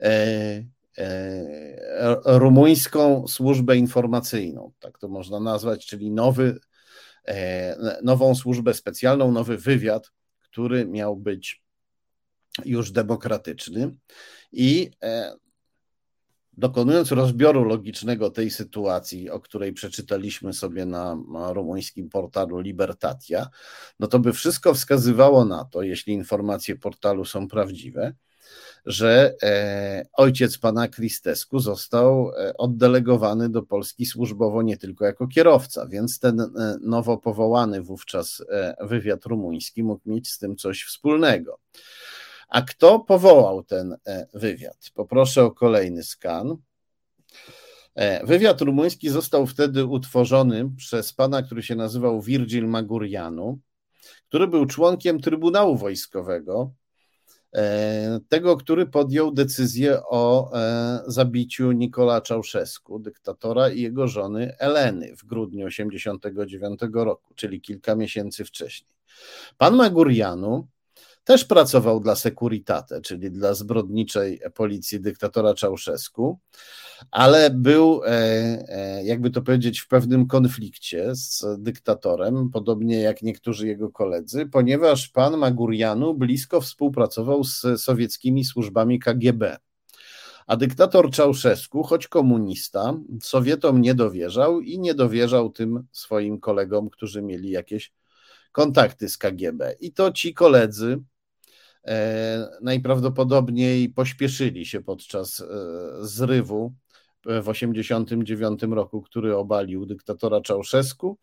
e, 0.00 0.64
e, 0.98 2.16
rumuńską 2.24 3.28
służbę 3.28 3.76
informacyjną, 3.76 4.72
tak 4.78 4.98
to 4.98 5.08
można 5.08 5.40
nazwać, 5.40 5.86
czyli 5.86 6.10
nowy, 6.10 6.58
e, 7.28 7.98
nową 8.02 8.34
służbę 8.34 8.74
specjalną, 8.74 9.32
nowy 9.32 9.58
wywiad, 9.58 10.12
który 10.38 10.86
miał 10.86 11.16
być 11.16 11.62
już 12.64 12.90
demokratyczny. 12.90 13.94
I 14.52 14.90
dokonując 16.58 17.12
rozbioru 17.12 17.64
logicznego 17.64 18.30
tej 18.30 18.50
sytuacji, 18.50 19.30
o 19.30 19.40
której 19.40 19.72
przeczytaliśmy 19.72 20.52
sobie 20.52 20.86
na, 20.86 21.16
rumuńskim 21.52 22.08
portalu 22.08 22.60
Libertatia, 22.60 23.48
no 24.00 24.06
to 24.06 24.18
by 24.18 24.32
wszystko 24.32 24.74
wskazywało 24.74 25.44
na 25.44 25.64
to, 25.64 25.82
jeśli 25.82 26.12
informacje 26.12 26.76
portalu 26.76 27.24
są 27.24 27.48
prawdziwe, 27.48 28.14
że 28.86 29.34
e, 29.42 30.06
ojciec 30.12 30.58
pana 30.58 30.88
Kristesku 30.88 31.58
został 31.58 32.30
e, 32.30 32.56
oddelegowany 32.56 33.48
do 33.48 33.62
Polski 33.62 34.06
służbowo 34.06 34.62
nie 34.62 34.76
tylko 34.76 35.04
jako 35.04 35.26
kierowca, 35.26 35.86
więc 35.86 36.18
ten 36.18 36.40
e, 36.40 36.76
nowo 36.80 37.18
powołany 37.18 37.82
wówczas 37.82 38.44
wywiad 38.80 39.26
rumuński 39.26 39.82
mógł 39.82 40.10
mieć 40.10 40.30
z 40.30 40.38
tym 40.38 40.56
coś 40.56 40.84
wspólnego. 40.84 41.58
A 42.48 42.62
kto 42.62 43.00
powołał 43.00 43.62
ten 43.62 43.96
e, 44.06 44.26
wywiad? 44.34 44.90
Poproszę 44.94 45.44
o 45.44 45.50
kolejny 45.50 46.02
skan. 46.02 46.56
E, 47.94 48.26
wywiad 48.26 48.60
rumuński 48.60 49.08
został 49.08 49.46
wtedy 49.46 49.84
utworzony 49.84 50.70
przez 50.76 51.12
pana, 51.12 51.42
który 51.42 51.62
się 51.62 51.74
nazywał 51.76 52.20
Virgil 52.20 52.68
Magurianu, 52.68 53.58
który 54.28 54.46
był 54.46 54.66
członkiem 54.66 55.20
Trybunału 55.20 55.76
Wojskowego, 55.76 56.72
e, 57.54 58.20
tego, 58.28 58.56
który 58.56 58.86
podjął 58.86 59.32
decyzję 59.32 60.02
o 60.06 60.50
zabiciu 61.06 61.72
Nikola 61.72 62.20
Czałszewsku, 62.20 62.98
dyktatora 62.98 63.68
i 63.68 63.80
jego 63.80 64.08
żony 64.08 64.58
Eleny 64.58 65.16
w 65.16 65.24
grudniu 65.24 65.68
1989 65.68 66.80
roku, 67.04 67.34
czyli 67.34 67.60
kilka 67.60 67.94
miesięcy 67.94 68.44
wcześniej. 68.44 68.96
Pan 69.58 69.76
Magurianu 69.76 70.68
też 71.28 71.44
pracował 71.44 72.00
dla 72.00 72.16
Securitate, 72.16 73.00
czyli 73.00 73.30
dla 73.30 73.54
zbrodniczej 73.54 74.40
policji 74.54 75.00
dyktatora 75.00 75.54
Czałszewsku, 75.54 76.38
ale 77.10 77.50
był, 77.50 78.02
e, 78.04 78.08
e, 78.68 79.04
jakby 79.04 79.30
to 79.30 79.42
powiedzieć, 79.42 79.80
w 79.80 79.88
pewnym 79.88 80.26
konflikcie 80.26 81.14
z 81.14 81.44
dyktatorem, 81.58 82.50
podobnie 82.50 83.00
jak 83.00 83.22
niektórzy 83.22 83.66
jego 83.66 83.90
koledzy, 83.90 84.46
ponieważ 84.46 85.08
pan 85.08 85.36
Magurianu 85.36 86.14
blisko 86.14 86.60
współpracował 86.60 87.44
z 87.44 87.62
sowieckimi 87.76 88.44
służbami 88.44 88.98
KGB. 88.98 89.56
A 90.46 90.56
dyktator 90.56 91.10
Czałszewsku, 91.10 91.82
choć 91.82 92.08
komunista, 92.08 92.94
Sowietom 93.22 93.80
nie 93.80 93.94
dowierzał 93.94 94.60
i 94.60 94.78
nie 94.78 94.94
dowierzał 94.94 95.50
tym 95.50 95.84
swoim 95.92 96.40
kolegom, 96.40 96.90
którzy 96.90 97.22
mieli 97.22 97.50
jakieś 97.50 97.92
kontakty 98.52 99.08
z 99.08 99.18
KGB. 99.18 99.74
I 99.80 99.92
to 99.92 100.12
ci 100.12 100.34
koledzy 100.34 100.98
najprawdopodobniej 102.60 103.88
pośpieszyli 103.88 104.66
się 104.66 104.80
podczas 104.80 105.40
e, 105.40 105.44
zrywu 106.00 106.74
w 107.24 107.52
1989 107.52 108.62
roku, 108.70 109.02
który 109.02 109.36
obalił 109.36 109.86
dyktatora 109.86 110.40
Czałszewsku 110.40 111.18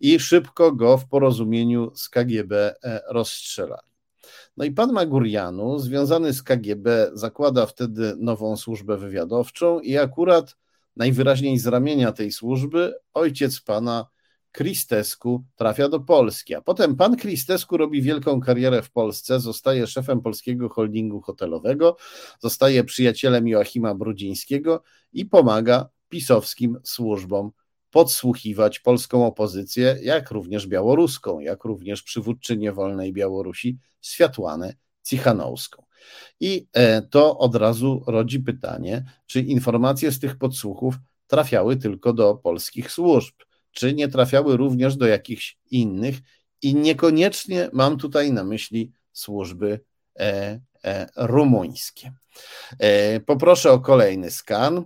i 0.00 0.20
szybko 0.20 0.72
go 0.72 0.98
w 0.98 1.08
porozumieniu 1.08 1.92
z 1.94 2.08
KGB 2.08 2.74
e, 2.84 3.00
rozstrzelali. 3.08 3.90
No 4.56 4.64
i 4.64 4.70
pan 4.70 4.92
Magurianu, 4.92 5.78
związany 5.78 6.32
z 6.32 6.42
KGB, 6.42 7.10
zakłada 7.12 7.66
wtedy 7.66 8.14
nową 8.18 8.56
służbę 8.56 8.96
wywiadowczą 8.96 9.80
i 9.80 9.98
akurat 9.98 10.56
najwyraźniej 10.96 11.58
z 11.58 11.66
ramienia 11.66 12.12
tej 12.12 12.32
służby 12.32 12.94
ojciec 13.14 13.60
pana 13.60 14.06
Kristesku 14.52 15.44
trafia 15.56 15.88
do 15.88 16.00
Polski, 16.00 16.54
a 16.54 16.60
potem 16.60 16.96
pan 16.96 17.16
Kristesku 17.16 17.76
robi 17.76 18.02
wielką 18.02 18.40
karierę 18.40 18.82
w 18.82 18.90
Polsce, 18.90 19.40
zostaje 19.40 19.86
szefem 19.86 20.20
polskiego 20.20 20.68
holdingu 20.68 21.20
hotelowego, 21.20 21.96
zostaje 22.38 22.84
przyjacielem 22.84 23.48
Joachima 23.48 23.94
Brudzińskiego 23.94 24.82
i 25.12 25.26
pomaga 25.26 25.88
pisowskim 26.08 26.78
służbom 26.84 27.50
podsłuchiwać 27.90 28.80
polską 28.80 29.26
opozycję, 29.26 29.98
jak 30.02 30.30
również 30.30 30.66
białoruską, 30.66 31.40
jak 31.40 31.64
również 31.64 32.02
przywódczynię 32.02 32.72
wolnej 32.72 33.12
Białorusi 33.12 33.78
Światłanę 34.00 34.74
Cichanowską. 35.02 35.84
I 36.40 36.68
e, 36.72 37.02
to 37.02 37.38
od 37.38 37.54
razu 37.54 38.04
rodzi 38.06 38.40
pytanie, 38.40 39.04
czy 39.26 39.40
informacje 39.40 40.12
z 40.12 40.18
tych 40.18 40.38
podsłuchów 40.38 40.94
trafiały 41.26 41.76
tylko 41.76 42.12
do 42.12 42.34
polskich 42.34 42.92
służb 42.92 43.34
czy 43.72 43.94
nie 43.94 44.08
trafiały 44.08 44.56
również 44.56 44.96
do 44.96 45.06
jakichś 45.06 45.58
innych 45.70 46.16
i 46.62 46.74
niekoniecznie 46.74 47.70
mam 47.72 47.98
tutaj 47.98 48.32
na 48.32 48.44
myśli 48.44 48.92
służby 49.12 49.80
e, 50.18 50.60
e, 50.84 51.06
rumuńskie. 51.16 52.12
E, 52.78 53.20
poproszę 53.20 53.72
o 53.72 53.80
kolejny 53.80 54.30
skan. 54.30 54.84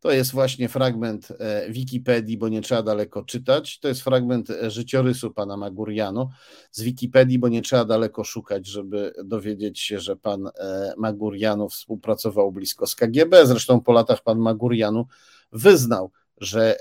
To 0.00 0.10
jest 0.12 0.32
właśnie 0.32 0.68
fragment 0.68 1.28
e, 1.30 1.70
Wikipedii, 1.70 2.38
bo 2.38 2.48
nie 2.48 2.62
trzeba 2.62 2.82
daleko 2.82 3.24
czytać. 3.24 3.78
To 3.78 3.88
jest 3.88 4.02
fragment 4.02 4.50
e, 4.50 4.70
życiorysu 4.70 5.30
pana 5.30 5.56
Maguriano 5.56 6.30
z 6.70 6.82
Wikipedii, 6.82 7.38
bo 7.38 7.48
nie 7.48 7.62
trzeba 7.62 7.84
daleko 7.84 8.24
szukać, 8.24 8.66
żeby 8.66 9.12
dowiedzieć 9.24 9.80
się, 9.80 10.00
że 10.00 10.16
pan 10.16 10.46
e, 10.46 10.94
Maguriano 10.96 11.68
współpracował 11.68 12.52
blisko 12.52 12.86
z 12.86 12.94
KGB. 12.94 13.46
Zresztą 13.46 13.80
po 13.80 13.92
latach 13.92 14.22
pan 14.22 14.38
Maguriano 14.38 15.06
wyznał, 15.52 16.10
że 16.40 16.76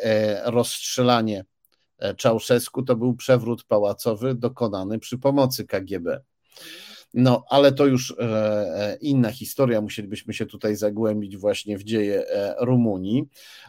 rozstrzelanie 0.45 1.45
Czałszewsku 2.17 2.84
to 2.84 2.95
był 2.95 3.15
przewrót 3.15 3.63
pałacowy 3.63 4.35
dokonany 4.35 4.99
przy 4.99 5.17
pomocy 5.17 5.65
KGB. 5.65 6.21
No, 7.13 7.45
ale 7.49 7.71
to 7.71 7.85
już 7.85 8.11
e, 8.11 8.23
e, 8.23 8.97
inna 9.01 9.31
historia. 9.31 9.81
Musielibyśmy 9.81 10.34
się 10.34 10.45
tutaj 10.45 10.75
zagłębić 10.75 11.38
właśnie 11.38 11.77
w 11.77 11.84
dzieje 11.84 12.27
e, 12.27 12.55
Rumunii, 12.59 13.23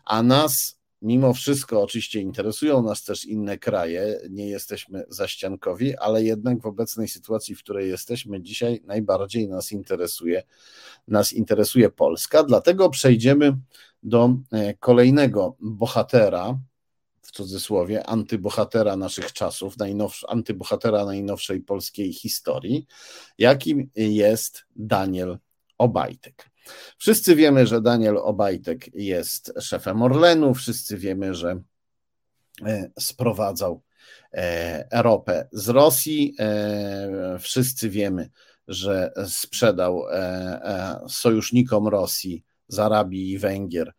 a 0.05 0.23
nas 0.23 0.78
mimo 1.02 1.35
wszystko 1.35 1.82
oczywiście 1.82 2.20
interesują 2.20 2.82
nas 2.82 3.05
też 3.05 3.24
inne 3.24 3.59
kraje, 3.59 4.20
nie 4.31 4.48
jesteśmy 4.48 5.05
zaściankowi, 5.09 5.97
ale 5.97 6.24
jednak 6.24 6.62
w 6.62 6.66
obecnej 6.66 7.09
sytuacji, 7.09 7.55
w 7.55 7.59
której 7.59 7.89
jesteśmy 7.89 8.43
dzisiaj, 8.43 8.82
najbardziej 8.85 9.48
nas 9.48 9.73
interesuje, 9.73 10.43
nas 11.09 11.32
interesuje 11.32 11.90
Polska. 11.90 12.43
Dlatego 12.43 12.90
przejdziemy 12.90 13.56
do 14.03 14.37
kolejnego 14.81 15.57
bohatera 15.61 16.59
w 17.23 17.33
cudzysłowie, 17.33 18.07
antybohatera 18.07 18.97
naszych 18.97 19.33
czasów, 19.33 19.75
antybohatera 20.29 21.05
najnowszej 21.05 21.61
polskiej 21.61 22.12
historii, 22.12 22.87
jakim 23.39 23.91
jest 23.97 24.65
Daniel 24.77 25.39
Obajtek. 25.79 26.51
Wszyscy 26.99 27.37
wiemy, 27.37 27.66
że 27.66 27.81
Daniel 27.81 28.16
Obajtek 28.16 28.95
jest 28.95 29.53
szefem 29.61 30.03
Orlenu, 30.03 30.55
wszyscy 30.55 30.97
wiemy, 30.97 31.35
że 31.35 31.62
e, 32.66 32.91
sprowadzał 32.99 33.83
e, 34.33 35.03
ropę 35.03 35.49
z 35.53 35.69
Rosji, 35.69 36.35
e, 36.39 37.39
wszyscy 37.41 37.91
wiemy, 37.91 38.31
że 38.69 39.12
sprzedał 39.27 40.03
sojusznikom 41.09 41.89
Rosji 41.89 42.45
z 42.69 42.78
Arabii 42.78 43.32
i 43.32 43.39
Węgier 43.39 43.93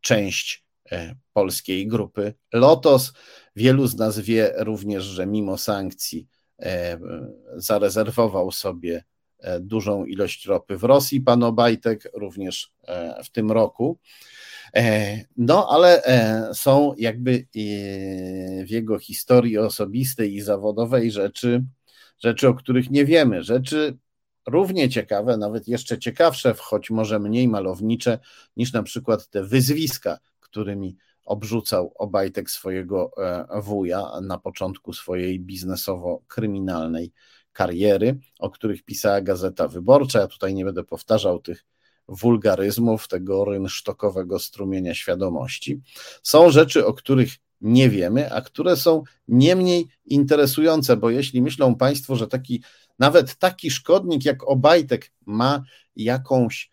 część 0.00 0.64
E, 0.92 1.14
polskiej 1.32 1.88
grupy 1.88 2.34
Lotos. 2.52 3.12
Wielu 3.56 3.86
z 3.86 3.96
nas 3.96 4.18
wie 4.18 4.52
również, 4.56 5.04
że 5.04 5.26
mimo 5.26 5.58
sankcji 5.58 6.28
e, 6.58 6.98
zarezerwował 7.56 8.50
sobie 8.50 9.04
e, 9.38 9.60
dużą 9.60 10.04
ilość 10.04 10.46
ropy 10.46 10.76
w 10.76 10.84
Rosji. 10.84 11.20
Pan 11.20 11.42
Obajtek 11.42 12.10
również 12.14 12.72
w 13.24 13.30
tym 13.30 13.52
roku. 13.52 13.98
No, 15.36 15.68
ale 15.70 16.02
są 16.54 16.94
jakby 16.98 17.46
w 18.66 18.70
jego 18.70 18.98
historii 18.98 19.58
osobistej 19.58 20.34
i 20.34 20.40
zawodowej 20.40 21.10
rzeczy, 21.10 21.64
rzeczy, 22.18 22.48
o 22.48 22.54
których 22.54 22.90
nie 22.90 23.04
wiemy, 23.04 23.42
rzeczy 23.42 23.98
równie 24.46 24.88
ciekawe, 24.88 25.36
nawet 25.36 25.68
jeszcze 25.68 25.98
ciekawsze, 25.98 26.54
choć 26.58 26.90
może 26.90 27.18
mniej 27.18 27.48
malownicze 27.48 28.18
niż 28.56 28.72
na 28.72 28.82
przykład 28.82 29.28
te 29.28 29.44
wyzwiska, 29.44 30.18
którymi 30.40 30.96
obrzucał 31.24 31.92
Obajtek 31.98 32.50
swojego 32.50 33.10
e, 33.18 33.60
wuja 33.62 34.20
na 34.22 34.38
początku 34.38 34.92
swojej 34.92 35.40
biznesowo-kryminalnej 35.40 37.12
kariery, 37.52 38.18
o 38.38 38.50
których 38.50 38.82
pisała 38.82 39.20
Gazeta 39.20 39.68
Wyborcza. 39.68 40.20
Ja 40.20 40.26
tutaj 40.26 40.54
nie 40.54 40.64
będę 40.64 40.84
powtarzał 40.84 41.40
tych 41.40 41.64
wulgaryzmów, 42.08 43.08
tego 43.08 43.44
rynsztokowego 43.44 44.38
strumienia 44.38 44.94
świadomości. 44.94 45.80
Są 46.22 46.50
rzeczy, 46.50 46.86
o 46.86 46.94
których 46.94 47.30
nie 47.60 47.88
wiemy, 47.88 48.32
a 48.32 48.40
które 48.40 48.76
są 48.76 49.02
nie 49.28 49.56
mniej 49.56 49.88
interesujące, 50.04 50.96
bo 50.96 51.10
jeśli 51.10 51.42
myślą 51.42 51.74
Państwo, 51.74 52.16
że 52.16 52.26
taki, 52.26 52.62
nawet 53.00 53.34
taki 53.34 53.70
szkodnik 53.70 54.24
jak 54.24 54.48
Obajtek 54.48 55.12
ma 55.26 55.62
jakąś, 55.96 56.72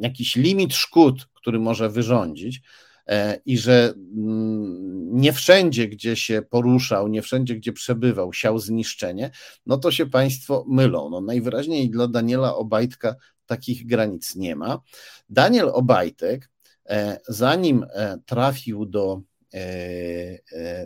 jakiś 0.00 0.36
limit 0.36 0.74
szkód, 0.74 1.28
który 1.34 1.58
może 1.58 1.88
wyrządzić, 1.88 2.62
e, 3.06 3.40
i 3.46 3.58
że 3.58 3.94
mm, 4.16 5.16
nie 5.20 5.32
wszędzie, 5.32 5.88
gdzie 5.88 6.16
się 6.16 6.42
poruszał, 6.50 7.08
nie 7.08 7.22
wszędzie, 7.22 7.54
gdzie 7.54 7.72
przebywał, 7.72 8.32
siał 8.32 8.58
zniszczenie, 8.58 9.30
no 9.66 9.78
to 9.78 9.90
się 9.90 10.06
Państwo 10.06 10.64
mylą. 10.68 11.10
No 11.10 11.20
najwyraźniej 11.20 11.90
dla 11.90 12.08
Daniela 12.08 12.54
Obajtka 12.54 13.16
takich 13.46 13.86
granic 13.86 14.36
nie 14.36 14.56
ma. 14.56 14.80
Daniel 15.28 15.68
Obajtek, 15.72 16.50
e, 16.88 17.20
zanim 17.28 17.86
e, 17.94 18.18
trafił 18.26 18.86
do 18.86 19.20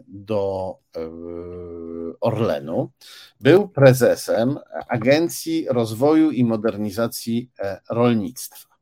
do 0.06 0.74
Orlenu, 2.20 2.90
był 3.40 3.68
prezesem 3.68 4.58
Agencji 4.88 5.66
Rozwoju 5.70 6.30
i 6.30 6.44
Modernizacji 6.44 7.50
Rolnictwa. 7.90 8.74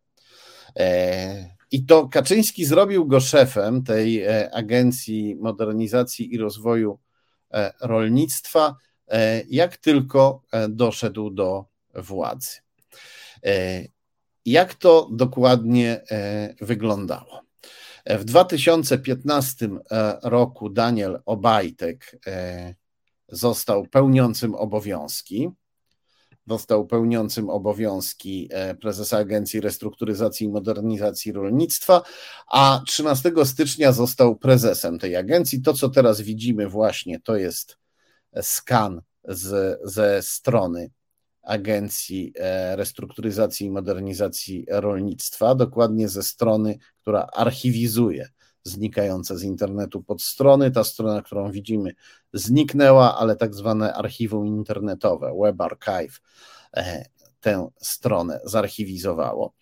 I 1.73 1.85
to 1.85 2.09
Kaczyński 2.09 2.65
zrobił 2.65 3.07
go 3.07 3.21
szefem 3.21 3.83
tej 3.85 4.23
e, 4.23 4.55
Agencji 4.55 5.37
Modernizacji 5.37 6.35
i 6.35 6.39
Rozwoju 6.39 6.99
e, 7.53 7.73
Rolnictwa, 7.81 8.77
e, 9.09 9.43
jak 9.49 9.77
tylko 9.77 10.43
doszedł 10.69 11.31
do 11.31 11.65
władzy. 11.95 12.59
Jak 14.45 14.75
to 14.75 15.09
dokładnie 15.13 16.01
wyglądało? 16.61 17.41
W 18.07 18.25
2015 18.25 19.69
roku 20.23 20.71
Daniel 20.71 21.23
Obajtek 21.27 22.21
został 23.29 23.87
pełniącym 23.87 24.55
obowiązki 24.55 25.51
został 26.47 26.87
pełniącym 26.87 27.51
obowiązki 27.51 28.49
e, 28.51 28.75
prezesa 28.75 29.19
Agencji 29.19 29.61
Restrukturyzacji 29.61 30.47
i 30.47 30.51
Modernizacji 30.51 31.33
Rolnictwa, 31.33 32.03
a 32.47 32.83
13 32.87 33.33
stycznia 33.45 33.93
został 33.93 34.37
prezesem 34.37 34.99
tej 34.99 35.17
agencji. 35.17 35.63
To, 35.63 35.75
co 35.75 35.89
teraz 35.89 36.21
widzimy, 36.21 36.69
właśnie 36.69 37.21
to 37.21 37.37
jest 37.37 37.79
skan 38.43 39.03
z, 39.29 39.81
ze 39.85 40.23
strony 40.23 40.91
Agencji 41.43 42.33
e, 42.37 42.77
Restrukturyzacji 42.77 43.67
i 43.67 43.71
Modernizacji 43.71 44.67
Rolnictwa, 44.69 45.55
dokładnie 45.55 46.09
ze 46.09 46.23
strony, 46.23 46.79
która 47.03 47.27
archiwizuje 47.33 48.29
znikające 48.65 49.39
z 49.39 49.43
internetu 49.43 50.03
podstrony. 50.03 50.71
Ta 50.71 50.85
strona, 50.85 51.23
którą 51.23 51.51
widzimy, 51.51 51.95
zniknęła, 52.33 53.19
ale 53.19 53.37
tak 53.37 53.55
zwane 53.55 53.95
archiwum 53.95 54.47
internetowe, 54.47 55.33
Web 55.43 55.61
Archive, 55.61 56.21
e, 56.77 57.05
tę 57.41 57.69
stronę 57.81 58.41
zarchiwizowało. 58.45 59.55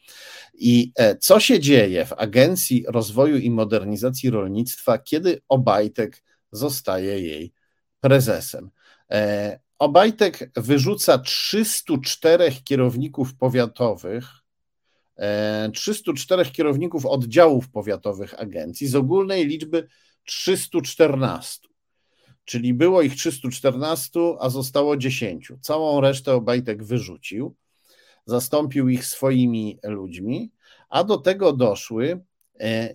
I 0.55 0.93
e, 0.97 1.17
co 1.17 1.41
się 1.41 1.61
dzieje 1.61 2.07
w 2.07 2.13
Agencji 2.13 2.85
Rozwoju 2.89 3.37
i 3.37 3.51
Modernizacji 3.51 4.31
Rolnictwa, 4.31 4.99
kiedy 4.99 5.43
Obajtek 5.49 6.23
zostaje 6.53 7.21
jej 7.21 7.53
prezesem? 8.01 8.71
E, 9.11 9.61
Obajtek 9.79 10.51
wyrzuca 10.57 11.19
304 11.19 12.53
kierowników 12.65 13.35
powiatowych 13.35 14.40
304 15.73 16.51
kierowników 16.51 17.07
oddziałów 17.07 17.71
powiatowych 17.71 18.41
agencji 18.41 18.87
z 18.87 18.95
ogólnej 18.95 19.47
liczby 19.47 19.89
314. 20.25 21.69
Czyli 22.45 22.75
było 22.75 23.03
ich 23.03 23.15
314, 23.15 24.21
a 24.41 24.49
zostało 24.49 24.97
10. 24.97 25.53
Całą 25.61 26.01
resztę 26.01 26.35
Obajtek 26.35 26.85
wyrzucił, 26.85 27.55
zastąpił 28.27 28.89
ich 28.89 29.07
swoimi 29.07 29.79
ludźmi, 29.83 30.53
a 30.89 31.05
do 31.05 31.19
tego 31.19 31.53
doszły 31.53 32.21
e, 32.61 32.95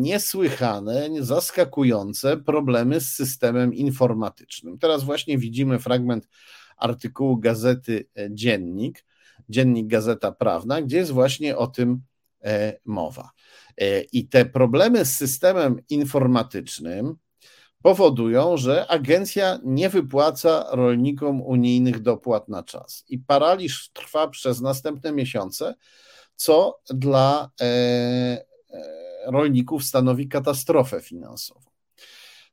niesłychane, 0.00 1.08
zaskakujące 1.20 2.36
problemy 2.36 3.00
z 3.00 3.12
systemem 3.12 3.74
informatycznym. 3.74 4.78
Teraz 4.78 5.04
właśnie 5.04 5.38
widzimy 5.38 5.78
fragment 5.78 6.28
artykułu 6.76 7.36
gazety 7.36 8.08
Dziennik, 8.30 9.04
dziennik 9.48 9.86
Gazeta 9.86 10.32
Prawna, 10.32 10.82
gdzie 10.82 10.96
jest 10.96 11.10
właśnie 11.10 11.56
o 11.56 11.66
tym 11.66 12.02
e, 12.44 12.78
mowa. 12.84 13.30
E, 13.78 14.00
I 14.00 14.28
te 14.28 14.44
problemy 14.44 15.04
z 15.04 15.16
systemem 15.16 15.80
informatycznym 15.88 17.16
powodują, 17.82 18.56
że 18.56 18.86
agencja 18.86 19.58
nie 19.64 19.88
wypłaca 19.88 20.66
rolnikom 20.70 21.42
unijnych 21.42 22.00
dopłat 22.00 22.48
na 22.48 22.62
czas. 22.62 23.04
I 23.08 23.18
paraliż 23.18 23.90
trwa 23.92 24.28
przez 24.28 24.60
następne 24.60 25.12
miesiące, 25.12 25.74
co 26.36 26.80
dla 26.90 27.50
e, 27.60 28.44
rolników 29.26 29.84
stanowi 29.84 30.28
katastrofę 30.28 31.00
finansową. 31.00 31.70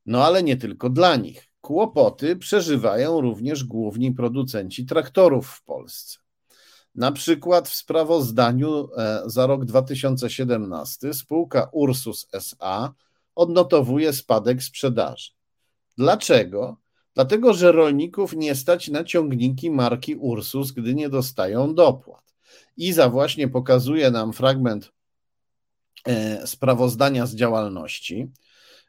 No 0.06 0.26
ale 0.26 0.44
nie 0.44 0.58
tylko 0.58 0.90
dla 0.90 1.16
nich. 1.16 1.50
Kłopoty 1.62 2.36
przeżywają 2.36 3.22
również 3.22 3.64
główni 3.64 4.12
producenci 4.12 4.86
traktorów 4.86 5.48
w 5.48 5.64
Polsce. 5.64 6.20
Na 7.00 7.12
przykład 7.12 7.70
w 7.70 7.76
sprawozdaniu 7.76 8.90
e, 8.98 9.22
za 9.26 9.48
rok 9.48 9.66
2017 9.66 11.14
spółka 11.14 11.70
Ursus 11.72 12.28
SA 12.34 12.94
odnotowuje 13.36 14.14
spadek 14.14 14.64
sprzedaży. 14.64 15.32
Dlaczego? 15.98 16.78
Dlatego, 17.14 17.54
że 17.54 17.72
rolników 17.72 18.34
nie 18.34 18.56
stać 18.56 18.88
na 18.88 19.04
ciągniki 19.04 19.72
marki 19.72 20.16
Ursus, 20.16 20.72
gdy 20.72 20.96
nie 20.96 21.10
dostają 21.10 21.76
dopłat. 21.76 22.34
Iza 22.78 23.10
właśnie 23.10 23.48
pokazuje 23.48 24.12
nam 24.12 24.34
fragment 24.34 24.92
e, 26.06 26.48
sprawozdania 26.48 27.26
z 27.26 27.36
działalności 27.36 28.32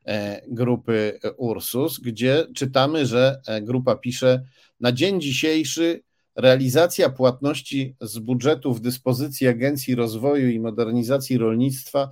e, 0.04 0.42
grupy 0.48 1.20
Ursus, 1.36 2.00
gdzie 2.00 2.46
czytamy, 2.54 3.06
że 3.06 3.40
grupa 3.62 3.96
pisze: 3.96 4.44
Na 4.80 4.92
dzień 4.92 5.20
dzisiejszy 5.20 6.02
realizacja 6.36 7.10
płatności 7.10 7.96
z 8.00 8.18
budżetu 8.18 8.74
w 8.74 8.80
dyspozycji 8.80 9.48
Agencji 9.48 9.94
Rozwoju 9.94 10.48
i 10.48 10.60
Modernizacji 10.60 11.38
Rolnictwa 11.38 12.10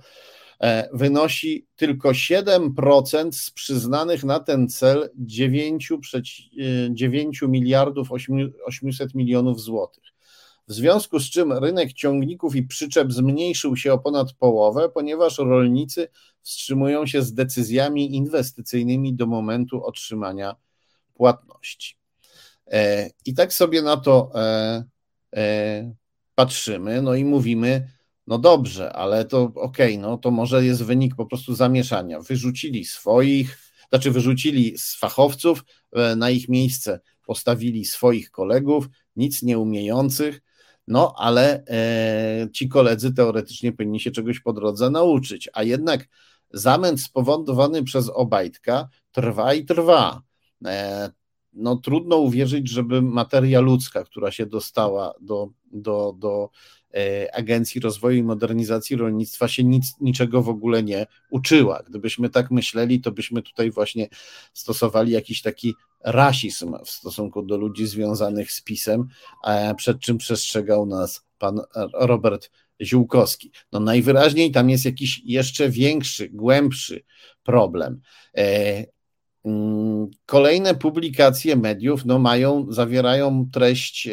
e, 0.61 0.89
wynosi 0.93 1.67
tylko 1.75 2.09
7% 2.09 3.31
z 3.31 3.51
przyznanych 3.51 4.23
na 4.23 4.39
ten 4.39 4.69
cel 4.69 5.09
9, 5.15 5.91
9 6.91 7.43
e, 7.43 7.47
miliardów 7.47 8.09
800 8.65 9.15
milionów 9.15 9.61
złotych. 9.61 10.03
W 10.67 10.73
związku 10.73 11.19
z 11.19 11.29
czym 11.29 11.53
rynek 11.53 11.93
ciągników 11.93 12.55
i 12.55 12.63
przyczep 12.63 13.13
zmniejszył 13.13 13.77
się 13.77 13.93
o 13.93 13.97
ponad 13.99 14.33
połowę, 14.33 14.89
ponieważ 14.89 15.37
rolnicy 15.37 16.07
wstrzymują 16.41 17.05
się 17.05 17.21
z 17.21 17.33
decyzjami 17.33 18.15
inwestycyjnymi 18.15 19.13
do 19.13 19.25
momentu 19.25 19.83
otrzymania 19.83 20.55
płatności. 21.13 21.98
E, 22.71 23.09
I 23.25 23.33
tak 23.33 23.53
sobie 23.53 23.81
na 23.81 23.97
to 23.97 24.31
e, 24.35 24.83
e, 25.35 25.93
patrzymy, 26.35 27.01
no 27.01 27.15
i 27.15 27.25
mówimy, 27.25 27.91
no 28.27 28.37
dobrze, 28.37 28.93
ale 28.93 29.25
to 29.25 29.43
okej, 29.43 29.93
okay, 29.93 29.97
no 29.97 30.17
to 30.17 30.31
może 30.31 30.65
jest 30.65 30.83
wynik 30.83 31.15
po 31.15 31.25
prostu 31.25 31.55
zamieszania. 31.55 32.19
Wyrzucili 32.19 32.85
swoich, 32.85 33.57
znaczy 33.89 34.11
wyrzucili 34.11 34.77
z 34.77 34.95
fachowców, 34.95 35.63
na 36.17 36.29
ich 36.29 36.49
miejsce 36.49 36.99
postawili 37.25 37.85
swoich 37.85 38.31
kolegów, 38.31 38.85
nic 39.15 39.43
nie 39.43 39.59
umiejących, 39.59 40.41
no 40.87 41.13
ale 41.17 41.63
ci 42.53 42.69
koledzy 42.69 43.13
teoretycznie 43.13 43.71
powinni 43.71 43.99
się 43.99 44.11
czegoś 44.11 44.39
po 44.39 44.53
drodze 44.53 44.89
nauczyć, 44.89 45.49
a 45.53 45.63
jednak 45.63 46.07
zamęt 46.51 47.01
spowodowany 47.01 47.83
przez 47.83 48.09
Obajtka 48.09 48.89
trwa 49.11 49.53
i 49.53 49.65
trwa 49.65 50.21
no, 51.53 51.75
trudno 51.75 52.15
uwierzyć, 52.15 52.69
żeby 52.69 53.01
materia 53.01 53.61
ludzka, 53.61 54.03
która 54.03 54.31
się 54.31 54.45
dostała 54.45 55.13
do, 55.21 55.49
do, 55.71 56.15
do 56.17 56.49
e, 56.93 57.35
Agencji 57.35 57.81
Rozwoju 57.81 58.17
i 58.17 58.23
Modernizacji 58.23 58.95
Rolnictwa, 58.95 59.47
się 59.47 59.63
nic, 59.63 59.93
niczego 60.01 60.41
w 60.41 60.49
ogóle 60.49 60.83
nie 60.83 61.07
uczyła. 61.31 61.83
Gdybyśmy 61.89 62.29
tak 62.29 62.51
myśleli, 62.51 63.01
to 63.01 63.11
byśmy 63.11 63.41
tutaj 63.41 63.71
właśnie 63.71 64.07
stosowali 64.53 65.11
jakiś 65.11 65.41
taki 65.41 65.75
rasizm 66.03 66.75
w 66.85 66.89
stosunku 66.89 67.41
do 67.41 67.57
ludzi 67.57 67.87
związanych 67.87 68.51
z 68.51 68.61
PiSem, 68.61 69.07
przed 69.77 69.99
czym 69.99 70.17
przestrzegał 70.17 70.85
nas 70.85 71.25
pan 71.37 71.61
Robert 71.93 72.49
Ziółkowski. 72.81 73.51
No 73.71 73.79
najwyraźniej 73.79 74.51
tam 74.51 74.69
jest 74.69 74.85
jakiś 74.85 75.21
jeszcze 75.25 75.69
większy, 75.69 76.29
głębszy 76.29 77.03
problem. 77.43 78.01
Mm, 79.45 80.07
kolejne 80.25 80.75
publikacje 80.75 81.55
mediów 81.55 82.05
no, 82.05 82.19
mają, 82.19 82.65
zawierają 82.69 83.49
treść, 83.51 84.09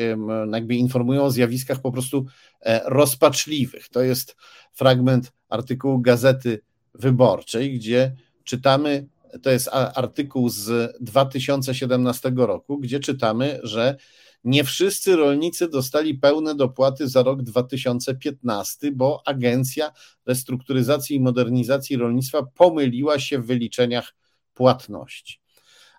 jakby 0.52 0.74
informują 0.74 1.22
o 1.22 1.30
zjawiskach 1.30 1.80
po 1.80 1.92
prostu 1.92 2.26
e, 2.60 2.80
rozpaczliwych. 2.84 3.88
To 3.88 4.02
jest 4.02 4.36
fragment 4.72 5.32
artykułu 5.48 6.00
Gazety 6.00 6.60
Wyborczej, 6.94 7.74
gdzie 7.74 8.16
czytamy, 8.44 9.06
to 9.42 9.50
jest 9.50 9.68
artykuł 9.72 10.48
z 10.48 10.96
2017 11.00 12.32
roku, 12.36 12.78
gdzie 12.78 13.00
czytamy, 13.00 13.60
że 13.62 13.96
nie 14.44 14.64
wszyscy 14.64 15.16
rolnicy 15.16 15.68
dostali 15.68 16.14
pełne 16.14 16.54
dopłaty 16.54 17.08
za 17.08 17.22
rok 17.22 17.42
2015, 17.42 18.92
bo 18.92 19.22
Agencja 19.26 19.92
Restrukturyzacji 20.26 21.16
i 21.16 21.20
Modernizacji 21.20 21.96
Rolnictwa 21.96 22.42
pomyliła 22.42 23.18
się 23.18 23.38
w 23.38 23.46
wyliczeniach 23.46 24.14
płatności. 24.56 25.40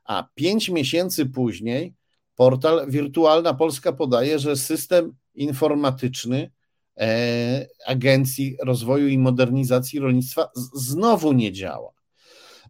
A 0.06 0.28
pięć 0.36 0.70
miesięcy 0.70 1.26
później 1.26 1.94
portal 2.36 2.92
Wirtualna 2.92 3.54
Polska 3.54 3.94
podaje, 3.94 4.40
że 4.40 4.56
system 4.56 5.16
informatyczny 5.36 6.52
e, 6.98 7.68
Agencji 7.88 8.58
Rozwoju 8.64 9.08
i 9.08 9.18
Modernizacji 9.18 10.00
Rolnictwa 10.00 10.50
znowu 10.74 11.34
nie 11.34 11.52
działa. 11.52 11.92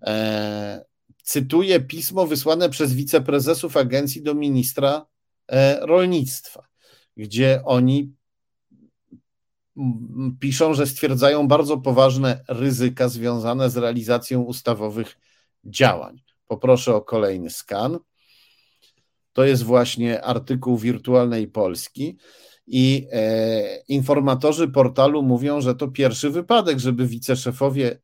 E, 0.01 0.85
cytuję 1.23 1.79
pismo 1.79 2.27
wysłane 2.27 2.69
przez 2.69 2.93
wiceprezesów 2.93 3.77
agencji 3.77 4.23
do 4.23 4.35
ministra 4.35 5.05
e, 5.47 5.79
rolnictwa, 5.85 6.67
gdzie 7.17 7.61
oni 7.65 8.13
piszą, 10.39 10.73
że 10.73 10.87
stwierdzają 10.87 11.47
bardzo 11.47 11.77
poważne 11.77 12.43
ryzyka 12.47 13.09
związane 13.09 13.69
z 13.69 13.77
realizacją 13.77 14.41
ustawowych 14.41 15.17
działań. 15.65 16.21
Poproszę 16.47 16.95
o 16.95 17.01
kolejny 17.01 17.49
skan. 17.49 17.99
To 19.33 19.43
jest 19.45 19.63
właśnie 19.63 20.21
artykuł 20.21 20.77
Wirtualnej 20.77 21.47
Polski. 21.47 22.17
I 22.67 23.07
e, 23.11 23.77
informatorzy 23.87 24.67
portalu 24.67 25.23
mówią, 25.23 25.61
że 25.61 25.75
to 25.75 25.87
pierwszy 25.87 26.29
wypadek, 26.29 26.79
żeby 26.79 27.07
wiceszefowie 27.07 27.99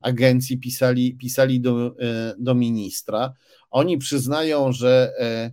agencji 0.00 0.58
pisali, 0.58 1.16
pisali 1.16 1.60
do, 1.60 1.86
e, 2.00 2.34
do 2.38 2.54
ministra. 2.54 3.32
Oni 3.70 3.98
przyznają, 3.98 4.72
że 4.72 5.12
e, 5.18 5.50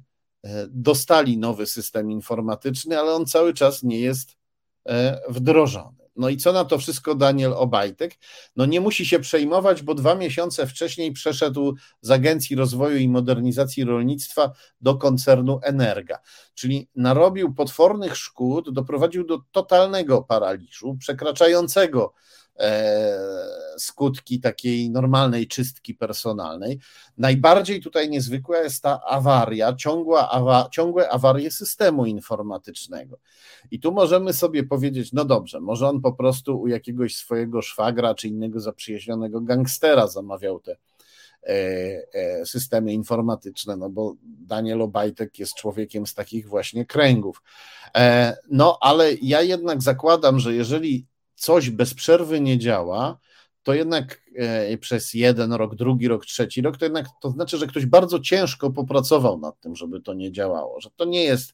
e 0.49 0.67
dostali 0.69 1.37
nowy 1.37 1.65
system 1.65 2.11
informatyczny, 2.11 2.99
ale 2.99 3.13
on 3.13 3.25
cały 3.25 3.53
czas 3.53 3.83
nie 3.83 3.99
jest 3.99 4.37
e, 4.87 5.19
wdrożony. 5.29 6.04
No 6.15 6.29
i 6.29 6.37
co 6.37 6.53
na 6.53 6.65
to 6.65 6.77
wszystko 6.77 7.15
Daniel 7.15 7.53
Obajtek? 7.53 8.17
No 8.55 8.65
nie 8.65 8.81
musi 8.81 9.05
się 9.05 9.19
przejmować, 9.19 9.83
bo 9.83 9.95
dwa 9.95 10.15
miesiące 10.15 10.67
wcześniej 10.67 11.11
przeszedł 11.11 11.75
z 12.01 12.11
Agencji 12.11 12.55
Rozwoju 12.55 12.97
i 12.97 13.09
Modernizacji 13.09 13.83
Rolnictwa 13.83 14.51
do 14.81 14.95
koncernu 14.95 15.59
Energa, 15.63 16.19
czyli 16.53 16.89
narobił 16.95 17.53
potwornych 17.53 18.17
szkód, 18.17 18.73
doprowadził 18.73 19.25
do 19.25 19.39
totalnego 19.51 20.21
paraliżu, 20.21 20.97
przekraczającego 20.99 22.13
skutki 23.77 24.39
takiej 24.39 24.89
normalnej 24.89 25.47
czystki 25.47 25.95
personalnej. 25.95 26.79
Najbardziej 27.17 27.81
tutaj 27.81 28.09
niezwykła 28.09 28.57
jest 28.57 28.83
ta 28.83 29.01
awaria, 29.03 29.73
ciągła 29.73 30.29
awa, 30.29 30.69
ciągłe 30.71 31.09
awarie 31.09 31.51
systemu 31.51 32.05
informatycznego. 32.05 33.17
I 33.71 33.79
tu 33.79 33.91
możemy 33.91 34.33
sobie 34.33 34.63
powiedzieć, 34.63 35.13
no 35.13 35.25
dobrze, 35.25 35.59
może 35.59 35.89
on 35.89 36.01
po 36.01 36.13
prostu 36.13 36.61
u 36.61 36.67
jakiegoś 36.67 37.15
swojego 37.15 37.61
szwagra 37.61 38.15
czy 38.15 38.27
innego 38.27 38.59
zaprzyjaźnionego 38.59 39.41
gangstera 39.41 40.07
zamawiał 40.07 40.59
te 40.59 40.71
e, 41.43 41.55
e, 42.13 42.45
systemy 42.45 42.93
informatyczne, 42.93 43.77
no 43.77 43.89
bo 43.89 44.15
Daniel 44.23 44.81
Obajtek 44.81 45.39
jest 45.39 45.55
człowiekiem 45.55 46.07
z 46.07 46.13
takich 46.13 46.47
właśnie 46.47 46.85
kręgów. 46.85 47.41
No 48.49 48.77
ale 48.81 49.13
ja 49.13 49.41
jednak 49.41 49.81
zakładam, 49.81 50.39
że 50.39 50.55
jeżeli 50.55 51.05
coś 51.45 51.69
bez 51.69 51.93
przerwy 51.93 52.41
nie 52.41 52.57
działa, 52.57 53.17
to 53.63 53.73
jednak 53.73 54.21
e, 54.35 54.77
przez 54.77 55.13
jeden 55.13 55.53
rok, 55.53 55.75
drugi 55.75 56.07
rok, 56.07 56.25
trzeci 56.25 56.61
rok, 56.61 56.77
to 56.77 56.85
jednak 56.85 57.05
to 57.21 57.29
znaczy, 57.29 57.57
że 57.57 57.67
ktoś 57.67 57.85
bardzo 57.85 58.19
ciężko 58.19 58.71
popracował 58.71 59.39
nad 59.39 59.59
tym, 59.59 59.75
żeby 59.75 60.01
to 60.01 60.13
nie 60.13 60.31
działało, 60.31 60.81
że 60.81 60.89
to 60.95 61.05
nie 61.05 61.23
jest 61.23 61.53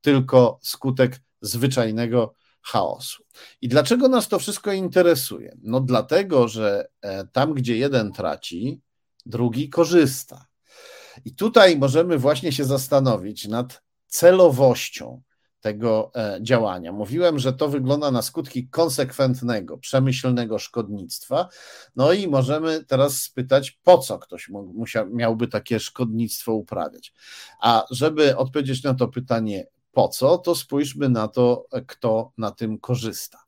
tylko 0.00 0.58
skutek 0.62 1.20
zwyczajnego 1.40 2.34
chaosu. 2.62 3.24
I 3.60 3.68
dlaczego 3.68 4.08
nas 4.08 4.28
to 4.28 4.38
wszystko 4.38 4.72
interesuje? 4.72 5.56
No 5.62 5.80
dlatego, 5.80 6.48
że 6.48 6.88
e, 7.00 7.26
tam, 7.26 7.54
gdzie 7.54 7.76
jeden 7.76 8.12
traci, 8.12 8.80
drugi 9.26 9.68
korzysta. 9.68 10.46
I 11.24 11.34
tutaj 11.34 11.78
możemy 11.78 12.18
właśnie 12.18 12.52
się 12.52 12.64
zastanowić 12.64 13.48
nad 13.48 13.82
celowością 14.06 15.22
tego 15.62 16.10
e, 16.14 16.38
działania. 16.42 16.92
Mówiłem, 16.92 17.38
że 17.38 17.52
to 17.52 17.68
wygląda 17.68 18.10
na 18.10 18.22
skutki 18.22 18.68
konsekwentnego, 18.68 19.78
przemyślnego 19.78 20.58
szkodnictwa. 20.58 21.48
No 21.96 22.12
i 22.12 22.28
możemy 22.28 22.84
teraz 22.84 23.22
spytać, 23.22 23.70
po 23.70 23.98
co 23.98 24.18
ktoś 24.18 24.48
musiał, 24.48 25.10
miałby 25.10 25.48
takie 25.48 25.80
szkodnictwo 25.80 26.52
uprawiać. 26.52 27.14
A 27.60 27.84
żeby 27.90 28.36
odpowiedzieć 28.36 28.82
na 28.82 28.94
to 28.94 29.08
pytanie, 29.08 29.66
po 29.92 30.08
co, 30.08 30.38
to 30.38 30.54
spójrzmy 30.54 31.08
na 31.08 31.28
to, 31.28 31.66
kto 31.86 32.32
na 32.38 32.50
tym 32.50 32.78
korzysta. 32.78 33.38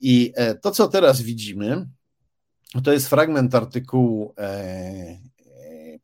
I 0.00 0.32
e, 0.36 0.54
to, 0.54 0.70
co 0.70 0.88
teraz 0.88 1.22
widzimy, 1.22 1.86
to 2.84 2.92
jest 2.92 3.08
fragment 3.08 3.54
artykułu 3.54 4.34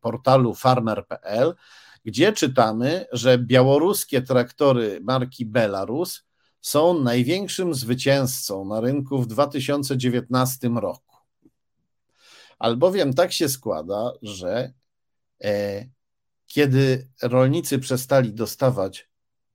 portalu 0.00 0.54
farmer.pl, 0.54 1.54
gdzie 2.04 2.32
czytamy, 2.32 3.06
że 3.12 3.38
białoruskie 3.38 4.22
traktory 4.22 5.00
marki 5.02 5.46
Belarus 5.46 6.24
są 6.60 7.02
największym 7.02 7.74
zwycięzcą 7.74 8.64
na 8.64 8.80
rynku 8.80 9.18
w 9.18 9.26
2019 9.26 10.68
roku. 10.68 11.16
Albowiem 12.58 13.14
tak 13.14 13.32
się 13.32 13.48
składa, 13.48 14.12
że 14.22 14.72
e, 15.44 15.84
kiedy 16.46 17.08
rolnicy 17.22 17.78
przestali 17.78 18.34
dostawać 18.34 19.10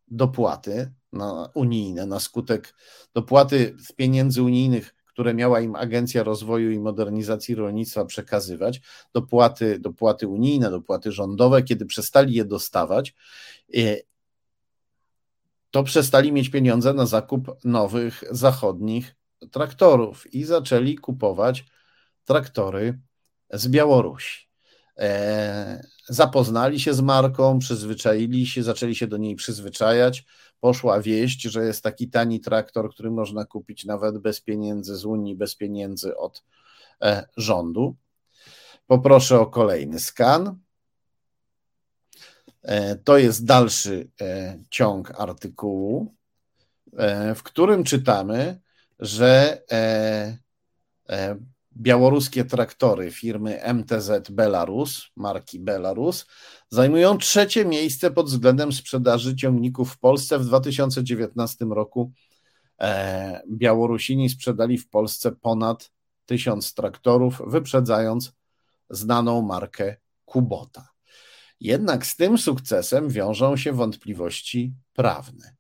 dopłaty 0.08 0.94
na 1.14 1.50
unijne 1.54 2.06
na 2.06 2.20
skutek 2.20 2.76
dopłaty 3.14 3.76
z 3.80 3.92
pieniędzy 3.92 4.44
unijnych, 4.44 4.95
które 5.16 5.34
miała 5.34 5.62
im 5.62 5.76
Agencja 5.76 6.24
Rozwoju 6.24 6.72
i 6.72 6.80
Modernizacji 6.80 7.56
Rolnictwa 7.56 8.06
przekazywać, 8.06 8.82
dopłaty, 9.14 9.80
dopłaty 9.80 10.28
unijne, 10.28 10.72
dopłaty 10.72 11.12
rządowe, 11.12 11.64
kiedy 11.64 11.86
przestali 11.86 12.34
je 12.34 12.46
dostawać, 12.46 13.16
e, 13.76 13.98
to 15.72 15.84
przestali 15.84 16.32
mieć 16.32 16.50
pieniądze 16.50 16.94
na 16.94 17.06
zakup 17.06 17.58
nowych 17.64 18.24
zachodnich 18.32 19.16
traktorów 19.52 20.34
i 20.34 20.44
zaczęli 20.44 20.96
kupować 20.96 21.66
traktory 22.26 23.00
z 23.54 23.68
Białorusi. 23.68 24.48
E, 24.98 25.88
zapoznali 26.08 26.80
się 26.80 26.94
z 26.94 27.02
marką, 27.02 27.60
przyzwyczaili 27.60 28.48
się, 28.48 28.64
zaczęli 28.64 28.96
się 28.96 29.08
do 29.08 29.18
niej 29.18 29.36
przyzwyczajać. 29.36 30.26
Poszła 30.66 31.02
wieść, 31.02 31.42
że 31.42 31.66
jest 31.66 31.84
taki 31.84 32.10
tani 32.10 32.40
traktor, 32.40 32.94
który 32.94 33.12
można 33.12 33.46
kupić 33.46 33.86
nawet 33.86 34.18
bez 34.18 34.42
pieniędzy 34.42 34.96
z 34.96 35.06
Unii, 35.06 35.36
bez 35.36 35.56
pieniędzy 35.56 36.18
od 36.18 36.44
e, 37.02 37.28
rządu. 37.38 37.96
Poproszę 38.88 39.40
o 39.40 39.48
kolejny 39.48 40.00
skan. 40.00 40.60
E, 42.62 42.96
to 42.96 43.18
jest 43.18 43.46
dalszy 43.46 44.10
e, 44.22 44.58
ciąg 44.70 45.12
artykułu, 45.22 46.16
w 47.36 47.44
którym 47.44 47.84
czytamy, 47.84 48.60
że 49.00 49.62
białoruskie 51.78 52.46
traktory 52.46 53.12
firmy 53.12 53.62
MTZ 53.74 54.32
Belarus, 54.32 55.08
marki 55.16 55.60
Belarus, 55.60 56.26
zajmują 56.70 57.18
trzecie 57.18 57.66
miejsce 57.66 58.12
pod 58.12 58.28
względem 58.28 58.74
sprzedaży 58.74 59.36
ciągników 59.36 59.94
w 59.94 60.00
Polsce. 60.00 60.40
W 60.40 60.46
2019 60.46 61.66
roku 61.66 62.12
Białorusini 63.52 64.30
sprzedali 64.30 64.78
w 64.78 64.90
Polsce 64.90 65.32
ponad 65.32 65.92
tysiąc 66.26 66.74
traktorów, 66.74 67.42
wyprzedzając 67.48 68.34
znaną 68.90 69.42
markę 69.42 69.96
Kubota. 70.26 70.90
Jednak 71.60 72.06
z 72.06 72.16
tym 72.16 72.38
sukcesem 72.38 73.10
wiążą 73.10 73.58
się 73.58 73.74
wątpliwości 73.74 74.74
prawne. 74.94 75.56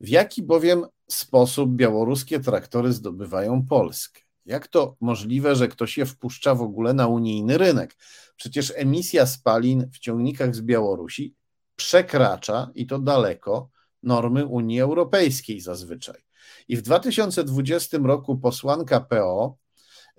W 0.00 0.08
jaki 0.08 0.42
bowiem 0.42 0.86
sposób 1.10 1.70
białoruskie 1.70 2.40
traktory 2.40 2.92
zdobywają 2.92 3.66
Polskę? 3.66 4.27
Jak 4.48 4.68
to 4.68 4.96
możliwe, 5.00 5.56
że 5.56 5.68
ktoś 5.68 5.98
je 5.98 6.06
wpuszcza 6.06 6.54
w 6.54 6.62
ogóle 6.62 6.94
na 6.94 7.06
unijny 7.06 7.58
rynek? 7.58 7.96
Przecież 8.36 8.72
emisja 8.76 9.26
spalin 9.26 9.90
w 9.92 9.98
ciągnikach 9.98 10.54
z 10.54 10.60
Białorusi 10.60 11.34
przekracza 11.76 12.70
i 12.74 12.86
to 12.86 12.98
daleko 12.98 13.70
normy 14.02 14.46
Unii 14.46 14.80
Europejskiej 14.80 15.60
zazwyczaj. 15.60 16.20
I 16.68 16.76
w 16.76 16.82
2020 16.82 17.98
roku 17.98 18.38
posłanka 18.38 19.00
PO 19.00 19.56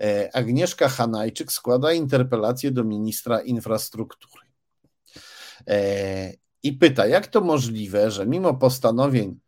e, 0.01 0.29
Agnieszka 0.33 0.89
Hanajczyk 0.89 1.51
składa 1.51 1.93
interpelację 1.93 2.71
do 2.71 2.83
ministra 2.83 3.41
infrastruktury. 3.41 4.45
E, 5.67 6.33
i 6.63 6.73
pyta, 6.73 7.07
jak 7.07 7.27
to 7.27 7.41
możliwe, 7.41 8.11
że 8.11 8.25
mimo 8.25 8.53
postanowień 8.53 9.39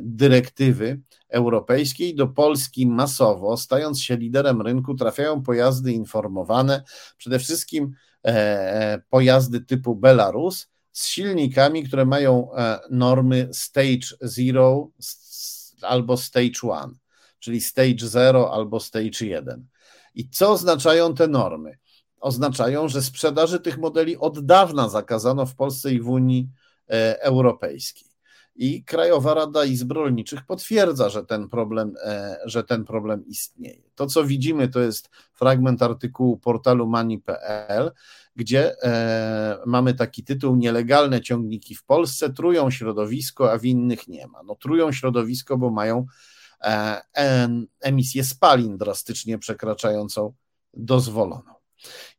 dyrektywy 0.00 1.00
europejskiej 1.28 2.14
do 2.14 2.26
Polski 2.26 2.86
masowo, 2.86 3.56
stając 3.56 4.02
się 4.02 4.16
liderem 4.16 4.62
rynku, 4.62 4.94
trafiają 4.94 5.42
pojazdy 5.42 5.92
informowane, 5.92 6.82
przede 7.16 7.38
wszystkim 7.38 7.94
e, 8.26 9.02
pojazdy 9.10 9.60
typu 9.60 9.96
Belarus 9.96 10.68
z 10.92 11.06
silnikami, 11.06 11.84
które 11.84 12.04
mają 12.04 12.48
normy 12.90 13.48
Stage 13.52 14.16
Zero 14.20 14.90
albo 15.82 16.16
Stage 16.16 16.60
One, 16.62 16.94
czyli 17.38 17.60
Stage 17.60 18.08
Zero 18.08 18.54
albo 18.54 18.80
Stage 18.80 19.26
1. 19.26 19.66
I 20.14 20.28
co 20.28 20.50
oznaczają 20.50 21.14
te 21.14 21.28
normy? 21.28 21.78
oznaczają, 22.22 22.88
że 22.88 23.02
sprzedaży 23.02 23.60
tych 23.60 23.78
modeli 23.78 24.16
od 24.16 24.46
dawna 24.46 24.88
zakazano 24.88 25.46
w 25.46 25.54
Polsce 25.54 25.92
i 25.92 26.00
w 26.00 26.08
Unii 26.08 26.48
e, 26.90 27.22
Europejskiej. 27.22 28.11
I 28.54 28.84
Krajowa 28.84 29.34
Rada 29.34 29.64
Izb 29.64 29.92
Rolniczych 29.92 30.42
potwierdza, 30.46 31.08
że 31.08 31.24
ten 31.24 31.48
problem, 31.48 31.94
e, 32.04 32.38
że 32.44 32.64
ten 32.64 32.84
problem 32.84 33.26
istnieje. 33.26 33.82
To, 33.94 34.06
co 34.06 34.24
widzimy, 34.24 34.68
to 34.68 34.80
jest 34.80 35.10
fragment 35.32 35.82
artykułu 35.82 36.38
portalu 36.38 36.86
money.pl, 36.86 37.92
gdzie 38.36 38.82
e, 38.82 39.58
mamy 39.66 39.94
taki 39.94 40.24
tytuł: 40.24 40.56
Nielegalne 40.56 41.20
ciągniki 41.20 41.74
w 41.74 41.84
Polsce 41.84 42.32
trują 42.32 42.70
środowisko, 42.70 43.52
a 43.52 43.58
w 43.58 43.64
innych 43.64 44.08
nie 44.08 44.26
ma. 44.26 44.42
No, 44.42 44.54
trują 44.54 44.92
środowisko, 44.92 45.58
bo 45.58 45.70
mają 45.70 46.06
emisję 47.80 48.24
spalin 48.24 48.78
drastycznie 48.78 49.38
przekraczającą 49.38 50.32
dozwoloną. 50.74 51.61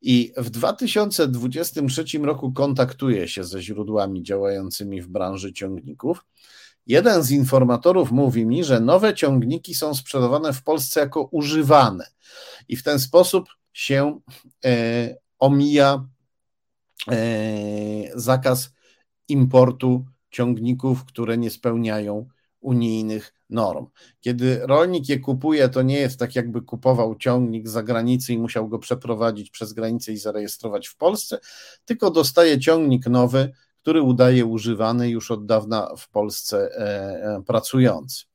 I 0.01 0.33
w 0.37 0.49
2023 0.49 2.03
roku 2.19 2.51
kontaktuję 2.51 3.27
się 3.27 3.43
ze 3.43 3.61
źródłami 3.61 4.23
działającymi 4.23 5.01
w 5.01 5.07
branży 5.07 5.53
ciągników. 5.53 6.25
Jeden 6.87 7.23
z 7.23 7.31
informatorów 7.31 8.11
mówi 8.11 8.45
mi, 8.45 8.63
że 8.63 8.79
nowe 8.79 9.13
ciągniki 9.13 9.75
są 9.75 9.93
sprzedawane 9.93 10.53
w 10.53 10.63
Polsce 10.63 10.99
jako 10.99 11.23
używane 11.23 12.07
i 12.67 12.75
w 12.75 12.83
ten 12.83 12.99
sposób 12.99 13.49
się 13.73 14.19
e, 14.65 15.15
omija 15.39 16.07
e, 17.11 17.15
zakaz 18.15 18.69
importu 19.27 20.05
ciągników, 20.31 21.05
które 21.05 21.37
nie 21.37 21.49
spełniają 21.49 22.27
unijnych 22.63 23.33
norm. 23.49 23.85
Kiedy 24.21 24.59
rolnik 24.63 25.09
je 25.09 25.19
kupuje, 25.19 25.69
to 25.69 25.81
nie 25.81 25.97
jest 25.97 26.19
tak, 26.19 26.35
jakby 26.35 26.61
kupował 26.61 27.15
ciągnik 27.15 27.67
z 27.67 27.71
zagranicy 27.71 28.33
i 28.33 28.37
musiał 28.37 28.69
go 28.69 28.79
przeprowadzić 28.79 29.49
przez 29.49 29.73
granicę 29.73 30.11
i 30.11 30.17
zarejestrować 30.17 30.87
w 30.87 30.97
Polsce, 30.97 31.39
tylko 31.85 32.11
dostaje 32.11 32.59
ciągnik 32.59 33.07
nowy, 33.07 33.51
który 33.81 34.01
udaje 34.01 34.45
używany 34.45 35.09
już 35.09 35.31
od 35.31 35.45
dawna 35.45 35.89
w 35.97 36.09
Polsce 36.09 36.57
e, 36.57 36.79
e, 37.35 37.43
pracujący. 37.47 38.25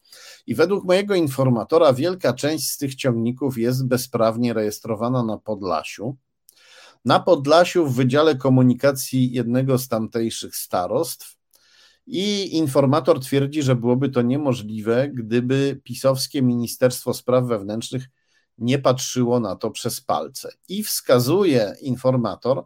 I 0.47 0.55
według 0.55 0.85
mojego 0.85 1.15
informatora 1.15 1.93
wielka 1.93 2.33
część 2.33 2.71
z 2.71 2.77
tych 2.77 2.95
ciągników 2.95 3.59
jest 3.59 3.87
bezprawnie 3.87 4.53
rejestrowana 4.53 5.23
na 5.23 5.39
Podlasiu. 5.39 6.17
Na 7.05 7.21
Podlasiu 7.21 7.87
w 7.87 7.95
Wydziale 7.95 8.37
Komunikacji 8.37 9.33
jednego 9.33 9.79
z 9.79 9.89
tamtejszych 9.89 10.57
starostw 10.57 11.38
i 12.11 12.57
informator 12.57 13.21
twierdzi, 13.21 13.63
że 13.63 13.77
byłoby 13.77 14.09
to 14.09 14.23
niemożliwe, 14.23 15.09
gdyby 15.09 15.81
pisowskie 15.85 16.43
Ministerstwo 16.43 17.15
Spraw 17.15 17.45
Wewnętrznych 17.45 18.09
nie 18.59 18.79
patrzyło 18.79 19.41
na 19.41 19.57
to 19.57 19.71
przez 19.71 20.01
palce. 20.01 20.53
I 20.69 20.83
wskazuje 20.83 21.75
informator 21.81 22.65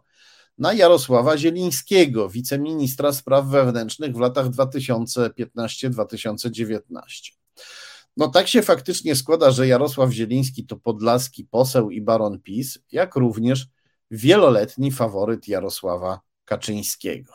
na 0.57 0.73
Jarosława 0.73 1.37
Zielińskiego, 1.37 2.29
wiceministra 2.29 3.13
spraw 3.13 3.47
wewnętrznych 3.47 4.15
w 4.15 4.19
latach 4.19 4.49
2015-2019. 4.49 6.91
No 8.17 8.27
tak 8.27 8.47
się 8.47 8.61
faktycznie 8.61 9.15
składa, 9.15 9.51
że 9.51 9.67
Jarosław 9.67 10.11
Zieliński 10.11 10.65
to 10.65 10.75
podlaski 10.75 11.45
poseł 11.45 11.91
i 11.91 12.01
baron 12.01 12.39
PiS, 12.39 12.79
jak 12.91 13.15
również 13.15 13.67
wieloletni 14.11 14.91
faworyt 14.91 15.47
Jarosława 15.47 16.19
Kaczyńskiego. 16.45 17.33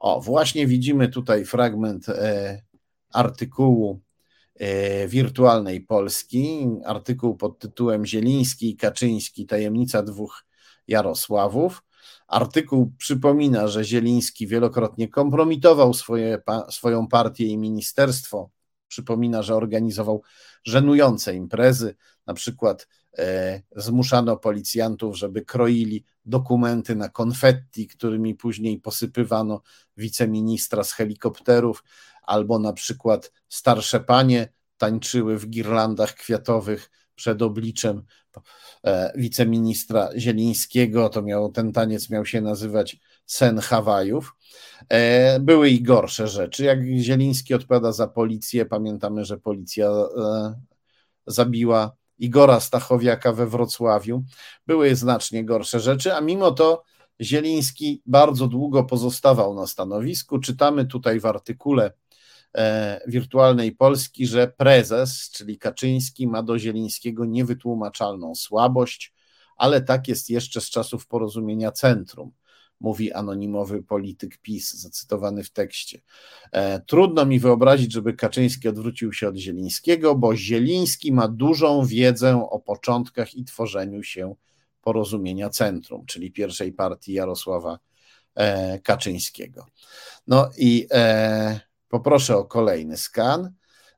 O, 0.00 0.20
właśnie 0.20 0.66
widzimy 0.66 1.08
tutaj 1.08 1.44
fragment 1.44 2.08
e, 2.08 2.62
artykułu 3.12 4.00
e, 4.54 5.08
wirtualnej 5.08 5.80
Polski, 5.80 6.68
artykuł 6.84 7.36
pod 7.36 7.58
tytułem 7.58 8.06
Zieliński 8.06 8.70
i 8.70 8.76
Kaczyński, 8.76 9.46
tajemnica 9.46 10.02
dwóch 10.02 10.44
Jarosławów. 10.88 11.82
Artykuł 12.28 12.92
przypomina, 12.98 13.68
że 13.68 13.84
Zieliński 13.84 14.46
wielokrotnie 14.46 15.08
kompromitował 15.08 15.94
swoje, 15.94 16.42
swoją 16.70 17.08
partię 17.08 17.46
i 17.46 17.58
ministerstwo. 17.58 18.50
Przypomina, 18.88 19.42
że 19.42 19.56
organizował 19.56 20.22
żenujące 20.64 21.34
imprezy, 21.34 21.94
na 22.26 22.34
przykład 22.34 22.86
E, 23.18 23.62
zmuszano 23.76 24.36
policjantów, 24.36 25.16
żeby 25.16 25.44
kroili 25.44 26.04
dokumenty 26.24 26.96
na 26.96 27.08
konfetti, 27.08 27.88
którymi 27.88 28.34
później 28.34 28.78
posypywano 28.78 29.62
wiceministra 29.96 30.84
z 30.84 30.92
helikopterów, 30.92 31.84
albo 32.22 32.58
na 32.58 32.72
przykład 32.72 33.32
starsze 33.48 34.00
panie 34.00 34.48
tańczyły 34.76 35.38
w 35.38 35.46
girlandach 35.46 36.14
kwiatowych 36.14 36.90
przed 37.14 37.42
obliczem 37.42 38.02
e, 38.84 39.12
wiceministra 39.16 40.08
Zielińskiego. 40.16 41.08
To 41.08 41.22
miał, 41.22 41.52
ten 41.52 41.72
taniec 41.72 42.10
miał 42.10 42.26
się 42.26 42.40
nazywać 42.40 43.00
Sen 43.26 43.58
Hawajów. 43.58 44.34
E, 44.88 45.40
były 45.40 45.70
i 45.70 45.82
gorsze 45.82 46.28
rzeczy. 46.28 46.64
Jak 46.64 46.78
Zieliński 46.84 47.54
odpowiada 47.54 47.92
za 47.92 48.06
policję, 48.06 48.66
pamiętamy, 48.66 49.24
że 49.24 49.38
policja 49.38 49.88
e, 49.88 50.54
zabiła 51.26 51.96
Igora 52.22 52.60
Stachowiaka 52.60 53.32
we 53.32 53.46
Wrocławiu. 53.46 54.24
Były 54.66 54.96
znacznie 54.96 55.44
gorsze 55.44 55.80
rzeczy, 55.80 56.14
a 56.14 56.20
mimo 56.20 56.50
to 56.50 56.82
Zieliński 57.20 58.02
bardzo 58.06 58.48
długo 58.48 58.84
pozostawał 58.84 59.54
na 59.54 59.66
stanowisku. 59.66 60.38
Czytamy 60.38 60.86
tutaj 60.86 61.20
w 61.20 61.26
artykule 61.26 61.92
e, 62.56 63.00
Wirtualnej 63.06 63.72
Polski, 63.72 64.26
że 64.26 64.48
prezes, 64.48 65.30
czyli 65.30 65.58
Kaczyński, 65.58 66.28
ma 66.28 66.42
do 66.42 66.58
Zielińskiego 66.58 67.24
niewytłumaczalną 67.24 68.34
słabość, 68.34 69.14
ale 69.56 69.82
tak 69.82 70.08
jest 70.08 70.30
jeszcze 70.30 70.60
z 70.60 70.70
czasów 70.70 71.06
porozumienia 71.06 71.72
centrum 71.72 72.32
mówi 72.82 73.12
anonimowy 73.12 73.82
polityk 73.82 74.38
PiS, 74.38 74.74
zacytowany 74.74 75.44
w 75.44 75.50
tekście. 75.50 76.00
E, 76.52 76.80
trudno 76.80 77.26
mi 77.26 77.38
wyobrazić, 77.38 77.92
żeby 77.92 78.12
Kaczyński 78.12 78.68
odwrócił 78.68 79.12
się 79.12 79.28
od 79.28 79.36
Zielińskiego, 79.36 80.14
bo 80.14 80.36
Zieliński 80.36 81.12
ma 81.12 81.28
dużą 81.28 81.86
wiedzę 81.86 82.48
o 82.50 82.60
początkach 82.60 83.34
i 83.34 83.44
tworzeniu 83.44 84.02
się 84.02 84.34
porozumienia 84.80 85.50
centrum, 85.50 86.06
czyli 86.06 86.32
pierwszej 86.32 86.72
partii 86.72 87.12
Jarosława 87.12 87.78
e, 88.34 88.78
Kaczyńskiego. 88.78 89.66
No 90.26 90.50
i 90.58 90.86
e, 90.90 91.60
poproszę 91.88 92.36
o 92.36 92.44
kolejny 92.44 92.96
skan. 92.96 93.52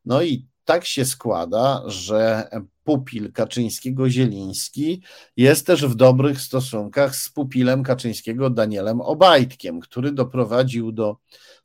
No 0.05 0.23
i 0.23 0.47
tak 0.65 0.85
się 0.85 1.05
składa, 1.05 1.83
że 1.87 2.49
pupil 2.85 3.33
Kaczyńskiego-Zieliński 3.33 5.03
jest 5.37 5.67
też 5.67 5.87
w 5.87 5.95
dobrych 5.95 6.41
stosunkach 6.41 7.17
z 7.17 7.29
pupilem 7.29 7.83
Kaczyńskiego 7.83 8.51
Danielem 8.51 9.01
Obajtkiem, 9.01 9.81
który 9.81 10.13
doprowadził 10.13 10.93
do 10.93 11.17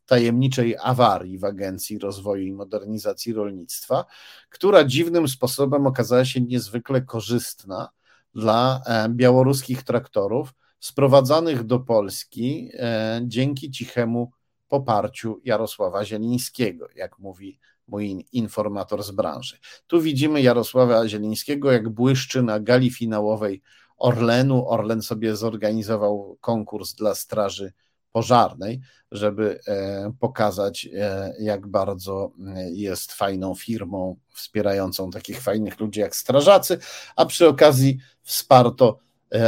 tajemniczej 0.06 0.76
awarii 0.82 1.38
w 1.38 1.46
Agencji 1.46 2.00
Rozwoju 2.00 2.44
i 2.44 2.54
Modernizacji 2.54 3.34
Rolnictwa, 3.34 4.06
która 4.50 4.84
dziwnym 4.84 5.28
sposobem 5.28 5.88
okazała 5.88 6.26
się 6.26 6.42
niezwykle 6.42 7.02
korzystna 7.02 7.90
dla 8.36 8.82
e, 8.86 9.10
białoruskich 9.10 9.84
traktorów 9.84 10.54
sprowadzanych 10.80 11.64
do 11.64 11.80
Polski 11.80 12.72
e, 12.74 13.22
dzięki 13.24 13.72
cichemu 13.72 14.32
poparciu 14.68 15.42
Jarosława 15.44 16.06
Zielińskiego, 16.06 16.88
jak 16.96 17.20
mówi 17.20 17.60
mój 17.92 18.26
informator 18.32 19.04
z 19.04 19.12
branży. 19.12 19.58
Tu 19.88 20.02
widzimy 20.02 20.42
Jarosława 20.42 21.08
Zielińskiego, 21.08 21.72
jak 21.72 21.90
błyszczy 21.90 22.44
na 22.44 22.60
gali 22.60 22.92
finałowej 22.92 23.62
Orlenu. 23.98 24.70
Orlen 24.70 25.02
sobie 25.02 25.36
zorganizował 25.36 26.38
konkurs 26.42 26.94
dla 26.94 27.16
Straży 27.16 27.74
Pożarnej, 28.12 28.82
żeby 29.12 29.60
e, 29.68 30.12
pokazać, 30.20 30.90
e, 30.94 31.34
jak 31.40 31.68
bardzo 31.68 32.32
e, 32.56 32.72
jest 32.72 33.14
fajną 33.14 33.56
firmą 33.56 34.16
wspierającą 34.34 35.12
takich 35.12 35.42
fajnych 35.42 35.80
ludzi 35.80 36.00
jak 36.00 36.16
strażacy, 36.16 36.78
a 37.16 37.26
przy 37.26 37.48
okazji 37.48 37.98
wsparto 38.24 39.00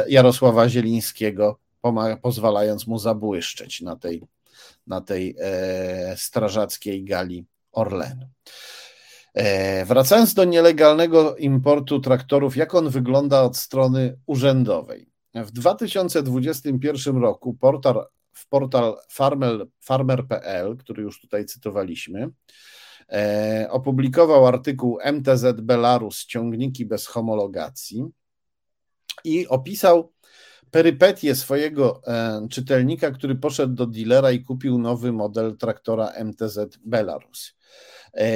Jarosława 0.08 0.70
Zielińskiego, 0.70 1.60
pozwalając 2.22 2.88
mu 2.88 3.00
zabłyszczeć 3.00 3.82
na 3.82 3.96
tej, 3.96 4.24
na 4.88 5.02
tej 5.02 5.36
strażackiej 6.16 7.04
gali 7.04 7.46
Orlenu. 7.72 8.30
E, 9.34 9.86
wracając 9.86 10.34
do 10.34 10.44
nielegalnego 10.44 11.36
importu 11.36 12.00
traktorów, 12.00 12.58
jak 12.58 12.76
on 12.76 12.90
wygląda 12.90 13.42
od 13.42 13.58
strony 13.58 14.18
urzędowej? 14.26 15.12
W 15.36 15.52
2021 15.52 17.18
roku 17.18 17.54
portal, 17.54 18.06
w 18.34 18.48
portal 18.48 18.98
farmer, 19.10 19.68
farmer.pl, 19.80 20.78
który 20.78 21.04
już 21.04 21.22
tutaj 21.22 21.46
cytowaliśmy, 21.46 22.30
e, 23.10 23.68
opublikował 23.70 24.48
artykuł 24.48 25.00
MTZ 25.14 25.62
Belarus 25.62 26.26
ciągniki 26.26 26.86
bez 26.86 27.08
homologacji 27.08 28.06
i 29.24 29.48
opisał 29.48 30.14
perypetię 30.72 31.36
swojego 31.36 32.02
e, 32.08 32.48
czytelnika, 32.50 33.12
który 33.12 33.36
poszedł 33.36 33.74
do 33.74 33.86
dealera 33.86 34.32
i 34.32 34.44
kupił 34.44 34.78
nowy 34.78 35.12
model 35.12 35.58
traktora 35.58 36.12
MTZ 36.24 36.78
Belarus. 36.86 37.56
E, 38.18 38.28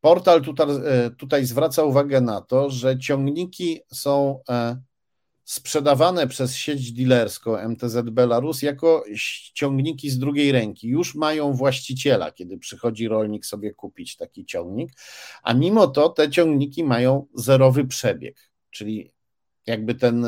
portal 0.00 0.42
tutaj, 0.42 0.66
e, 0.84 1.10
tutaj 1.10 1.46
zwraca 1.46 1.82
uwagę 1.82 2.20
na 2.20 2.40
to, 2.40 2.70
że 2.70 2.98
ciągniki 2.98 3.80
są 3.92 4.40
sprzedawane 5.44 6.26
przez 6.26 6.54
sieć 6.54 6.92
dealerską 6.92 7.56
MTZ 7.68 7.96
Belarus 8.10 8.62
jako 8.62 9.04
ciągniki 9.54 10.10
z 10.10 10.18
drugiej 10.18 10.52
ręki. 10.52 10.88
Już 10.88 11.14
mają 11.14 11.52
właściciela, 11.52 12.32
kiedy 12.32 12.58
przychodzi 12.58 13.08
rolnik 13.08 13.46
sobie 13.46 13.74
kupić 13.74 14.16
taki 14.16 14.46
ciągnik, 14.46 14.90
a 15.42 15.54
mimo 15.54 15.86
to 15.86 16.08
te 16.08 16.30
ciągniki 16.30 16.84
mają 16.84 17.26
zerowy 17.34 17.84
przebieg, 17.84 18.50
czyli 18.70 19.12
jakby 19.66 19.94
ten 19.94 20.26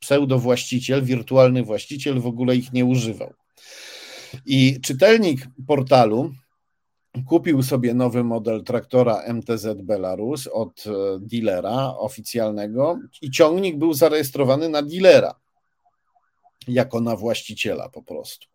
pseudo-właściciel, 0.00 1.04
wirtualny 1.04 1.62
właściciel 1.62 2.20
w 2.20 2.26
ogóle 2.26 2.56
ich 2.56 2.72
nie 2.72 2.84
używał. 2.84 3.34
I 4.46 4.80
czytelnik 4.80 5.40
portalu 5.66 6.30
kupił 7.26 7.62
sobie 7.62 7.94
nowy 7.94 8.24
model 8.24 8.64
traktora 8.64 9.22
MTZ 9.32 9.82
Belarus 9.82 10.46
od 10.46 10.84
e, 10.86 10.90
dealera 11.20 11.94
oficjalnego 11.96 12.98
i 13.22 13.30
ciągnik 13.30 13.78
był 13.78 13.94
zarejestrowany 13.94 14.68
na 14.68 14.82
dealera, 14.82 15.34
jako 16.68 17.00
na 17.00 17.16
właściciela 17.16 17.88
po 17.88 18.02
prostu. 18.02 18.46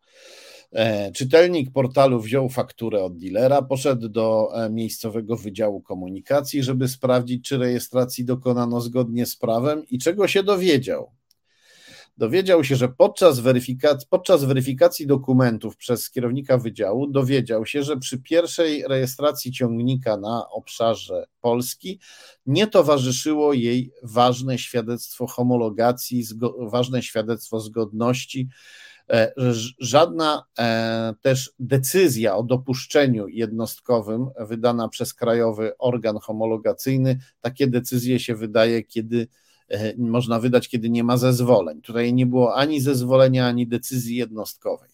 E, 0.72 1.11
czytelnik 1.11 1.72
portalu 1.72 2.20
wziął 2.20 2.49
fakturę 2.49 3.03
od 3.03 3.18
dealera, 3.18 3.61
poszedł 3.61 4.10
do 4.10 4.49
e, 4.53 4.70
miejscowego 4.70 5.36
wydziału 5.36 5.82
komunikacji, 5.82 6.64
żeby 6.64 6.88
sprawdzić, 6.88 7.45
czy 7.45 7.57
rejestracji 7.57 8.26
dokonano 8.26 8.82
zgodnie 8.82 9.26
z 9.26 9.36
prawem 9.36 9.84
i 9.90 9.99
czego 9.99 10.28
się 10.28 10.44
dowiedział 10.44 11.11
dowiedział 12.18 12.64
się, 12.64 12.76
że 12.76 12.90
podczas 12.90 13.40
weryfikacji, 13.40 14.07
podczas 14.10 14.44
weryfikacji 14.44 15.07
dokumentów 15.07 15.77
przez 15.77 16.11
kierownika 16.11 16.57
wydziału 16.57 17.07
dowiedział 17.07 17.65
się, 17.65 17.84
że 17.84 17.98
przy 17.98 18.22
pierwszej 18.22 18.84
rejestracji 18.88 19.52
ciągnika 19.52 20.18
na 20.18 20.49
obszarze 20.49 21.26
Polski 21.41 21.99
nie 22.45 22.68
towarzyszyło 22.68 23.53
jej 23.53 23.91
ważne 24.03 24.57
świadectwo 24.57 25.27
homologacji, 25.27 26.23
ważne 26.60 27.03
świadectwo 27.03 27.60
zgodności. 27.60 28.49
E, 29.10 29.34
żadna 29.80 30.44
e, 30.60 31.14
też 31.22 31.53
decyzja 31.60 32.35
o 32.35 32.44
dopuszczeniu 32.44 33.27
jednostkowym 33.27 34.27
wydana 34.40 34.90
przez 34.90 35.14
krajowy 35.14 35.77
organ 35.77 36.18
homologacyjny, 36.18 37.19
takie 37.41 37.68
decyzje 37.68 38.19
się 38.19 38.35
wydaje, 38.35 38.84
kiedy 38.84 39.27
można 39.98 40.40
wydać, 40.40 40.70
kiedy 40.70 40.90
nie 40.90 41.04
ma 41.04 41.18
zezwoleń. 41.18 41.82
Tutaj 41.82 42.14
nie 42.14 42.26
było 42.26 42.56
ani 42.56 42.82
zezwolenia, 42.82 43.48
ani 43.48 43.68
decyzji 43.68 44.16
jednostkowej. 44.16 44.90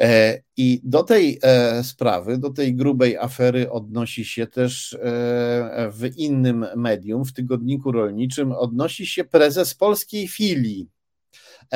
E, 0.00 0.42
I 0.56 0.80
do 0.84 1.02
tej 1.02 1.38
e, 1.42 1.84
sprawy, 1.84 2.38
do 2.38 2.50
tej 2.50 2.74
grubej 2.74 3.16
afery 3.16 3.70
odnosi 3.70 4.24
się 4.24 4.46
też 4.46 4.98
w 5.92 6.10
innym 6.16 6.66
medium, 6.76 7.24
w 7.24 7.32
tygodniku 7.32 7.92
rolniczym, 7.92 8.52
odnosi 8.52 9.06
się 9.06 9.24
prezes 9.24 9.74
polskiej 9.74 10.28
filii 10.28 10.88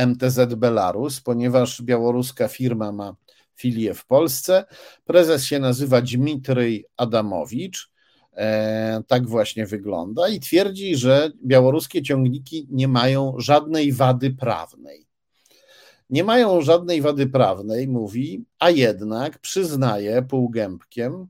MTZ 0.07 0.55
Belarus, 0.55 1.21
ponieważ 1.21 1.83
białoruska 1.83 2.49
firma 2.49 2.93
ma 2.93 3.17
filię 3.57 3.95
w 3.95 4.07
Polsce. 4.07 4.65
Prezes 5.05 5.45
się 5.45 5.59
nazywa 5.59 6.01
Dmitryj 6.01 6.85
Adamowicz. 6.97 7.92
E, 8.37 9.03
tak 9.07 9.27
właśnie 9.27 9.67
wygląda 9.67 10.29
i 10.29 10.41
twierdzi, 10.41 10.97
że 10.97 11.31
białoruskie 11.45 12.03
ciągniki 12.03 12.67
nie 12.71 12.89
mają 12.89 13.35
żadnej 13.39 13.93
wady 13.93 14.31
prawnej. 14.31 15.07
Nie 16.11 16.25
mają 16.25 16.61
żadnej 16.61 17.03
wady 17.03 17.27
prawnej, 17.27 17.89
mówi, 17.89 18.45
a 18.59 18.71
jednak 18.71 19.39
przyznaje 19.39 20.23
półgębkiem, 20.23 21.27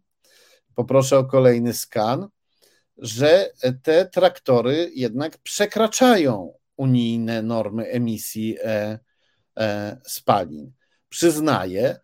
poproszę 0.74 1.18
o 1.18 1.24
kolejny 1.24 1.72
skan, 1.72 2.28
że 2.98 3.50
te 3.82 4.06
traktory 4.06 4.90
jednak 4.94 5.38
przekraczają 5.38 6.52
unijne 6.76 7.42
normy 7.42 7.86
emisji 7.86 8.56
e, 8.64 8.98
e, 9.58 9.96
spalin. 10.04 10.72
Przyznaje, 11.08 11.96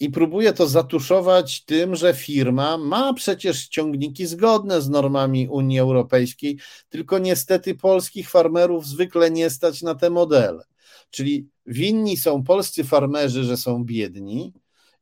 i 0.00 0.10
próbuje 0.10 0.52
to 0.52 0.68
zatuszować 0.68 1.64
tym, 1.64 1.96
że 1.96 2.14
firma 2.14 2.78
ma 2.78 3.14
przecież 3.14 3.68
ciągniki 3.68 4.26
zgodne 4.26 4.82
z 4.82 4.88
normami 4.88 5.48
Unii 5.48 5.78
Europejskiej, 5.78 6.58
tylko 6.88 7.18
niestety 7.18 7.74
polskich 7.74 8.30
farmerów 8.30 8.86
zwykle 8.86 9.30
nie 9.30 9.50
stać 9.50 9.82
na 9.82 9.94
te 9.94 10.10
modele. 10.10 10.64
Czyli 11.10 11.48
winni 11.66 12.16
są 12.16 12.44
polscy 12.44 12.84
farmerzy, 12.84 13.44
że 13.44 13.56
są 13.56 13.84
biedni 13.84 14.52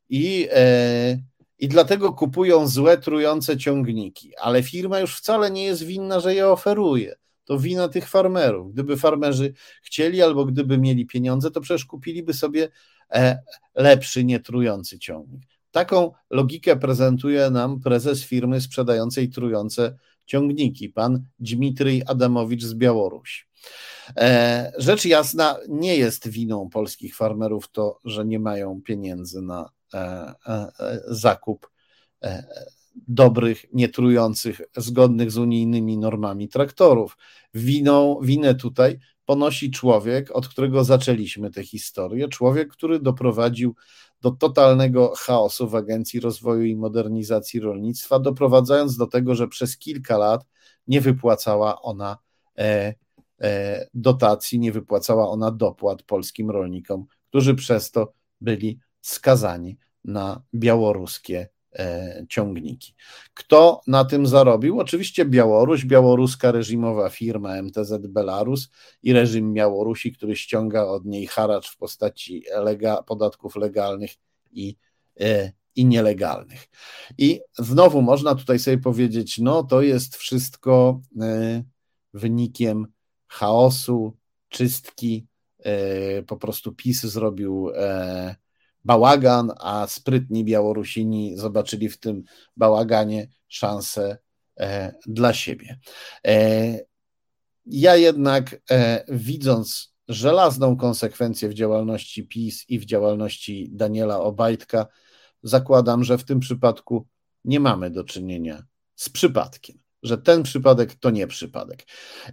i, 0.09 0.47
e, 0.51 1.19
i 1.59 1.67
dlatego 1.67 2.13
kupują 2.13 2.67
złe, 2.67 2.97
trujące 2.97 3.57
ciągniki, 3.57 4.35
ale 4.35 4.63
firma 4.63 4.99
już 4.99 5.17
wcale 5.17 5.51
nie 5.51 5.63
jest 5.63 5.83
winna, 5.83 6.19
że 6.19 6.35
je 6.35 6.47
oferuje. 6.47 7.15
To 7.47 7.59
wina 7.59 7.87
tych 7.87 8.09
farmerów. 8.09 8.73
Gdyby 8.73 8.97
farmerzy 8.97 9.53
chcieli 9.83 10.21
albo 10.21 10.45
gdyby 10.45 10.77
mieli 10.77 11.05
pieniądze, 11.05 11.51
to 11.51 11.61
przecież 11.61 11.85
kupiliby 11.85 12.33
sobie 12.33 12.63
e, 12.63 12.69
lepszy, 13.75 14.23
nietrujący 14.23 14.99
ciągnik. 14.99 15.43
Taką 15.71 16.11
logikę 16.29 16.75
prezentuje 16.75 17.49
nam 17.49 17.79
prezes 17.79 18.23
firmy 18.23 18.61
sprzedającej 18.61 19.29
trujące 19.29 19.97
ciągniki, 20.25 20.89
pan 20.89 21.23
Dmitryj 21.39 22.03
Adamowicz 22.07 22.63
z 22.63 22.73
Białorusi. 22.73 23.43
E, 24.17 24.71
rzecz 24.77 25.05
jasna, 25.05 25.57
nie 25.69 25.95
jest 25.95 26.27
winą 26.27 26.69
polskich 26.69 27.15
farmerów 27.15 27.71
to, 27.71 27.99
że 28.05 28.25
nie 28.25 28.39
mają 28.39 28.81
pieniędzy 28.81 29.41
na 29.41 29.69
e, 29.93 29.99
e, 30.47 30.71
zakup 31.07 31.69
dobrych, 33.07 33.65
nietrujących, 33.73 34.61
zgodnych 34.77 35.31
z 35.31 35.37
unijnymi 35.37 35.97
normami 35.97 36.49
traktorów. 36.49 37.17
Winą, 37.53 38.19
winę 38.21 38.55
tutaj 38.55 38.99
ponosi 39.27 39.71
człowiek, 39.71 40.31
od 40.31 40.47
którego 40.47 40.83
zaczęliśmy 40.83 41.51
tę 41.51 41.63
historię, 41.63 42.27
człowiek, 42.27 42.69
który 42.69 42.99
doprowadził 42.99 43.75
do 44.21 44.31
totalnego 44.31 45.13
chaosu 45.17 45.69
w 45.69 45.75
Agencji 45.75 46.19
Rozwoju 46.19 46.63
i 46.63 46.75
Modernizacji 46.75 47.59
Rolnictwa, 47.59 48.19
doprowadzając 48.19 48.97
do 48.97 49.07
tego, 49.07 49.35
że 49.35 49.47
przez 49.47 49.77
kilka 49.77 50.17
lat 50.17 50.45
nie 50.87 51.01
wypłacała 51.01 51.81
ona 51.81 52.17
e, 52.57 52.93
e, 53.41 53.87
dotacji, 53.93 54.59
nie 54.59 54.71
wypłacała 54.71 55.29
ona 55.29 55.51
dopłat 55.51 56.03
polskim 56.03 56.51
rolnikom, 56.51 57.05
którzy 57.29 57.55
przez 57.55 57.91
to 57.91 58.13
byli 58.41 58.79
skazani 59.01 59.77
na 60.03 60.41
białoruskie 60.55 61.49
ciągniki. 62.29 62.95
Kto 63.33 63.81
na 63.87 64.05
tym 64.05 64.27
zarobił? 64.27 64.79
Oczywiście 64.79 65.25
Białoruś, 65.25 65.85
białoruska 65.85 66.51
reżimowa 66.51 67.09
firma 67.09 67.61
MTZ 67.61 68.07
Belarus 68.07 68.69
i 69.03 69.13
reżim 69.13 69.53
Białorusi, 69.53 70.13
który 70.13 70.35
ściąga 70.35 70.83
od 70.83 71.05
niej 71.05 71.27
haracz 71.27 71.69
w 71.69 71.77
postaci 71.77 72.43
lega, 72.63 73.03
podatków 73.03 73.55
legalnych 73.55 74.11
i, 74.51 74.75
e, 75.19 75.51
i 75.75 75.85
nielegalnych. 75.85 76.67
I 77.17 77.41
znowu 77.53 78.01
można 78.01 78.35
tutaj 78.35 78.59
sobie 78.59 78.77
powiedzieć, 78.77 79.37
no 79.37 79.63
to 79.63 79.81
jest 79.81 80.15
wszystko 80.15 81.01
e, 81.21 81.63
wynikiem 82.13 82.87
chaosu, 83.27 84.17
czystki, 84.49 85.27
po 86.27 86.37
prostu 86.37 86.71
PiS 86.71 87.01
zrobił 87.01 87.69
bałagan, 88.87 89.51
a 89.59 89.87
sprytni 89.87 90.45
Białorusini 90.45 91.37
zobaczyli 91.37 91.89
w 91.89 91.99
tym 91.99 92.23
bałaganie 92.57 93.27
szansę 93.47 94.17
e, 94.59 94.93
dla 95.05 95.33
siebie. 95.33 95.79
E, 96.27 96.79
ja 97.65 97.95
jednak 97.95 98.61
e, 98.71 99.03
widząc 99.09 99.93
żelazną 100.07 100.77
konsekwencję 100.77 101.49
w 101.49 101.53
działalności 101.53 102.27
PiS 102.27 102.65
i 102.69 102.79
w 102.79 102.85
działalności 102.85 103.69
Daniela 103.71 104.19
Obajtka, 104.19 104.87
zakładam, 105.43 106.03
że 106.03 106.17
w 106.17 106.23
tym 106.23 106.39
przypadku 106.39 107.07
nie 107.45 107.59
mamy 107.59 107.89
do 107.89 108.03
czynienia 108.03 108.63
z 108.95 109.09
przypadkiem, 109.09 109.79
że 110.03 110.17
ten 110.17 110.43
przypadek 110.43 110.95
to 110.95 111.09
nie 111.09 111.27
przypadek. 111.27 111.87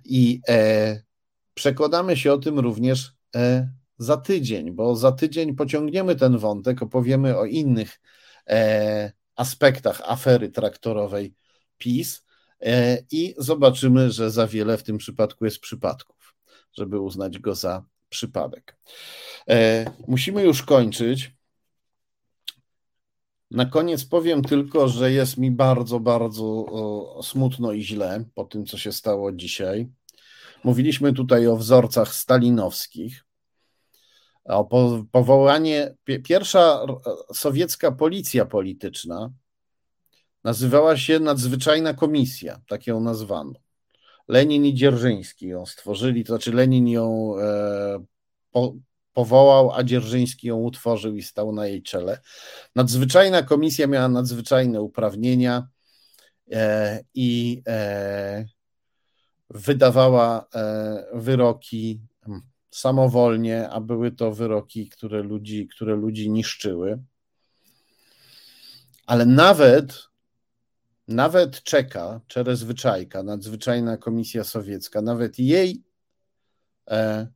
I 0.04 0.40
przekładamy 1.54 2.16
się 2.16 2.32
o 2.32 2.38
tym 2.38 2.58
również 2.58 3.12
za 3.98 4.16
tydzień, 4.16 4.72
bo 4.72 4.96
za 4.96 5.12
tydzień 5.12 5.54
pociągniemy 5.54 6.16
ten 6.16 6.38
wątek, 6.38 6.82
opowiemy 6.82 7.38
o 7.38 7.44
innych 7.44 8.00
e, 8.48 9.12
aspektach 9.36 10.02
afery 10.04 10.50
traktorowej 10.50 11.34
PiS 11.78 12.24
e, 12.60 12.98
i 13.10 13.34
zobaczymy, 13.38 14.10
że 14.10 14.30
za 14.30 14.46
wiele 14.46 14.78
w 14.78 14.82
tym 14.82 14.98
przypadku 14.98 15.44
jest 15.44 15.60
przypadków, 15.60 16.34
żeby 16.72 17.00
uznać 17.00 17.38
go 17.38 17.54
za 17.54 17.84
przypadek. 18.08 18.76
E, 19.48 19.84
musimy 20.08 20.42
już 20.42 20.62
kończyć. 20.62 21.34
Na 23.50 23.66
koniec 23.66 24.04
powiem 24.04 24.42
tylko, 24.42 24.88
że 24.88 25.12
jest 25.12 25.38
mi 25.38 25.50
bardzo, 25.50 26.00
bardzo 26.00 26.66
smutno 27.22 27.72
i 27.72 27.82
źle 27.82 28.24
po 28.34 28.44
tym, 28.44 28.66
co 28.66 28.78
się 28.78 28.92
stało 28.92 29.32
dzisiaj. 29.32 29.88
Mówiliśmy 30.64 31.12
tutaj 31.12 31.46
o 31.46 31.56
wzorcach 31.56 32.14
stalinowskich 32.14 33.24
o 34.44 34.68
powołanie, 35.12 35.94
pierwsza 36.24 36.86
sowiecka 37.32 37.92
policja 37.92 38.44
polityczna 38.46 39.30
nazywała 40.44 40.96
się 40.96 41.18
Nadzwyczajna 41.18 41.94
Komisja, 41.94 42.60
tak 42.68 42.86
ją 42.86 43.00
nazwano. 43.00 43.52
Lenin 44.28 44.64
i 44.64 44.74
Dzierżyński 44.74 45.46
ją 45.46 45.66
stworzyli, 45.66 46.24
to 46.24 46.32
znaczy 46.32 46.52
Lenin 46.52 46.88
ją 46.88 47.34
e, 47.38 48.04
po, 48.50 48.74
powołał, 49.12 49.72
a 49.72 49.84
Dzierżyński 49.84 50.48
ją 50.48 50.56
utworzył 50.56 51.16
i 51.16 51.22
stał 51.22 51.52
na 51.52 51.66
jej 51.66 51.82
czele. 51.82 52.20
Nadzwyczajna 52.74 53.42
komisja 53.42 53.86
miała 53.86 54.08
nadzwyczajne 54.08 54.80
uprawnienia 54.82 55.68
e, 56.52 57.00
i 57.14 57.62
e, 57.66 58.44
wydawała 59.50 60.46
e, 60.54 61.04
wyroki 61.14 62.00
samowolnie, 62.74 63.68
a 63.68 63.80
były 63.80 64.12
to 64.12 64.32
wyroki, 64.32 64.88
które 64.88 65.22
ludzi, 65.22 65.68
które 65.68 65.96
ludzi 65.96 66.30
niszczyły. 66.30 67.02
Ale 69.06 69.26
nawet, 69.26 70.08
nawet 71.08 71.62
czeka 71.62 72.20
Czerezwyczajka, 72.26 73.22
nadzwyczajna 73.22 73.96
komisja 73.96 74.44
sowiecka, 74.44 75.02
nawet 75.02 75.38
jej, 75.38 75.82
e, 76.90 77.26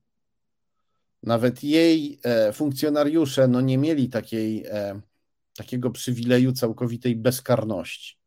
nawet 1.22 1.64
jej 1.64 2.20
e, 2.22 2.52
funkcjonariusze 2.52 3.48
no 3.48 3.60
nie 3.60 3.78
mieli 3.78 4.08
takiej, 4.08 4.64
e, 4.66 5.00
takiego 5.56 5.90
przywileju 5.90 6.52
całkowitej 6.52 7.16
bezkarności 7.16 8.17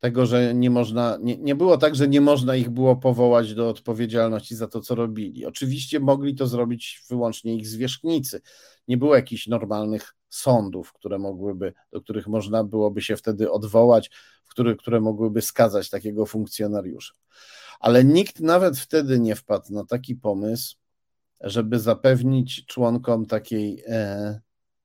tego, 0.00 0.26
że 0.26 0.54
nie 0.54 0.70
można, 0.70 1.18
nie, 1.20 1.36
nie 1.36 1.54
było 1.54 1.78
tak, 1.78 1.94
że 1.94 2.08
nie 2.08 2.20
można 2.20 2.56
ich 2.56 2.70
było 2.70 2.96
powołać 2.96 3.54
do 3.54 3.68
odpowiedzialności 3.68 4.56
za 4.56 4.68
to, 4.68 4.80
co 4.80 4.94
robili. 4.94 5.46
Oczywiście 5.46 6.00
mogli 6.00 6.34
to 6.34 6.46
zrobić 6.46 7.02
wyłącznie 7.08 7.56
ich 7.56 7.68
zwierzchnicy. 7.68 8.40
Nie 8.88 8.96
było 8.96 9.16
jakichś 9.16 9.46
normalnych 9.46 10.14
sądów, 10.28 10.92
które 10.92 11.18
mogłyby, 11.18 11.72
do 11.92 12.00
których 12.00 12.26
można 12.26 12.64
byłoby 12.64 13.02
się 13.02 13.16
wtedy 13.16 13.50
odwołać, 13.50 14.10
w 14.44 14.50
których, 14.50 14.76
które 14.76 15.00
mogłyby 15.00 15.42
skazać 15.42 15.90
takiego 15.90 16.26
funkcjonariusza. 16.26 17.14
Ale 17.80 18.04
nikt 18.04 18.40
nawet 18.40 18.78
wtedy 18.78 19.20
nie 19.20 19.34
wpadł 19.36 19.74
na 19.74 19.84
taki 19.84 20.16
pomysł, 20.16 20.76
żeby 21.40 21.78
zapewnić 21.78 22.66
członkom 22.66 23.26
takiej 23.26 23.82
e, 23.86 24.40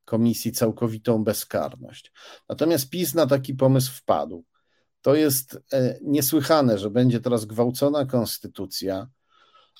komisji 0.06 0.52
całkowitą 0.52 1.24
bezkarność. 1.24 2.12
Natomiast 2.50 2.90
PiS 2.90 3.16
na 3.16 3.28
taki 3.28 3.54
pomysł 3.54 3.92
wpadł. 3.92 4.44
To 5.02 5.16
jest 5.16 5.60
e, 5.74 6.00
niesłychane, 6.02 6.78
że 6.78 6.90
będzie 6.90 7.20
teraz 7.20 7.46
gwałcona 7.46 8.06
konstytucja. 8.06 9.08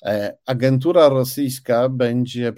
E, 0.04 0.36
agentura 0.46 1.08
rosyjska 1.08 1.88
będzie 1.88 2.52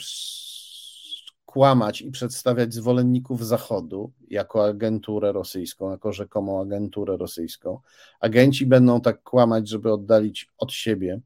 kłamać 1.46 2.00
i 2.00 2.10
przedstawiać 2.10 2.74
zwolenników 2.74 3.46
Zachodu 3.46 4.12
jako 4.30 4.66
agenturę 4.66 5.32
rosyjską, 5.32 5.90
jako 5.90 6.12
rzekomą 6.12 6.60
agenturę 6.60 7.16
rosyjską. 7.16 7.80
Agenci 8.20 8.66
będą 8.66 9.00
tak 9.00 9.22
kłamać, 9.22 9.68
żeby 9.68 9.92
oddalić 9.92 10.50
od 10.58 10.72
siebie 10.72 11.20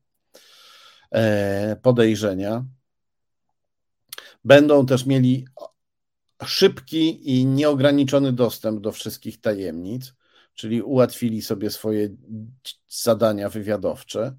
e, 1.11 1.77
podejrzenia. 1.83 2.65
Będą 4.45 4.87
też 4.87 5.07
mieli 5.07 5.47
szybki 6.45 7.31
i 7.39 7.47
nieograniczony 7.47 8.33
dostęp 8.33 8.81
do 8.81 8.93
wszystkich 8.93 9.41
tajemnic 9.41 10.15
czyli 10.59 10.83
ułatwili 10.83 11.43
sobie 11.43 11.71
swoje 11.71 12.09
zadania 12.89 13.49
wywiadowcze. 13.49 14.37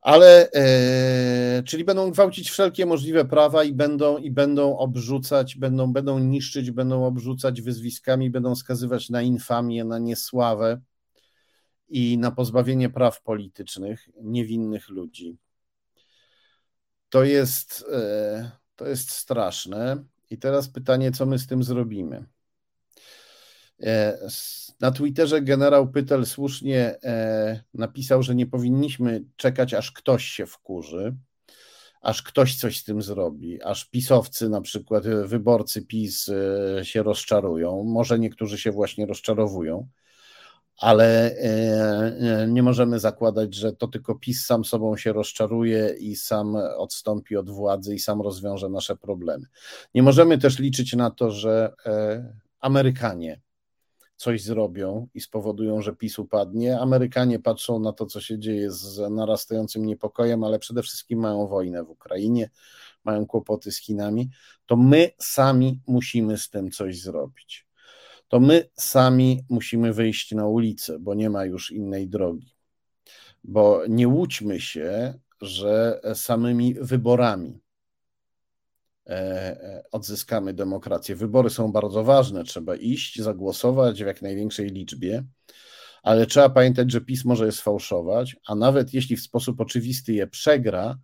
Ale, 0.00 0.50
e, 0.52 1.62
czyli 1.62 1.84
będą 1.84 2.10
gwałcić 2.10 2.50
wszelkie 2.50 2.86
możliwe 2.86 3.24
prawa 3.24 3.64
i 3.64 3.72
będą, 3.72 4.18
i 4.18 4.30
będą 4.30 4.78
obrzucać, 4.78 5.56
będą, 5.56 5.92
będą 5.92 6.18
niszczyć, 6.18 6.70
będą 6.70 7.06
obrzucać 7.06 7.62
wyzwiskami, 7.62 8.30
będą 8.30 8.54
skazywać 8.54 9.10
na 9.10 9.22
infamię, 9.22 9.84
na 9.84 9.98
niesławę 9.98 10.80
i 11.88 12.18
na 12.18 12.30
pozbawienie 12.30 12.90
praw 12.90 13.22
politycznych 13.22 14.08
niewinnych 14.22 14.88
ludzi. 14.88 15.38
To 17.08 17.24
jest, 17.24 17.84
e, 17.92 18.50
to 18.76 18.86
jest 18.86 19.10
straszne. 19.10 20.04
I 20.30 20.38
teraz 20.38 20.68
pytanie, 20.68 21.12
co 21.12 21.26
my 21.26 21.38
z 21.38 21.46
tym 21.46 21.62
zrobimy? 21.62 22.26
E, 23.82 24.18
na 24.80 24.90
Twitterze 24.90 25.42
generał 25.42 25.90
Pytel 25.90 26.26
słusznie 26.26 26.96
e, 27.04 27.62
napisał, 27.74 28.22
że 28.22 28.34
nie 28.34 28.46
powinniśmy 28.46 29.24
czekać, 29.36 29.74
aż 29.74 29.92
ktoś 29.92 30.24
się 30.24 30.46
wkurzy, 30.46 31.14
aż 32.00 32.22
ktoś 32.22 32.56
coś 32.56 32.78
z 32.78 32.84
tym 32.84 33.02
zrobi, 33.02 33.62
aż 33.62 33.84
pisowcy, 33.84 34.48
na 34.48 34.60
przykład 34.60 35.04
wyborcy 35.06 35.86
PiS 35.86 36.30
się 36.82 37.02
rozczarują. 37.02 37.84
Może 37.84 38.18
niektórzy 38.18 38.58
się 38.58 38.72
właśnie 38.72 39.06
rozczarowują 39.06 39.88
ale 40.82 41.36
e, 41.36 42.42
e, 42.42 42.48
nie 42.48 42.62
możemy 42.62 42.98
zakładać, 42.98 43.54
że 43.54 43.72
to 43.72 43.88
tylko 43.88 44.14
PiS 44.14 44.44
sam 44.46 44.64
sobą 44.64 44.96
się 44.96 45.12
rozczaruje 45.12 45.94
i 46.00 46.16
sam 46.16 46.56
odstąpi 46.56 47.36
od 47.36 47.50
władzy 47.50 47.94
i 47.94 47.98
sam 47.98 48.22
rozwiąże 48.22 48.68
nasze 48.68 48.96
problemy. 48.96 49.46
Nie 49.94 50.02
możemy 50.02 50.38
też 50.38 50.58
liczyć 50.58 50.92
na 50.92 51.10
to, 51.10 51.30
że 51.30 51.74
e, 51.86 52.34
Amerykanie 52.60 53.40
coś 54.22 54.42
zrobią 54.42 55.08
i 55.14 55.20
spowodują, 55.20 55.82
że 55.82 55.96
PiS 55.96 56.18
upadnie. 56.18 56.80
Amerykanie 56.80 57.38
patrzą 57.38 57.78
na 57.78 57.92
to, 57.92 58.06
co 58.06 58.20
się 58.20 58.38
dzieje 58.38 58.70
z 58.70 59.10
narastającym 59.10 59.86
niepokojem, 59.86 60.44
ale 60.44 60.58
przede 60.58 60.82
wszystkim 60.82 61.18
mają 61.18 61.46
wojnę 61.46 61.84
w 61.84 61.90
Ukrainie, 61.90 62.50
mają 63.04 63.26
kłopoty 63.26 63.72
z 63.72 63.78
Chinami. 63.78 64.30
To 64.66 64.76
my 64.76 65.10
sami 65.18 65.80
musimy 65.86 66.38
z 66.38 66.50
tym 66.50 66.70
coś 66.70 67.00
zrobić 67.00 67.66
to 68.32 68.40
my 68.40 68.68
sami 68.74 69.44
musimy 69.48 69.92
wyjść 69.92 70.32
na 70.32 70.46
ulicę, 70.46 70.98
bo 70.98 71.14
nie 71.14 71.30
ma 71.30 71.44
już 71.44 71.70
innej 71.70 72.08
drogi. 72.08 72.54
Bo 73.44 73.82
nie 73.88 74.08
łudźmy 74.08 74.60
się, 74.60 75.14
że 75.40 76.00
samymi 76.14 76.74
wyborami 76.74 77.60
odzyskamy 79.92 80.54
demokrację. 80.54 81.16
Wybory 81.16 81.50
są 81.50 81.72
bardzo 81.72 82.04
ważne, 82.04 82.44
trzeba 82.44 82.76
iść, 82.76 83.20
zagłosować 83.20 84.02
w 84.02 84.06
jak 84.06 84.22
największej 84.22 84.66
liczbie, 84.66 85.24
ale 86.02 86.26
trzeba 86.26 86.48
pamiętać, 86.48 86.92
że 86.92 87.00
PiS 87.00 87.24
może 87.24 87.46
je 87.46 87.52
sfałszować, 87.52 88.36
a 88.46 88.54
nawet 88.54 88.94
jeśli 88.94 89.16
w 89.16 89.22
sposób 89.22 89.60
oczywisty 89.60 90.12
je 90.12 90.26
przegra, 90.26 90.98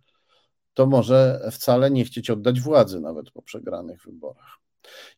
to 0.73 0.85
może 0.85 1.49
wcale 1.51 1.91
nie 1.91 2.05
chcieć 2.05 2.29
oddać 2.29 2.61
władzy 2.61 2.99
nawet 2.99 3.31
po 3.31 3.41
przegranych 3.41 4.03
wyborach. 4.05 4.57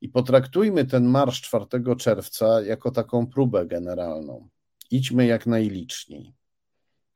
I 0.01 0.09
potraktujmy 0.09 0.85
ten 0.85 1.05
marsz 1.05 1.41
4 1.41 1.65
czerwca 1.97 2.61
jako 2.61 2.91
taką 2.91 3.27
próbę 3.27 3.65
generalną. 3.65 4.47
Idźmy 4.91 5.25
jak 5.25 5.47
najliczniej, 5.47 6.33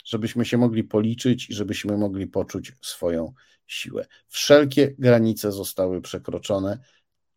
żebyśmy 0.05 0.45
się 0.45 0.57
mogli 0.57 0.83
policzyć 0.83 1.49
i 1.49 1.53
żebyśmy 1.53 1.97
mogli 1.97 2.27
poczuć 2.27 2.71
swoją 2.81 3.33
siłę. 3.67 4.05
Wszelkie 4.27 4.95
granice 4.99 5.51
zostały 5.51 6.01
przekroczone. 6.01 6.79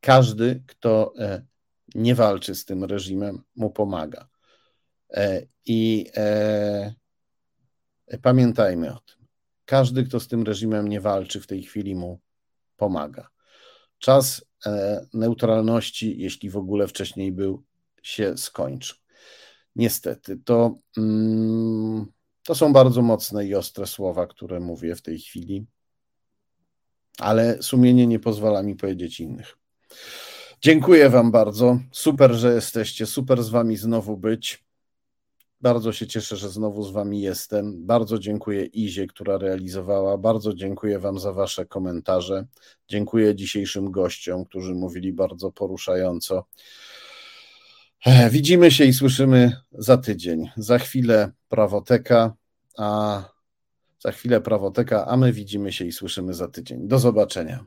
Każdy, 0.00 0.62
kto 0.66 1.12
e, 1.18 1.42
nie 1.94 2.14
walczy 2.14 2.54
z 2.54 2.64
tym 2.64 2.84
reżimem, 2.84 3.42
mu 3.56 3.70
pomaga. 3.70 4.28
E, 5.10 5.42
I 5.66 6.06
e, 6.16 6.94
pamiętajmy 8.22 8.94
o 8.94 8.98
tym. 8.98 9.26
Każdy, 9.64 10.04
kto 10.04 10.20
z 10.20 10.28
tym 10.28 10.42
reżimem 10.42 10.88
nie 10.88 11.00
walczy, 11.00 11.40
w 11.40 11.46
tej 11.46 11.62
chwili 11.62 11.94
mu 11.94 12.20
pomaga. 12.76 13.28
Czas 13.98 14.44
neutralności, 15.14 16.18
jeśli 16.18 16.50
w 16.50 16.56
ogóle 16.56 16.88
wcześniej 16.88 17.32
był, 17.32 17.64
się 18.02 18.36
skończył. 18.36 18.96
Niestety, 19.76 20.38
to, 20.44 20.74
mm, 20.96 22.06
to 22.42 22.54
są 22.54 22.72
bardzo 22.72 23.02
mocne 23.02 23.46
i 23.46 23.54
ostre 23.54 23.86
słowa, 23.86 24.26
które 24.26 24.60
mówię 24.60 24.94
w 24.94 25.02
tej 25.02 25.18
chwili, 25.18 25.66
ale 27.18 27.62
sumienie 27.62 28.06
nie 28.06 28.18
pozwala 28.18 28.62
mi 28.62 28.76
powiedzieć 28.76 29.20
innych. 29.20 29.58
Dziękuję 30.60 31.10
Wam 31.10 31.30
bardzo. 31.30 31.78
Super, 31.92 32.32
że 32.32 32.54
jesteście. 32.54 33.06
Super 33.06 33.42
z 33.42 33.48
Wami 33.48 33.76
znowu 33.76 34.16
być. 34.16 34.64
Bardzo 35.60 35.92
się 35.92 36.06
cieszę, 36.06 36.36
że 36.36 36.48
znowu 36.48 36.82
z 36.82 36.90
Wami 36.90 37.20
jestem. 37.20 37.86
Bardzo 37.86 38.18
dziękuję 38.18 38.64
Izie, 38.64 39.06
która 39.06 39.38
realizowała. 39.38 40.18
Bardzo 40.18 40.54
dziękuję 40.54 40.98
Wam 40.98 41.18
za 41.18 41.32
Wasze 41.32 41.66
komentarze. 41.66 42.46
Dziękuję 42.88 43.34
dzisiejszym 43.34 43.90
gościom, 43.90 44.44
którzy 44.44 44.74
mówili 44.74 45.12
bardzo 45.12 45.52
poruszająco. 45.52 46.44
Widzimy 48.30 48.70
się 48.70 48.84
i 48.84 48.92
słyszymy 48.92 49.52
za 49.72 49.98
tydzień. 49.98 50.50
Za 50.56 50.78
chwilę 50.78 51.32
prawoteka, 51.48 52.34
a 52.78 53.22
za 53.98 54.12
chwilę 54.12 54.40
prawoteka, 54.40 55.06
a 55.06 55.16
my 55.16 55.32
widzimy 55.32 55.72
się 55.72 55.84
i 55.84 55.92
słyszymy 55.92 56.34
za 56.34 56.48
tydzień. 56.48 56.88
Do 56.88 56.98
zobaczenia. 56.98 57.56